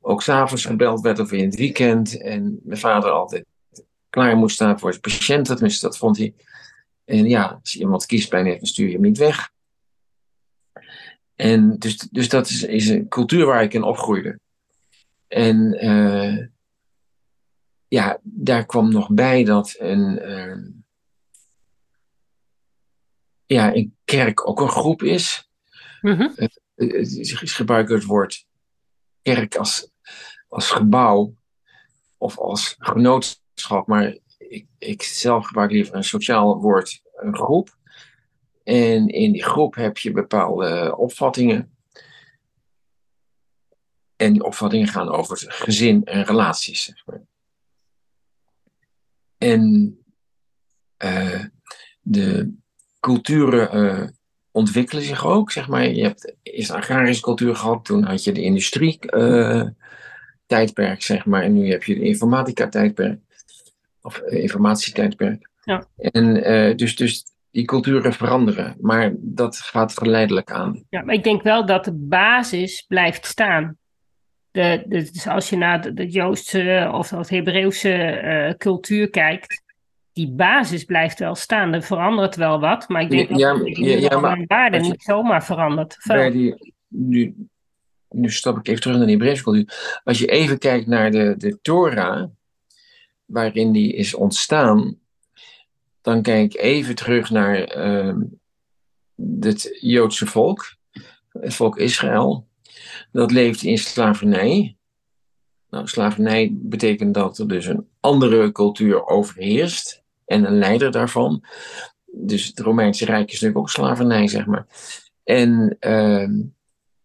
ook 0.00 0.22
s'avonds 0.22 0.64
gebeld 0.64 1.00
werd 1.00 1.18
of 1.18 1.32
in 1.32 1.44
het 1.44 1.56
weekend. 1.56 2.20
En 2.20 2.60
mijn 2.62 2.78
vader 2.78 3.10
altijd 3.10 3.44
klaar 4.10 4.36
moest 4.36 4.54
staan 4.54 4.78
voor 4.78 4.90
zijn 4.90 5.02
patiënten. 5.02 5.54
Tenminste, 5.54 5.86
dat 5.86 5.98
vond 5.98 6.16
hij. 6.16 6.34
En 7.04 7.28
ja, 7.28 7.58
als 7.60 7.76
iemand 7.76 8.06
kiespijn 8.06 8.46
heeft, 8.46 8.58
dan 8.58 8.68
stuur 8.68 8.86
je 8.86 8.92
hem 8.92 9.02
niet 9.02 9.18
weg. 9.18 9.50
En 11.36 11.78
dus, 11.78 11.96
dus 11.96 12.28
dat 12.28 12.48
is, 12.48 12.62
is 12.62 12.88
een 12.88 13.08
cultuur 13.08 13.46
waar 13.46 13.62
ik 13.62 13.74
in 13.74 13.82
opgroeide. 13.82 14.38
En 15.30 15.84
uh, 15.84 16.46
ja, 17.88 18.18
daar 18.22 18.66
kwam 18.66 18.92
nog 18.92 19.10
bij 19.10 19.44
dat 19.44 19.74
een, 19.78 20.28
uh, 20.30 20.56
ja, 23.46 23.74
een 23.74 23.96
kerk 24.04 24.48
ook 24.48 24.60
een 24.60 24.68
groep 24.68 25.02
is. 25.02 25.50
Mm-hmm. 26.00 26.34
Uh, 26.76 27.06
gebruiken 27.30 27.94
het 27.94 28.04
woord 28.04 28.46
kerk 29.22 29.56
als, 29.56 29.90
als 30.48 30.70
gebouw 30.70 31.34
of 32.18 32.38
als 32.38 32.74
genootschap, 32.78 33.86
maar 33.86 34.18
ik, 34.38 34.66
ik 34.78 35.02
zelf 35.02 35.46
gebruik 35.46 35.70
liever 35.70 35.94
een 35.94 36.04
sociaal 36.04 36.60
woord, 36.60 37.02
een 37.14 37.36
groep. 37.36 37.78
En 38.64 39.08
in 39.08 39.32
die 39.32 39.44
groep 39.44 39.74
heb 39.74 39.98
je 39.98 40.12
bepaalde 40.12 40.96
opvattingen. 40.96 41.78
En 44.20 44.32
die 44.32 44.44
opvattingen 44.44 44.88
gaan 44.88 45.08
over 45.08 45.38
het 45.38 45.52
gezin 45.52 46.04
en 46.04 46.24
relaties, 46.24 46.84
zeg 46.84 47.06
maar. 47.06 47.22
En 49.38 49.96
uh, 51.04 51.44
de 52.00 52.54
culturen 53.00 53.76
uh, 53.76 54.08
ontwikkelen 54.50 55.02
zich 55.02 55.26
ook, 55.26 55.50
zeg 55.50 55.68
maar. 55.68 55.88
Je 55.88 56.02
hebt 56.02 56.34
eerst 56.42 56.70
een 56.70 56.76
agrarische 56.76 57.22
cultuur 57.22 57.56
gehad, 57.56 57.84
toen 57.84 58.04
had 58.04 58.24
je 58.24 58.32
de 58.32 58.42
industrie 58.42 58.98
uh, 59.00 59.68
tijdperk, 60.46 61.02
zeg 61.02 61.24
maar. 61.24 61.42
En 61.42 61.52
nu 61.52 61.70
heb 61.70 61.84
je 61.84 61.94
de 61.94 62.04
informatica 62.04 62.68
tijdperk. 62.68 63.20
Of 64.02 64.18
informatietijdperk. 64.18 65.50
Ja. 65.64 65.86
En 65.96 66.34
dus, 66.76 66.96
dus 66.96 67.24
die 67.50 67.64
culturen 67.64 68.12
veranderen, 68.12 68.76
maar 68.80 69.12
dat 69.18 69.56
gaat 69.56 69.98
geleidelijk 69.98 70.50
aan. 70.50 70.84
Ja, 70.88 71.02
maar 71.02 71.14
ik 71.14 71.24
denk 71.24 71.42
wel 71.42 71.66
dat 71.66 71.84
de 71.84 71.94
basis 71.94 72.84
blijft 72.88 73.26
staan. 73.26 73.78
De, 74.50 74.82
de, 74.86 75.10
dus 75.10 75.26
als 75.26 75.48
je 75.48 75.56
naar 75.56 75.82
de, 75.82 75.92
de 75.92 76.08
Joodse 76.08 76.90
of 76.92 77.08
de 77.08 77.36
Hebreeuwse 77.36 78.22
uh, 78.22 78.54
cultuur 78.54 79.10
kijkt, 79.10 79.62
die 80.12 80.30
basis 80.30 80.84
blijft 80.84 81.18
wel 81.18 81.34
staan. 81.34 81.72
Er 81.72 81.82
verandert 81.82 82.36
wel 82.36 82.60
wat, 82.60 82.88
maar 82.88 83.02
ik 83.02 83.10
denk 83.10 83.28
ja, 83.28 83.54
dat 83.54 83.76
ja, 83.76 83.96
ja, 83.96 84.20
maar, 84.20 84.36
de 84.36 84.44
waarde 84.46 84.76
je, 84.76 84.82
niet 84.82 85.02
zomaar 85.02 85.44
verandert. 85.44 85.96
Bij 86.06 86.30
die, 86.30 86.74
nu, 86.88 87.34
nu 88.08 88.30
stap 88.30 88.58
ik 88.58 88.68
even 88.68 88.80
terug 88.80 88.96
naar 88.96 89.06
de 89.06 89.12
Hebreeuwse 89.12 89.42
cultuur. 89.42 90.00
Als 90.04 90.18
je 90.18 90.26
even 90.26 90.58
kijkt 90.58 90.86
naar 90.86 91.10
de, 91.10 91.34
de 91.36 91.58
Torah, 91.62 92.28
waarin 93.24 93.72
die 93.72 93.94
is 93.94 94.14
ontstaan, 94.14 94.98
dan 96.00 96.22
kijk 96.22 96.54
ik 96.54 96.60
even 96.60 96.94
terug 96.94 97.30
naar 97.30 97.76
uh, 97.76 98.16
het 99.40 99.78
Joodse 99.80 100.26
volk, 100.26 100.76
het 101.28 101.54
volk 101.54 101.78
Israël. 101.78 102.48
Dat 103.12 103.30
leeft 103.30 103.62
in 103.62 103.78
slavernij. 103.78 104.76
Nou, 105.70 105.86
slavernij 105.86 106.50
betekent 106.52 107.14
dat 107.14 107.38
er 107.38 107.48
dus 107.48 107.66
een 107.66 107.88
andere 108.00 108.52
cultuur 108.52 109.06
overheerst 109.06 110.02
en 110.24 110.44
een 110.44 110.58
leider 110.58 110.90
daarvan. 110.90 111.44
Dus 112.06 112.46
het 112.46 112.60
Romeinse 112.60 113.04
Rijk 113.04 113.26
is 113.26 113.32
natuurlijk 113.32 113.58
ook 113.58 113.70
slavernij, 113.70 114.28
zeg 114.28 114.46
maar. 114.46 114.66
En 115.24 115.76
uh, 115.80 116.28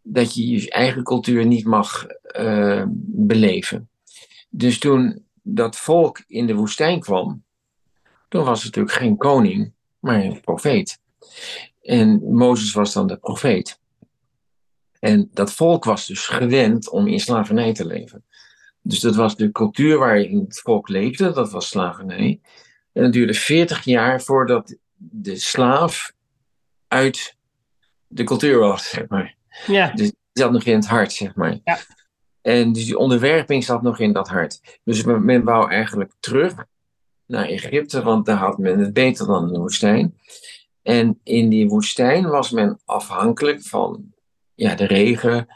dat 0.01 0.35
je 0.35 0.47
je 0.47 0.69
eigen 0.69 1.03
cultuur 1.03 1.45
niet 1.45 1.65
mag 1.65 2.05
uh, 2.39 2.83
beleven. 2.97 3.89
Dus 4.49 4.79
toen 4.79 5.25
dat 5.41 5.77
volk 5.77 6.23
in 6.27 6.47
de 6.47 6.55
woestijn 6.55 6.99
kwam, 6.99 7.43
toen 8.29 8.43
was 8.43 8.63
het 8.63 8.75
natuurlijk 8.75 8.95
geen 8.95 9.17
koning, 9.17 9.73
maar 9.99 10.23
een 10.23 10.41
profeet. 10.41 10.99
En 11.81 12.33
Mozes 12.33 12.73
was 12.73 12.93
dan 12.93 13.07
de 13.07 13.17
profeet. 13.17 13.79
En 15.05 15.29
dat 15.33 15.53
volk 15.53 15.83
was 15.83 16.07
dus 16.07 16.27
gewend 16.27 16.89
om 16.89 17.07
in 17.07 17.19
slavernij 17.19 17.73
te 17.73 17.85
leven. 17.85 18.23
Dus 18.81 18.99
dat 18.99 19.15
was 19.15 19.35
de 19.35 19.51
cultuur 19.51 19.97
waarin 19.97 20.39
het 20.39 20.59
volk 20.59 20.89
leefde, 20.89 21.31
dat 21.31 21.51
was 21.51 21.67
slavernij. 21.67 22.39
En 22.93 23.03
het 23.03 23.13
duurde 23.13 23.33
40 23.33 23.83
jaar 23.83 24.21
voordat 24.21 24.75
de 24.95 25.35
slaaf 25.35 26.13
uit 26.87 27.35
de 28.07 28.23
cultuur 28.23 28.59
was, 28.59 28.89
zeg 28.95 29.07
maar. 29.07 29.35
Ja. 29.67 29.91
Dus 29.91 30.07
die 30.07 30.17
zat 30.33 30.51
nog 30.51 30.63
in 30.63 30.75
het 30.75 30.87
hart, 30.87 31.13
zeg 31.13 31.35
maar. 31.35 31.59
Ja. 31.63 31.79
En 32.41 32.73
dus 32.73 32.85
die 32.85 32.97
onderwerping 32.97 33.63
zat 33.63 33.81
nog 33.81 33.99
in 33.99 34.13
dat 34.13 34.27
hart. 34.27 34.79
Dus 34.83 35.03
men, 35.03 35.25
men 35.25 35.43
wou 35.43 35.71
eigenlijk 35.71 36.13
terug 36.19 36.65
naar 37.25 37.45
Egypte, 37.45 38.03
want 38.03 38.25
daar 38.25 38.37
had 38.37 38.57
men 38.57 38.79
het 38.79 38.93
beter 38.93 39.25
dan 39.25 39.47
in 39.47 39.53
de 39.53 39.59
woestijn. 39.59 40.19
En 40.81 41.19
in 41.23 41.49
die 41.49 41.67
woestijn 41.67 42.27
was 42.27 42.51
men 42.51 42.79
afhankelijk 42.85 43.61
van 43.63 44.13
ja, 44.55 44.75
de 44.75 44.85
regen, 44.85 45.47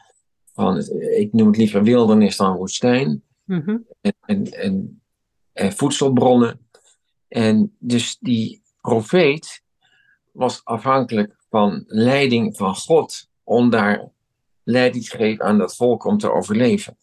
van 0.53 0.75
het, 0.75 0.89
ik 1.17 1.33
noem 1.33 1.47
het 1.47 1.57
liever 1.57 1.83
wildernis 1.83 2.37
dan 2.37 2.55
woestijn, 2.55 3.23
mm-hmm. 3.45 3.85
en, 4.01 4.13
en, 4.25 4.51
en, 4.51 5.01
en, 5.53 5.73
voedselbronnen. 5.73 6.67
En 7.27 7.75
dus 7.79 8.17
die 8.19 8.61
profeet 8.81 9.63
was 10.31 10.61
afhankelijk 10.63 11.35
van 11.49 11.83
leiding 11.87 12.57
van 12.57 12.75
God 12.75 13.29
om 13.43 13.69
daar 13.69 14.09
leiding 14.63 15.03
te 15.05 15.17
geven 15.17 15.45
aan 15.45 15.57
dat 15.57 15.75
volk 15.75 16.03
om 16.03 16.17
te 16.17 16.31
overleven. 16.31 16.97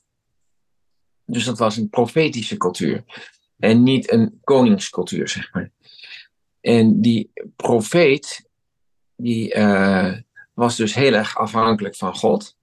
Dus 1.25 1.45
dat 1.45 1.59
was 1.59 1.77
een 1.77 1.89
profetische 1.89 2.57
cultuur 2.57 3.05
en 3.59 3.83
niet 3.83 4.13
een 4.13 4.41
koningscultuur, 4.45 5.29
zeg 5.29 5.53
maar. 5.53 5.71
En 6.61 7.01
die 7.01 7.31
profeet, 7.57 8.49
die 9.17 9.55
uh, 9.55 10.17
was 10.57 10.77
dus 10.77 10.95
heel 10.95 11.13
erg 11.13 11.37
afhankelijk 11.37 11.97
van 11.97 12.15
God. 12.15 12.57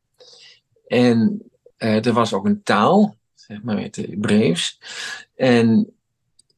En 0.88 1.42
uh, 1.78 2.06
er 2.06 2.14
was 2.14 2.34
ook 2.34 2.46
een 2.46 2.64
taal, 2.64 3.16
zeg 3.34 3.62
maar 3.64 3.82
het 3.82 3.96
Hebreeuws. 3.96 4.80
En 5.36 5.94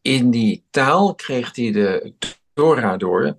in 0.02 0.32
die 0.32 0.64
taal 0.70 1.16
kreeg 1.16 1.56
hij 1.56 1.72
de 1.72 2.14
Torah 2.54 3.00
door. 3.00 3.38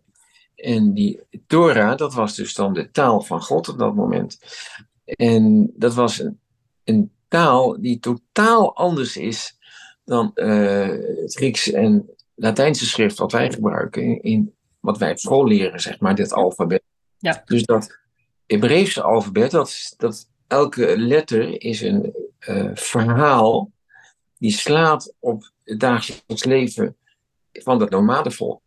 En 0.54 0.94
die 0.94 1.20
Torah, 1.46 1.96
dat 1.96 2.14
was 2.14 2.34
dus 2.34 2.54
dan 2.54 2.72
de 2.74 2.90
taal 2.90 3.20
van 3.20 3.42
God 3.42 3.68
op 3.68 3.78
dat 3.78 3.94
moment. 3.94 4.38
En 5.04 5.72
dat 5.76 5.94
was 5.94 6.24
een, 6.84 7.10
taal 7.28 7.80
die 7.80 7.98
totaal 7.98 8.76
anders 8.76 9.16
is 9.16 9.58
dan 10.04 10.30
uh, 10.34 10.88
het 11.22 11.34
Grieks 11.34 11.70
en 11.70 12.10
Latijnse 12.34 12.86
schrift 12.86 13.18
wat 13.18 13.32
wij 13.32 13.52
gebruiken 13.52 14.22
in, 14.22 14.54
wat 14.80 14.98
wij 14.98 15.10
op 15.10 15.18
school 15.18 15.46
leren, 15.46 15.80
zeg 15.80 16.00
maar, 16.00 16.14
dit 16.14 16.32
alfabet. 16.32 16.82
Ja. 17.26 17.42
Dus 17.44 17.62
dat 17.62 17.98
Hebreeuwse 18.46 19.02
alfabet, 19.02 19.50
dat, 19.50 19.94
dat 19.96 20.30
elke 20.46 20.98
letter 20.98 21.62
is 21.62 21.80
een 21.80 22.14
uh, 22.48 22.70
verhaal 22.74 23.72
die 24.38 24.52
slaat 24.52 25.14
op 25.18 25.50
het 25.64 25.80
dagelijks 25.80 26.44
leven 26.44 26.96
van 27.52 27.78
dat 27.78 27.90
nomadenvolk. 27.90 28.62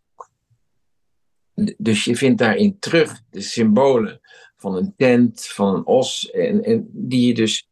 Dus 1.78 2.03
je 2.03 2.16
vindt 2.16 2.38
daarin 2.38 2.80
terug 2.80 3.22
de 3.30 3.41
symbolen 3.41 4.22
van 4.55 4.76
een 4.76 4.93
tent, 4.97 5.45
van 5.45 5.76
een 5.76 5.86
os, 5.86 6.32
en, 6.32 6.64
en 6.64 6.89
die 6.91 7.28
je 7.28 7.34
dus, 7.34 7.70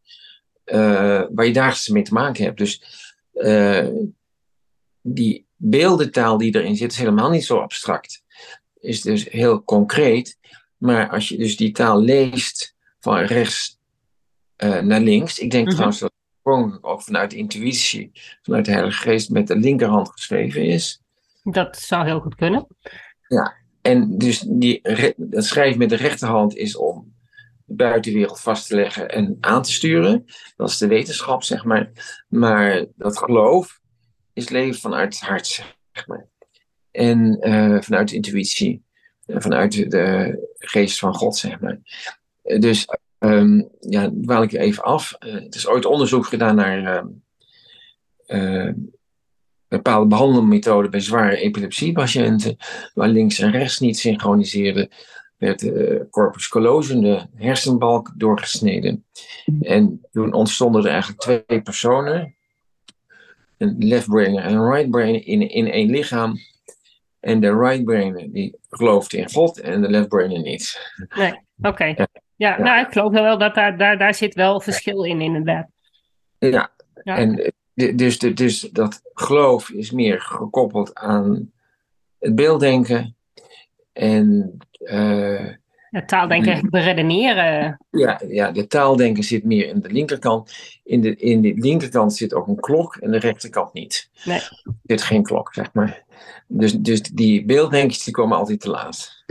uh, 0.65 1.23
waar 1.31 1.45
je 1.45 1.53
dagelijks 1.53 1.87
mee 1.87 2.03
te 2.03 2.13
maken 2.13 2.43
hebt. 2.43 2.57
Dus 2.57 2.81
uh, 3.33 3.87
die 5.01 5.45
beeldentaal 5.55 6.37
die 6.37 6.55
erin 6.55 6.75
zit, 6.75 6.91
is 6.91 6.97
helemaal 6.97 7.29
niet 7.29 7.45
zo 7.45 7.57
abstract. 7.59 8.23
Is 8.79 9.01
dus 9.01 9.29
heel 9.29 9.63
concreet. 9.63 10.37
Maar 10.77 11.09
als 11.09 11.29
je 11.29 11.37
dus 11.37 11.57
die 11.57 11.71
taal 11.71 12.01
leest 12.01 12.75
van 12.99 13.17
rechts 13.17 13.79
uh, 14.57 14.79
naar 14.79 14.99
links, 14.99 15.39
ik 15.39 15.51
denk 15.51 15.63
mm 15.63 15.67
-hmm. 15.67 15.75
trouwens 15.75 15.99
dat 15.99 16.11
het 16.43 16.83
ook 16.83 17.01
vanuit 17.01 17.33
intuïtie, 17.33 18.11
vanuit 18.41 18.65
de 18.65 18.71
Heilige 18.71 19.01
Geest 19.01 19.29
met 19.29 19.47
de 19.47 19.57
linkerhand 19.57 20.09
geschreven 20.09 20.65
is. 20.65 21.01
Dat 21.43 21.77
zou 21.77 22.05
heel 22.05 22.19
goed 22.19 22.35
kunnen. 22.35 22.67
Ja, 23.27 23.55
en 23.81 24.17
dus 24.17 24.39
die, 24.39 24.81
dat 25.17 25.45
schrijven 25.45 25.77
met 25.77 25.89
de 25.89 25.95
rechterhand 25.95 26.55
is 26.55 26.77
om 26.77 27.15
de 27.65 27.75
buitenwereld 27.75 28.39
vast 28.39 28.67
te 28.67 28.75
leggen 28.75 29.09
en 29.09 29.37
aan 29.39 29.61
te 29.61 29.71
sturen. 29.71 30.25
Dat 30.55 30.69
is 30.69 30.77
de 30.77 30.87
wetenschap, 30.87 31.43
zeg 31.43 31.63
maar. 31.63 31.91
Maar 32.27 32.85
dat 32.95 33.17
geloof 33.17 33.79
is 34.33 34.49
leven 34.49 34.79
vanuit 34.79 35.13
het 35.13 35.29
hart, 35.29 35.47
zeg 35.91 36.07
maar. 36.07 36.27
En 36.91 37.47
uh, 37.49 37.81
vanuit 37.81 38.09
de 38.09 38.15
intuïtie, 38.15 38.83
vanuit 39.27 39.91
de, 39.91 40.47
geest 40.57 40.99
van 40.99 41.13
God, 41.13 41.35
zeg 41.35 41.59
maar. 41.59 41.79
Dus 42.59 42.87
um, 43.19 43.69
ja, 43.79 44.11
dwaal 44.21 44.43
ik 44.43 44.53
even 44.53 44.83
af. 44.83 45.15
Uh, 45.19 45.33
het 45.33 45.55
is 45.55 45.67
ooit 45.67 45.85
onderzoek 45.85 46.25
gedaan 46.25 46.55
naar 46.55 47.05
uh, 48.27 48.69
bepaalde 49.67 50.07
behandelmethoden 50.07 50.91
bij 50.91 50.99
zware 50.99 51.37
epilepsiepatiënten, 51.37 52.57
waar 52.93 53.09
links 53.09 53.39
en 53.39 53.51
rechts 53.51 53.79
niet 53.79 53.99
synchroniseerden, 53.99 54.89
werd 55.37 55.59
de 55.59 56.07
corpus 56.09 56.47
callosum, 56.47 57.01
de 57.01 57.25
hersenbalk, 57.35 58.13
doorgesneden. 58.15 59.05
En 59.61 60.01
toen 60.11 60.33
ontstonden 60.33 60.83
er 60.83 60.91
eigenlijk 60.91 61.21
twee 61.21 61.61
personen, 61.61 62.35
een 63.57 63.75
left 63.77 64.07
brainer 64.07 64.43
en 64.43 64.53
een 64.53 64.71
right 64.71 64.89
brainer, 64.89 65.27
in, 65.27 65.49
in 65.49 65.71
één 65.71 65.89
lichaam. 65.89 66.37
En 67.27 67.39
de 67.39 67.57
right 67.57 67.83
brainer 67.83 68.31
die 68.31 68.55
geloofde 68.69 69.17
in 69.17 69.31
God 69.31 69.59
en 69.59 69.81
de 69.81 69.89
left 69.89 70.07
brainer 70.07 70.41
niet. 70.41 70.93
Nee, 71.15 71.31
oké. 71.57 71.67
Okay. 71.67 71.93
Ja. 71.97 72.07
Ja, 72.35 72.59
nou, 72.61 72.85
ik 72.85 72.91
geloof 72.91 73.11
wel 73.11 73.37
dat 73.37 73.55
daar, 73.55 73.77
daar, 73.77 73.97
daar 73.97 74.13
zit 74.13 74.33
wel 74.33 74.61
verschil 74.61 75.03
in, 75.03 75.21
inderdaad. 75.21 75.67
Ja, 76.39 76.71
ja. 77.03 77.17
en 77.17 77.53
dus, 77.95 78.19
dus 78.19 78.59
dat 78.59 79.01
geloof 79.13 79.69
is 79.69 79.91
meer 79.91 80.21
gekoppeld 80.21 80.95
aan 80.95 81.51
het 82.19 82.35
beelddenken 82.35 83.15
en... 83.93 84.57
Uh, 84.79 85.49
ja, 85.89 86.05
taaldenken, 86.05 86.69
beredeneren. 86.69 87.85
Ja, 87.89 88.21
ja, 88.27 88.51
de 88.51 88.67
taaldenken 88.67 89.23
zit 89.23 89.43
meer 89.43 89.67
in 89.67 89.79
de 89.79 89.89
linkerkant. 89.89 90.79
In 90.83 91.01
de, 91.01 91.15
in 91.15 91.41
de 91.41 91.53
linkerkant 91.55 92.13
zit 92.13 92.33
ook 92.33 92.47
een 92.47 92.59
klok 92.59 92.95
en 92.95 93.11
de 93.11 93.19
rechterkant 93.19 93.73
niet. 93.73 94.09
Nee. 94.23 94.39
Er 94.39 94.73
zit 94.85 95.01
geen 95.01 95.23
klok, 95.23 95.53
zeg 95.53 95.73
maar. 95.73 96.03
Dus, 96.47 96.73
dus 96.73 97.01
die 97.01 97.45
beelddenkers 97.45 98.03
die 98.03 98.13
komen 98.13 98.37
altijd 98.37 98.59
te 98.59 98.69
laat. 98.69 99.23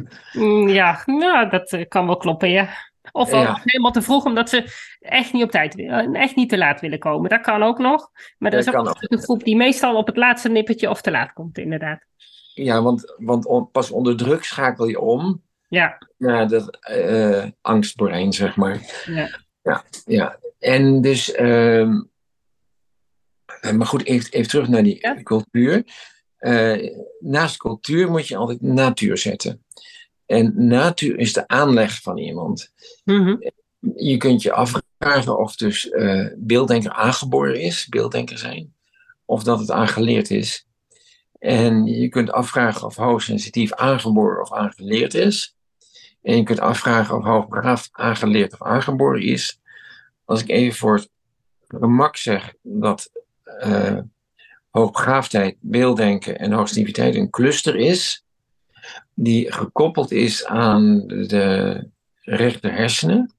Ja, 0.66 1.02
nou, 1.04 1.48
dat 1.48 1.86
kan 1.88 2.06
wel 2.06 2.16
kloppen, 2.16 2.50
ja. 2.50 2.68
Of 3.12 3.30
ja. 3.30 3.60
helemaal 3.64 3.92
te 3.92 4.02
vroeg, 4.02 4.24
omdat 4.24 4.48
ze 4.48 4.64
echt 5.00 5.32
niet 5.32 5.42
op 5.42 5.50
tijd 5.50 5.74
willen, 5.74 6.14
echt 6.14 6.36
niet 6.36 6.48
te 6.48 6.58
laat 6.58 6.80
willen 6.80 6.98
komen. 6.98 7.30
Dat 7.30 7.40
kan 7.40 7.62
ook 7.62 7.78
nog. 7.78 8.10
Maar 8.38 8.50
dat, 8.50 8.64
dat 8.64 8.74
is 8.74 8.80
ook, 8.80 8.88
ook 8.88 8.96
een 9.00 9.18
groep 9.18 9.44
die 9.44 9.56
meestal 9.56 9.96
op 9.96 10.06
het 10.06 10.16
laatste 10.16 10.48
nippertje 10.48 10.90
of 10.90 11.00
te 11.00 11.10
laat 11.10 11.32
komt, 11.32 11.58
inderdaad. 11.58 12.06
Ja, 12.54 12.82
want, 12.82 13.14
want 13.16 13.46
on, 13.46 13.70
pas 13.70 13.90
onder 13.90 14.16
druk 14.16 14.44
schakel 14.44 14.86
je 14.86 15.00
om 15.00 15.42
ja. 15.68 15.98
naar 16.18 16.48
dat 16.48 16.78
uh, 16.90 17.44
angstbrein, 17.60 18.32
zeg 18.32 18.56
maar. 18.56 19.02
Ja. 19.06 19.44
Ja, 19.62 19.84
ja. 20.04 20.38
En 20.58 21.00
dus, 21.00 21.34
uh, 21.34 21.98
maar 23.74 23.86
goed, 23.86 24.04
even, 24.04 24.32
even 24.32 24.48
terug 24.48 24.68
naar 24.68 24.82
die 24.82 24.98
ja? 25.00 25.22
cultuur. 25.22 25.84
Uh, 26.38 26.96
naast 27.20 27.56
cultuur 27.56 28.10
moet 28.10 28.28
je 28.28 28.36
altijd 28.36 28.60
natuur 28.60 29.18
zetten. 29.18 29.64
En 30.26 30.66
natuur 30.66 31.18
is 31.18 31.32
de 31.32 31.48
aanleg 31.48 32.00
van 32.00 32.18
iemand. 32.18 32.72
Mm-hmm. 33.04 33.52
Je 33.96 34.16
kunt 34.16 34.42
je 34.42 34.52
afvragen 34.52 35.38
of 35.38 35.56
dus 35.56 35.84
uh, 35.84 36.28
beelddenker 36.36 36.90
aangeboren 36.90 37.60
is, 37.60 37.86
beelddenker 37.86 38.38
zijn, 38.38 38.74
of 39.24 39.42
dat 39.42 39.58
het 39.58 39.70
aangeleerd 39.70 40.30
is. 40.30 40.66
En 41.38 41.84
je 41.86 42.08
kunt 42.08 42.32
afvragen 42.32 42.86
of 42.86 42.96
hoogsensitief 42.96 43.72
aangeboren 43.72 44.40
of 44.40 44.52
aangeleerd 44.52 45.14
is. 45.14 45.55
En 46.26 46.36
je 46.36 46.42
kunt 46.42 46.60
afvragen 46.60 47.16
of 47.16 47.24
hoogbegaafd 47.24 47.88
aangeleerd 47.92 48.52
of 48.52 48.62
aangeboren 48.62 49.22
is. 49.22 49.60
Als 50.24 50.42
ik 50.42 50.48
even 50.48 50.78
voor 50.78 50.94
het 50.94 51.10
gemak 51.68 52.16
zeg 52.16 52.54
dat 52.62 53.10
uh, 53.66 53.98
hoogbegaafdheid, 54.70 55.56
beelddenken 55.60 56.38
en 56.38 56.52
hoogsensitiviteit 56.52 57.14
een 57.14 57.30
cluster 57.30 57.76
is, 57.76 58.24
die 59.14 59.52
gekoppeld 59.52 60.10
is 60.10 60.44
aan 60.44 61.06
de 61.06 61.88
rechter 62.20 62.72
hersenen 62.72 63.34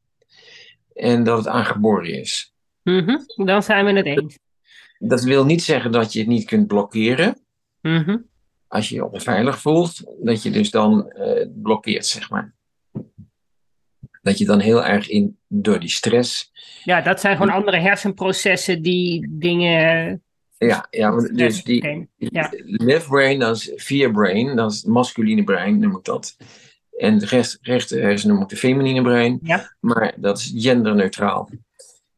en 0.94 1.24
dat 1.24 1.38
het 1.38 1.48
aangeboren 1.48 2.20
is. 2.20 2.54
Mm-hmm. 2.84 3.24
Dan 3.46 3.64
zijn 3.64 3.86
we 3.86 3.92
het 3.92 4.06
eens. 4.06 4.38
Dat 4.98 5.24
wil 5.24 5.46
niet 5.46 5.64
zeggen 5.64 5.92
dat 5.92 6.14
je 6.14 6.20
het 6.20 6.28
niet 6.28 6.46
kunt 6.46 6.68
blokkeren. 6.68 7.40
Mm-hmm. 7.82 8.26
Als 8.68 8.90
je 8.90 8.96
je 8.96 9.12
onveilig 9.12 9.60
voelt, 9.60 10.04
dat 10.24 10.44
je 10.44 10.50
dus 10.50 10.72
dan 10.72 11.14
uh, 11.18 11.46
blokkeert, 11.54 12.06
zeg 12.06 12.30
maar. 12.30 12.56
Dat 14.28 14.38
je 14.38 14.46
dan 14.46 14.60
heel 14.60 14.86
erg 14.86 15.10
in, 15.10 15.38
door 15.48 15.80
die 15.80 15.90
stress. 15.90 16.52
Ja, 16.84 17.02
dat 17.02 17.20
zijn 17.20 17.38
gewoon 17.38 17.54
andere 17.54 17.80
hersenprocessen 17.80 18.82
die 18.82 19.28
dingen 19.30 20.22
ja, 20.58 20.88
ja 20.90 21.12
dus 21.12 21.64
die, 21.64 22.08
ja. 22.18 22.50
left 22.66 23.08
brain, 23.08 23.40
dat 23.40 23.56
is 23.56 23.72
fear 23.76 24.12
brain, 24.12 24.56
dat 24.56 24.72
is 24.72 24.78
het 24.78 24.88
masculine 24.88 25.44
brein, 25.44 25.80
noem 25.80 25.98
ik 25.98 26.04
dat. 26.04 26.38
En 26.98 27.18
de 27.18 27.26
rest, 27.26 27.58
rechter 27.62 28.02
hersenen 28.02 28.34
noem 28.36 28.44
ik 28.44 28.50
de 28.50 28.56
feminine 28.56 29.02
brein. 29.02 29.40
Ja. 29.44 29.76
Maar 29.80 30.14
dat 30.18 30.38
is 30.38 30.54
genderneutraal. 30.56 31.50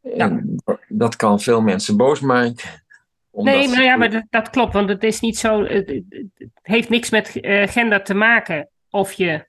En 0.02 0.56
dat 0.88 1.16
kan 1.16 1.40
veel 1.40 1.62
mensen 1.62 1.98
boos 1.98 2.20
maken. 2.20 2.84
Nee, 3.32 3.68
maar 3.68 3.84
ja, 3.84 3.96
maar 3.96 4.12
dat, 4.12 4.26
dat, 4.30 4.50
klopt, 4.50 4.74
want 4.74 4.90
het 4.90 5.04
is 5.04 5.20
niet 5.20 5.38
zo. 5.38 5.64
Het, 5.64 5.88
het 6.10 6.50
heeft 6.62 6.90
niks 6.90 7.10
met 7.10 7.36
uh, 7.36 7.68
gender 7.68 8.04
te 8.04 8.14
maken 8.14 8.70
of 8.90 9.12
je 9.12 9.48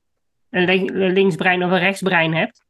een 0.51 1.13
linksbrein 1.13 1.65
of 1.65 1.71
een 1.71 1.79
rechtsbrein 1.79 2.35
hebt. 2.35 2.65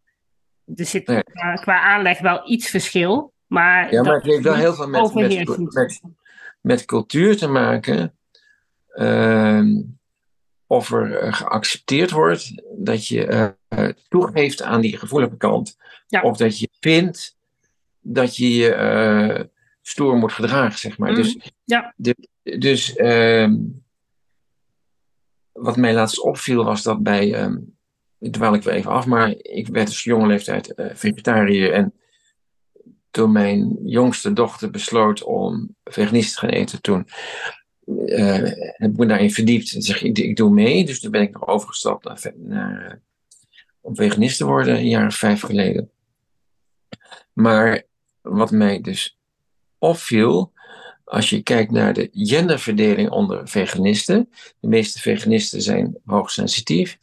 Er 0.74 0.84
zit 0.84 1.06
nee. 1.06 1.22
qua, 1.22 1.54
qua 1.54 1.80
aanleg 1.80 2.20
wel 2.20 2.50
iets 2.50 2.68
verschil. 2.68 3.32
Maar 3.46 3.92
ja, 3.92 4.02
maar 4.02 4.14
het 4.14 4.24
heeft 4.24 4.42
wel 4.42 4.54
heel 4.54 4.74
veel 4.74 4.88
met, 4.88 5.14
met, 5.14 5.72
met, 5.72 6.00
met, 6.60 6.84
cultuur 6.84 7.36
te 7.36 7.48
maken. 7.48 8.14
Uh, 8.94 9.78
of 10.66 10.92
er 10.92 11.24
uh, 11.24 11.32
geaccepteerd 11.32 12.10
wordt 12.10 12.62
dat 12.76 13.06
je 13.06 13.54
uh, 13.68 13.88
toegeeft 14.08 14.62
aan 14.62 14.80
die 14.80 14.96
gevoelige 14.96 15.36
kant. 15.36 15.76
Ja. 16.06 16.22
Of 16.22 16.36
dat 16.36 16.58
je 16.58 16.68
vindt 16.80 17.38
dat 18.00 18.36
je 18.36 18.54
je 18.54 19.48
stoer 19.82 20.16
moet 20.16 20.32
gedragen, 20.32 20.78
zeg 20.78 20.98
maar. 20.98 21.10
Mm. 21.10 21.16
Dus, 21.16 21.52
ja. 21.64 21.94
de, 21.96 22.16
dus 22.42 22.96
ehm, 22.96 23.56
wat 25.60 25.76
mij 25.76 25.94
laatst 25.94 26.20
opviel 26.20 26.64
was 26.64 26.82
dat 26.82 27.02
bij, 27.02 27.42
um, 27.42 27.76
dwaal 28.30 28.54
ik 28.54 28.62
weer 28.62 28.74
even 28.74 28.90
af, 28.90 29.06
maar 29.06 29.34
ik 29.36 29.68
werd 29.68 29.88
als 29.88 30.02
jonge 30.02 30.26
leeftijd 30.26 30.72
vegetariër 30.76 31.72
en 31.72 31.94
toen 33.10 33.32
mijn 33.32 33.78
jongste 33.84 34.32
dochter 34.32 34.70
besloot 34.70 35.22
om 35.22 35.76
veganistisch 35.84 36.34
te 36.34 36.38
gaan 36.38 36.48
eten, 36.48 36.80
toen 36.80 37.06
uh, 37.86 38.34
heb 38.76 38.90
ik 38.90 38.96
me 38.96 39.06
daarin 39.06 39.32
verdiept. 39.32 39.74
En 39.74 39.82
zeg 39.82 40.02
ik, 40.02 40.18
ik 40.18 40.36
doe 40.36 40.50
mee. 40.50 40.84
Dus 40.84 41.00
toen 41.00 41.10
ben 41.10 41.22
ik 41.22 41.32
nog 41.32 41.46
overgestapt 41.46 42.04
naar, 42.04 42.32
naar 42.36 42.84
uh, 42.84 42.94
om 43.80 43.96
veganist 43.96 44.36
te 44.36 44.46
worden, 44.46 44.76
een 44.76 44.88
jaar 44.88 45.06
of 45.06 45.14
vijf 45.14 45.40
geleden. 45.40 45.90
Maar 47.32 47.82
wat 48.20 48.50
mij 48.50 48.80
dus 48.80 49.18
opviel, 49.78 50.52
als 51.10 51.30
je 51.30 51.42
kijkt 51.42 51.70
naar 51.70 51.92
de 51.92 52.08
genderverdeling 52.12 53.10
onder 53.10 53.48
veganisten, 53.48 54.30
de 54.60 54.68
meeste 54.68 55.00
veganisten 55.00 55.62
zijn 55.62 55.96
hoogsensitief. 56.04 56.98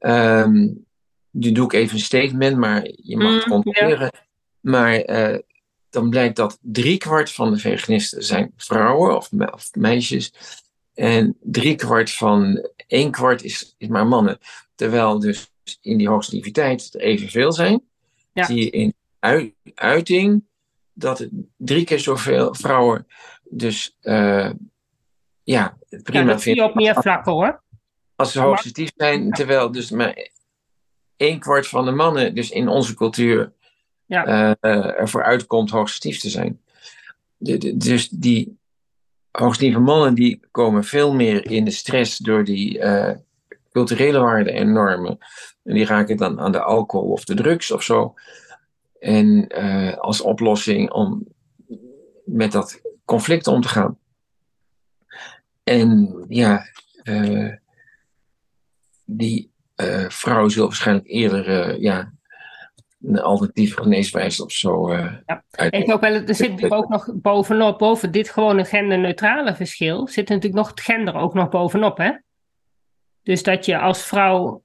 Um, 0.00 0.84
nu 1.30 1.52
doe 1.52 1.64
ik 1.64 1.72
even 1.72 1.94
een 1.94 2.02
statement, 2.02 2.56
maar 2.56 2.88
je 3.02 3.16
mag 3.16 3.34
het 3.34 3.44
Mm, 3.44 3.50
controleren. 3.50 4.10
Maar 4.60 4.94
eh, 4.94 5.38
dan 5.90 6.10
blijkt 6.10 6.36
dat 6.36 6.58
driekwart 6.62 7.32
van 7.32 7.50
de 7.52 7.58
veganisten 7.58 8.24
zijn 8.24 8.52
vrouwen 8.56 9.16
of, 9.16 9.32
me- 9.32 9.52
of 9.52 9.74
meisjes. 9.74 10.32
En 10.94 11.36
driekwart 11.42 12.10
van 12.10 12.68
één 12.86 13.10
kwart 13.10 13.42
is, 13.42 13.74
is 13.78 13.88
maar 13.88 14.06
mannen. 14.06 14.38
Terwijl 14.74 15.18
dus 15.18 15.50
in 15.80 15.98
die 15.98 16.08
hoogsensitiviteit 16.08 16.94
er 16.94 17.00
evenveel 17.00 17.52
zijn. 17.52 17.82
Ja. 18.32 18.44
Zie 18.44 18.56
je 18.56 18.70
in 18.70 18.94
ui- 19.18 19.54
uiting 19.74 20.44
dat 20.94 21.28
drie 21.56 21.84
keer 21.84 22.00
zoveel 22.00 22.54
vrouwen 22.54 23.06
dus 23.50 23.96
eh, 24.00 24.50
ja, 25.42 25.76
Ja, 25.88 25.98
prima 26.02 26.32
je 26.32 26.38
vinden 26.38 26.64
op 26.64 26.74
meer 26.74 26.94
vlakken 26.94 27.32
hoor. 27.32 27.62
als 28.16 28.32
ze 28.32 28.40
hoogsensitief 28.40 28.90
zijn. 28.96 29.30
Terwijl 29.30 29.70
dus 29.72 29.90
maar 29.90 30.28
één 31.16 31.38
kwart 31.38 31.66
van 31.66 31.84
de 31.84 31.90
mannen 31.90 32.34
dus 32.34 32.50
in 32.50 32.68
onze 32.68 32.94
cultuur 32.94 33.52
Ja. 34.06 34.54
eh, 34.60 34.98
ervoor 35.00 35.22
uitkomt 35.24 35.70
hoogsensitief 35.70 36.20
te 36.20 36.30
zijn. 36.30 36.60
De- 37.36 37.58
de- 37.58 37.76
dus 37.76 38.08
die 38.08 38.58
hoogsensitieve 39.30 39.80
mannen 39.80 40.14
die 40.14 40.40
komen 40.50 40.84
veel 40.84 41.14
meer 41.14 41.50
in 41.50 41.64
de 41.64 41.70
stress 41.70 42.18
door 42.18 42.44
die 42.44 42.78
eh, 42.78 43.16
culturele 43.72 44.18
waarden 44.18 44.54
en 44.54 44.72
normen. 44.72 45.18
En 45.62 45.74
die 45.74 45.84
raken 45.86 46.16
dan 46.16 46.40
aan 46.40 46.52
de 46.52 46.62
alcohol 46.62 47.10
of 47.10 47.24
de 47.24 47.34
drugs 47.34 47.70
of 47.70 47.82
zo. 47.82 48.14
En 49.04 49.46
eh, 49.48 49.96
als 49.96 50.20
oplossing 50.20 50.90
om 50.90 51.26
met 52.24 52.52
dat 52.52 52.80
conflict 53.04 53.46
om 53.46 53.60
te 53.60 53.68
gaan. 53.68 53.98
En 55.62 56.24
ja, 56.28 56.66
eh, 57.02 57.52
die 59.04 59.50
eh 59.74 60.08
vrouw 60.08 60.48
zal 60.48 60.64
waarschijnlijk 60.64 61.08
eerder 61.08 61.80
ja, 61.80 62.12
een 63.02 63.20
alternatieve 63.20 63.82
geneeswijze 63.82 64.44
of 64.44 64.52
zo 64.52 64.88
eh 64.90 65.12
Ja. 65.26 65.44
uit- 65.50 65.74
Ik 65.74 65.92
ook 65.92 66.00
wel, 66.00 66.12
er 66.12 66.34
zit 66.34 66.48
natuurlijk 66.50 66.74
ook 66.82 66.88
nog 66.88 67.08
bovenop, 67.14 67.78
boven 67.78 68.10
dit 68.12 68.30
gewone 68.30 68.64
genderneutrale 68.64 69.54
verschil, 69.54 70.08
zit 70.08 70.28
natuurlijk 70.28 70.54
nog 70.54 70.68
het 70.68 70.80
gender 70.80 71.14
ook 71.14 71.34
nog 71.34 71.48
bovenop, 71.48 71.96
hè? 71.98 72.12
Dus 73.22 73.42
dat 73.42 73.64
je 73.66 73.78
als 73.78 74.02
vrouw 74.06 74.62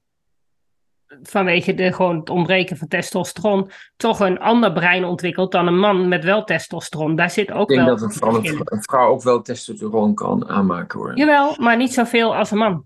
vanwege 1.22 1.74
de, 1.74 1.92
gewoon 1.92 2.18
het 2.18 2.30
ontbreken 2.30 2.76
van 2.76 2.88
testosteron 2.88 3.70
toch 3.96 4.20
een 4.20 4.38
ander 4.38 4.72
brein 4.72 5.04
ontwikkelt 5.04 5.52
dan 5.52 5.66
een 5.66 5.78
man 5.78 6.08
met 6.08 6.24
wel 6.24 6.44
testosteron. 6.44 7.16
Daar 7.16 7.30
zit 7.30 7.50
ook 7.50 7.70
Ik 7.70 7.76
denk 7.76 7.88
wel 7.88 7.96
dat 7.96 8.04
een 8.04 8.82
vrouw, 8.82 9.08
een 9.08 9.08
ook 9.08 9.22
wel 9.22 9.42
testosteron 9.42 10.14
kan 10.14 10.48
aanmaken 10.48 10.98
hoor. 10.98 11.16
Jawel, 11.16 11.56
maar 11.58 11.76
niet 11.76 11.92
zoveel 11.92 12.36
als 12.36 12.50
een 12.50 12.58
man. 12.58 12.84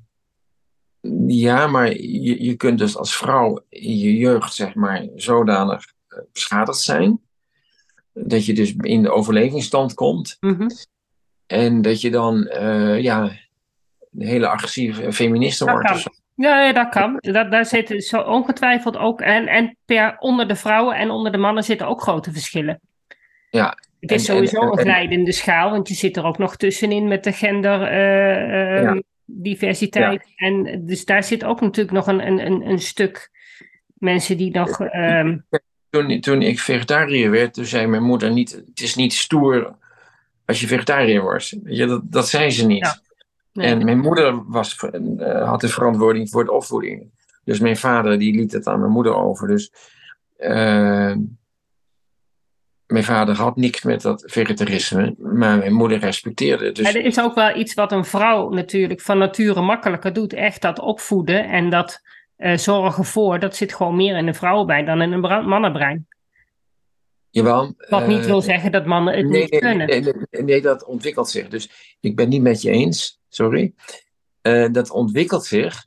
Ja, 1.26 1.66
maar 1.66 1.92
je, 1.92 2.44
je 2.44 2.54
kunt 2.54 2.78
dus 2.78 2.96
als 2.96 3.16
vrouw 3.16 3.64
in 3.68 3.98
je 3.98 4.16
jeugd, 4.16 4.54
zeg 4.54 4.74
maar, 4.74 5.06
zodanig 5.14 5.84
eh, 6.08 6.18
beschadigd 6.32 6.78
zijn. 6.78 7.20
Dat 8.12 8.46
je 8.46 8.54
dus 8.54 8.74
in 8.80 9.02
de 9.02 9.10
overlevingsstand 9.10 9.94
komt. 9.94 10.36
Mhm. 10.40 10.68
En 11.46 11.82
dat 11.82 12.00
je 12.00 12.10
dan, 12.10 12.46
eh, 12.46 13.00
ja, 13.00 13.22
een 14.12 14.26
hele 14.26 14.48
agressieve 14.48 15.12
feministe 15.12 15.64
Dat 15.64 15.74
wordt. 15.74 16.22
Ja, 16.36 16.64
ja, 16.66 16.72
dat 16.72 16.88
kan. 16.88 17.16
Dat, 17.20 17.50
daar 17.50 17.66
zitten 17.66 18.00
zo 18.00 18.20
ongetwijfeld 18.20 18.96
ook. 18.96 19.20
En, 19.20 19.46
en 19.46 19.76
per, 19.84 20.16
onder 20.18 20.48
de 20.48 20.56
vrouwen 20.56 20.96
en 20.96 21.10
onder 21.10 21.32
de 21.32 21.38
mannen 21.38 21.62
zitten 21.64 21.86
ook 21.88 22.00
grote 22.02 22.32
verschillen. 22.32 22.80
Ja, 23.50 23.78
Het 24.00 24.10
is 24.10 24.28
en- 24.28 24.34
en- 24.34 24.48
sowieso 24.48 24.60
een 24.72 24.78
en- 24.78 24.84
glijdende 24.84 25.32
schaal, 25.32 25.70
want 25.70 25.88
je 25.88 25.94
zit 25.94 26.16
er 26.16 26.24
ook 26.24 26.38
nog 26.38 26.56
tussenin 26.56 27.08
met 27.08 27.24
de 27.24 27.32
gender 27.32 27.82
eh, 27.82 28.76
eh, 28.76 28.82
Ja. 28.82 29.02
diversiteit. 29.24 30.26
En 30.36 30.86
dus 30.86 31.04
daar 31.04 31.24
zit 31.24 31.44
ook 31.44 31.60
natuurlijk 31.60 31.94
nog 31.96 32.06
een, 32.06 32.26
een, 32.26 32.46
een, 32.46 32.68
een 32.68 32.78
stuk 32.80 33.30
mensen 33.94 34.36
die 34.36 34.50
nog. 34.50 34.80
ehm, 34.80 35.38
Toen, 35.90 36.20
toen 36.20 36.42
ik 36.42 36.60
vegetariër 36.60 37.30
werd, 37.30 37.54
toen 37.54 37.64
zei 37.64 37.86
mijn 37.86 38.02
moeder 38.02 38.30
niet, 38.32 38.50
het 38.66 38.80
is 38.80 38.94
niet 38.94 39.12
stoer 39.12 39.76
als 40.46 40.60
je 40.60 40.66
vegetariër 40.66 41.22
wordt. 41.22 41.56
Je, 41.64 41.86
dat, 41.86 42.00
dat 42.04 42.28
zei 42.28 42.50
ze 42.50 42.66
niet. 42.66 42.84
Ja. 42.84 43.03
Nee. 43.54 43.66
En 43.66 43.84
mijn 43.84 43.98
moeder 43.98 44.44
was, 44.46 44.76
eh, 44.76 45.48
had 45.48 45.60
de 45.60 45.68
verantwoording 45.68 46.30
voor 46.30 46.44
de 46.44 46.52
opvoeding. 46.52 47.10
Dus 47.44 47.60
mijn 47.60 47.76
vader 47.76 48.18
die 48.18 48.34
liet 48.34 48.52
het 48.52 48.66
aan 48.66 48.80
mijn 48.80 48.92
moeder 48.92 49.14
over. 49.14 49.48
Dus 49.48 49.72
eh, 50.36 51.14
mijn 52.86 53.04
vader 53.04 53.36
had 53.36 53.56
niks 53.56 53.82
met 53.82 54.02
dat 54.02 54.22
vegetarisme, 54.26 55.14
maar 55.18 55.58
mijn 55.58 55.72
moeder 55.72 55.98
respecteerde 55.98 56.64
het. 56.64 56.76
Dus 56.76 56.94
er 56.94 57.04
is 57.04 57.20
ook 57.20 57.34
wel 57.34 57.56
iets 57.56 57.74
wat 57.74 57.92
een 57.92 58.04
vrouw 58.04 58.48
natuurlijk 58.48 59.00
van 59.00 59.18
nature 59.18 59.60
makkelijker 59.60 60.12
doet. 60.12 60.32
Echt 60.32 60.62
dat 60.62 60.78
opvoeden 60.78 61.48
en 61.48 61.70
dat 61.70 62.02
eh, 62.36 62.56
zorgen 62.56 63.04
voor, 63.04 63.38
dat 63.38 63.56
zit 63.56 63.74
gewoon 63.74 63.96
meer 63.96 64.16
in 64.16 64.26
een 64.26 64.34
vrouwenbrein 64.34 64.84
dan 64.84 65.02
in 65.02 65.12
een 65.12 65.46
mannenbrein. 65.48 66.06
Jawel. 67.34 67.74
Wat 67.88 68.06
niet 68.06 68.18
eh, 68.20 68.24
wil 68.26 68.40
zeggen 68.42 68.72
dat 68.72 68.86
mannen 68.86 69.16
het 69.16 69.28
nee, 69.28 69.40
niet 69.40 69.60
kunnen. 69.60 69.86
nee, 69.86 70.00
nee, 70.30 70.42
nee, 70.42 70.60
dat 70.62 70.84
ontwikkelt 70.84 71.28
zich. 71.30 71.48
Dus 71.48 71.96
ik 72.00 72.16
ben 72.16 72.28
niet 72.28 72.42
met 72.42 72.62
je 72.62 72.70
eens, 72.70 73.20
sorry. 73.28 73.74
Eh, 74.42 74.72
dat 74.72 74.90
ontwikkelt 74.90 75.44
zich 75.44 75.84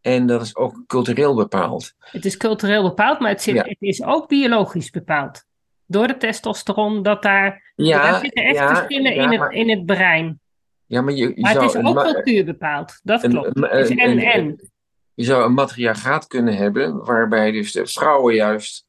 en 0.00 0.26
dat 0.26 0.42
is 0.42 0.56
ook 0.56 0.82
cultureel 0.86 1.34
bepaald. 1.34 1.92
Het 1.98 2.24
is 2.24 2.36
cultureel 2.36 2.82
bepaald, 2.82 3.20
maar 3.20 3.30
het, 3.30 3.42
zit, 3.42 3.54
Ja. 3.54 3.62
het 3.64 3.76
is 3.82 4.02
ook 4.02 4.28
biologisch 4.28 4.90
bepaald. 4.90 5.44
Door 5.86 6.06
de 6.06 6.16
testosteron, 6.16 7.02
dat 7.02 7.22
daar, 7.22 7.72
Ja, 7.76 8.02
daar 8.02 8.20
zitten 8.20 8.44
echt 8.44 8.56
ja, 8.56 8.74
verschillen 8.76 9.14
in, 9.14 9.40
het, 9.40 9.52
in 9.52 9.70
het 9.70 9.86
brein. 9.86 10.40
ja, 10.86 11.00
maar 11.02 11.14
je, 11.14 11.28
je 11.34 11.40
Maar 11.40 11.54
het 11.54 11.62
is 11.62 11.76
ook 11.76 12.02
cultuur 12.02 12.44
bepaald, 12.44 13.00
dat 13.02 13.22
een- 13.24 13.30
klopt. 13.30 13.56
een- 13.56 13.62
Het 13.62 13.72
is 13.84 13.88
een- 13.90 13.98
en 13.98 14.10
een- 14.10 14.20
en. 14.24 14.70
Je 15.14 15.24
zou 15.24 15.44
een 15.44 15.52
matriarchaat 15.54 16.26
kunnen 16.26 16.56
hebben, 16.56 17.04
waarbij 17.04 17.50
dus 17.52 17.72
de 17.72 17.86
vrouwen 17.86 18.34
juist 18.34 18.86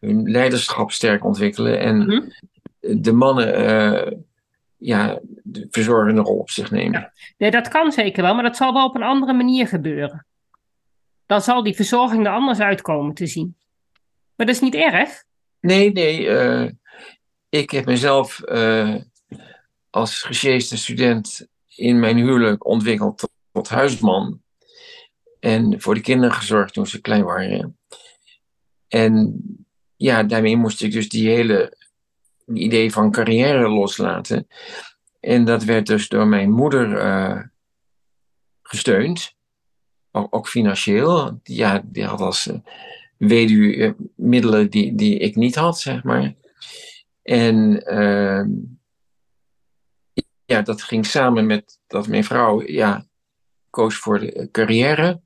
hun 0.00 0.30
leiderschap 0.30 0.90
sterk 0.92 1.24
ontwikkelen 1.24 1.78
en 1.80 2.06
Mhm. 2.06 2.28
de 3.02 3.12
mannen 3.12 3.54
eh, 3.54 4.12
ja, 4.76 5.20
de 5.42 5.66
verzorgende 5.70 6.20
rol 6.20 6.38
op 6.38 6.50
zich 6.50 6.70
nemen. 6.70 7.00
Ja. 7.00 7.12
Nee, 7.38 7.50
dat 7.50 7.68
kan 7.68 7.92
zeker 7.92 8.22
wel, 8.22 8.34
maar 8.34 8.42
dat 8.42 8.56
zal 8.56 8.72
wel 8.72 8.84
op 8.86 8.94
een 8.94 9.02
andere 9.02 9.32
manier 9.32 9.68
gebeuren. 9.68 10.26
Dan 11.26 11.40
zal 11.42 11.62
die 11.62 11.74
verzorging 11.74 12.26
er 12.26 12.32
anders 12.32 12.58
uitkomen 12.60 13.14
te 13.14 13.26
zien. 13.26 13.56
Maar 14.36 14.46
dat 14.46 14.54
is 14.54 14.60
niet 14.60 14.74
erg. 14.74 15.24
Nee, 15.60 15.92
nee, 15.92 16.28
eh, 16.28 16.70
ik 17.48 17.70
heb 17.70 17.84
mezelf 17.84 18.40
eh, 18.40 18.94
als 19.90 20.22
gesjeeste 20.22 20.76
student 20.76 21.46
in 21.74 22.00
mijn 22.00 22.16
huwelijk 22.16 22.66
ontwikkeld 22.66 23.18
tot, 23.18 23.30
tot 23.52 23.68
huisman. 23.68 24.40
En 25.40 25.80
voor 25.80 25.94
de 25.94 26.00
kinderen 26.00 26.34
gezorgd 26.36 26.72
toen 26.72 26.86
ze 26.86 27.00
klein 27.00 27.24
waren. 27.24 27.78
En 28.88 29.40
ja, 29.96 30.22
daarmee 30.22 30.56
moest 30.56 30.82
ik 30.82 30.92
dus 30.92 31.08
die 31.08 31.28
hele 31.28 31.76
idee 32.46 32.92
van 32.92 33.10
carrière 33.10 33.68
loslaten. 33.68 34.46
En 35.20 35.44
dat 35.44 35.64
werd 35.64 35.86
dus 35.86 36.08
door 36.08 36.26
mijn 36.26 36.50
moeder 36.50 36.98
eh, 36.98 37.42
gesteund. 38.62 39.34
Ook, 40.10 40.48
financieel. 40.48 41.40
Ja, 41.42 41.82
die 41.84 42.04
had 42.04 42.20
als 42.20 42.46
eh, 42.46 42.58
weduwe 43.16 43.76
eh, 43.76 43.92
middelen 44.14 44.70
die, 44.70 44.94
die 44.94 45.18
ik 45.18 45.36
niet 45.36 45.54
had, 45.54 45.80
zeg 45.80 46.02
maar. 46.02 46.34
En 47.22 47.86
ehm, 47.86 48.48
ja, 50.44 50.62
dat 50.62 50.82
ging 50.82 51.06
samen 51.06 51.46
met 51.46 51.80
dat 51.86 52.08
mijn 52.08 52.24
vrouw 52.24 52.62
ja, 52.66 53.06
koos 53.70 53.96
voor 53.96 54.20
de 54.20 54.48
carrière. 54.50 55.20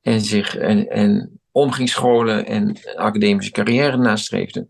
En 0.00 0.20
zich 0.20 0.56
en, 0.56 0.90
en 0.90 1.35
om 1.56 1.72
ging 1.72 1.88
scholen 1.88 2.46
en 2.46 2.68
een 2.68 2.96
academische 2.96 3.50
carrière 3.50 3.96
nastreefde. 3.96 4.66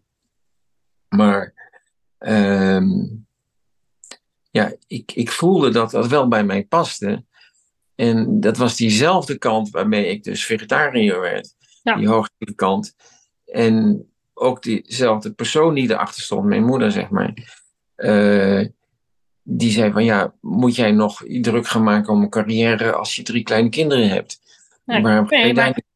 Maar 1.09 1.55
ehm, 2.19 2.91
ja, 4.51 4.73
ik, 4.87 5.13
ik 5.13 5.31
voelde 5.31 5.71
dat 5.71 5.91
dat 5.91 6.07
wel 6.07 6.29
bij 6.29 6.45
mij 6.45 6.65
paste. 6.65 7.25
En 7.95 8.41
dat 8.41 8.57
was 8.57 8.77
diezelfde 8.77 9.39
kant 9.39 9.71
waarmee 9.71 10.07
ik 10.07 10.25
dus 10.25 10.45
vegetariër 10.45 11.21
werd. 11.21 11.55
Ja. 11.83 11.97
Die 11.97 12.09
hoogste 12.09 12.55
kant. 12.55 12.95
En 13.47 14.07
ook 14.35 14.63
diezelfde 14.63 15.33
persoon 15.33 15.75
die 15.75 15.91
erachter 15.91 16.23
stond, 16.23 16.45
mijn 16.45 16.65
moeder 16.65 16.93
zeg 16.93 17.09
maar. 17.09 17.35
eh, 17.95 18.67
die 19.43 19.71
zei 19.71 19.93
van 19.93 20.05
ja, 20.05 20.35
moet 20.41 20.75
jij 20.75 20.91
nog 20.93 21.23
druk 21.27 21.67
gaan 21.67 21.83
maken 21.83 22.13
om 22.13 22.23
een 22.23 22.31
carrière 22.31 22.93
als 22.93 23.17
je 23.17 23.23
drie 23.23 23.43
kleine 23.43 23.69
kinderen 23.69 24.09
hebt? 24.09 24.41
Nee, 24.85 25.01
maar 25.01 25.27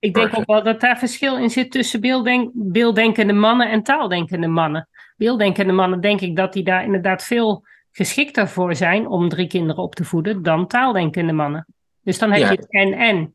ik 0.01 0.15
denk 0.15 0.39
ook 0.39 0.47
wel 0.47 0.63
dat 0.63 0.81
daar 0.81 0.99
verschil 0.99 1.39
in 1.39 1.51
zit 1.51 1.71
tussen 1.71 2.01
beelddenk, 2.01 2.51
beelddenkende 2.55 3.33
mannen 3.33 3.71
en 3.71 3.83
taaldenkende 3.83 4.47
mannen. 4.47 4.89
Beelddenkende 5.17 5.73
mannen 5.73 6.01
denk 6.01 6.21
ik 6.21 6.37
dat 6.37 6.53
die 6.53 6.65
daar 6.65 6.85
inderdaad 6.85 7.25
veel 7.25 7.65
geschikter 7.91 8.49
voor 8.49 8.75
zijn 8.75 9.07
om 9.07 9.29
drie 9.29 9.47
kinderen 9.47 9.83
op 9.83 9.95
te 9.95 10.05
voeden 10.05 10.43
dan 10.43 10.67
taaldenkende 10.67 11.33
mannen. 11.33 11.67
Dus 12.03 12.19
dan 12.19 12.31
heb 12.31 12.41
Ja. 12.41 12.51
je 12.51 12.57
het 12.57 12.71
en-en. 12.71 13.35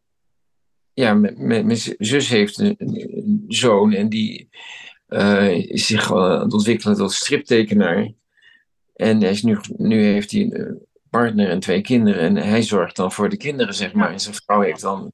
ja, 0.93 1.13
mijn, 1.13 1.77
zus 1.97 2.29
heeft 2.29 2.57
een, 2.57 2.75
een 2.77 3.43
zoon 3.47 3.93
en 3.93 4.09
die 4.09 4.49
eh, 5.07 5.57
is 5.57 5.85
zich 5.87 6.07
wel 6.07 6.31
aan 6.31 6.41
het 6.41 6.53
ontwikkelen 6.53 6.97
tot 6.97 7.11
striptekenaar. 7.11 8.11
En 8.95 9.21
hij 9.21 9.29
is 9.29 9.43
nu, 9.43 9.57
nu 9.77 10.03
heeft 10.03 10.31
hij 10.31 10.41
een 10.41 10.85
partner 11.09 11.49
en 11.49 11.59
twee 11.59 11.81
kinderen. 11.81 12.21
En 12.21 12.35
hij 12.35 12.61
zorgt 12.61 12.95
dan 12.95 13.11
voor 13.11 13.29
de 13.29 13.37
kinderen, 13.37 13.73
zeg 13.73 13.93
maar. 13.93 14.11
En 14.11 14.19
zijn 14.19 14.35
vrouw 14.35 14.61
heeft 14.61 14.81
dan 14.81 15.11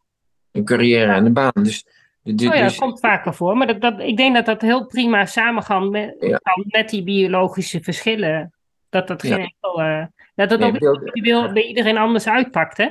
een 0.51 0.65
carrière 0.65 1.13
en 1.13 1.25
een 1.25 1.33
baan. 1.33 1.51
Dus, 1.53 1.85
dus, 2.23 2.47
oh 2.47 2.55
ja, 2.55 2.63
dat 2.63 2.75
komt 2.75 2.99
vaker 2.99 3.33
voor. 3.33 3.57
Maar 3.57 3.67
dat, 3.67 3.81
dat, 3.81 3.99
ik 3.99 4.17
denk 4.17 4.35
dat 4.35 4.45
dat 4.45 4.61
heel 4.61 4.85
prima 4.85 5.25
samengaat 5.25 5.89
met, 5.89 6.15
ja. 6.19 6.41
met 6.67 6.89
die 6.89 7.03
biologische 7.03 7.81
verschillen. 7.81 8.53
Dat 8.89 9.07
dat 9.07 9.21
geen 9.21 9.39
enkel... 9.39 9.81
Uh, 9.81 10.05
dat 10.35 10.49
dat 10.49 10.61
ook 10.61 10.79
beeld, 11.13 11.53
bij 11.53 11.63
iedereen 11.63 11.97
anders 11.97 12.27
uitpakt, 12.27 12.77
hè? 12.77 12.89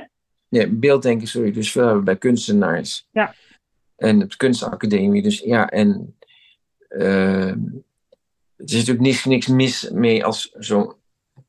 Ja, 0.49 0.67
beelddenken 0.69 1.27
zul 1.27 1.43
je 1.43 1.51
dus 1.51 1.71
veel 1.71 2.01
bij 2.01 2.17
kunstenaars. 2.17 3.07
Ja. 3.11 3.33
En 3.95 4.23
op 4.23 4.29
de 4.29 4.37
kunstacademie. 4.37 5.21
Dus 5.21 5.39
ja, 5.39 5.69
en... 5.69 6.15
Uh, 6.89 7.49
er 8.61 8.67
is 8.67 8.73
natuurlijk 8.73 9.05
niks, 9.05 9.25
niks 9.25 9.47
mis 9.47 9.89
mee 9.89 10.25
als 10.25 10.55
zo'n 10.57 10.93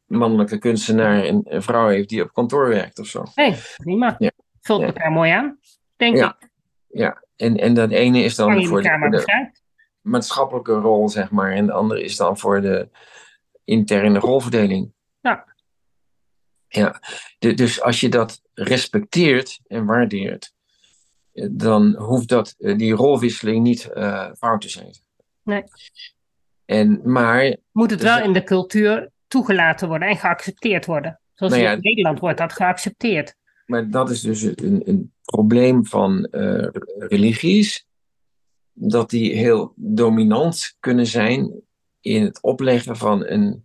mannelijke 0.07 0.59
kunstenaar 0.59 1.25
een, 1.25 1.43
een, 1.45 1.63
vrouw 1.63 1.89
heeft 1.89 2.09
die 2.09 2.23
op 2.23 2.33
kantoor 2.33 2.69
werkt 2.69 2.99
of 2.99 3.07
zo. 3.07 3.25
Nee, 3.35 3.55
prima. 3.77 4.15
Ja. 4.19 4.31
Vult 4.61 4.83
elkaar 4.83 5.13
mooi 5.13 5.31
aan, 5.31 5.59
denk 6.03 6.17
ja. 6.17 6.37
ik. 6.39 6.51
Ja, 6.87 7.23
en, 7.37 7.57
en 7.57 7.75
dat 7.75 7.91
ene 7.91 8.23
is 8.23 8.35
dan 8.35 8.65
voor 8.67 8.83
de, 8.83 9.51
maatschappelijke 10.01 10.73
rol, 10.73 11.09
zeg 11.09 11.31
maar. 11.31 11.53
En 11.53 11.67
de 11.67 11.73
andere 11.73 12.03
is 12.03 12.17
dan 12.17 12.39
voor 12.39 12.61
de 12.61 12.89
interne 13.65 14.19
rolverdeling. 14.19 14.93
Ja. 15.21 15.45
Ja, 16.69 17.01
de, 17.39 17.55
dus 17.55 17.83
als 17.83 18.01
je 18.01 18.09
dat 18.09 18.43
respecteert 18.55 19.61
en 19.67 19.85
waardeert, 19.85 20.53
dan 21.51 21.95
hoeft 21.97 22.29
dat, 22.29 22.55
eh, 22.59 22.79
die 22.79 22.93
rolwisseling 22.93 23.63
niet 23.63 23.91
uh, 23.95 24.31
fout 24.39 24.61
te 24.61 24.69
zijn. 24.69 24.95
Nee. 25.43 25.65
En, 26.65 27.01
maar, 27.05 27.57
Moet 27.73 27.91
het 27.91 28.03
wel 28.03 28.23
in 28.23 28.33
de 28.33 28.43
cultuur 28.43 29.11
toegelaten 29.27 29.89
worden 29.89 30.09
en 30.09 30.17
geaccepteerd 30.17 30.87
worden. 30.87 31.21
Zoals 31.35 31.53
nou 31.53 31.65
ja, 31.65 31.73
in 31.73 31.81
Nederland 31.81 32.19
wordt 32.19 32.39
dat 32.39 32.53
geaccepteerd. 32.53 33.37
Maar 33.73 33.91
dat 33.91 34.11
is 34.11 34.21
dus 34.21 34.43
een, 34.43 34.83
een 34.85 35.13
probleem 35.25 35.87
van 35.87 36.29
uh, 36.31 36.69
religies. 36.99 37.87
Dat 38.73 39.11
die 39.11 39.35
heel 39.35 39.73
dominant 39.77 40.77
kunnen 40.81 41.07
zijn 41.07 41.63
in 42.01 42.23
het 42.23 42.43
opleggen 42.43 42.97
van 42.97 43.27
een 43.27 43.65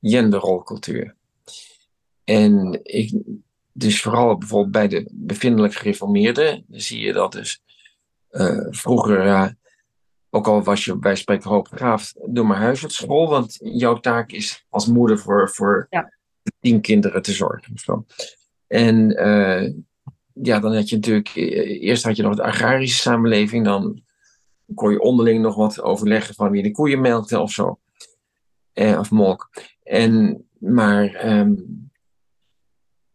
genderrolcultuur. 0.00 1.14
En 2.24 2.80
ik, 2.82 3.12
dus 3.72 4.02
vooral 4.02 4.38
bijvoorbeeld 4.38 4.72
bij 4.72 4.88
de 4.88 5.10
bevindelijk 5.12 5.74
gereformeerden, 5.74 6.64
zie 6.70 7.00
je 7.00 7.12
dat 7.12 7.32
dus 7.32 7.62
uh, 8.30 8.66
vroeger, 8.70 9.26
uh, 9.26 9.48
ook 10.30 10.46
al 10.46 10.62
was 10.62 10.84
je 10.84 10.96
bij 10.96 11.16
spreken 11.16 11.50
hoogbegaafd, 11.50 12.14
doe 12.26 12.44
maar 12.44 12.58
huisartschool, 12.58 13.28
want 13.28 13.58
jouw 13.62 14.00
taak 14.00 14.32
is 14.32 14.66
als 14.68 14.86
moeder 14.86 15.18
voor, 15.18 15.50
voor 15.50 15.86
ja. 15.90 16.12
tien 16.60 16.80
kinderen 16.80 17.22
te 17.22 17.32
zorgen. 17.32 17.78
Zo. 17.78 18.04
En 18.70 19.26
uh, 19.26 19.72
ja, 20.32 20.60
dan 20.60 20.74
had 20.74 20.88
je 20.88 20.94
natuurlijk, 20.94 21.34
eerst 21.34 22.04
had 22.04 22.16
je 22.16 22.22
nog 22.22 22.36
de 22.36 22.42
agrarische 22.42 23.00
samenleving, 23.00 23.64
dan 23.64 24.02
kon 24.74 24.90
je 24.90 25.00
onderling 25.00 25.42
nog 25.42 25.54
wat 25.54 25.80
overleggen 25.80 26.34
van 26.34 26.50
wie 26.50 26.62
de 26.62 26.70
koeien 26.70 27.00
melkte 27.00 27.40
of 27.40 27.52
zo. 27.52 27.78
Eh, 28.72 28.98
of 28.98 29.10
molk. 29.10 29.50
En, 29.82 30.44
maar 30.58 31.28
um, 31.38 31.80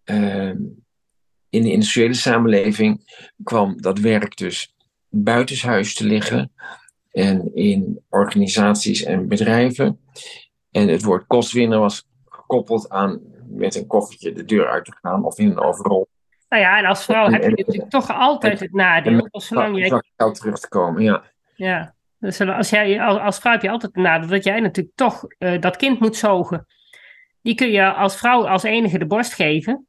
Ehm, 0.06 0.58
in 1.50 1.64
de 1.64 1.72
industriële 1.72 2.14
samenleving 2.14 3.22
kwam 3.44 3.82
dat 3.82 4.00
werk 4.00 4.38
dus 4.38 4.76
buitenshuis 5.10 5.94
te 5.94 6.06
liggen 6.06 6.52
en 7.12 7.56
in 7.56 8.02
organisaties 8.10 9.04
en 9.04 9.28
bedrijven. 9.28 10.00
En 10.72 10.88
het 10.88 11.04
woord 11.04 11.28
kostwinner 11.28 11.80
was 11.80 12.08
gekoppeld 12.26 12.90
aan 12.90 13.22
met 13.56 13.76
een 13.76 13.88
koffertje 13.88 14.32
de 14.32 14.46
deur 14.46 14.68
uit 14.68 14.86
te 14.86 14.94
gaan 15.02 15.26
of 15.26 15.38
in 15.40 15.50
een 15.50 15.60
overal. 15.60 16.08
Nou 16.50 16.62
ja, 16.62 16.78
en 16.78 16.86
als 16.86 17.06
vrouw 17.06 17.30
heb 17.30 17.44
je 17.44 17.50
natuurlijk 17.50 17.90
toch 17.90 18.12
altijd 18.12 18.60
het 18.60 18.74
nadeel. 18.74 19.28
Als 19.32 19.48
zolang 19.48 19.78
jij... 19.78 20.02
geld 20.18 20.36
terug 20.36 20.60
te 20.60 20.68
komen, 20.68 21.04
ja. 21.04 21.24
Ja, 21.56 21.96
dus 22.18 22.42
als, 22.42 22.70
jij, 22.70 23.02
als 23.02 23.40
vrouw 23.40 23.52
heb 23.52 23.62
je 23.62 23.70
altijd 23.70 23.96
het 23.96 24.04
nadeel 24.04 24.30
dat 24.30 24.44
jij 24.44 24.60
natuurlijk 24.60 24.96
toch 24.96 25.26
uh, 25.40 25.62
dat 25.62 25.76
kind 25.76 26.00
moet 26.00 26.16
zogen. 26.16 26.66
Die 27.42 27.56
kun 27.56 27.72
je 27.72 27.94
als 27.94 28.18
vrouw 28.18 28.48
als 28.48 28.64
enige 28.64 28.98
de 28.98 29.06
borst 29.06 29.34
geven. 29.34 29.88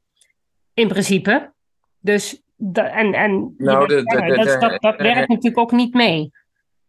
In 0.73 0.87
principe. 0.87 1.53
Dus 1.99 2.41
en, 2.73 3.13
en 3.13 3.53
nou, 3.57 3.87
de, 3.87 4.03
de, 4.03 4.35
dat, 4.35 4.61
dat, 4.61 4.81
dat 4.81 4.97
werkt 4.97 5.27
natuurlijk 5.27 5.57
ook 5.57 5.71
niet 5.71 5.93
mee. 5.93 6.31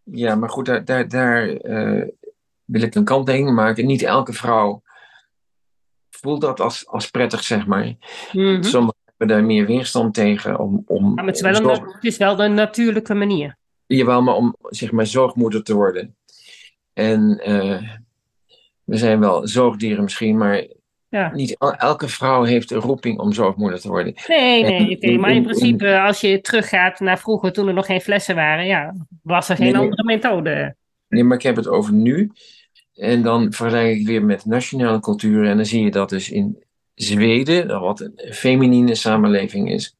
Ja, 0.02 0.34
maar 0.34 0.48
goed, 0.48 0.66
daar, 0.66 0.84
daar, 0.84 1.08
daar 1.08 1.48
uh, 1.48 2.04
wil 2.64 2.82
ik 2.82 2.94
een 2.94 3.04
kanttekening 3.04 3.56
maken. 3.56 3.86
Niet 3.86 4.02
elke 4.02 4.32
vrouw 4.32 4.82
voelt 6.20 6.40
dat 6.40 6.60
als, 6.60 6.86
als 6.86 7.10
prettig, 7.10 7.42
zeg 7.42 7.66
maar. 7.66 7.84
Mm 7.84 7.96
-hmm. 8.32 8.62
Sommigen 8.62 9.02
hebben 9.06 9.36
daar 9.36 9.44
meer 9.44 9.66
weerstand 9.66 10.14
tegen. 10.14 10.58
Om, 10.58 10.82
om 10.86 11.14
maar 11.14 11.26
het, 11.26 11.34
is 11.34 11.40
wel 11.40 11.56
een, 11.56 11.76
zorg... 11.76 11.94
het 11.94 12.04
is 12.04 12.16
wel 12.16 12.48
natuurlijke 12.50 13.14
manier. 13.14 13.56
Jawel, 13.86 14.22
maar 14.22 14.34
om 14.34 14.56
zeg 14.60 14.92
maar 14.92 15.06
zorgmoeder 15.06 15.62
te 15.62 15.74
worden. 15.74 16.16
En 16.92 17.40
uh, 17.46 17.82
we 18.84 18.96
zijn 18.96 19.20
wel 19.20 19.48
zoogdieren 19.48 20.02
misschien, 20.02 20.36
maar 20.36 20.66
ja. 21.10 21.32
Niet 21.34 21.56
elke 21.78 22.08
vrouw 22.08 22.42
heeft 22.42 22.70
een 22.70 22.80
roeping 22.80 23.18
om 23.18 23.32
zorgmoeder 23.32 23.80
te 23.80 23.88
worden. 23.88 24.14
Nee, 24.26 24.62
nee, 24.62 24.96
okay. 24.96 25.16
maar 25.16 25.30
in 25.30 25.42
principe 25.42 26.00
als 26.00 26.20
je 26.20 26.40
teruggaat 26.40 27.00
naar 27.00 27.18
vroeger 27.18 27.52
toen 27.52 27.68
er 27.68 27.74
nog 27.74 27.86
geen 27.86 28.00
flessen 28.00 28.34
waren, 28.34 28.66
ja, 28.66 28.94
was 29.22 29.48
er 29.48 29.56
geen 29.56 29.72
nee, 29.72 29.82
andere 29.82 30.04
methode. 30.04 30.76
Nee, 31.08 31.24
maar 31.24 31.36
ik 31.36 31.42
heb 31.42 31.56
het 31.56 31.68
over 31.68 31.92
nu. 31.92 32.30
En 32.98 33.22
dan 33.22 33.52
vergelijk 33.52 33.98
ik 33.98 34.06
weer 34.06 34.24
met 34.24 34.44
nationale 34.44 35.00
culturen. 35.00 35.50
En 35.50 35.56
dan 35.56 35.66
zie 35.66 35.84
je 35.84 35.90
dat 35.90 36.08
dus 36.08 36.30
in 36.30 36.64
Zweden, 36.94 37.80
wat 37.80 38.00
een 38.00 38.32
feminine 38.32 38.94
samenleving 38.94 39.70
is, 39.70 39.96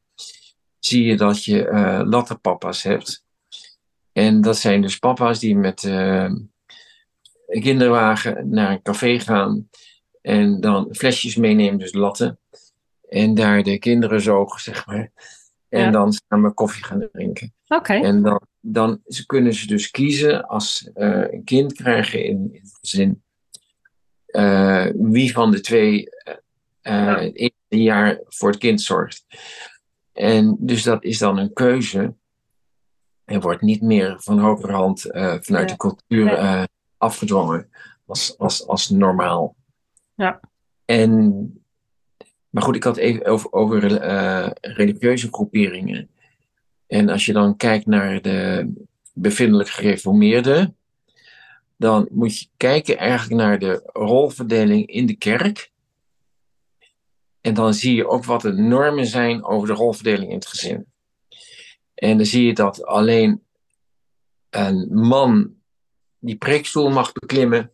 zie 0.79 1.05
je 1.05 1.17
dat 1.17 1.45
je 1.45 1.67
uh, 1.67 2.01
latterpapa's 2.05 2.83
hebt. 2.83 3.25
En 4.13 4.41
dat 4.41 4.57
zijn 4.57 4.83
dus 4.83 4.99
papa's 4.99 5.39
die 5.39 5.57
met 5.57 5.83
uh, 5.83 6.31
een 7.47 7.61
kinderwagen 7.61 8.49
naar 8.51 8.71
een 8.71 8.83
café 8.83 9.19
gaan 9.19 9.69
en 10.23 10.61
dan 10.61 10.89
flesjes 10.91 11.37
meenemen, 11.37 11.79
dus 11.79 11.93
latten. 11.93 12.39
En 13.09 13.35
daar 13.35 13.63
de 13.63 13.79
kinderen 13.79 14.21
zogen, 14.21 14.61
zeg 14.61 14.87
maar. 14.87 15.11
En 15.69 15.81
Ja. 15.81 15.91
dan 15.91 16.13
samen 16.13 16.55
koffie 16.55 16.85
gaan 16.85 17.09
drinken. 17.13 17.53
En 18.03 18.23
dan, 18.23 18.41
dan 18.61 19.01
ze 19.07 19.27
kunnen 19.27 19.55
ze 19.55 19.67
dus 19.67 19.91
kiezen 19.91 20.47
als 20.47 20.77
ze 20.77 20.91
eh, 20.95 21.33
een 21.33 21.45
kind 21.45 21.73
krijgen 21.73 22.25
in, 22.25 22.49
in 22.53 22.61
het 22.63 22.79
gezin. 22.81 23.23
eh, 24.27 24.87
wie 24.95 25.33
van 25.33 25.51
de 25.51 25.61
twee 25.61 26.09
eh, 26.83 27.17
het 27.17 27.37
eerste 27.37 27.55
jaar 27.69 28.21
voor 28.25 28.51
het 28.51 28.59
kind 28.59 28.81
zorgt. 28.81 29.25
En 30.13 30.57
dus 30.61 30.83
dat 30.83 31.05
is 31.05 31.19
dan 31.19 31.39
een 31.39 31.53
keuze. 31.53 32.15
En 33.25 33.41
wordt 33.41 33.63
niet 33.63 33.83
meer 33.83 34.17
van 34.21 34.39
hogerhand 34.39 35.01
vanuit 35.01 35.47
Ja. 35.47 35.65
de 35.65 35.77
cultuur 35.77 36.69
afgedwongen 36.97 37.71
als, 38.07 38.39
als, 38.39 38.67
als 38.67 38.89
normaal. 38.89 39.57
Ja. 40.15 40.41
En, 40.85 41.63
maar 42.51 42.63
goed, 42.63 42.77
ik 42.77 42.85
had 42.85 42.97
even 42.97 43.25
over, 43.25 43.53
over 43.53 43.81
religieuze 44.61 45.29
groeperingen. 45.31 46.11
En 46.89 47.09
als 47.09 47.27
je 47.27 47.33
dan 47.33 47.57
kijkt 47.57 47.87
naar 47.87 48.23
de 48.23 48.73
bevindelijk 49.13 49.69
gereformeerden, 49.69 50.77
dan 51.77 52.09
moet 52.11 52.39
je 52.39 52.47
kijken 52.57 52.99
eigenlijk 52.99 53.41
naar 53.41 53.59
de 53.59 53.91
rolverdeling 53.93 54.87
in 54.87 55.07
de 55.07 55.17
kerk. 55.17 55.71
En 57.41 57.55
dan 57.55 57.75
zie 57.75 57.95
je 57.95 58.09
ook 58.09 58.25
wat 58.25 58.41
de 58.41 58.53
normen 58.53 59.07
zijn 59.07 59.45
over 59.45 59.69
de 59.69 59.75
rolverdeling 59.75 60.29
in 60.29 60.35
het 60.35 60.47
gezin. 60.47 60.87
En 61.95 62.17
dan 62.17 62.27
zie 62.27 62.47
je 62.47 62.55
dat 62.55 62.85
alleen 62.85 63.43
een 64.51 64.89
man 64.93 65.55
die 66.19 66.37
preekstoel 66.37 66.91
mag 66.91 67.13
beklimmen 67.13 67.73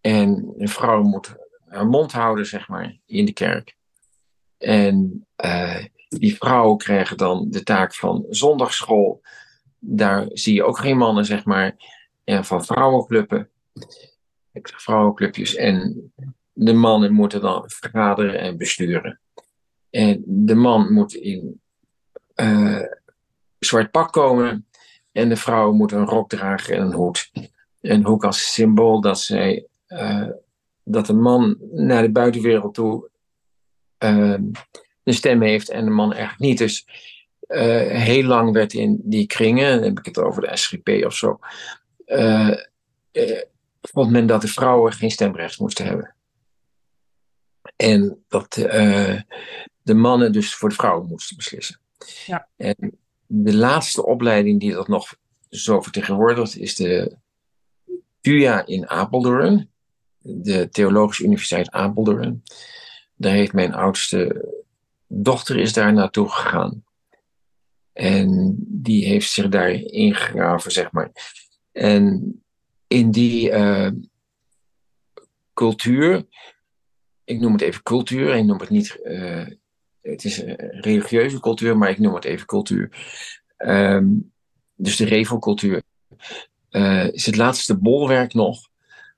en 0.00 0.54
een 0.56 0.68
vrouw 0.68 1.02
moet 1.02 1.34
haar 1.66 1.86
mond 1.86 2.12
houden, 2.12 2.46
zeg 2.46 2.68
maar, 2.68 2.98
in 3.06 3.24
de 3.24 3.32
kerk. 3.32 3.76
En 4.58 5.26
eh, 5.36 5.84
die 6.18 6.36
vrouwen 6.36 6.76
krijgen 6.76 7.16
dan 7.16 7.46
de 7.50 7.62
taak 7.62 7.94
van 7.94 8.26
zondagsschool. 8.28 9.20
Daar 9.78 10.26
zie 10.28 10.54
je 10.54 10.64
ook 10.64 10.78
geen 10.78 10.96
mannen, 10.96 11.24
zeg 11.24 11.44
maar. 11.44 11.76
En 12.24 12.44
van 12.44 12.64
vrouwenclubben. 12.64 13.48
Vrouwenclubjes. 14.52 15.54
En 15.54 16.12
de 16.52 16.72
mannen 16.72 17.12
moeten 17.12 17.40
dan 17.40 17.62
vergaderen 17.66 18.40
en 18.40 18.56
besturen. 18.56 19.20
En 19.90 20.22
de 20.26 20.54
man 20.54 20.92
moet 20.92 21.14
in 21.14 21.60
eh, 22.34 22.82
zwart 23.58 23.90
pak 23.90 24.12
komen. 24.12 24.66
En 25.12 25.28
de 25.28 25.36
vrouw 25.36 25.72
moet 25.72 25.92
een 25.92 26.06
rok 26.06 26.28
dragen 26.28 26.76
en 26.76 26.82
een 26.82 26.92
hoed. 26.92 27.30
Een 27.80 28.04
hoek 28.04 28.24
als 28.24 28.52
symbool 28.52 29.00
dat 29.00 29.20
zij 29.20 29.66
uh, 29.88 30.28
dat 30.84 31.08
een 31.08 31.20
man 31.20 31.56
naar 31.70 32.02
de 32.02 32.12
buitenwereld 32.12 32.74
toe 32.74 33.10
uh, 33.98 34.38
een 35.04 35.14
stem 35.14 35.42
heeft 35.42 35.68
en 35.68 35.84
de 35.84 35.90
man 35.90 36.12
eigenlijk 36.12 36.40
niet. 36.40 36.58
Dus 36.58 36.86
uh, 37.48 37.86
heel 37.86 38.24
lang 38.24 38.52
werd 38.52 38.72
in 38.72 39.00
die 39.04 39.26
kringen, 39.26 39.74
dan 39.74 39.84
heb 39.84 39.98
ik 39.98 40.04
het 40.04 40.18
over 40.18 40.42
de 40.42 40.56
SGP 40.56 40.88
of 40.88 41.14
zo, 41.14 41.38
vond 43.80 44.10
men 44.10 44.26
dat 44.26 44.40
de 44.40 44.48
vrouwen 44.48 44.92
geen 44.92 45.10
stemrecht 45.10 45.60
moesten 45.60 45.86
hebben. 45.86 46.14
En 47.76 48.24
dat 48.28 48.54
de 49.82 49.94
mannen 49.94 50.32
dus 50.32 50.54
voor 50.54 50.68
de 50.68 50.74
vrouwen 50.74 51.06
moesten 51.08 51.36
beslissen. 51.36 51.80
Ja. 52.26 52.48
En 52.56 52.98
de 53.26 53.56
laatste 53.56 54.06
opleiding 54.06 54.60
die 54.60 54.72
dat 54.72 54.88
nog 54.88 55.14
zo 55.48 55.80
vertegenwoordigt 55.80 56.56
is 56.56 56.74
de 56.74 57.16
TUA 58.20 58.66
in 58.66 58.88
Apeldoorn, 58.88 59.70
de 60.18 60.68
Theologische 60.68 61.24
Universiteit 61.24 61.70
Apeldoorn. 61.70 62.42
Daar 63.14 63.34
heeft 63.34 63.52
mijn 63.52 63.74
oudste 63.74 64.48
dochter 65.14 65.58
is 65.58 65.72
daar 65.72 65.92
naartoe 65.92 66.28
gegaan. 66.28 66.84
En 67.92 68.54
die 68.58 69.04
heeft 69.04 69.30
zich 69.30 69.48
daar 69.48 69.70
ingegraven, 69.72 70.70
zeg 70.70 70.92
maar. 70.92 71.10
En 71.72 72.34
in 72.86 73.10
die 73.10 73.50
uh, 73.50 73.90
cultuur, 75.54 76.26
ik 77.24 77.40
noem 77.40 77.52
het 77.52 77.60
even 77.60 77.82
cultuur, 77.82 78.34
ik 78.34 78.44
noem 78.44 78.60
het 78.60 78.70
niet, 78.70 79.00
uh, 79.04 79.46
het 80.00 80.24
is 80.24 80.38
een 80.38 80.56
religieuze 80.56 81.40
cultuur, 81.40 81.78
maar 81.78 81.90
ik 81.90 81.98
noem 81.98 82.14
het 82.14 82.24
even 82.24 82.46
cultuur. 82.46 82.90
Um, 83.58 84.32
dus 84.74 84.96
de 84.96 85.04
revelcultuur 85.04 85.82
uh, 86.70 87.12
is 87.12 87.26
het 87.26 87.36
laatste 87.36 87.76
bolwerk 87.76 88.34
nog 88.34 88.68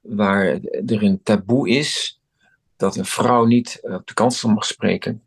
waar 0.00 0.44
er 0.86 1.02
een 1.02 1.22
taboe 1.22 1.68
is 1.68 2.20
dat 2.76 2.96
een 2.96 3.04
vrouw 3.04 3.44
niet 3.44 3.78
op 3.82 4.06
de 4.06 4.14
kansel 4.14 4.48
mag 4.48 4.64
spreken. 4.64 5.22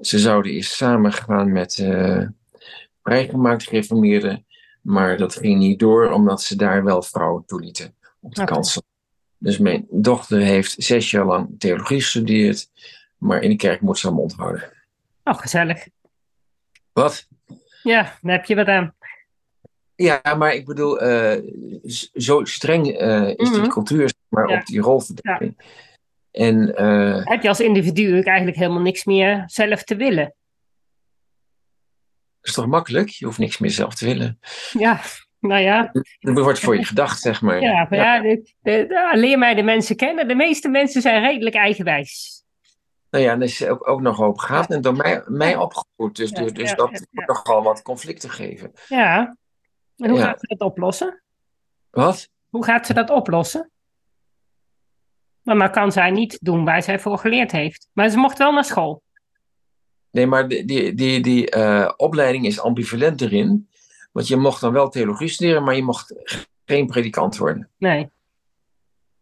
Ze 0.00 0.18
zouden 0.18 0.52
eerst 0.52 0.72
samen 0.72 1.12
gaan 1.12 1.52
met 1.52 1.78
uh, 1.78 2.26
vrijgemaakt 3.02 3.62
gereformeerden, 3.62 4.46
maar 4.80 5.16
dat 5.16 5.36
ging 5.36 5.58
niet 5.58 5.78
door 5.78 6.10
omdat 6.10 6.42
ze 6.42 6.56
daar 6.56 6.84
wel 6.84 7.02
vrouwen 7.02 7.44
toelieten 7.46 7.94
op 8.20 8.34
de 8.34 8.42
okay. 8.42 8.54
kansel. 8.54 8.82
Dus 9.38 9.58
mijn 9.58 9.86
dochter 9.90 10.38
heeft 10.38 10.74
zes 10.78 11.10
jaar 11.10 11.26
lang 11.26 11.54
theologie 11.58 12.00
gestudeerd, 12.00 12.70
maar 13.18 13.42
in 13.42 13.50
de 13.50 13.56
kerk 13.56 13.80
moet 13.80 13.98
ze 13.98 14.06
hem 14.06 14.18
onthouden. 14.18 14.72
Oh, 15.24 15.38
gezellig. 15.38 15.88
Wat? 16.92 17.28
Ja, 17.82 18.18
daar 18.20 18.36
heb 18.36 18.44
je 18.44 18.54
wat 18.54 18.66
aan. 18.66 18.94
Ja, 19.94 20.34
maar 20.38 20.54
ik 20.54 20.66
bedoel, 20.66 21.02
uh, 21.02 21.36
zo 22.12 22.44
streng 22.44 23.00
uh, 23.00 23.28
is 23.28 23.48
mm 23.48 23.54
-hmm. 23.54 23.62
die 23.62 23.70
cultuur 23.70 24.12
maar 24.28 24.48
ja. 24.48 24.58
op 24.58 24.66
die 24.66 24.80
rolverdeling. 24.80 25.54
Ja. 25.58 25.64
En, 26.32 26.74
uh, 26.82 27.26
heb 27.26 27.42
je 27.42 27.48
als 27.48 27.60
individu 27.60 28.20
eigenlijk 28.20 28.56
helemaal 28.56 28.82
niks 28.82 29.04
meer 29.04 29.42
zelf 29.46 29.82
te 29.82 29.96
willen? 29.96 30.34
Dat 32.40 32.50
is 32.50 32.52
toch 32.52 32.66
makkelijk? 32.66 33.08
Je 33.08 33.24
hoeft 33.24 33.38
niks 33.38 33.58
meer 33.58 33.70
zelf 33.70 33.94
te 33.94 34.04
willen. 34.04 34.38
Ja, 34.72 35.00
nou 35.40 35.60
ja. 35.60 35.92
Er 36.20 36.42
wordt 36.42 36.58
voor 36.58 36.76
je 36.76 36.84
gedacht, 36.84 37.20
zeg 37.20 37.42
maar. 37.42 37.60
Ja, 37.60 37.86
maar 37.90 37.98
ja. 37.98 38.20
de, 38.20 38.52
de, 38.60 38.86
de, 38.86 39.10
leer 39.12 39.38
mij 39.38 39.54
de 39.54 39.62
mensen 39.62 39.96
kennen. 39.96 40.28
De 40.28 40.34
meeste 40.34 40.68
mensen 40.68 41.02
zijn 41.02 41.22
redelijk 41.22 41.54
eigenwijs. 41.54 42.44
Nou 43.10 43.24
ja, 43.24 43.32
en 43.32 43.42
is 43.42 43.66
ook, 43.66 43.88
ook 43.88 44.00
nog 44.00 44.16
hoopgaaf 44.16 44.68
en 44.68 44.80
door 44.80 44.96
mij, 44.96 45.22
mij 45.26 45.56
opgevoed. 45.56 46.16
Dus, 46.16 46.30
dus, 46.30 46.52
dus 46.52 46.74
dat 46.74 46.90
moet 46.90 47.26
nogal 47.26 47.62
wat 47.62 47.82
conflicten 47.82 48.30
geven. 48.30 48.72
Ja. 48.88 49.36
En 49.96 50.10
hoe 50.10 50.20
gaat 50.20 50.40
ze 50.40 50.46
dat 50.46 50.60
oplossen? 50.60 51.22
Wat? 51.90 52.28
Hoe 52.48 52.64
gaat 52.64 52.86
ze 52.86 52.94
dat 52.94 53.10
oplossen? 53.10 53.71
Maar 55.42 55.58
dan 55.58 55.70
kan 55.70 55.92
zij 55.92 56.10
niet 56.10 56.38
doen 56.40 56.64
waar 56.64 56.82
zij 56.82 56.98
voor 56.98 57.18
geleerd 57.18 57.52
heeft. 57.52 57.88
Maar 57.92 58.08
ze 58.08 58.16
mocht 58.16 58.38
wel 58.38 58.52
naar 58.52 58.64
school. 58.64 59.02
Nee, 60.10 60.26
maar 60.26 60.48
die, 60.48 60.64
die, 60.64 60.94
die, 60.94 61.20
die 61.20 61.56
uh, 61.56 61.92
opleiding 61.96 62.46
is 62.46 62.60
ambivalent 62.60 63.20
erin. 63.20 63.68
Want 64.12 64.28
je 64.28 64.36
mocht 64.36 64.60
dan 64.60 64.72
wel 64.72 64.88
theologie 64.88 65.28
studeren, 65.28 65.64
maar 65.64 65.76
je 65.76 65.82
mocht 65.82 66.14
geen 66.64 66.86
predikant 66.86 67.36
worden. 67.36 67.68
Nee. 67.78 68.10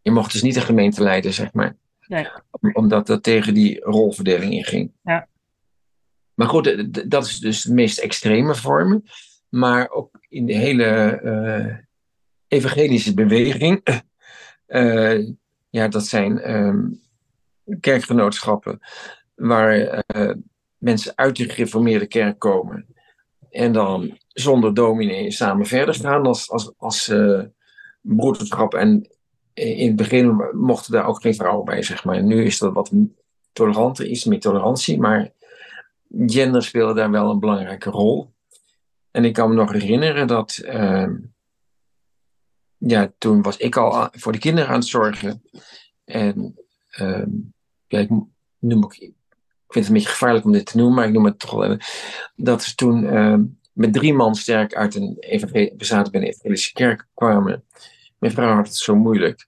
Je 0.03 0.11
mocht 0.11 0.33
dus 0.33 0.43
niet 0.43 0.55
de 0.55 0.61
gemeente 0.61 1.03
leiden, 1.03 1.33
zeg 1.33 1.53
maar. 1.53 1.77
Nee. 2.07 2.29
Omdat 2.73 3.07
dat 3.07 3.23
tegen 3.23 3.55
die 3.55 3.81
rolverdeling 3.81 4.53
inging. 4.53 4.93
Ja. 5.03 5.29
Maar 6.35 6.49
goed, 6.49 6.95
dat 7.11 7.27
is 7.27 7.39
dus 7.39 7.63
de 7.63 7.73
meest 7.73 7.99
extreme 7.99 8.55
vormen. 8.55 9.05
Maar 9.49 9.91
ook 9.91 10.19
in 10.29 10.47
de 10.47 10.55
hele 10.55 11.21
uh, 11.25 11.77
evangelische 12.49 13.15
beweging. 13.15 14.03
Uh, 14.69 15.29
ja, 15.71 15.89
dat 15.89 16.07
zijn 16.07 16.55
um, 16.55 17.01
kerkgenootschappen 17.81 18.81
waar 19.35 20.05
uh, 20.17 20.33
mensen 20.79 21.13
uit 21.15 21.37
de 21.37 21.49
gereformeerde 21.49 22.07
kerk 22.07 22.39
komen. 22.39 22.87
En 23.51 23.73
dan 23.73 24.19
zonder 24.29 24.75
dominee 24.75 25.31
samen 25.31 25.67
verder 25.67 25.95
gaan 25.95 26.27
als, 26.27 26.51
als, 26.51 26.73
als 26.77 27.09
uh, 27.09 27.43
broederschap. 28.01 28.75
En 28.75 29.11
in 29.55 29.87
het 29.87 29.97
begin 29.97 30.49
mochten 30.53 30.93
daar 30.93 31.07
ook 31.07 31.21
geen 31.21 31.35
vrouwen 31.35 31.65
bij, 31.65 31.83
zeg 31.83 32.05
maar. 32.05 32.23
Nu 32.23 32.45
is 32.45 32.59
dat 32.59 32.73
wat 32.73 32.93
toleranter, 33.53 34.07
iets 34.07 34.25
meer 34.25 34.41
tolerantie. 34.41 35.01
Maar 35.01 35.31
gender 36.27 36.63
speelde 36.63 36.95
daar 36.95 37.11
wel 37.11 37.31
een 37.31 37.41
belangrijke 37.41 37.91
rol. 37.91 38.33
En 39.11 39.25
ik 39.25 39.33
kan 39.33 39.49
me 39.49 39.55
nog 39.55 39.73
herinneren 39.73 40.27
dat. 40.27 40.63
Uh, 40.65 41.09
ja, 42.81 43.13
toen 43.19 43.43
was 43.43 43.57
ik 43.57 43.77
al 43.77 44.09
voor 44.13 44.33
de 44.33 44.39
kinderen 44.39 44.69
aan 44.69 44.79
het 44.79 44.87
zorgen. 44.87 45.43
En 46.05 46.59
uh, 46.99 47.27
ja, 47.87 47.99
ik 47.99 48.11
ik, 48.61 49.13
vind 49.69 49.87
het 49.87 49.87
een 49.87 49.93
beetje 49.93 50.09
gevaarlijk 50.09 50.45
om 50.45 50.53
dit 50.53 50.67
te 50.67 50.77
noemen, 50.77 50.95
maar 50.95 51.07
ik 51.07 51.13
noem 51.13 51.25
het 51.25 51.39
toch 51.39 51.55
wel. 51.55 51.77
Dat 52.37 52.63
ze 52.63 52.75
toen 52.75 53.05
uh, 53.05 53.39
met 53.73 53.93
drie 53.93 54.15
man 54.15 54.35
sterk 54.35 54.75
uit 54.75 54.95
een 54.95 55.75
bezaten 55.77 56.13
bij 56.13 56.21
een 56.21 56.27
evangelische 56.27 56.73
kerk 56.73 57.07
kwamen. 57.15 57.65
Mijn 58.19 58.33
vrouw 58.33 58.55
had 58.55 58.67
het 58.67 58.77
zo 58.77 58.97
moeilijk. 58.97 59.47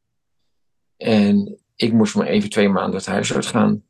En 0.97 1.59
ik 1.77 1.93
moest 1.93 2.15
maar 2.15 2.27
even 2.27 2.51
twee 2.51 2.69
maanden 2.69 2.97
het 2.97 3.07
huis 3.07 3.35
uitgaan. 3.35 3.83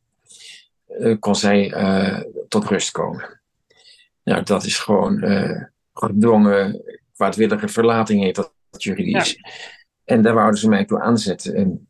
Uh, 0.88 1.16
kon 1.18 1.36
zij 1.36 1.74
uh, 1.74 2.20
tot 2.48 2.64
rust 2.64 2.90
komen. 2.90 3.40
Nou, 4.24 4.42
dat 4.42 4.64
is 4.64 4.78
gewoon 4.78 5.24
uh, 5.24 5.62
gedwongen 5.94 6.82
kwaadwillige 7.14 7.68
verlating 7.68 8.22
heet 8.22 8.34
dat 8.34 8.52
juridisch. 8.76 9.32
Ja. 9.32 9.50
En 10.04 10.22
daar 10.22 10.34
wouden 10.34 10.60
ze 10.60 10.68
mij 10.68 10.84
toe 10.84 11.00
aanzetten. 11.00 11.54
En 11.54 11.88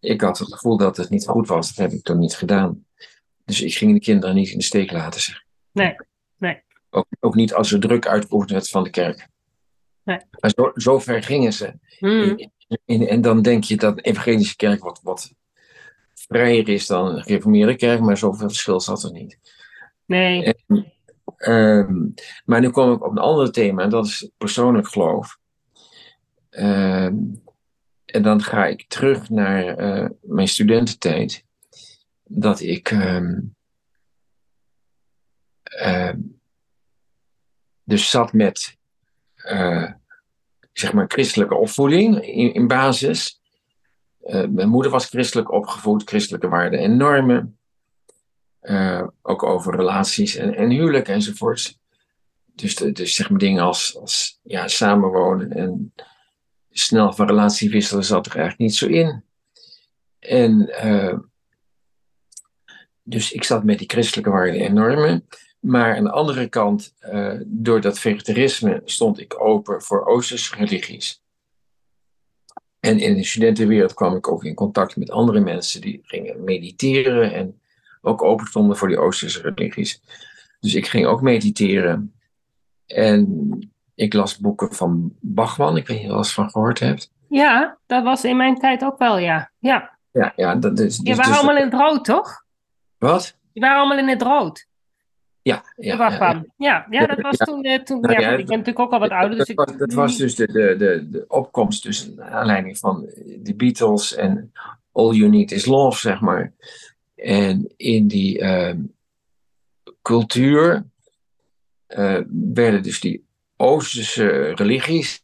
ik 0.00 0.20
had 0.20 0.38
het 0.38 0.52
gevoel 0.52 0.76
dat 0.76 0.96
het 0.96 1.10
niet 1.10 1.26
goed 1.26 1.48
was. 1.48 1.74
Dat 1.74 1.90
heb 1.90 1.98
ik 1.98 2.04
toen 2.04 2.18
niet 2.18 2.36
gedaan. 2.36 2.84
Dus 3.44 3.60
ik 3.62 3.74
ging 3.74 3.92
de 3.92 4.00
kinderen 4.00 4.34
niet 4.34 4.50
in 4.50 4.58
de 4.58 4.64
steek 4.64 4.92
laten. 4.92 5.20
Zeg. 5.20 5.42
Nee, 5.72 5.94
nee. 6.38 6.62
Ook, 6.90 7.06
ook 7.20 7.34
niet 7.34 7.54
als 7.54 7.72
er 7.72 7.80
druk 7.80 8.06
uitgeoefend 8.06 8.50
werd 8.50 8.68
van 8.68 8.82
de 8.82 8.90
kerk. 8.90 9.28
Nee. 10.02 10.18
Maar 10.40 10.52
zo, 10.56 10.70
zo 10.74 10.98
ver 10.98 11.22
gingen 11.22 11.52
ze. 11.52 11.72
Mm. 11.98 12.38
In, 12.38 12.80
in, 12.84 13.08
en 13.08 13.20
dan 13.20 13.42
denk 13.42 13.64
je 13.64 13.76
dat 13.76 13.96
de 13.96 14.02
evangelische 14.02 14.56
kerk 14.56 14.82
wat, 14.82 15.00
wat 15.02 15.34
vrijer 16.14 16.68
is 16.68 16.86
dan 16.86 17.14
de 17.14 17.22
gereformeerde 17.22 17.76
kerk. 17.76 18.00
Maar 18.00 18.16
zoveel 18.16 18.48
verschil 18.48 18.80
zat 18.80 19.02
er 19.02 19.12
niet. 19.12 19.38
Nee. 20.06 20.54
En, 20.66 20.92
um, 21.52 22.14
maar 22.44 22.60
nu 22.60 22.70
kom 22.70 22.92
ik 22.92 23.04
op 23.04 23.10
een 23.10 23.18
ander 23.18 23.52
thema. 23.52 23.82
En 23.82 23.90
dat 23.90 24.06
is 24.06 24.30
persoonlijk 24.38 24.88
geloof. 24.88 25.38
Um, 26.60 27.42
en 28.04 28.22
dan 28.22 28.42
ga 28.42 28.66
ik 28.66 28.84
terug 28.88 29.30
naar 29.30 29.80
uh, 29.80 30.08
mijn 30.20 30.48
studententijd. 30.48 31.44
Dat 32.24 32.60
ik 32.60 32.90
um, 32.90 33.56
uh, 35.82 36.12
dus 37.84 38.10
zat 38.10 38.32
met 38.32 38.76
uh, 39.36 39.92
zeg 40.72 40.92
maar 40.92 41.04
christelijke 41.08 41.54
opvoeding 41.54 42.26
in, 42.26 42.66
basis. 42.66 43.40
mijn 44.48 44.68
moeder 44.68 44.90
was 44.90 45.06
christelijk 45.06 45.52
opgevoed, 45.52 46.08
christelijke 46.08 46.48
waarden 46.48 46.80
en 46.80 46.96
normen. 46.96 47.58
ook 49.22 49.42
over 49.42 49.76
relaties 49.76 50.36
en, 50.36 50.54
en 50.54 50.70
huwelijk 50.70 51.08
enzovoorts. 51.08 51.78
Dus, 52.54 52.74
dus 52.74 53.14
zeg 53.14 53.30
maar 53.30 53.38
dingen 53.38 53.62
als, 53.62 53.96
als 53.96 54.38
ja, 54.42 54.68
samenwonen 54.68 55.52
en 55.52 55.92
snel 56.78 57.12
van 57.12 57.26
relatie 57.26 57.70
wisselen 57.70 58.04
zat 58.04 58.26
er 58.26 58.36
eigenlijk 58.36 58.60
niet 58.60 58.74
zo 58.74 58.86
in. 58.86 59.24
En 60.18 60.70
uh, 60.84 61.18
dus 63.02 63.32
ik 63.32 63.44
zat 63.44 63.64
met 63.64 63.78
die 63.78 63.88
christelijke 63.90 64.30
waarden 64.30 64.60
en 64.60 64.74
normen. 64.74 65.26
Maar 65.60 65.96
aan 65.96 66.04
de 66.04 66.10
andere 66.10 66.48
kant, 66.48 66.94
uh, 67.00 67.40
door 67.46 67.80
dat 67.80 67.98
vegetarisme 67.98 68.82
stond 68.84 69.20
ik 69.20 69.40
open 69.40 69.82
voor 69.82 70.06
Oosterse 70.06 70.56
religies. 70.56 71.22
En 72.80 72.98
in 72.98 73.16
de 73.16 73.24
studentenwereld 73.24 73.94
kwam 73.94 74.16
ik 74.16 74.28
ook 74.28 74.44
in 74.44 74.54
contact 74.54 74.96
met 74.96 75.10
andere 75.10 75.40
mensen 75.40 75.80
die 75.80 76.00
gingen 76.02 76.44
mediteren 76.44 77.32
en 77.32 77.60
ook 78.00 78.22
open 78.22 78.46
stonden 78.46 78.76
voor 78.76 78.88
die 78.88 78.98
Oosterse 78.98 79.40
religies. 79.40 80.02
Dus 80.60 80.74
ik 80.74 80.86
ging 80.86 81.06
ook 81.06 81.22
mediteren. 81.22 82.14
En 82.86 83.72
ik 83.98 84.12
las 84.12 84.38
boeken 84.38 84.72
van 84.72 85.12
Bachman, 85.20 85.76
ik 85.76 85.86
weet 85.86 85.96
niet 85.96 86.06
of 86.06 86.06
je 86.06 86.12
er 86.12 86.18
eens 86.18 86.34
van 86.34 86.50
gehoord 86.50 86.78
hebt. 86.78 87.10
Ja, 87.28 87.78
dat 87.86 88.04
was 88.04 88.24
in 88.24 88.36
mijn 88.36 88.58
tijd 88.58 88.84
ook 88.84 88.98
wel, 88.98 89.18
ja. 89.18 89.50
Ja, 89.58 89.98
ja, 90.10 90.32
ja 90.36 90.54
dat 90.54 90.78
is. 90.78 90.98
Dus, 90.98 91.16
waren 91.16 91.30
dus, 91.30 91.40
allemaal 91.40 91.56
in 91.56 91.70
het 91.70 91.80
rood, 91.80 92.04
toch? 92.04 92.44
Wat? 92.98 93.36
Die 93.52 93.62
waren 93.62 93.78
allemaal 93.78 93.98
in 93.98 94.08
het 94.08 94.22
rood. 94.22 94.66
Ja, 95.42 95.62
ja. 95.76 95.96
Ja, 95.96 96.44
ja, 96.56 96.86
ja, 96.90 97.06
dat 97.06 97.20
was 97.20 97.36
toen. 97.36 97.64
Uh, 97.64 97.78
toen 97.82 98.00
Nou 98.00 98.12
ja, 98.12 98.20
ja, 98.20 98.30
ik 98.30 98.46
ben 98.46 98.58
natuurlijk 98.58 98.78
ook 98.78 98.92
al 98.92 98.98
wat 98.98 99.10
ouder. 99.10 99.36
Dus 99.36 99.46
dat, 99.46 99.56
was, 99.56 99.74
ik, 99.74 99.78
dat 99.78 99.92
was 99.92 100.16
dus 100.16 100.34
de, 100.34 100.46
de, 100.46 100.74
de, 100.78 101.08
de 101.10 101.24
opkomst, 101.28 101.82
dus 101.82 102.14
naar 102.14 102.30
aanleiding 102.30 102.78
van 102.78 103.06
de 103.38 103.54
Beatles 103.56 104.14
en 104.14 104.52
All 104.92 105.14
You 105.14 105.30
Need 105.30 105.52
Is 105.52 105.66
Love, 105.66 105.98
zeg 105.98 106.20
maar. 106.20 106.52
En 107.14 107.72
in 107.76 108.06
die 108.08 108.40
ehm, 108.40 108.80
cultuur 110.02 110.86
uh, 111.88 112.20
werden 112.30 112.82
dus 112.82 113.00
die 113.00 113.26
Oosterse 113.60 114.52
religies 114.54 115.22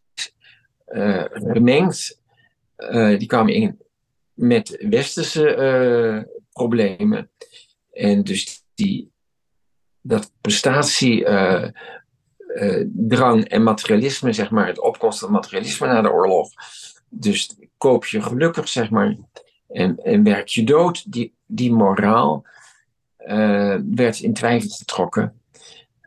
uh, 0.87 1.25
gemengd. 1.31 2.21
Uh, 2.79 3.19
die 3.19 3.27
kwamen 3.27 3.55
in 3.55 3.79
met 4.35 4.85
westerse 4.89 6.27
problemen. 6.53 7.31
En 7.93 8.23
dus 8.25 8.63
die, 8.75 9.11
dat 10.01 10.33
prestatiedrang 10.41 11.75
en 13.49 13.63
materialisme, 13.63 14.33
zeg 14.33 14.51
maar, 14.51 14.67
het 14.67 14.81
opkomst 14.81 15.19
van 15.19 15.31
materialisme 15.31 15.87
na 15.87 16.03
de 16.03 16.13
oorlog. 16.13 16.51
Dus 17.09 17.57
koop 17.79 18.05
je 18.05 18.23
gelukkig, 18.23 18.69
zeg 18.69 18.91
maar, 18.91 19.17
en, 19.69 19.99
en 19.99 20.23
werk 20.23 20.49
je 20.49 20.65
dood. 20.65 21.13
Die, 21.13 21.35
die 21.47 21.73
moraal 21.73 22.47
werd 23.95 24.21
in 24.21 24.35
twijfel 24.35 24.71
getrokken. 24.71 25.41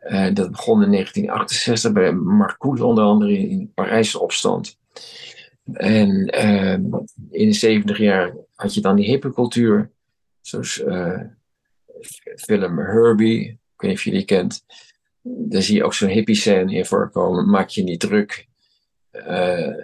Uh, 0.06 0.34
dat 0.34 0.50
begon 0.50 0.82
in 0.82 0.90
1968 0.90 1.92
bij 1.92 2.12
Marcoude, 2.12 2.84
onder 2.84 3.04
andere 3.04 3.38
in 3.38 3.58
de 3.58 3.66
Parijse 3.74 4.20
opstand. 4.20 4.78
En 5.72 6.34
uh, 6.34 6.72
in 7.30 7.48
de 7.48 7.52
70 7.52 7.98
jaar 7.98 8.34
had 8.54 8.74
je 8.74 8.80
dan 8.80 8.96
die 8.96 9.06
hippencultuur, 9.06 9.90
zoals 10.40 10.80
uh, 10.80 11.20
film 12.36 12.78
Herbie, 12.78 13.48
ik 13.48 13.58
weet 13.76 13.90
niet 13.90 13.98
of 13.98 14.04
je 14.04 14.10
die 14.10 14.24
kent. 14.24 14.64
Daar 15.22 15.62
zie 15.62 15.76
je 15.76 15.84
ook 15.84 15.94
zo'n 15.94 16.08
hippie 16.08 16.34
scène 16.34 16.74
in 16.74 16.84
voorkomen. 16.84 17.50
Maak 17.50 17.68
je 17.68 17.82
niet 17.82 18.00
druk. 18.00 18.46
Uh, 19.12 19.74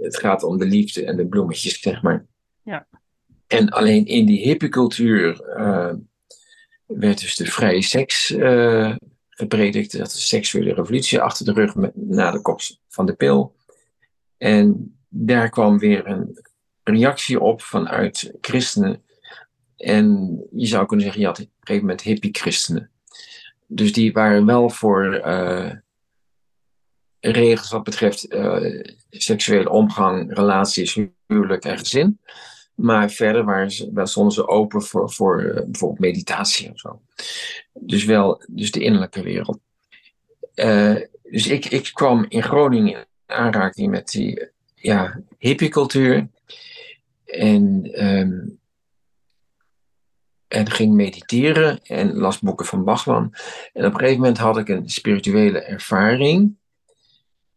het 0.00 0.16
gaat 0.16 0.42
om 0.42 0.58
de 0.58 0.66
liefde 0.66 1.04
en 1.04 1.16
de 1.16 1.26
bloemetjes, 1.26 1.80
zeg 1.80 2.02
maar. 2.02 2.26
Ja. 2.62 2.86
En 3.46 3.68
alleen 3.68 4.06
in 4.06 4.26
die 4.26 4.42
hippiecultuur 4.42 5.42
werd 6.86 7.20
dus 7.20 7.36
de 7.36 7.46
vrije 7.46 7.82
seks 7.82 8.34
gepredikt 9.34 9.98
dat 9.98 10.12
de 10.12 10.18
seksuele 10.18 10.74
revolutie 10.74 11.20
achter 11.20 11.44
de 11.44 11.52
rug 11.52 11.74
met, 11.74 11.92
na 11.94 12.30
de 12.30 12.40
komst 12.40 12.80
van 12.88 13.06
de 13.06 13.14
pil. 13.14 13.56
En 14.38 14.96
daar 15.08 15.50
kwam 15.50 15.78
weer 15.78 16.06
een 16.06 16.38
reactie 16.82 17.40
op 17.40 17.62
vanuit 17.62 18.32
christenen. 18.40 19.02
En 19.76 20.38
je 20.52 20.66
zou 20.66 20.86
kunnen 20.86 21.04
zeggen, 21.04 21.22
je 21.22 21.28
had 21.28 21.40
op 21.40 21.44
een 21.44 21.52
gegeven 21.60 21.86
moment 21.86 22.02
hippie-christenen. 22.02 22.90
Dus 23.66 23.92
die 23.92 24.12
waren 24.12 24.46
wel 24.46 24.70
voor 24.70 25.22
uh, 25.26 25.72
regels 27.20 27.70
wat 27.70 27.82
betreft 27.82 28.32
uh, 28.32 28.82
seksuele 29.10 29.70
omgang, 29.70 30.34
relaties, 30.34 30.98
huwelijk 31.26 31.64
en 31.64 31.78
gezin. 31.78 32.20
Maar 32.74 33.10
verder 33.10 33.44
waren 33.44 33.70
ze, 33.70 33.90
wel 33.92 34.30
ze 34.30 34.48
open 34.48 34.82
voor, 34.82 35.10
voor 35.12 35.42
uh, 35.42 35.54
bijvoorbeeld 35.54 36.00
meditatie 36.00 36.70
of 36.70 36.78
zo. 36.78 37.00
Dus 37.72 38.04
wel 38.04 38.44
dus 38.48 38.70
de 38.70 38.80
innerlijke 38.80 39.22
wereld. 39.22 39.58
Uh, 40.54 40.96
dus 41.22 41.46
ik, 41.46 41.64
ik 41.64 41.90
kwam 41.92 42.26
in 42.28 42.42
Groningen 42.42 42.94
in 42.94 43.04
aanraking 43.26 43.90
met 43.90 44.08
die 44.08 44.48
ja, 44.74 45.20
hippiecultuur. 45.38 46.28
En, 47.24 47.90
um, 48.04 48.58
en 50.48 50.70
ging 50.70 50.94
mediteren 50.94 51.82
en 51.82 52.14
las 52.14 52.38
boeken 52.38 52.66
van 52.66 52.84
Bachman. 52.84 53.34
En 53.72 53.84
op 53.84 53.92
een 53.92 53.98
gegeven 53.98 54.20
moment 54.20 54.38
had 54.38 54.58
ik 54.58 54.68
een 54.68 54.88
spirituele 54.88 55.60
ervaring. 55.60 56.54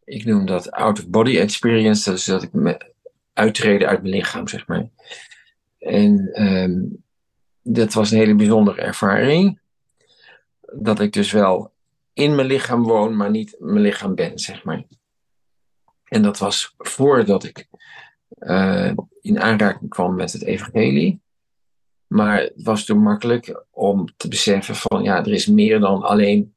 Ik 0.04 0.26
noem 0.26 0.46
dat 0.46 0.72
out-of-body 0.72 1.38
experience. 1.38 2.14
Is 2.14 2.26
dat 2.26 2.44
ik 2.44 2.54
me 2.54 2.94
uittreden 3.36 3.88
uit 3.88 4.02
mijn 4.02 4.14
lichaam, 4.14 4.48
zeg 4.48 4.68
maar. 4.68 4.90
En 5.80 6.44
um, 6.44 7.04
dat 7.62 7.94
was 7.94 8.12
een 8.12 8.18
hele 8.18 8.36
bijzondere 8.36 8.82
ervaring. 8.82 9.60
Dat 10.62 11.00
ik 11.00 11.14
dus 11.14 11.32
wel 11.32 11.72
in 12.14 12.36
mijn 12.36 12.48
lichaam 12.48 12.84
woon, 12.84 13.16
maar 13.16 13.30
niet 13.30 13.56
mijn 13.60 13.82
lichaam 13.82 14.16
ben, 14.16 14.40
zeg 14.40 14.64
maar. 14.64 14.84
En 16.04 16.22
dat 16.22 16.38
was 16.38 16.74
voordat 16.78 17.44
ik 17.44 17.68
uh, 18.40 18.92
in 19.22 19.40
aanraking 19.40 19.90
kwam 19.90 20.16
met 20.16 20.34
het 20.34 20.44
evangelie. 20.44 21.20
Maar 22.08 22.40
het 22.42 22.64
was 22.64 22.86
toen 22.86 23.02
makkelijk 23.02 23.66
om 23.72 24.08
te 24.18 24.28
beseffen 24.28 24.76
van 24.76 25.04
ja, 25.04 25.18
er 25.18 25.34
is 25.34 25.48
meer 25.48 25.80
dan 25.80 26.02
alleen 26.02 26.56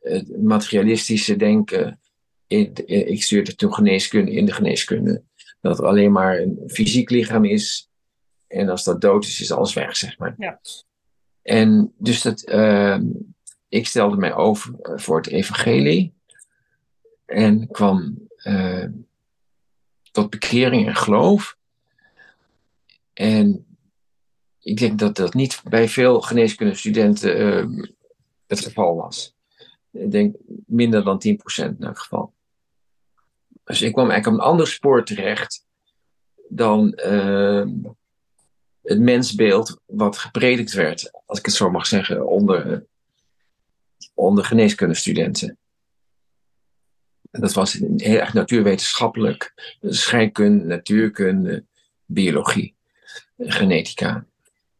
het 0.00 0.42
materialistische 0.42 1.36
denken. 1.36 2.00
In, 2.46 2.72
ik 2.86 3.22
stuurde 3.22 3.54
toen 3.54 3.74
geneeskunde 3.74 4.32
in 4.32 4.46
de 4.46 4.52
geneeskunde. 4.52 5.22
Dat 5.68 5.78
er 5.78 5.86
alleen 5.86 6.12
maar 6.12 6.38
een 6.38 6.62
fysiek 6.66 7.10
lichaam 7.10 7.44
is. 7.44 7.90
En 8.46 8.68
als 8.68 8.84
dat 8.84 9.00
dood 9.00 9.24
is, 9.24 9.40
is 9.40 9.52
alles 9.52 9.72
weg, 9.72 9.96
zeg 9.96 10.18
maar. 10.18 10.34
Ja. 10.38 10.60
En 11.42 11.92
dus 11.98 12.22
dat, 12.22 12.48
uh, 12.48 12.98
ik 13.68 13.86
stelde 13.86 14.16
mij 14.16 14.34
over 14.34 14.74
voor 14.80 15.16
het 15.16 15.26
evangelie. 15.26 16.14
En 17.24 17.66
kwam 17.66 18.28
uh, 18.42 18.86
tot 20.12 20.30
bekering 20.30 20.86
en 20.86 20.96
geloof. 20.96 21.56
En 23.12 23.66
ik 24.60 24.76
denk 24.76 24.98
dat 24.98 25.16
dat 25.16 25.34
niet 25.34 25.62
bij 25.68 25.88
veel 25.88 26.20
geneeskundestudenten 26.20 27.40
uh, 27.40 27.86
het 28.46 28.60
geval 28.60 28.96
was. 28.96 29.34
Ik 29.90 30.10
denk 30.10 30.36
minder 30.66 31.04
dan 31.04 31.22
10% 31.26 31.30
in 31.64 31.76
elk 31.80 31.98
geval. 31.98 32.32
Dus 33.66 33.82
ik 33.82 33.92
kwam 33.92 34.10
eigenlijk 34.10 34.36
op 34.36 34.44
een 34.44 34.50
ander 34.50 34.66
spoor 34.66 35.04
terecht 35.04 35.64
dan 36.48 37.00
uh, 37.06 37.66
het 38.82 38.98
mensbeeld 38.98 39.80
wat 39.86 40.18
gepredikt 40.18 40.72
werd, 40.72 41.10
als 41.26 41.38
ik 41.38 41.46
het 41.46 41.54
zo 41.54 41.70
mag 41.70 41.86
zeggen, 41.86 42.26
onder, 42.26 42.86
onder 44.14 44.44
geneeskundestudenten. 44.44 45.58
En 47.30 47.40
dat 47.40 47.52
was 47.52 47.72
heel 47.96 48.18
erg 48.20 48.32
natuurwetenschappelijk, 48.32 49.76
scheikunde, 49.82 50.64
natuurkunde, 50.64 51.64
biologie, 52.04 52.74
genetica. 53.38 54.26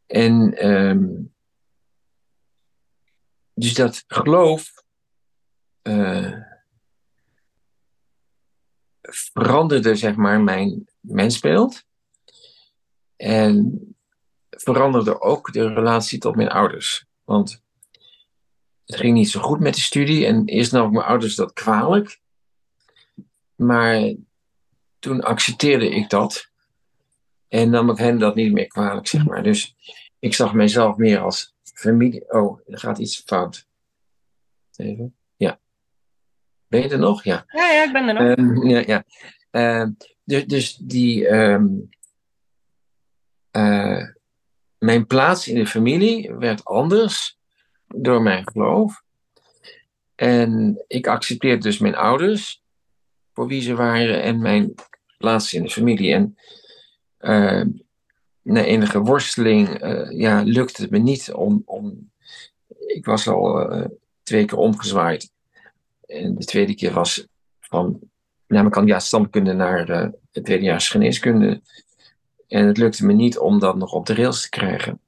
En 0.07 0.67
um, 0.69 1.35
dus 3.55 3.75
dat 3.75 4.05
geloof 4.07 4.85
uh, 5.83 6.46
veranderde 9.09 9.95
zeg 9.95 10.17
maar 10.17 10.41
mijn 10.41 10.89
mensbeeld. 11.01 11.85
En 13.17 13.81
veranderde 14.51 15.21
ook 15.21 15.53
de 15.53 15.73
relatie 15.73 16.19
tot 16.19 16.37
mijn 16.37 16.49
ouders. 16.49 17.07
Want 17.25 17.63
het 18.87 18.97
ging 18.97 19.15
niet 19.15 19.31
zo 19.31 19.41
goed 19.41 19.61
met 19.61 19.75
de 19.75 19.81
studie 19.81 20.27
en 20.27 20.45
eerst 20.45 20.73
nam 20.73 20.87
ik 20.87 20.93
mijn 20.93 21.07
ouders 21.07 21.35
dat 21.35 21.53
kwalijk. 21.53 22.21
Maar 23.55 24.15
toen 24.99 25.21
accepteerde 25.21 25.89
ik 25.89 26.11
dat 26.11 26.51
en 27.49 27.71
nam 27.71 27.91
ik 27.91 27.99
hen 27.99 28.19
dat 28.19 28.35
niet 28.35 28.53
meer 28.53 28.67
kwalijk, 28.67 29.07
zeg 29.07 29.27
maar. 29.27 29.43
Dus 29.43 29.77
ik 30.19 30.35
zag 30.35 30.53
mijzelf 30.53 30.97
meer 30.97 31.21
als 31.21 31.55
familie. 31.63 32.33
Oh, 32.33 32.61
er 32.67 32.79
gaat 32.79 32.99
iets 32.99 33.23
fout. 33.27 33.67
Even. 34.77 35.16
Ben 36.77 36.89
je 36.89 36.95
er 36.95 37.01
nog? 37.01 37.25
Ja. 37.25 37.45
Ja, 37.49 37.71
ja 37.71 37.85
ik 37.85 37.93
ben 37.93 38.09
er 38.09 38.15
nog. 38.15 38.39
Um, 38.39 38.69
ja, 38.69 38.83
ja. 38.87 39.05
Uh, 39.51 39.89
dus, 40.25 40.45
dus 40.45 40.77
die. 40.77 41.29
Um, 41.29 41.89
uh, 43.53 44.03
mijn 44.79 45.07
plaats 45.07 45.49
in 45.49 45.55
de 45.55 45.67
familie 45.67 46.35
werd 46.35 46.65
anders 46.65 47.39
door 47.87 48.23
mijn 48.23 48.49
geloof. 48.49 49.03
En 50.15 50.85
ik 50.87 51.07
accepteerde 51.07 51.63
dus 51.63 51.79
mijn 51.79 51.95
ouders 51.95 52.63
voor 53.33 53.47
wie 53.47 53.63
ze 53.63 53.75
waren 53.75 54.23
en 54.23 54.41
mijn 54.41 54.75
plaats 55.19 55.55
in 55.55 55.63
de 55.63 55.71
familie. 55.71 56.13
En 56.13 56.39
uh, 57.21 57.65
na 58.43 58.65
enige 58.65 59.01
worsteling 59.01 59.85
uh, 59.85 60.11
ja, 60.11 60.43
lukte 60.43 60.83
het 60.83 60.91
me 60.91 60.99
niet 60.99 61.33
om. 61.33 61.63
om 61.65 62.11
ik 62.87 63.05
was 63.05 63.29
al 63.29 63.73
uh, 63.73 63.85
twee 64.23 64.45
keer 64.45 64.59
omgezwaaid. 64.59 65.35
En 66.07 66.35
de 66.35 66.45
tweede 66.45 66.75
keer 66.75 66.93
was 66.93 67.27
van. 67.61 68.01
Namelijk 68.47 68.75
kan 68.75 68.87
ja, 68.87 68.99
standkunde 68.99 69.53
naar 69.53 69.91
uh, 69.91 70.09
het 70.33 70.45
tweedejaars 70.45 70.89
geneeskunde. 70.89 71.63
En 72.49 72.67
het 72.67 72.77
lukte 72.77 73.07
me 73.07 73.13
niet 73.13 73.39
om 73.39 73.59
dat 73.59 73.77
nog 73.77 73.93
op 73.93 74.07
de 74.07 74.15
rails 74.15 74.43
te 74.43 74.49
krijgen. 74.49 75.01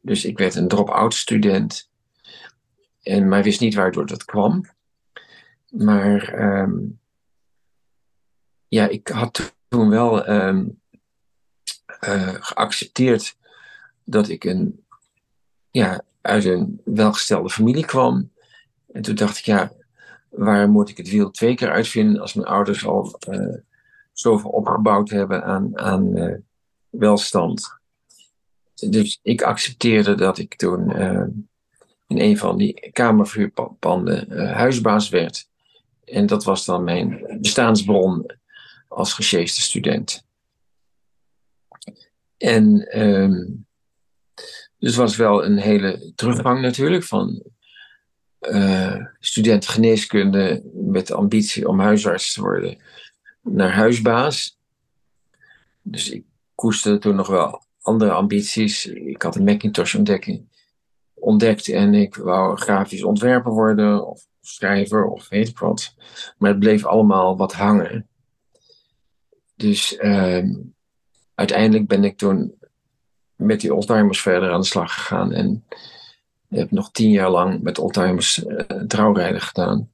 Dus 0.00 0.24
ik 0.24 0.38
werd 0.38 0.54
een 0.54 0.68
drop-out 0.68 1.14
student. 1.14 1.88
En, 3.02 3.28
maar 3.28 3.42
wist 3.42 3.60
niet 3.60 3.74
waardoor 3.74 4.06
dat 4.06 4.24
kwam. 4.24 4.64
Maar 5.70 6.40
um, 6.62 7.00
ja, 8.68 8.88
ik 8.88 9.08
had 9.08 9.54
toen 9.68 9.88
wel 9.88 10.28
um, 10.28 10.80
uh, 12.00 12.34
geaccepteerd 12.34 13.36
dat 14.04 14.28
ik 14.28 14.44
een, 14.44 14.84
ja, 15.70 16.02
uit 16.20 16.44
een 16.44 16.80
welgestelde 16.84 17.50
familie 17.50 17.84
kwam. 17.84 18.32
En 18.92 19.02
toen 19.02 19.14
dacht 19.14 19.38
ik, 19.38 19.44
ja, 19.44 19.72
waarom 20.36 20.70
moet 20.70 20.88
ik 20.88 20.96
het 20.96 21.10
wiel 21.10 21.30
twee 21.30 21.54
keer 21.54 21.70
uitvinden 21.70 22.20
als 22.20 22.34
mijn 22.34 22.48
ouders 22.48 22.86
al 22.86 23.18
uh, 23.28 23.56
zoveel 24.12 24.50
opgebouwd 24.50 25.10
hebben 25.10 25.44
aan, 25.44 25.78
aan 25.78 26.16
uh, 26.16 26.34
welstand? 26.88 27.82
dus 28.74 29.18
ik 29.22 29.42
accepteerde 29.42 30.14
dat 30.14 30.38
ik 30.38 30.54
toen 30.56 30.90
uh, 30.90 31.26
in 32.06 32.18
een 32.20 32.38
van 32.38 32.56
die 32.56 32.90
kamervuurpanden 32.92 34.48
huisbaas 34.52 35.08
werd. 35.08 35.48
En 36.04 36.26
dat 36.26 36.44
was 36.44 36.64
dan 36.64 36.84
mijn 36.84 37.38
bestaansbron 37.40 38.30
als 38.88 39.12
gesjeeste 39.12 39.60
student. 39.60 40.24
En 42.36 42.98
um, 43.02 43.66
dus 44.78 44.96
was 44.96 45.16
wel 45.16 45.44
een 45.44 45.58
hele 45.58 46.12
teruggang 46.14 46.60
natuurlijk 46.60 47.04
van 47.04 47.42
uh, 48.50 49.06
student 49.20 49.66
geneeskunde 49.66 50.62
met 50.72 51.06
de 51.06 51.14
ambitie 51.14 51.68
om 51.68 51.80
huisarts 51.80 52.32
te 52.32 52.40
worden 52.40 52.78
naar 53.42 53.72
huisbaas. 53.72 54.58
Dus 55.82 56.10
ik 56.10 56.24
koesterde 56.54 56.98
toen 56.98 57.16
nog 57.16 57.26
wel 57.26 57.62
andere 57.80 58.12
ambities. 58.12 58.86
Ik 58.86 59.22
had 59.22 59.36
een 59.36 59.44
Macintosh 59.44 59.94
ontdekking 59.94 60.52
ontdekt 61.14 61.68
en 61.68 61.94
ik 61.94 62.16
wou 62.16 62.56
grafisch 62.56 63.02
ontwerper 63.02 63.52
worden 63.52 64.06
of 64.06 64.26
schrijver 64.40 65.04
of 65.04 65.28
weet 65.28 65.48
ik 65.48 65.58
wat. 65.58 65.94
Maar 66.38 66.50
het 66.50 66.58
bleef 66.58 66.84
allemaal 66.84 67.36
wat 67.36 67.52
hangen. 67.52 68.08
Dus 69.56 69.98
uh, 70.00 70.44
uiteindelijk 71.34 71.88
ben 71.88 72.04
ik 72.04 72.16
toen 72.16 72.54
met 73.36 73.60
die 73.60 73.74
oldtimers 73.74 74.20
verder 74.20 74.50
aan 74.50 74.60
de 74.60 74.66
slag 74.66 74.94
gegaan 74.94 75.32
en 75.32 75.64
heb 76.56 76.70
nog 76.70 76.90
tien 76.90 77.10
jaar 77.10 77.30
lang 77.30 77.62
met 77.62 77.78
oldtimers 77.78 78.38
uh, 78.38 78.58
trouwrijden 78.66 79.40
gedaan. 79.40 79.90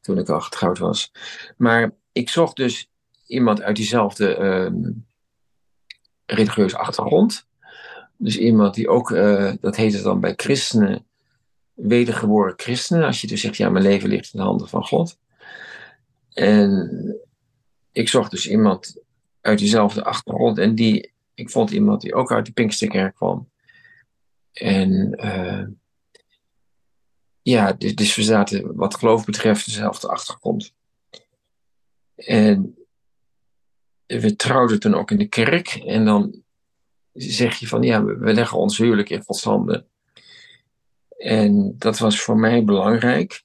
Toen 0.00 0.18
ik 0.18 0.28
al 0.28 0.40
getrouwd 0.40 0.78
was. 0.78 1.12
Maar 1.56 1.90
ik 2.12 2.28
zocht 2.28 2.56
dus 2.56 2.88
iemand 3.26 3.62
uit 3.62 3.76
diezelfde 3.76 4.38
uh, 4.38 4.92
religieuze 6.26 6.78
achtergrond. 6.78 7.46
Dus 8.16 8.38
iemand 8.38 8.74
die 8.74 8.88
ook, 8.88 9.10
uh, 9.10 9.52
dat 9.60 9.76
heet 9.76 9.92
het 9.92 10.02
dan 10.02 10.20
bij 10.20 10.32
christenen, 10.36 11.06
wedergeboren 11.74 12.54
christenen. 12.56 13.06
Als 13.06 13.20
je 13.20 13.26
dus 13.26 13.40
zegt, 13.40 13.56
ja, 13.56 13.68
mijn 13.68 13.84
leven 13.84 14.08
ligt 14.08 14.32
in 14.32 14.40
de 14.40 14.46
handen 14.46 14.68
van 14.68 14.84
God. 14.84 15.18
En 16.32 17.20
ik 17.92 18.08
zocht 18.08 18.30
dus 18.30 18.48
iemand 18.48 18.96
uit 19.40 19.58
diezelfde 19.58 20.04
achtergrond. 20.04 20.58
En 20.58 20.74
die, 20.74 21.12
ik 21.34 21.50
vond 21.50 21.70
iemand 21.70 22.00
die 22.00 22.14
ook 22.14 22.32
uit 22.32 22.46
de 22.46 22.52
Pinksterkerk 22.52 23.14
kwam. 23.14 23.48
En 24.52 25.18
uh, 25.24 25.66
ja, 27.44 27.72
dus, 27.72 27.94
dus 27.94 28.14
we 28.16 28.22
zaten 28.22 28.76
wat 28.76 28.94
geloof 28.94 29.24
betreft 29.24 29.64
dezelfde 29.64 30.08
achtergrond. 30.08 30.74
En 32.14 32.76
we 34.06 34.36
trouwden 34.36 34.80
toen 34.80 34.94
ook 34.94 35.10
in 35.10 35.18
de 35.18 35.28
kerk. 35.28 35.68
En 35.68 36.04
dan 36.04 36.42
zeg 37.12 37.56
je 37.56 37.68
van 37.68 37.82
ja, 37.82 38.04
we 38.04 38.32
leggen 38.32 38.58
ons 38.58 38.78
huwelijk 38.78 39.10
in 39.10 39.22
Gods 39.22 39.44
handen. 39.44 39.86
En 41.18 41.78
dat 41.78 41.98
was 41.98 42.20
voor 42.20 42.38
mij 42.38 42.64
belangrijk. 42.64 43.42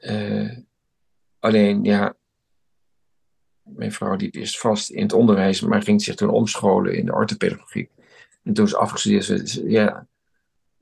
Uh, 0.00 0.58
alleen 1.38 1.84
ja, 1.84 2.16
mijn 3.62 3.92
vrouw 3.92 4.16
die 4.16 4.30
is 4.30 4.58
vast 4.58 4.90
in 4.90 5.02
het 5.02 5.12
onderwijs, 5.12 5.60
maar 5.60 5.82
ging 5.82 6.02
zich 6.02 6.14
toen 6.14 6.30
omscholen 6.30 6.94
in 6.94 7.06
de 7.06 7.12
orthopedagogie. 7.12 7.90
En 8.42 8.52
toen 8.52 8.68
ze 8.68 8.76
afgestudeerd 8.76 9.62
ja, 9.64 10.06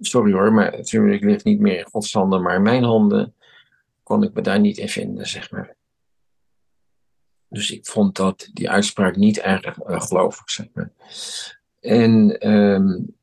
sorry 0.01 0.33
hoor, 0.33 0.53
maar 0.53 0.73
het 0.73 0.91
huwelijk 0.91 1.23
ligt 1.25 1.45
niet 1.45 1.61
meer 1.61 1.79
in 1.79 1.89
Gods 1.91 2.13
handen, 2.13 2.43
maar 2.43 2.55
in 2.55 2.63
mijn 2.63 2.85
handen 2.85 3.35
kon 4.03 4.23
ik 4.23 4.33
me 4.33 4.41
daar 4.41 4.61
niet 4.61 4.79
in 4.79 4.89
vinden, 4.89 5.27
zeg 5.27 5.51
maar. 5.51 5.77
Dus 7.49 7.71
ik 7.71 7.87
vond 7.87 8.17
dat 8.17 8.49
die 8.53 8.71
uitspraak 8.71 9.17
niet 9.17 9.39
erg 9.39 9.79
uh, 9.79 10.01
gelovig, 10.01 10.51
zeg 10.51 10.67
maar. 10.73 10.93
En 11.81 12.49
um, 12.51 13.17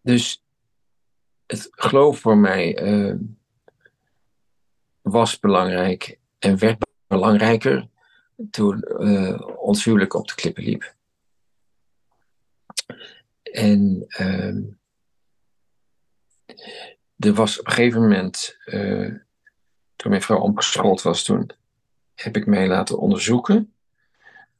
dus 0.00 0.42
het 1.46 1.68
geloof 1.70 2.18
voor 2.18 2.36
mij 2.36 2.82
uh, 2.82 3.14
was 5.00 5.38
belangrijk 5.38 6.18
en 6.38 6.58
werd 6.58 6.86
belangrijker 7.06 7.88
toen 8.50 8.84
uh, 8.98 9.40
ons 9.56 9.84
huwelijk 9.84 10.14
op 10.14 10.28
de 10.28 10.34
klippen 10.34 10.64
liep. 10.64 10.94
En 13.42 14.06
um, 14.20 14.77
er 17.18 17.32
was 17.32 17.58
op 17.58 17.66
een 17.66 17.72
gegeven 17.72 18.00
moment, 18.00 18.56
uh, 18.66 19.14
toen 19.96 20.10
mijn 20.10 20.22
vrouw 20.22 20.40
omgeschoold 20.40 21.02
was, 21.02 21.22
toen 21.22 21.50
heb 22.14 22.36
ik 22.36 22.46
mij 22.46 22.68
laten 22.68 22.98
onderzoeken. 22.98 23.72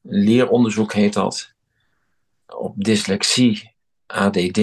Leeronderzoek 0.03 0.93
heet 0.93 1.13
dat. 1.13 1.53
Op 2.47 2.75
dyslexie, 2.77 3.75
ADD 4.07 4.59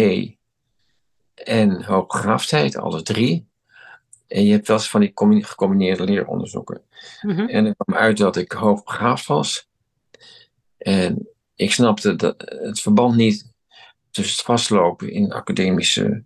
en 1.34 1.84
hoogbegaafdheid, 1.84 2.78
alle 2.78 3.02
drie. 3.02 3.48
En 4.28 4.46
je 4.46 4.52
hebt 4.52 4.68
wel 4.68 4.78
eens 4.78 4.90
van 4.90 5.02
die 5.02 5.44
gecombineerde 5.46 6.04
leeronderzoeken. 6.04 6.82
Mm 7.22 7.32
-hmm. 7.32 7.48
En 7.48 7.66
er 7.66 7.76
kwam 7.76 7.98
uit 7.98 8.18
dat 8.18 8.36
ik 8.36 8.52
hoogbegaafd 8.52 9.26
was. 9.26 9.70
En 10.78 11.28
ik 11.56 11.72
snapte 11.72 12.16
dat 12.16 12.36
het 12.38 12.80
verband 12.80 13.16
niet 13.16 13.52
tussen 14.12 14.36
het 14.36 14.46
vastlopen 14.46 15.12
in 15.12 15.32
academische 15.32 16.24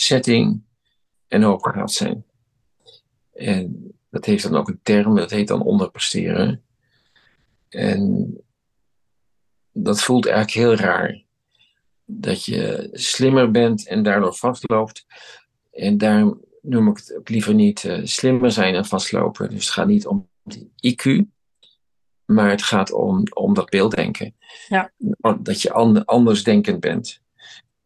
setting 0.00 0.62
en 1.28 1.42
hoogbegaafd 1.42 1.92
zijn. 1.92 2.24
En 3.32 3.92
dat 4.10 4.24
heeft 4.24 4.42
dan 4.42 4.56
ook 4.56 4.68
een 4.68 4.80
term, 4.82 5.16
dat 5.16 5.30
heet 5.30 5.48
dan 5.48 5.62
onderpresteren. 5.62 6.62
En 7.68 8.34
dat 9.72 10.02
voelt 10.02 10.26
eigenlijk 10.26 10.56
heel 10.56 10.86
raar. 10.86 11.22
Dat 12.04 12.44
je 12.44 12.88
slimmer 12.92 13.50
bent 13.50 13.86
en 13.86 14.02
daardoor 14.02 14.34
vastloopt. 14.34 15.06
En 15.70 15.98
daarom 15.98 16.40
noem 16.62 16.88
ik 16.88 16.96
het 16.96 17.16
ook 17.16 17.28
liever 17.28 17.54
niet 17.54 17.84
uh, 17.84 18.00
slimmer 18.04 18.52
zijn 18.52 18.74
en 18.74 18.84
vastlopen. 18.84 19.50
Dus 19.50 19.64
het 19.64 19.74
gaat 19.74 19.86
niet 19.86 20.06
om 20.06 20.28
die 20.42 20.72
IQ, 20.76 21.22
maar 22.24 22.50
het 22.50 22.62
gaat 22.62 22.92
om, 22.92 23.22
om 23.34 23.54
dat 23.54 23.70
beelddenken. 23.70 24.34
Ja. 24.68 24.92
Dat 25.40 25.62
je 25.62 25.72
and, 25.72 26.06
andersdenkend 26.06 26.80
bent. 26.80 27.22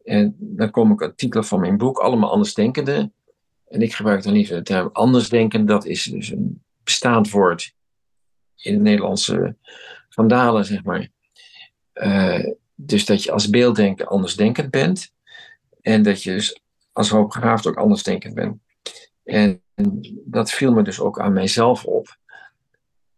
En 0.03 0.35
dan 0.39 0.71
kom 0.71 0.91
ik 0.91 1.03
aan 1.03 1.15
titel 1.15 1.43
van 1.43 1.59
mijn 1.59 1.77
boek, 1.77 1.97
Allemaal 1.97 2.31
Andersdenkenden. 2.31 3.13
En 3.67 3.81
ik 3.81 3.93
gebruik 3.93 4.23
dan 4.23 4.33
liever 4.33 4.55
de 4.55 4.63
term 4.63 4.89
andersdenken. 4.91 5.65
Dat 5.65 5.85
is 5.85 6.03
dus 6.03 6.31
een 6.31 6.61
bestaand 6.83 7.29
woord 7.29 7.73
in 8.55 8.73
het 8.73 8.81
Nederlandse 8.81 9.55
vandalen, 10.09 10.65
zeg 10.65 10.83
maar. 10.83 11.09
Uh, 11.93 12.53
dus 12.75 13.05
dat 13.05 13.23
je 13.23 13.31
als 13.31 13.49
beelddenker 13.49 14.05
andersdenkend 14.05 14.71
bent. 14.71 15.11
En 15.81 16.03
dat 16.03 16.23
je 16.23 16.31
dus 16.31 16.61
als 16.91 17.09
hoogbegaafd 17.09 17.67
ook 17.67 17.77
andersdenkend 17.77 18.33
bent. 18.33 18.57
En 19.23 19.61
dat 20.25 20.51
viel 20.51 20.73
me 20.73 20.81
dus 20.83 20.99
ook 20.99 21.19
aan 21.19 21.33
mijzelf 21.33 21.85
op. 21.85 22.17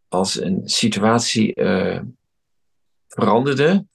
Als 0.08 0.42
een 0.42 0.62
situatie 0.64 1.60
uh, 1.62 2.02
veranderde, 3.08 3.86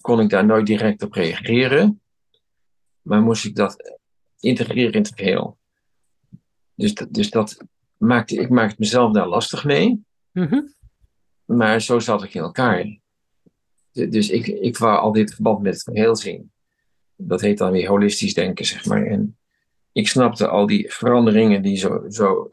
kon 0.00 0.20
ik 0.20 0.28
daar 0.28 0.46
nooit 0.46 0.66
direct 0.66 1.02
op 1.02 1.12
reageren. 1.12 2.00
Maar 3.02 3.22
moest 3.22 3.44
ik 3.44 3.56
dat 3.56 3.98
integreren 4.40 4.92
in 4.92 5.02
het 5.02 5.12
geheel. 5.14 5.58
Dus, 6.74 6.94
dat, 6.94 7.12
dus 7.12 7.30
dat 7.30 7.64
maakte, 7.96 8.36
ik 8.36 8.48
maakte 8.48 8.76
mezelf 8.78 9.12
daar 9.12 9.28
lastig 9.28 9.64
mee. 9.64 10.04
Mm-hmm. 10.32 10.74
Maar 11.44 11.80
zo 11.80 11.98
zat 11.98 12.22
ik 12.22 12.34
in 12.34 12.40
elkaar. 12.40 12.98
Dus 13.92 14.30
ik, 14.30 14.46
ik 14.46 14.78
wou 14.78 14.98
al 14.98 15.12
dit 15.12 15.34
verband 15.34 15.62
met 15.62 15.74
het 15.74 15.82
geheel 15.82 16.16
zien. 16.16 16.52
Dat 17.16 17.40
heet 17.40 17.58
dan 17.58 17.72
weer 17.72 17.88
holistisch 17.88 18.34
denken, 18.34 18.64
zeg 18.64 18.84
maar. 18.84 19.06
En 19.06 19.38
ik 19.92 20.08
snapte 20.08 20.48
al 20.48 20.66
die 20.66 20.92
veranderingen 20.92 21.62
die 21.62 21.76
zo, 21.76 22.04
zo 22.08 22.48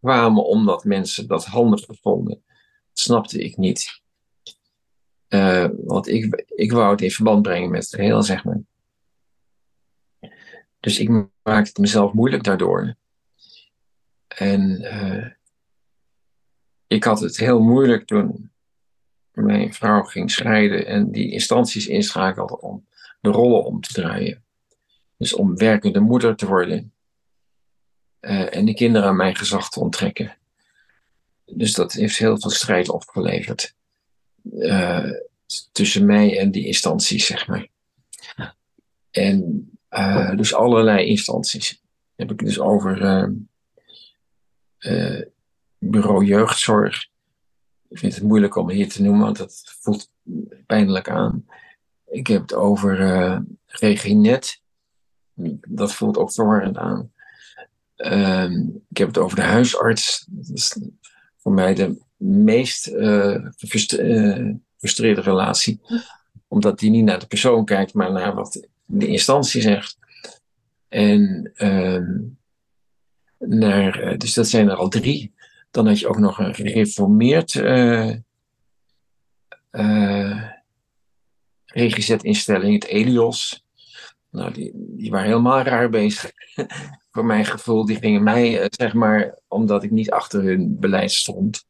kwamen 0.00 0.44
omdat 0.44 0.84
mensen 0.84 1.26
dat 1.26 1.44
handig 1.44 1.84
vonden. 1.88 2.42
Dat 2.44 2.98
snapte 2.98 3.42
ik 3.42 3.56
niet. 3.56 3.97
Uh, 5.28 5.68
want 5.84 6.08
ik, 6.08 6.44
ik 6.46 6.72
wou 6.72 6.90
het 6.90 7.00
in 7.00 7.10
verband 7.10 7.42
brengen 7.42 7.70
met 7.70 7.82
het 7.82 7.94
geheel, 7.94 8.22
zeg 8.22 8.44
maar. 8.44 8.60
Dus 10.80 10.98
ik 10.98 11.08
maakte 11.42 11.68
het 11.68 11.78
mezelf 11.78 12.12
moeilijk 12.12 12.42
daardoor. 12.42 12.94
En 14.28 14.80
uh, 14.80 15.26
ik 16.86 17.04
had 17.04 17.20
het 17.20 17.36
heel 17.36 17.60
moeilijk 17.60 18.06
toen 18.06 18.50
mijn 19.30 19.74
vrouw 19.74 20.02
ging 20.02 20.30
scheiden 20.30 20.86
en 20.86 21.10
die 21.10 21.30
instanties 21.30 21.86
inschakelde 21.86 22.60
om 22.60 22.86
de 23.20 23.30
rollen 23.30 23.64
om 23.64 23.80
te 23.80 23.92
draaien. 23.92 24.44
Dus 25.16 25.34
om 25.34 25.56
werkende 25.56 26.00
moeder 26.00 26.36
te 26.36 26.46
worden. 26.46 26.92
Uh, 28.20 28.54
en 28.54 28.64
de 28.64 28.74
kinderen 28.74 29.08
aan 29.08 29.16
mijn 29.16 29.36
gezag 29.36 29.70
te 29.70 29.80
onttrekken. 29.80 30.36
Dus 31.44 31.72
dat 31.72 31.92
heeft 31.92 32.18
heel 32.18 32.40
veel 32.40 32.50
strijd 32.50 32.88
opgeleverd. 32.88 33.76
Uh, 34.52 35.10
tussen 35.72 36.06
mij 36.06 36.38
en 36.38 36.50
die 36.50 36.66
instanties, 36.66 37.26
zeg 37.26 37.46
maar. 37.46 37.68
En 39.10 39.70
uh, 39.90 40.36
dus 40.36 40.54
allerlei 40.54 41.06
instanties. 41.06 41.82
Heb 42.16 42.30
ik 42.30 42.38
dus 42.38 42.60
over 42.60 43.02
uh, 44.78 45.22
bureau 45.78 46.24
jeugdzorg. 46.24 47.08
Ik 47.88 47.98
vind 47.98 48.14
het 48.14 48.22
moeilijk 48.22 48.56
om 48.56 48.70
hier 48.70 48.88
te 48.88 49.02
noemen, 49.02 49.24
want 49.24 49.36
dat 49.36 49.62
voelt 49.80 50.10
pijnlijk 50.66 51.08
aan. 51.08 51.46
Ik 52.06 52.26
heb 52.26 52.40
het 52.40 52.54
over 52.54 53.00
uh, 53.00 53.38
Reginet. 53.66 54.62
Dat 55.68 55.94
voelt 55.94 56.16
ook 56.16 56.32
verwarrend 56.32 56.76
aan. 56.76 57.12
Ehm, 57.96 58.52
ik 58.88 58.96
heb 58.96 59.08
het 59.08 59.18
over 59.18 59.36
de 59.36 59.42
huisarts. 59.42 60.26
Dat 60.28 60.56
is 60.56 60.76
voor 61.36 61.52
mij 61.52 61.74
de 61.74 61.98
meest 62.18 62.86
gefrustreerde 63.56 65.20
relatie. 65.20 65.80
Omdat 66.48 66.78
die 66.78 66.90
niet 66.90 67.04
naar 67.04 67.18
de 67.18 67.26
persoon 67.26 67.64
kijkt, 67.64 67.94
maar 67.94 68.12
naar 68.12 68.34
wat 68.34 68.68
de 68.84 69.06
instantie 69.06 69.60
zegt. 69.60 69.98
En 70.88 71.50
ehm, 71.54 72.18
naar, 73.38 74.18
dus 74.18 74.34
dat 74.34 74.48
zijn 74.48 74.68
er 74.68 74.76
al 74.76 74.88
drie. 74.88 75.34
Dan 75.70 75.86
had 75.86 75.98
je 75.98 76.08
ook 76.08 76.18
nog 76.18 76.38
een 76.38 76.54
gereformeerd 76.54 77.54
uh, 77.54 78.14
uh, 79.72 80.42
het 81.66 82.84
Elios. 82.84 83.64
Nou, 84.30 84.52
die, 84.52 84.70
die 84.74 85.10
waren 85.10 85.28
helemaal 85.28 85.62
raar 85.62 85.90
bezig. 85.90 86.30
Voor 87.18 87.26
mijn 87.26 87.44
gevoel, 87.44 87.84
die 87.84 87.96
gingen 87.96 88.22
mij, 88.22 88.60
uh, 88.60 88.66
zeg 88.68 88.92
maar, 88.94 89.38
omdat 89.48 89.82
ik 89.82 89.90
niet 89.90 90.10
achter 90.10 90.42
hun 90.42 90.78
beleid 90.78 91.12
stond, 91.12 91.64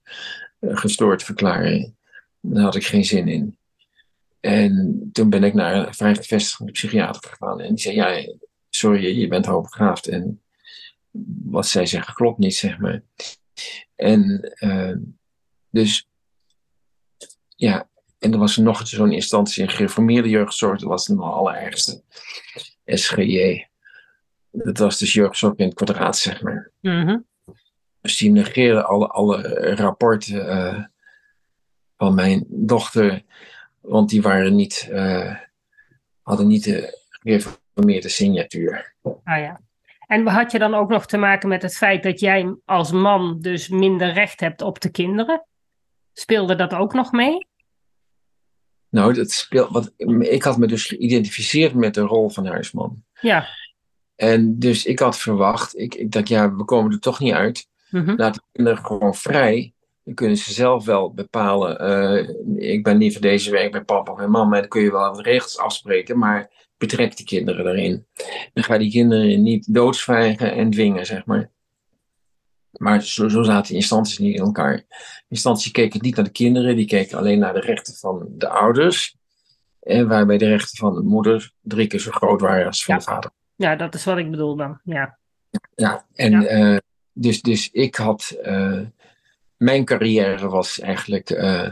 gestoord 0.60 1.22
verklaren. 1.22 1.96
Daar 2.40 2.62
had 2.62 2.74
ik 2.74 2.84
geen 2.84 3.04
zin 3.04 3.28
in. 3.28 3.58
En 4.40 5.08
toen 5.12 5.30
ben 5.30 5.44
ik 5.44 5.54
naar 5.54 5.74
een 5.74 5.94
vrij 5.94 6.14
gevestigde 6.14 6.72
psychiater 6.72 7.30
gegaan. 7.30 7.60
En 7.60 7.68
die 7.68 7.78
zei, 7.78 7.94
ja, 7.94 8.34
sorry, 8.68 9.18
je 9.18 9.28
bent 9.28 9.46
hoogbegaafd. 9.46 10.06
En 10.06 10.42
wat 11.44 11.66
zij 11.66 11.86
zeggen 11.86 12.14
klopt 12.14 12.38
niet, 12.38 12.54
zeg 12.54 12.78
maar. 12.78 13.02
En 13.96 14.54
uh, 14.58 14.96
dus, 15.70 16.08
ja, 17.56 17.88
en 18.18 18.32
er 18.32 18.38
was 18.38 18.56
nog 18.56 18.88
zo'n 18.88 19.12
instantie, 19.12 19.62
een 19.62 19.70
gereformeerde 19.70 20.28
jeugdzorg, 20.28 20.78
dat 20.78 20.88
was 20.88 21.06
nog 21.06 21.32
allerergste. 21.32 22.02
SGJ. 22.84 23.67
Dat 24.50 24.78
was 24.78 24.98
dus 24.98 25.12
jeugdzorg 25.12 25.54
in 25.56 25.66
het 25.66 25.74
kwadraat, 25.74 26.16
zeg 26.16 26.42
maar. 26.42 26.70
Mm 26.80 27.06
-hmm. 27.06 27.26
Dus 28.00 28.16
die 28.16 28.30
negeerden 28.30 28.86
alle, 28.86 29.06
alle 29.06 29.42
rapporten 29.74 30.46
uh, 30.46 30.84
van 31.96 32.14
mijn 32.14 32.44
dochter, 32.48 33.22
want 33.80 34.10
die 34.10 34.22
waren 34.22 34.54
niet, 34.54 34.88
uh, 34.90 35.34
hadden 36.22 36.46
niet 36.46 36.64
de 36.64 36.98
gereformeerde 37.08 38.08
signatuur. 38.08 38.94
Ah 39.02 39.38
ja. 39.38 39.60
En 40.06 40.26
had 40.26 40.52
je 40.52 40.58
dan 40.58 40.74
ook 40.74 40.88
nog 40.88 41.06
te 41.06 41.16
maken 41.16 41.48
met 41.48 41.62
het 41.62 41.76
feit 41.76 42.02
dat 42.02 42.20
jij 42.20 42.56
als 42.64 42.92
man 42.92 43.40
dus 43.40 43.68
minder 43.68 44.12
recht 44.12 44.40
hebt 44.40 44.62
op 44.62 44.80
de 44.80 44.90
kinderen? 44.90 45.46
Speelde 46.12 46.54
dat 46.54 46.74
ook 46.74 46.92
nog 46.92 47.12
mee? 47.12 47.46
Nou, 48.88 49.12
dat 49.12 49.30
speelt, 49.30 49.70
wat, 49.70 49.92
ik 50.20 50.42
had 50.42 50.58
me 50.58 50.66
dus 50.66 50.84
geïdentificeerd 50.86 51.74
met 51.74 51.94
de 51.94 52.00
rol 52.00 52.28
van 52.28 52.46
huisman. 52.46 53.04
Ja. 53.20 53.46
En 54.18 54.58
dus 54.58 54.86
ik 54.86 54.98
had 54.98 55.18
verwacht, 55.18 55.78
ik, 55.78 55.94
ik 55.94 56.12
dacht, 56.12 56.28
ja, 56.28 56.54
we 56.54 56.64
komen 56.64 56.92
er 56.92 57.00
toch 57.00 57.20
niet 57.20 57.32
uit. 57.32 57.68
Mm 57.90 58.04
-hmm. 58.04 58.16
Laat 58.16 58.34
de 58.34 58.40
kinderen 58.52 58.84
gewoon 58.84 59.14
vrij. 59.14 59.72
Dan 60.04 60.14
kunnen 60.14 60.36
ze 60.36 60.52
zelf 60.52 60.84
wel 60.84 61.14
bepalen. 61.14 61.84
Uh, 61.90 62.72
ik 62.72 62.82
ben 62.82 62.98
niet 62.98 63.12
voor 63.12 63.22
deze 63.22 63.50
week 63.50 63.72
bij 63.72 63.84
papa 63.84 64.22
en 64.22 64.30
mama. 64.30 64.60
Dan 64.60 64.68
kun 64.68 64.82
je 64.82 64.90
wel 64.90 65.10
wat 65.10 65.20
regels 65.20 65.58
afspreken. 65.58 66.18
Maar 66.18 66.50
betrek 66.78 67.16
die 67.16 67.26
kinderen 67.26 67.66
erin. 67.66 68.06
Dan 68.52 68.64
ga 68.64 68.78
die 68.78 68.90
kinderen 68.90 69.42
niet 69.42 69.74
doodsvijgen 69.74 70.52
en 70.52 70.70
dwingen, 70.70 71.06
zeg 71.06 71.26
maar. 71.26 71.50
Maar 72.70 73.02
zo, 73.02 73.28
zo 73.28 73.42
zaten 73.42 73.74
instanties 73.74 74.18
niet 74.18 74.36
in 74.36 74.42
elkaar. 74.42 74.84
Instanties 75.28 75.72
keken 75.72 76.00
niet 76.02 76.16
naar 76.16 76.24
de 76.24 76.30
kinderen, 76.30 76.76
die 76.76 76.86
keken 76.86 77.18
alleen 77.18 77.38
naar 77.38 77.54
de 77.54 77.60
rechten 77.60 77.94
van 77.94 78.26
de 78.28 78.48
ouders. 78.48 79.16
En 79.80 80.08
waarbij 80.08 80.38
de 80.38 80.48
rechten 80.48 80.78
van 80.78 80.94
de 80.94 81.02
moeder 81.02 81.52
drie 81.60 81.86
keer 81.86 82.00
zo 82.00 82.10
groot 82.10 82.40
waren 82.40 82.66
als 82.66 82.84
van 82.84 82.94
ja. 82.94 83.00
de 83.00 83.06
vader. 83.06 83.30
Ja, 83.58 83.76
dat 83.76 83.94
is 83.94 84.04
wat 84.04 84.18
ik 84.18 84.30
bedoel 84.30 84.56
dan. 84.56 84.80
Ja, 84.84 85.18
ja 85.74 86.04
en 86.14 86.40
ja. 86.40 86.72
Uh, 86.72 86.78
dus, 87.12 87.42
dus 87.42 87.70
ik 87.70 87.94
had. 87.94 88.36
Uh, 88.42 88.80
mijn 89.56 89.84
carrière 89.84 90.48
was 90.48 90.80
eigenlijk 90.80 91.30
uh, 91.30 91.70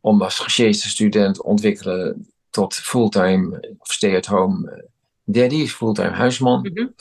om 0.00 0.22
als 0.22 0.38
gesjeeste 0.38 0.88
student 0.88 1.42
ontwikkelen 1.42 2.30
tot 2.50 2.74
fulltime 2.74 3.76
of 3.78 3.92
stay-at-home 3.92 4.84
daddy, 5.24 5.66
fulltime 5.66 6.10
huisman. 6.10 6.58
Mm 6.60 6.76
-hmm. 6.76 6.94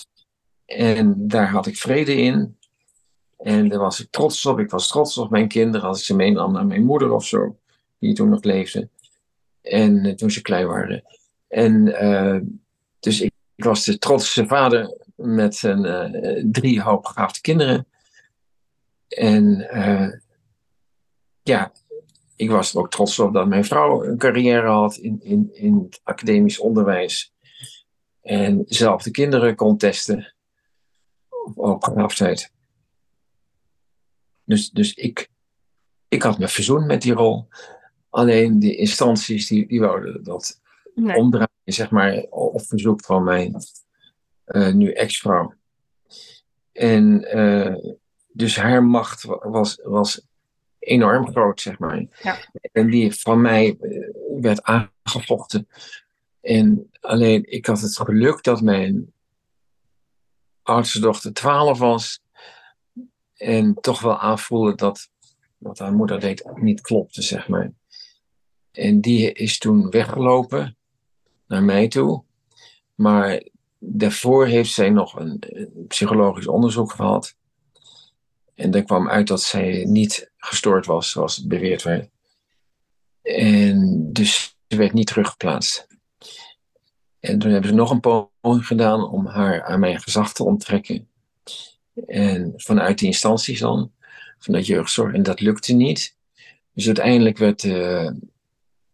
En 0.65 1.27
daar 1.27 1.49
had 1.49 1.65
ik 1.65 1.77
vrede 1.77 2.15
in. 2.15 2.57
En 3.37 3.69
daar 3.69 3.79
was 3.79 3.99
ik 3.99 4.07
trots 4.09 4.45
op. 4.45 4.59
Ik 4.59 4.69
was 4.69 4.87
trots 4.87 5.17
op 5.17 5.29
mijn 5.29 5.47
kinderen 5.47 5.87
als 5.87 5.99
ik 5.99 6.05
ze 6.05 6.15
meenam 6.15 6.51
naar 6.51 6.65
mijn 6.65 6.85
moeder 6.85 7.11
of 7.11 7.25
zo, 7.25 7.57
die 7.99 8.13
toen 8.13 8.29
nog 8.29 8.43
leefde. 8.43 8.89
En 9.61 10.15
toen 10.15 10.31
ze 10.31 10.41
klein 10.41 10.67
waren. 10.67 11.03
En 11.47 11.85
dus 12.99 13.21
ik, 13.21 13.33
ik, 13.55 13.63
was 13.63 13.85
de 13.85 13.97
trotse 13.97 14.47
vader 14.47 14.97
met 15.15 15.55
zijn 15.55 15.85
uh, 15.85 16.43
drie 16.51 16.81
hoogbegaafde 16.81 17.41
kinderen. 17.41 17.87
En 19.07 19.67
ja, 21.43 21.71
ik 22.35 22.49
was 22.49 22.73
er 22.73 22.79
ook 22.79 22.91
trots 22.91 23.19
op 23.19 23.33
dat 23.33 23.47
mijn 23.47 23.65
vrouw 23.65 24.03
een 24.03 24.17
carrière 24.17 24.67
had 24.67 24.95
in, 24.95 25.19
in, 25.23 25.49
in 25.53 25.83
het 25.83 25.99
academisch 26.03 26.59
onderwijs. 26.59 27.33
En 28.21 28.63
zelf 28.65 29.03
de 29.03 29.11
kinderen 29.11 29.55
kon 29.55 29.77
testen 29.77 30.33
op 31.29 31.55
hoogbegaafdheid. 31.55 32.51
Dus, 34.43 34.69
dus 34.69 34.93
ik, 34.93 35.29
ik 36.07 36.23
had 36.23 36.37
me 36.37 36.47
verzoend 36.47 36.85
met 36.85 37.01
die 37.01 37.13
rol. 37.13 37.47
Alleen 38.09 38.59
die 38.59 38.75
instanties 38.75 39.47
die, 39.47 39.67
die 39.67 39.79
wouden 39.79 40.23
dat 40.23 40.61
nee. 40.95 41.15
omdraaien, 41.15 41.49
zeg 41.63 41.89
maar, 41.89 42.25
op 42.29 42.61
verzoek 42.61 43.05
van 43.05 43.23
mijn 43.23 43.55
uh, 44.45 44.73
nu 44.73 44.91
ex-vrouw. 44.91 45.53
En 46.71 47.37
uh, 47.37 47.93
dus 48.27 48.55
haar 48.55 48.83
macht 48.83 49.23
was, 49.23 49.79
was 49.83 50.21
enorm 50.79 51.27
groot, 51.27 51.61
zeg 51.61 51.79
maar. 51.79 52.05
Ja. 52.21 52.37
En 52.71 52.89
die 52.89 53.13
van 53.13 53.41
mij 53.41 53.77
uh, 53.81 54.09
werd 54.41 54.63
aangevochten. 54.63 55.67
En 56.41 56.89
alleen, 56.99 57.51
ik 57.51 57.65
had 57.65 57.81
het 57.81 57.97
geluk 57.97 58.43
dat 58.43 58.61
mijn 58.61 59.13
oudste 60.61 60.99
dochter 60.99 61.33
12 61.33 61.79
was. 61.79 62.23
En 63.35 63.73
toch 63.73 64.01
wel 64.01 64.17
aanvoelen 64.17 64.77
dat 64.77 65.09
wat 65.57 65.79
haar 65.79 65.93
moeder 65.93 66.19
deed 66.19 66.51
niet 66.55 66.81
klopte, 66.81 67.21
zeg 67.21 67.47
maar. 67.47 67.71
En 68.71 69.01
die 69.01 69.31
is 69.31 69.57
toen 69.57 69.89
weggelopen 69.89 70.74
naar 71.47 71.63
mij 71.63 71.87
toe. 71.87 72.23
Maar 72.95 73.43
daarvoor 73.79 74.47
heeft 74.47 74.73
zij 74.73 74.89
nog 74.89 75.19
een, 75.19 75.43
psychologisch 75.87 76.47
onderzoek 76.47 76.91
gehad. 76.91 77.35
En 78.55 78.71
daar 78.71 78.83
kwam 78.83 79.09
uit 79.09 79.27
dat 79.27 79.41
zij 79.41 79.83
niet 79.83 80.31
gestoord 80.37 80.85
was, 80.85 81.09
zoals 81.09 81.35
het 81.35 81.47
beweerd 81.47 81.83
werd. 81.83 82.09
En 83.21 84.09
dus 84.13 84.57
ze 84.67 84.77
werd 84.77 84.93
niet 84.93 85.07
teruggeplaatst. 85.07 85.87
En 87.19 87.39
toen 87.39 87.51
hebben 87.51 87.69
ze 87.69 87.75
nog 87.75 87.91
een 87.91 87.99
poging 87.99 88.67
gedaan 88.67 89.09
om 89.09 89.25
haar 89.25 89.63
aan 89.63 89.79
mijn 89.79 90.01
gezag 90.01 90.33
te 90.33 90.43
onttrekken. 90.43 91.07
En 92.07 92.53
vanuit 92.55 92.97
die 92.97 93.07
instanties 93.07 93.59
dan, 93.59 93.91
vanuit 94.39 94.65
jeugdzorg. 94.65 95.13
En 95.13 95.23
dat 95.23 95.39
lukte 95.39 95.73
niet. 95.73 96.17
Dus 96.73 96.85
uiteindelijk 96.85 97.37
werd 97.37 97.63
uh, 97.63 98.11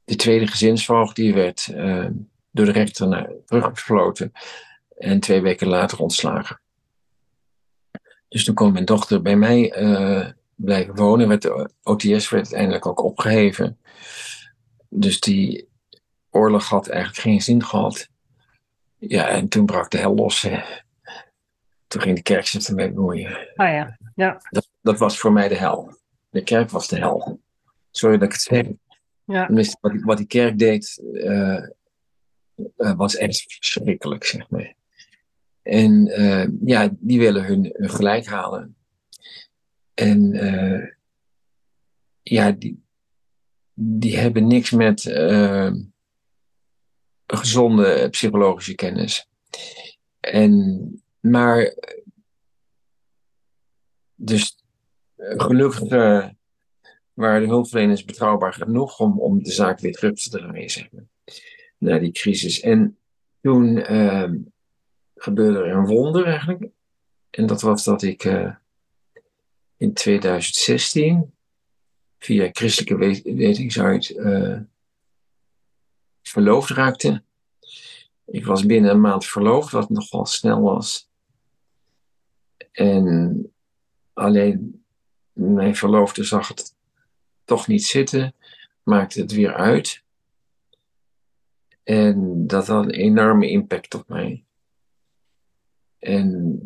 de 0.04 0.16
tweede 0.16 0.48
gezinsvoogd, 0.48 1.16
die 1.16 1.34
werd 1.34 1.68
uh, 1.72 2.08
door 2.52 2.66
de 2.66 2.72
rechter 2.72 3.08
naar, 3.08 3.32
teruggefloten. 3.46 4.32
En 4.98 5.20
twee 5.20 5.42
weken 5.42 5.68
later 5.68 6.00
ontslagen. 6.00 6.62
Dus 8.28 8.44
toen 8.44 8.56
kwam 8.56 8.74
mijn 8.74 8.86
dochter 8.86 9.22
bij 9.22 9.36
mij 9.36 9.82
uh, 9.82 10.30
blijven 10.56 10.96
wonen. 10.96 11.28
Werd 11.28 11.42
de 11.42 11.70
OTS 11.84 12.30
werd 12.30 12.32
uiteindelijk 12.32 12.86
ook 12.86 13.04
opgeheven. 13.04 13.80
Dus 14.90 15.20
die 15.20 15.70
oorlog 16.30 16.70
had 16.70 16.88
eigenlijk 16.88 17.22
geen 17.22 17.42
zin 17.42 17.64
gehad. 17.64 18.10
Ja, 18.98 19.28
en 19.28 19.48
toen 19.48 19.66
brak 19.66 19.90
de 19.90 19.98
hel 19.98 20.16
los. 20.16 20.42
Hè. 20.42 20.62
Toen 21.88 22.02
ging 22.02 22.16
de 22.16 22.22
kerk 22.22 22.48
zich 22.48 22.68
ermee 22.68 22.92
bemoeien. 22.92 23.48
Ah 23.56 23.72
ja, 23.72 23.98
ja. 24.16 24.42
Dat, 24.50 24.70
dat 24.82 24.98
was 24.98 25.18
voor 25.18 25.32
mij 25.32 25.48
de 25.48 25.56
hel. 25.56 25.98
De 26.30 26.44
kerk 26.44 26.70
was 26.70 26.88
de 26.88 26.98
hel. 26.98 27.40
Sorry 27.92 28.18
dat 28.18 28.28
ik 28.28 28.34
het 28.34 28.42
zeg. 28.42 28.66
Ja. 29.26 29.46
Tenminste, 29.46 29.78
wat, 29.82 29.92
die, 29.92 30.02
wat 30.04 30.18
die 30.18 30.28
kerk 30.28 30.60
deed, 30.60 31.02
uh, 31.14 31.68
uh, 32.78 32.96
was 32.96 33.16
echt 33.16 33.46
verschrikkelijk, 33.48 34.24
zeg 34.24 34.50
maar. 34.50 34.76
En 35.62 36.08
uh, 36.08 36.48
ja, 36.66 36.90
die 37.00 37.20
willen 37.20 37.46
hun, 37.46 37.74
gelijk 37.78 38.26
halen. 38.26 38.76
En 39.94 40.34
ja, 42.24 42.52
die, 42.52 42.84
die 43.74 44.18
hebben 44.18 44.48
niks 44.48 44.72
met 44.72 45.02
gezonde 47.28 48.10
psychologische 48.10 48.76
kennis. 48.76 49.28
En, 50.20 51.04
maar, 51.20 51.76
dus 54.16 54.64
gelukkig 55.18 55.80
waren 57.14 57.42
de 57.42 57.48
hulpverleners 57.48 58.06
betrouwbaar 58.06 58.54
genoeg 58.54 59.00
om, 59.00 59.20
om 59.20 59.44
de 59.44 59.52
zaak 59.52 59.80
weer 59.80 59.94
terug 59.94 60.14
te 60.14 60.30
draaien, 60.30 60.70
zeg 60.70 60.92
maar. 60.92 61.10
Na 61.82 62.00
die 62.00 62.12
crisis. 62.12 62.60
En 62.60 62.98
toen 63.42 63.78
ehm, 63.78 64.38
gebeurde 65.16 65.60
er 65.60 65.76
een 65.76 65.86
wonder 65.86 66.26
eigenlijk. 66.26 66.68
En 67.30 67.46
dat 67.46 67.62
was 67.62 67.84
dat 67.84 68.02
ik 68.02 68.24
eh, 68.24 68.56
in 69.78 69.94
2016 69.94 71.34
via 72.20 72.50
christelijke 72.52 72.98
wetingsuit 73.36 74.10
uh, 74.10 74.60
verloofd 76.22 76.70
raakte. 76.70 77.24
Ik 78.26 78.46
was 78.46 78.66
binnen 78.66 78.92
een 78.92 79.02
maand 79.02 79.26
verloofd, 79.26 79.72
wat 79.72 79.90
nogal 79.90 80.26
snel 80.26 80.62
was. 80.62 81.10
En 82.72 83.54
alleen 84.14 84.84
mijn 85.34 85.76
verloofde 85.76 86.24
zag 86.24 86.48
het 86.48 86.76
toch 87.44 87.68
niet 87.68 87.86
zitten, 87.86 88.36
maakte 88.84 89.22
het 89.22 89.32
weer 89.32 89.54
uit. 89.54 90.04
En 91.92 92.48
dat 92.48 92.68
had 92.68 92.84
een 92.84 92.90
enorme 92.90 93.50
impact 93.50 93.94
op 93.94 94.08
mij. 94.08 94.44
En 96.00 96.62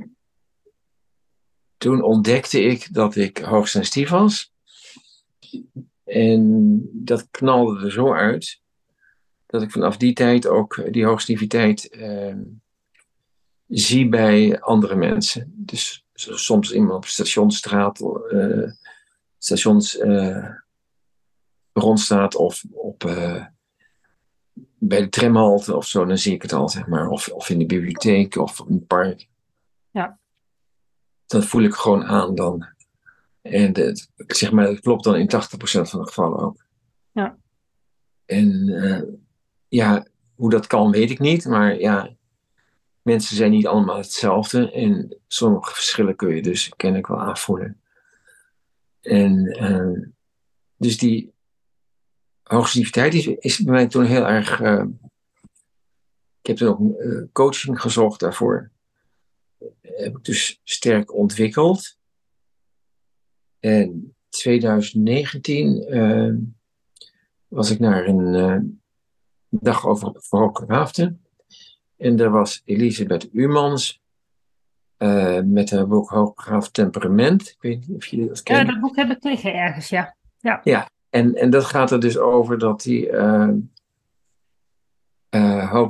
toen 1.78 2.02
ontdekte 2.02 2.62
ik 2.62 2.94
dat 2.94 3.16
ik 3.16 3.38
hoogsensitief 3.38 4.10
was. 4.10 4.54
En 6.04 6.80
dat 6.94 7.28
knalde 7.32 7.86
er 7.86 7.92
zo 7.92 8.14
uit 8.14 8.62
dat 9.46 9.62
ik 9.62 9.72
vanaf 9.72 9.98
die 9.98 10.14
tijd 10.14 10.48
ook 10.48 10.84
die 10.92 11.06
hoogsensitiviteit 11.06 11.96
uh, 11.96 12.36
zie 13.68 14.10
bij 14.10 14.62
andere 14.62 14.96
mensen. 14.96 15.54
Dus 15.56 16.06
soms 16.14 16.72
iemand 16.72 16.94
op 16.94 17.06
stationsstraat, 17.06 18.00
uh, 18.32 18.72
stations 19.38 20.00
uh, 20.00 20.50
rondstaat 21.74 22.36
of 22.36 22.64
op, 22.72 23.04
uh, 23.04 23.46
bij 24.78 25.00
de 25.00 25.10
tramhalte 25.10 25.76
of 25.76 25.86
zo, 25.86 26.06
dan 26.06 26.18
zie 26.18 26.34
ik 26.34 26.42
het 26.42 26.54
al, 26.54 26.70
zeg 26.70 26.88
maar. 26.88 27.10
Of, 27.10 27.30
of 27.30 27.50
in 27.50 27.60
de 27.60 27.66
bibliotheek 27.66 28.36
of 28.36 28.60
in 28.68 28.74
het 28.74 28.88
park. 28.88 29.28
Ja. 29.92 30.20
Dat 31.26 31.46
voel 31.46 31.62
ik 31.62 31.74
gewoon 31.74 32.04
aan 32.04 32.36
dan. 32.36 32.68
En 33.42 33.78
het, 33.78 34.10
zeg 34.16 34.52
maar, 34.52 34.68
het 34.68 34.80
klopt 34.80 35.04
dan 35.04 35.16
in 35.16 35.30
80% 35.30 35.30
van 35.60 36.00
de 36.00 36.08
gevallen 36.08 36.40
ook. 36.40 36.66
Ja. 37.12 37.38
En 38.26 38.66
ja, 39.68 40.06
hoe 40.36 40.50
dat 40.50 40.68
kan, 40.68 40.92
weet 40.92 41.10
ik 41.10 41.20
niet. 41.20 41.46
Maar 41.46 41.80
ja, 41.80 42.16
mensen 43.02 43.36
zijn 43.36 43.52
niet 43.52 43.68
allemaal 43.68 43.98
hetzelfde. 43.98 44.72
En 44.72 45.18
sommige 45.28 45.74
verschillen 45.74 46.16
kun 46.16 46.36
je 46.36 46.42
dus 46.42 46.70
ik 46.70 47.08
wel 47.08 47.22
aanvoelen. 47.22 47.82
En 49.02 49.58
uh, 49.62 50.08
dus 50.78 50.98
die 50.98 51.34
hoogsensitiviteit 52.46 53.14
is, 53.14 53.26
is 53.26 53.60
bij 53.60 53.74
mij 53.74 53.88
toen 53.88 54.06
heel 54.06 54.28
erg. 54.28 54.62
Uh, 54.62 54.84
ik 56.42 56.48
heb 56.48 56.58
toen 56.58 56.68
ook 56.68 56.80
uh, 56.80 57.24
coaching 57.32 57.82
gezocht 57.82 58.20
daarvoor. 58.20 58.72
Heb 59.82 60.18
ik 60.18 60.24
dus 60.24 60.60
sterk 60.64 61.14
ontwikkeld. 61.14 61.98
En 63.60 64.16
2019 64.30 65.86
was 67.48 67.70
ik 67.70 67.80
naar 67.80 68.08
een 68.08 68.82
dag 69.50 69.86
over 69.86 70.24
Hooggraafte. 70.30 71.16
En 71.98 72.20
er 72.20 72.30
was 72.30 72.62
Elisabeth 72.66 73.30
Umans 73.34 74.02
met 75.44 75.70
haar 75.70 75.88
boek 75.88 76.10
Hooggraaf 76.10 76.72
Temperament. 76.72 77.50
Ik 77.50 77.58
weet 77.60 77.88
niet 77.88 77.98
of 77.98 78.06
jullie 78.06 78.28
dat 78.28 78.44
kennen. 78.44 78.66
Ja, 78.66 78.72
dat 78.72 78.82
boek 78.82 78.96
heb 78.96 79.10
ik 79.10 79.24
liggen 79.24 79.54
ergens, 79.54 79.90
ja. 79.90 80.16
Ja, 80.40 80.62
ja 80.64 80.90
en, 81.16 81.36
en 81.36 81.50
dat 81.50 81.66
gaat 81.66 81.92
er 81.92 82.00
dus 82.00 82.18
over 82.18 82.58
dat 82.58 82.82
die 82.82 83.10
uh, 83.10 83.50
uh, 85.30 85.86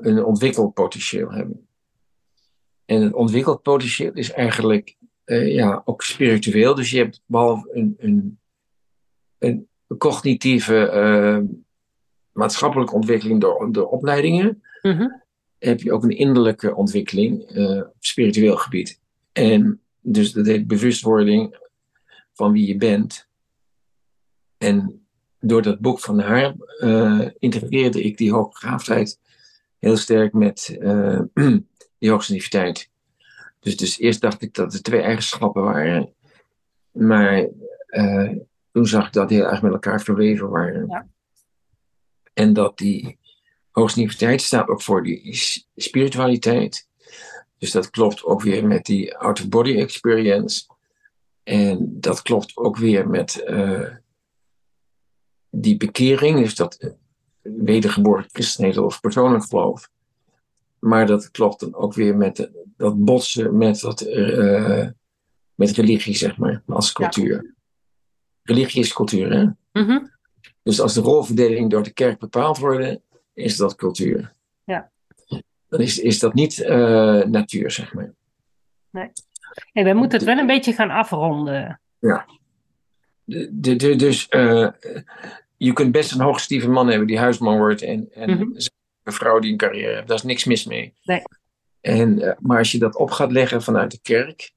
een 0.00 0.24
ontwikkelpotentieel 0.24 1.32
hebben. 1.32 1.66
En 2.84 3.02
het 3.02 3.12
ontwikkelpotentieel 3.12 4.12
is 4.12 4.32
eigenlijk 4.32 4.96
ja, 5.24 5.82
ook 5.84 6.02
spiritueel. 6.02 6.74
Dus 6.74 6.90
je 6.90 6.98
hebt 6.98 7.22
behalve 7.26 7.70
een, 7.72 7.94
een, 7.98 8.38
een 9.38 9.68
cognitieve 9.98 11.46
maatschappelijke 12.32 12.94
ontwikkeling 12.94 13.40
door, 13.40 13.72
door 13.72 13.88
opleidingen, 13.88 14.62
mhm. 14.82 15.08
heb 15.58 15.80
je 15.80 15.92
ook 15.92 16.02
een 16.02 16.16
innerlijke 16.16 16.74
ontwikkeling 16.74 17.40
op 17.86 17.96
spiritueel 17.98 18.56
gebied. 18.56 19.00
En 19.32 19.80
dus 20.00 20.32
dat 20.32 20.46
heet 20.46 20.66
bewustwording 20.66 21.56
van 22.32 22.52
wie 22.52 22.66
je 22.66 22.76
bent. 22.76 23.28
En 24.64 25.06
door 25.40 25.62
dat 25.62 25.80
boek 25.80 26.00
van 26.00 26.18
haar 26.18 26.54
uh, 26.78 27.28
integreerde 27.38 28.02
ik 28.02 28.16
die 28.16 28.32
hoogbegaafdheid 28.32 29.18
heel 29.78 29.96
sterk 29.96 30.32
met 30.32 30.76
uh, 30.80 31.20
die 31.98 32.10
hoogsensitiviteit. 32.10 32.90
Dus, 33.60 33.76
dus 33.76 33.98
eerst 33.98 34.20
dacht 34.20 34.42
ik 34.42 34.54
dat 34.54 34.74
er 34.74 34.82
twee 34.82 35.00
eigenschappen 35.00 35.62
waren. 35.62 36.14
Maar 36.90 37.48
toen 38.72 38.86
zag 38.86 39.06
ik 39.06 39.12
dat 39.12 39.28
die 39.28 39.38
heel 39.38 39.46
erg 39.46 39.62
met 39.62 39.72
elkaar 39.72 40.00
verweven 40.00 40.48
waren. 40.48 40.86
Ja. 40.88 41.06
En 42.32 42.52
dat 42.52 42.78
die 42.78 43.18
hoogsensitiviteit 43.70 44.40
staat 44.42 44.68
ook 44.68 44.82
voor 44.82 45.02
die 45.02 45.36
spiritualiteit. 45.76 46.88
Dus 47.58 47.70
dat 47.70 47.90
klopt 47.90 48.24
ook 48.24 48.42
weer 48.42 48.66
met 48.66 48.84
die 48.84 49.16
out-of-body 49.16 49.76
experience. 49.76 50.66
En 51.42 51.96
dat 52.00 52.22
klopt 52.22 52.56
ook 52.56 52.76
weer 52.76 53.08
met 53.08 53.44
uh, 53.46 53.88
die 55.60 55.76
bekering, 55.76 56.38
dus 56.38 56.54
dat 56.54 56.94
wedergeboren 57.42 58.26
christenheid 58.32 58.78
of 58.78 59.00
persoonlijk 59.00 59.44
geloof. 59.44 59.88
Maar 60.78 61.06
dat 61.06 61.30
klopt 61.30 61.60
dan 61.60 61.74
ook 61.74 61.94
weer 61.94 62.16
met 62.16 62.50
dat 62.76 63.04
botsen 63.04 63.56
met, 63.56 63.80
dat, 63.80 64.06
uh, 64.06 64.88
met 65.54 65.70
religie, 65.70 66.16
zeg 66.16 66.36
maar, 66.36 66.62
als 66.66 66.92
cultuur. 66.92 67.54
Religie 68.42 68.80
is 68.80 68.92
cultuur, 68.92 69.32
hè? 69.32 69.46
Mm 69.82 70.12
dus 70.64 70.80
als 70.80 70.94
de 70.94 71.00
rolverdeling 71.00 71.70
door 71.70 71.82
de 71.82 71.92
kerk 71.92 72.18
bepaald 72.18 72.58
wordt, 72.58 73.00
is 73.32 73.56
dat 73.56 73.74
cultuur. 73.74 74.32
Ja. 74.64 74.90
Dan 75.68 75.80
is, 75.80 75.98
is 75.98 76.18
dat 76.18 76.34
niet 76.34 76.58
uh, 76.58 77.24
natuur, 77.24 77.70
zeg 77.70 77.94
maar. 77.94 78.12
Nee. 78.90 79.12
Hey, 79.72 79.84
wij 79.84 79.94
moeten 79.94 80.18
het 80.18 80.26
wel 80.26 80.38
een 80.38 80.46
beetje 80.46 80.72
gaan 80.72 80.90
afronden. 80.90 81.80
Ja. 81.98 82.26
De, 83.24 83.48
de, 83.52 83.76
de, 83.76 83.96
dus 83.96 84.26
uh, 84.30 84.68
je 85.56 85.72
kunt 85.72 85.92
best 85.92 86.12
een 86.12 86.20
hooggestieve 86.20 86.68
man 86.68 86.88
hebben 86.88 87.06
die 87.06 87.18
huisman 87.18 87.56
wordt 87.56 87.82
en, 87.82 88.08
en 88.12 88.30
mm 88.30 88.36
-hmm. 88.36 88.56
een 89.02 89.12
vrouw 89.12 89.38
die 89.38 89.50
een 89.50 89.56
carrière 89.56 89.94
heeft. 89.94 90.08
Daar 90.08 90.16
is 90.16 90.22
niks 90.22 90.44
mis 90.44 90.64
mee. 90.64 90.94
Nee. 91.02 91.22
En, 91.80 92.18
uh, 92.18 92.32
maar 92.38 92.58
als 92.58 92.72
je 92.72 92.78
dat 92.78 92.96
op 92.96 93.10
gaat 93.10 93.32
leggen 93.32 93.62
vanuit 93.62 93.90
de 93.90 93.98
kerk, 94.02 94.52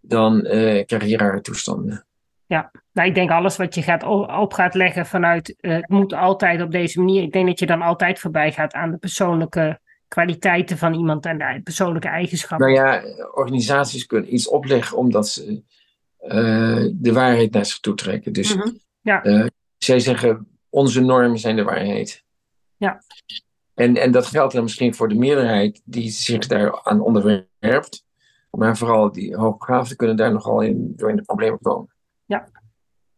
dan 0.00 0.40
krijg 0.86 1.04
je 1.04 1.16
rare 1.16 1.40
toestanden. 1.40 2.06
Ja, 2.46 2.70
nou, 2.92 3.08
ik 3.08 3.14
denk 3.14 3.30
alles 3.30 3.56
wat 3.56 3.74
je 3.74 3.82
gaat 3.82 4.02
op 4.28 4.52
gaat 4.52 4.74
leggen 4.74 5.06
vanuit 5.06 5.54
uh, 5.60 5.74
het 5.74 5.88
moet 5.88 6.12
altijd 6.12 6.62
op 6.62 6.70
deze 6.70 6.98
manier. 6.98 7.22
Ik 7.22 7.32
denk 7.32 7.46
dat 7.46 7.58
je 7.58 7.66
dan 7.66 7.82
altijd 7.82 8.18
voorbij 8.18 8.52
gaat 8.52 8.72
aan 8.72 8.90
de 8.90 8.96
persoonlijke 8.96 9.80
kwaliteiten 10.08 10.78
van 10.78 10.94
iemand 10.94 11.26
en 11.26 11.38
de 11.38 11.60
persoonlijke 11.64 12.08
eigenschappen. 12.08 12.72
Nou 12.72 12.86
ja, 12.86 13.02
organisaties 13.34 14.06
kunnen 14.06 14.34
iets 14.34 14.48
opleggen 14.48 14.96
omdat 14.96 15.28
ze 15.28 15.62
uh, 16.22 16.88
de 16.92 17.12
waarheid 17.12 17.52
naar 17.52 17.66
zich 17.66 17.78
toe 17.78 17.94
trekken. 17.94 18.32
Dus 18.32 18.54
mm 18.54 18.60
-hmm. 18.60 18.78
ja. 19.00 19.48
Uh, 19.82 19.88
zij 19.88 20.00
zeggen 20.00 20.48
onze 20.68 21.00
normen 21.00 21.38
zijn 21.38 21.56
de 21.56 21.64
waarheid. 21.64 22.24
Ja. 22.76 23.02
En, 23.74 23.96
en 23.96 24.12
dat 24.12 24.26
geldt 24.26 24.52
dan 24.54 24.62
misschien 24.62 24.94
voor 24.94 25.08
de 25.08 25.14
meerderheid 25.14 25.82
die 25.84 26.10
zich 26.10 26.46
daar 26.46 26.82
aan 26.82 27.00
onderwerpt. 27.00 28.04
Maar 28.50 28.76
vooral 28.76 29.12
die 29.12 29.36
hoogbegaafden 29.36 29.96
kunnen 29.96 30.16
daar 30.16 30.32
nogal 30.32 30.60
in, 30.60 30.92
door 30.96 31.10
in 31.10 31.16
de 31.16 31.22
problemen 31.22 31.58
komen. 31.62 31.94
Ja. 32.24 32.48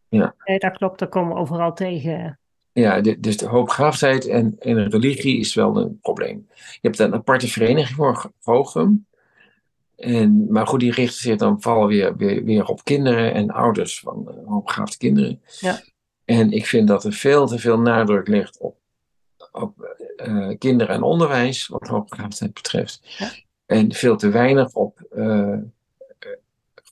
Ja. 0.09 0.35
Nee, 0.43 0.59
dat 0.59 0.77
klopt, 0.77 0.99
dat 0.99 1.09
komen 1.09 1.33
we 1.33 1.39
overal 1.39 1.73
tegen. 1.73 2.39
Ja, 2.71 3.01
de, 3.01 3.19
dus 3.19 3.37
de 3.37 3.47
hoogbegaafdheid 3.47 4.27
en, 4.27 4.55
en 4.59 4.89
religie 4.89 5.39
is 5.39 5.53
wel 5.53 5.77
een 5.77 5.99
probleem. 5.99 6.47
Je 6.55 6.79
hebt 6.81 6.99
een 6.99 7.13
aparte 7.13 7.47
vereniging 7.47 7.95
voor 7.95 8.31
Hogum. 8.41 9.05
En, 9.95 10.51
maar 10.51 10.67
goed, 10.67 10.79
die 10.79 10.91
richten 10.91 11.21
zich 11.21 11.37
dan 11.37 11.61
vooral 11.61 11.87
weer, 11.87 12.15
weer, 12.15 12.43
weer 12.43 12.65
op 12.65 12.83
kinderen 12.83 13.33
en 13.33 13.51
ouders 13.51 13.99
van 13.99 14.27
uh, 14.27 14.47
hoogbegaafde 14.47 14.97
kinderen. 14.97 15.41
Ja. 15.59 15.81
En 16.25 16.51
ik 16.51 16.65
vind 16.65 16.87
dat 16.87 17.03
er 17.03 17.13
veel 17.13 17.47
te 17.47 17.59
veel 17.59 17.79
nadruk 17.79 18.27
ligt 18.27 18.59
op, 18.59 18.77
op 19.51 19.97
uh, 20.25 20.57
kinderen 20.57 20.95
en 20.95 21.01
onderwijs, 21.01 21.67
wat 21.67 21.87
hoogbegaafdheid 21.87 22.53
betreft. 22.53 23.15
Ja. 23.17 23.29
En 23.65 23.93
veel 23.93 24.17
te 24.17 24.29
weinig 24.29 24.73
op 24.73 25.07
uh, 25.15 25.57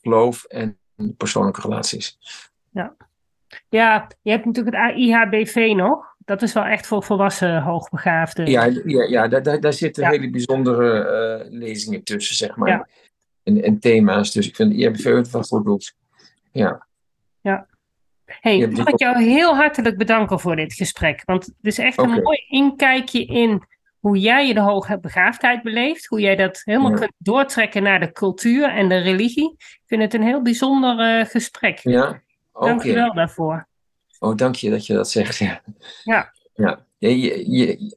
geloof 0.04 0.44
en 0.44 0.78
persoonlijke 1.16 1.60
relaties. 1.60 2.18
Ja. 2.70 2.96
ja, 3.68 4.08
je 4.22 4.30
hebt 4.30 4.44
natuurlijk 4.44 4.76
het 4.76 4.96
IHBV 4.96 5.72
nog. 5.76 6.14
Dat 6.18 6.42
is 6.42 6.52
wel 6.52 6.64
echt 6.64 6.86
voor 6.86 7.02
volwassen 7.02 7.62
hoogbegaafden. 7.62 8.46
Ja, 8.46 8.64
ja, 8.64 9.02
ja 9.04 9.28
daar, 9.28 9.42
daar, 9.42 9.60
daar 9.60 9.72
zitten 9.72 10.02
ja. 10.02 10.10
hele 10.10 10.30
bijzondere 10.30 11.44
uh, 11.44 11.58
lezingen 11.58 12.04
tussen, 12.04 12.36
zeg 12.36 12.56
maar. 12.56 12.68
Ja. 12.68 12.88
En, 13.42 13.62
en 13.62 13.78
thema's. 13.78 14.32
Dus 14.32 14.48
ik 14.48 14.56
vind 14.56 14.70
de 14.70 14.76
IHBV 14.76 15.04
het 15.04 15.30
wel 15.30 15.42
goed 15.42 15.64
doet. 15.64 15.96
Ja. 16.52 16.86
Ja. 17.40 17.66
Hey, 18.26 18.66
mag 18.66 18.86
ik 18.88 18.98
jou 18.98 19.22
heel 19.22 19.56
hartelijk 19.56 19.96
bedanken 19.98 20.40
voor 20.40 20.56
dit 20.56 20.74
gesprek. 20.74 21.22
Want 21.24 21.44
het 21.46 21.54
is 21.60 21.78
echt 21.78 21.98
een 21.98 22.10
mooi 22.22 22.44
inkijkje 22.48 23.24
in 23.24 23.62
hoe 23.98 24.18
jij 24.18 24.46
je 24.46 24.54
de 24.54 24.60
hoge 24.60 24.98
begaafdheid 25.00 25.62
beleeft. 25.62 26.06
Hoe 26.06 26.20
jij 26.20 26.36
dat 26.36 26.60
helemaal 26.64 26.90
Ja. 26.90 26.96
kunt 26.96 27.12
doortrekken 27.18 27.82
naar 27.82 28.00
de 28.00 28.12
cultuur 28.12 28.68
en 28.68 28.88
de 28.88 28.98
religie. 28.98 29.50
Ik 29.58 29.82
vind 29.86 30.02
het 30.02 30.14
een 30.14 30.22
heel 30.22 30.42
bijzonder 30.42 31.18
eh, 31.18 31.26
gesprek. 31.26 31.78
Ja? 31.78 32.22
Dank 32.52 32.82
je 32.82 32.92
wel 32.94 33.14
daarvoor. 33.14 33.68
Oh, 34.18 34.36
dank 34.36 34.54
je 34.54 34.70
dat 34.70 34.86
je 34.86 34.94
dat 34.94 35.10
zegt. 35.10 35.38
Ja. 35.38 35.62
Ja. 36.04 36.32
Ja. 36.54 36.84
Je, 36.98 37.20
je, 37.20 37.50
je- 37.50 37.96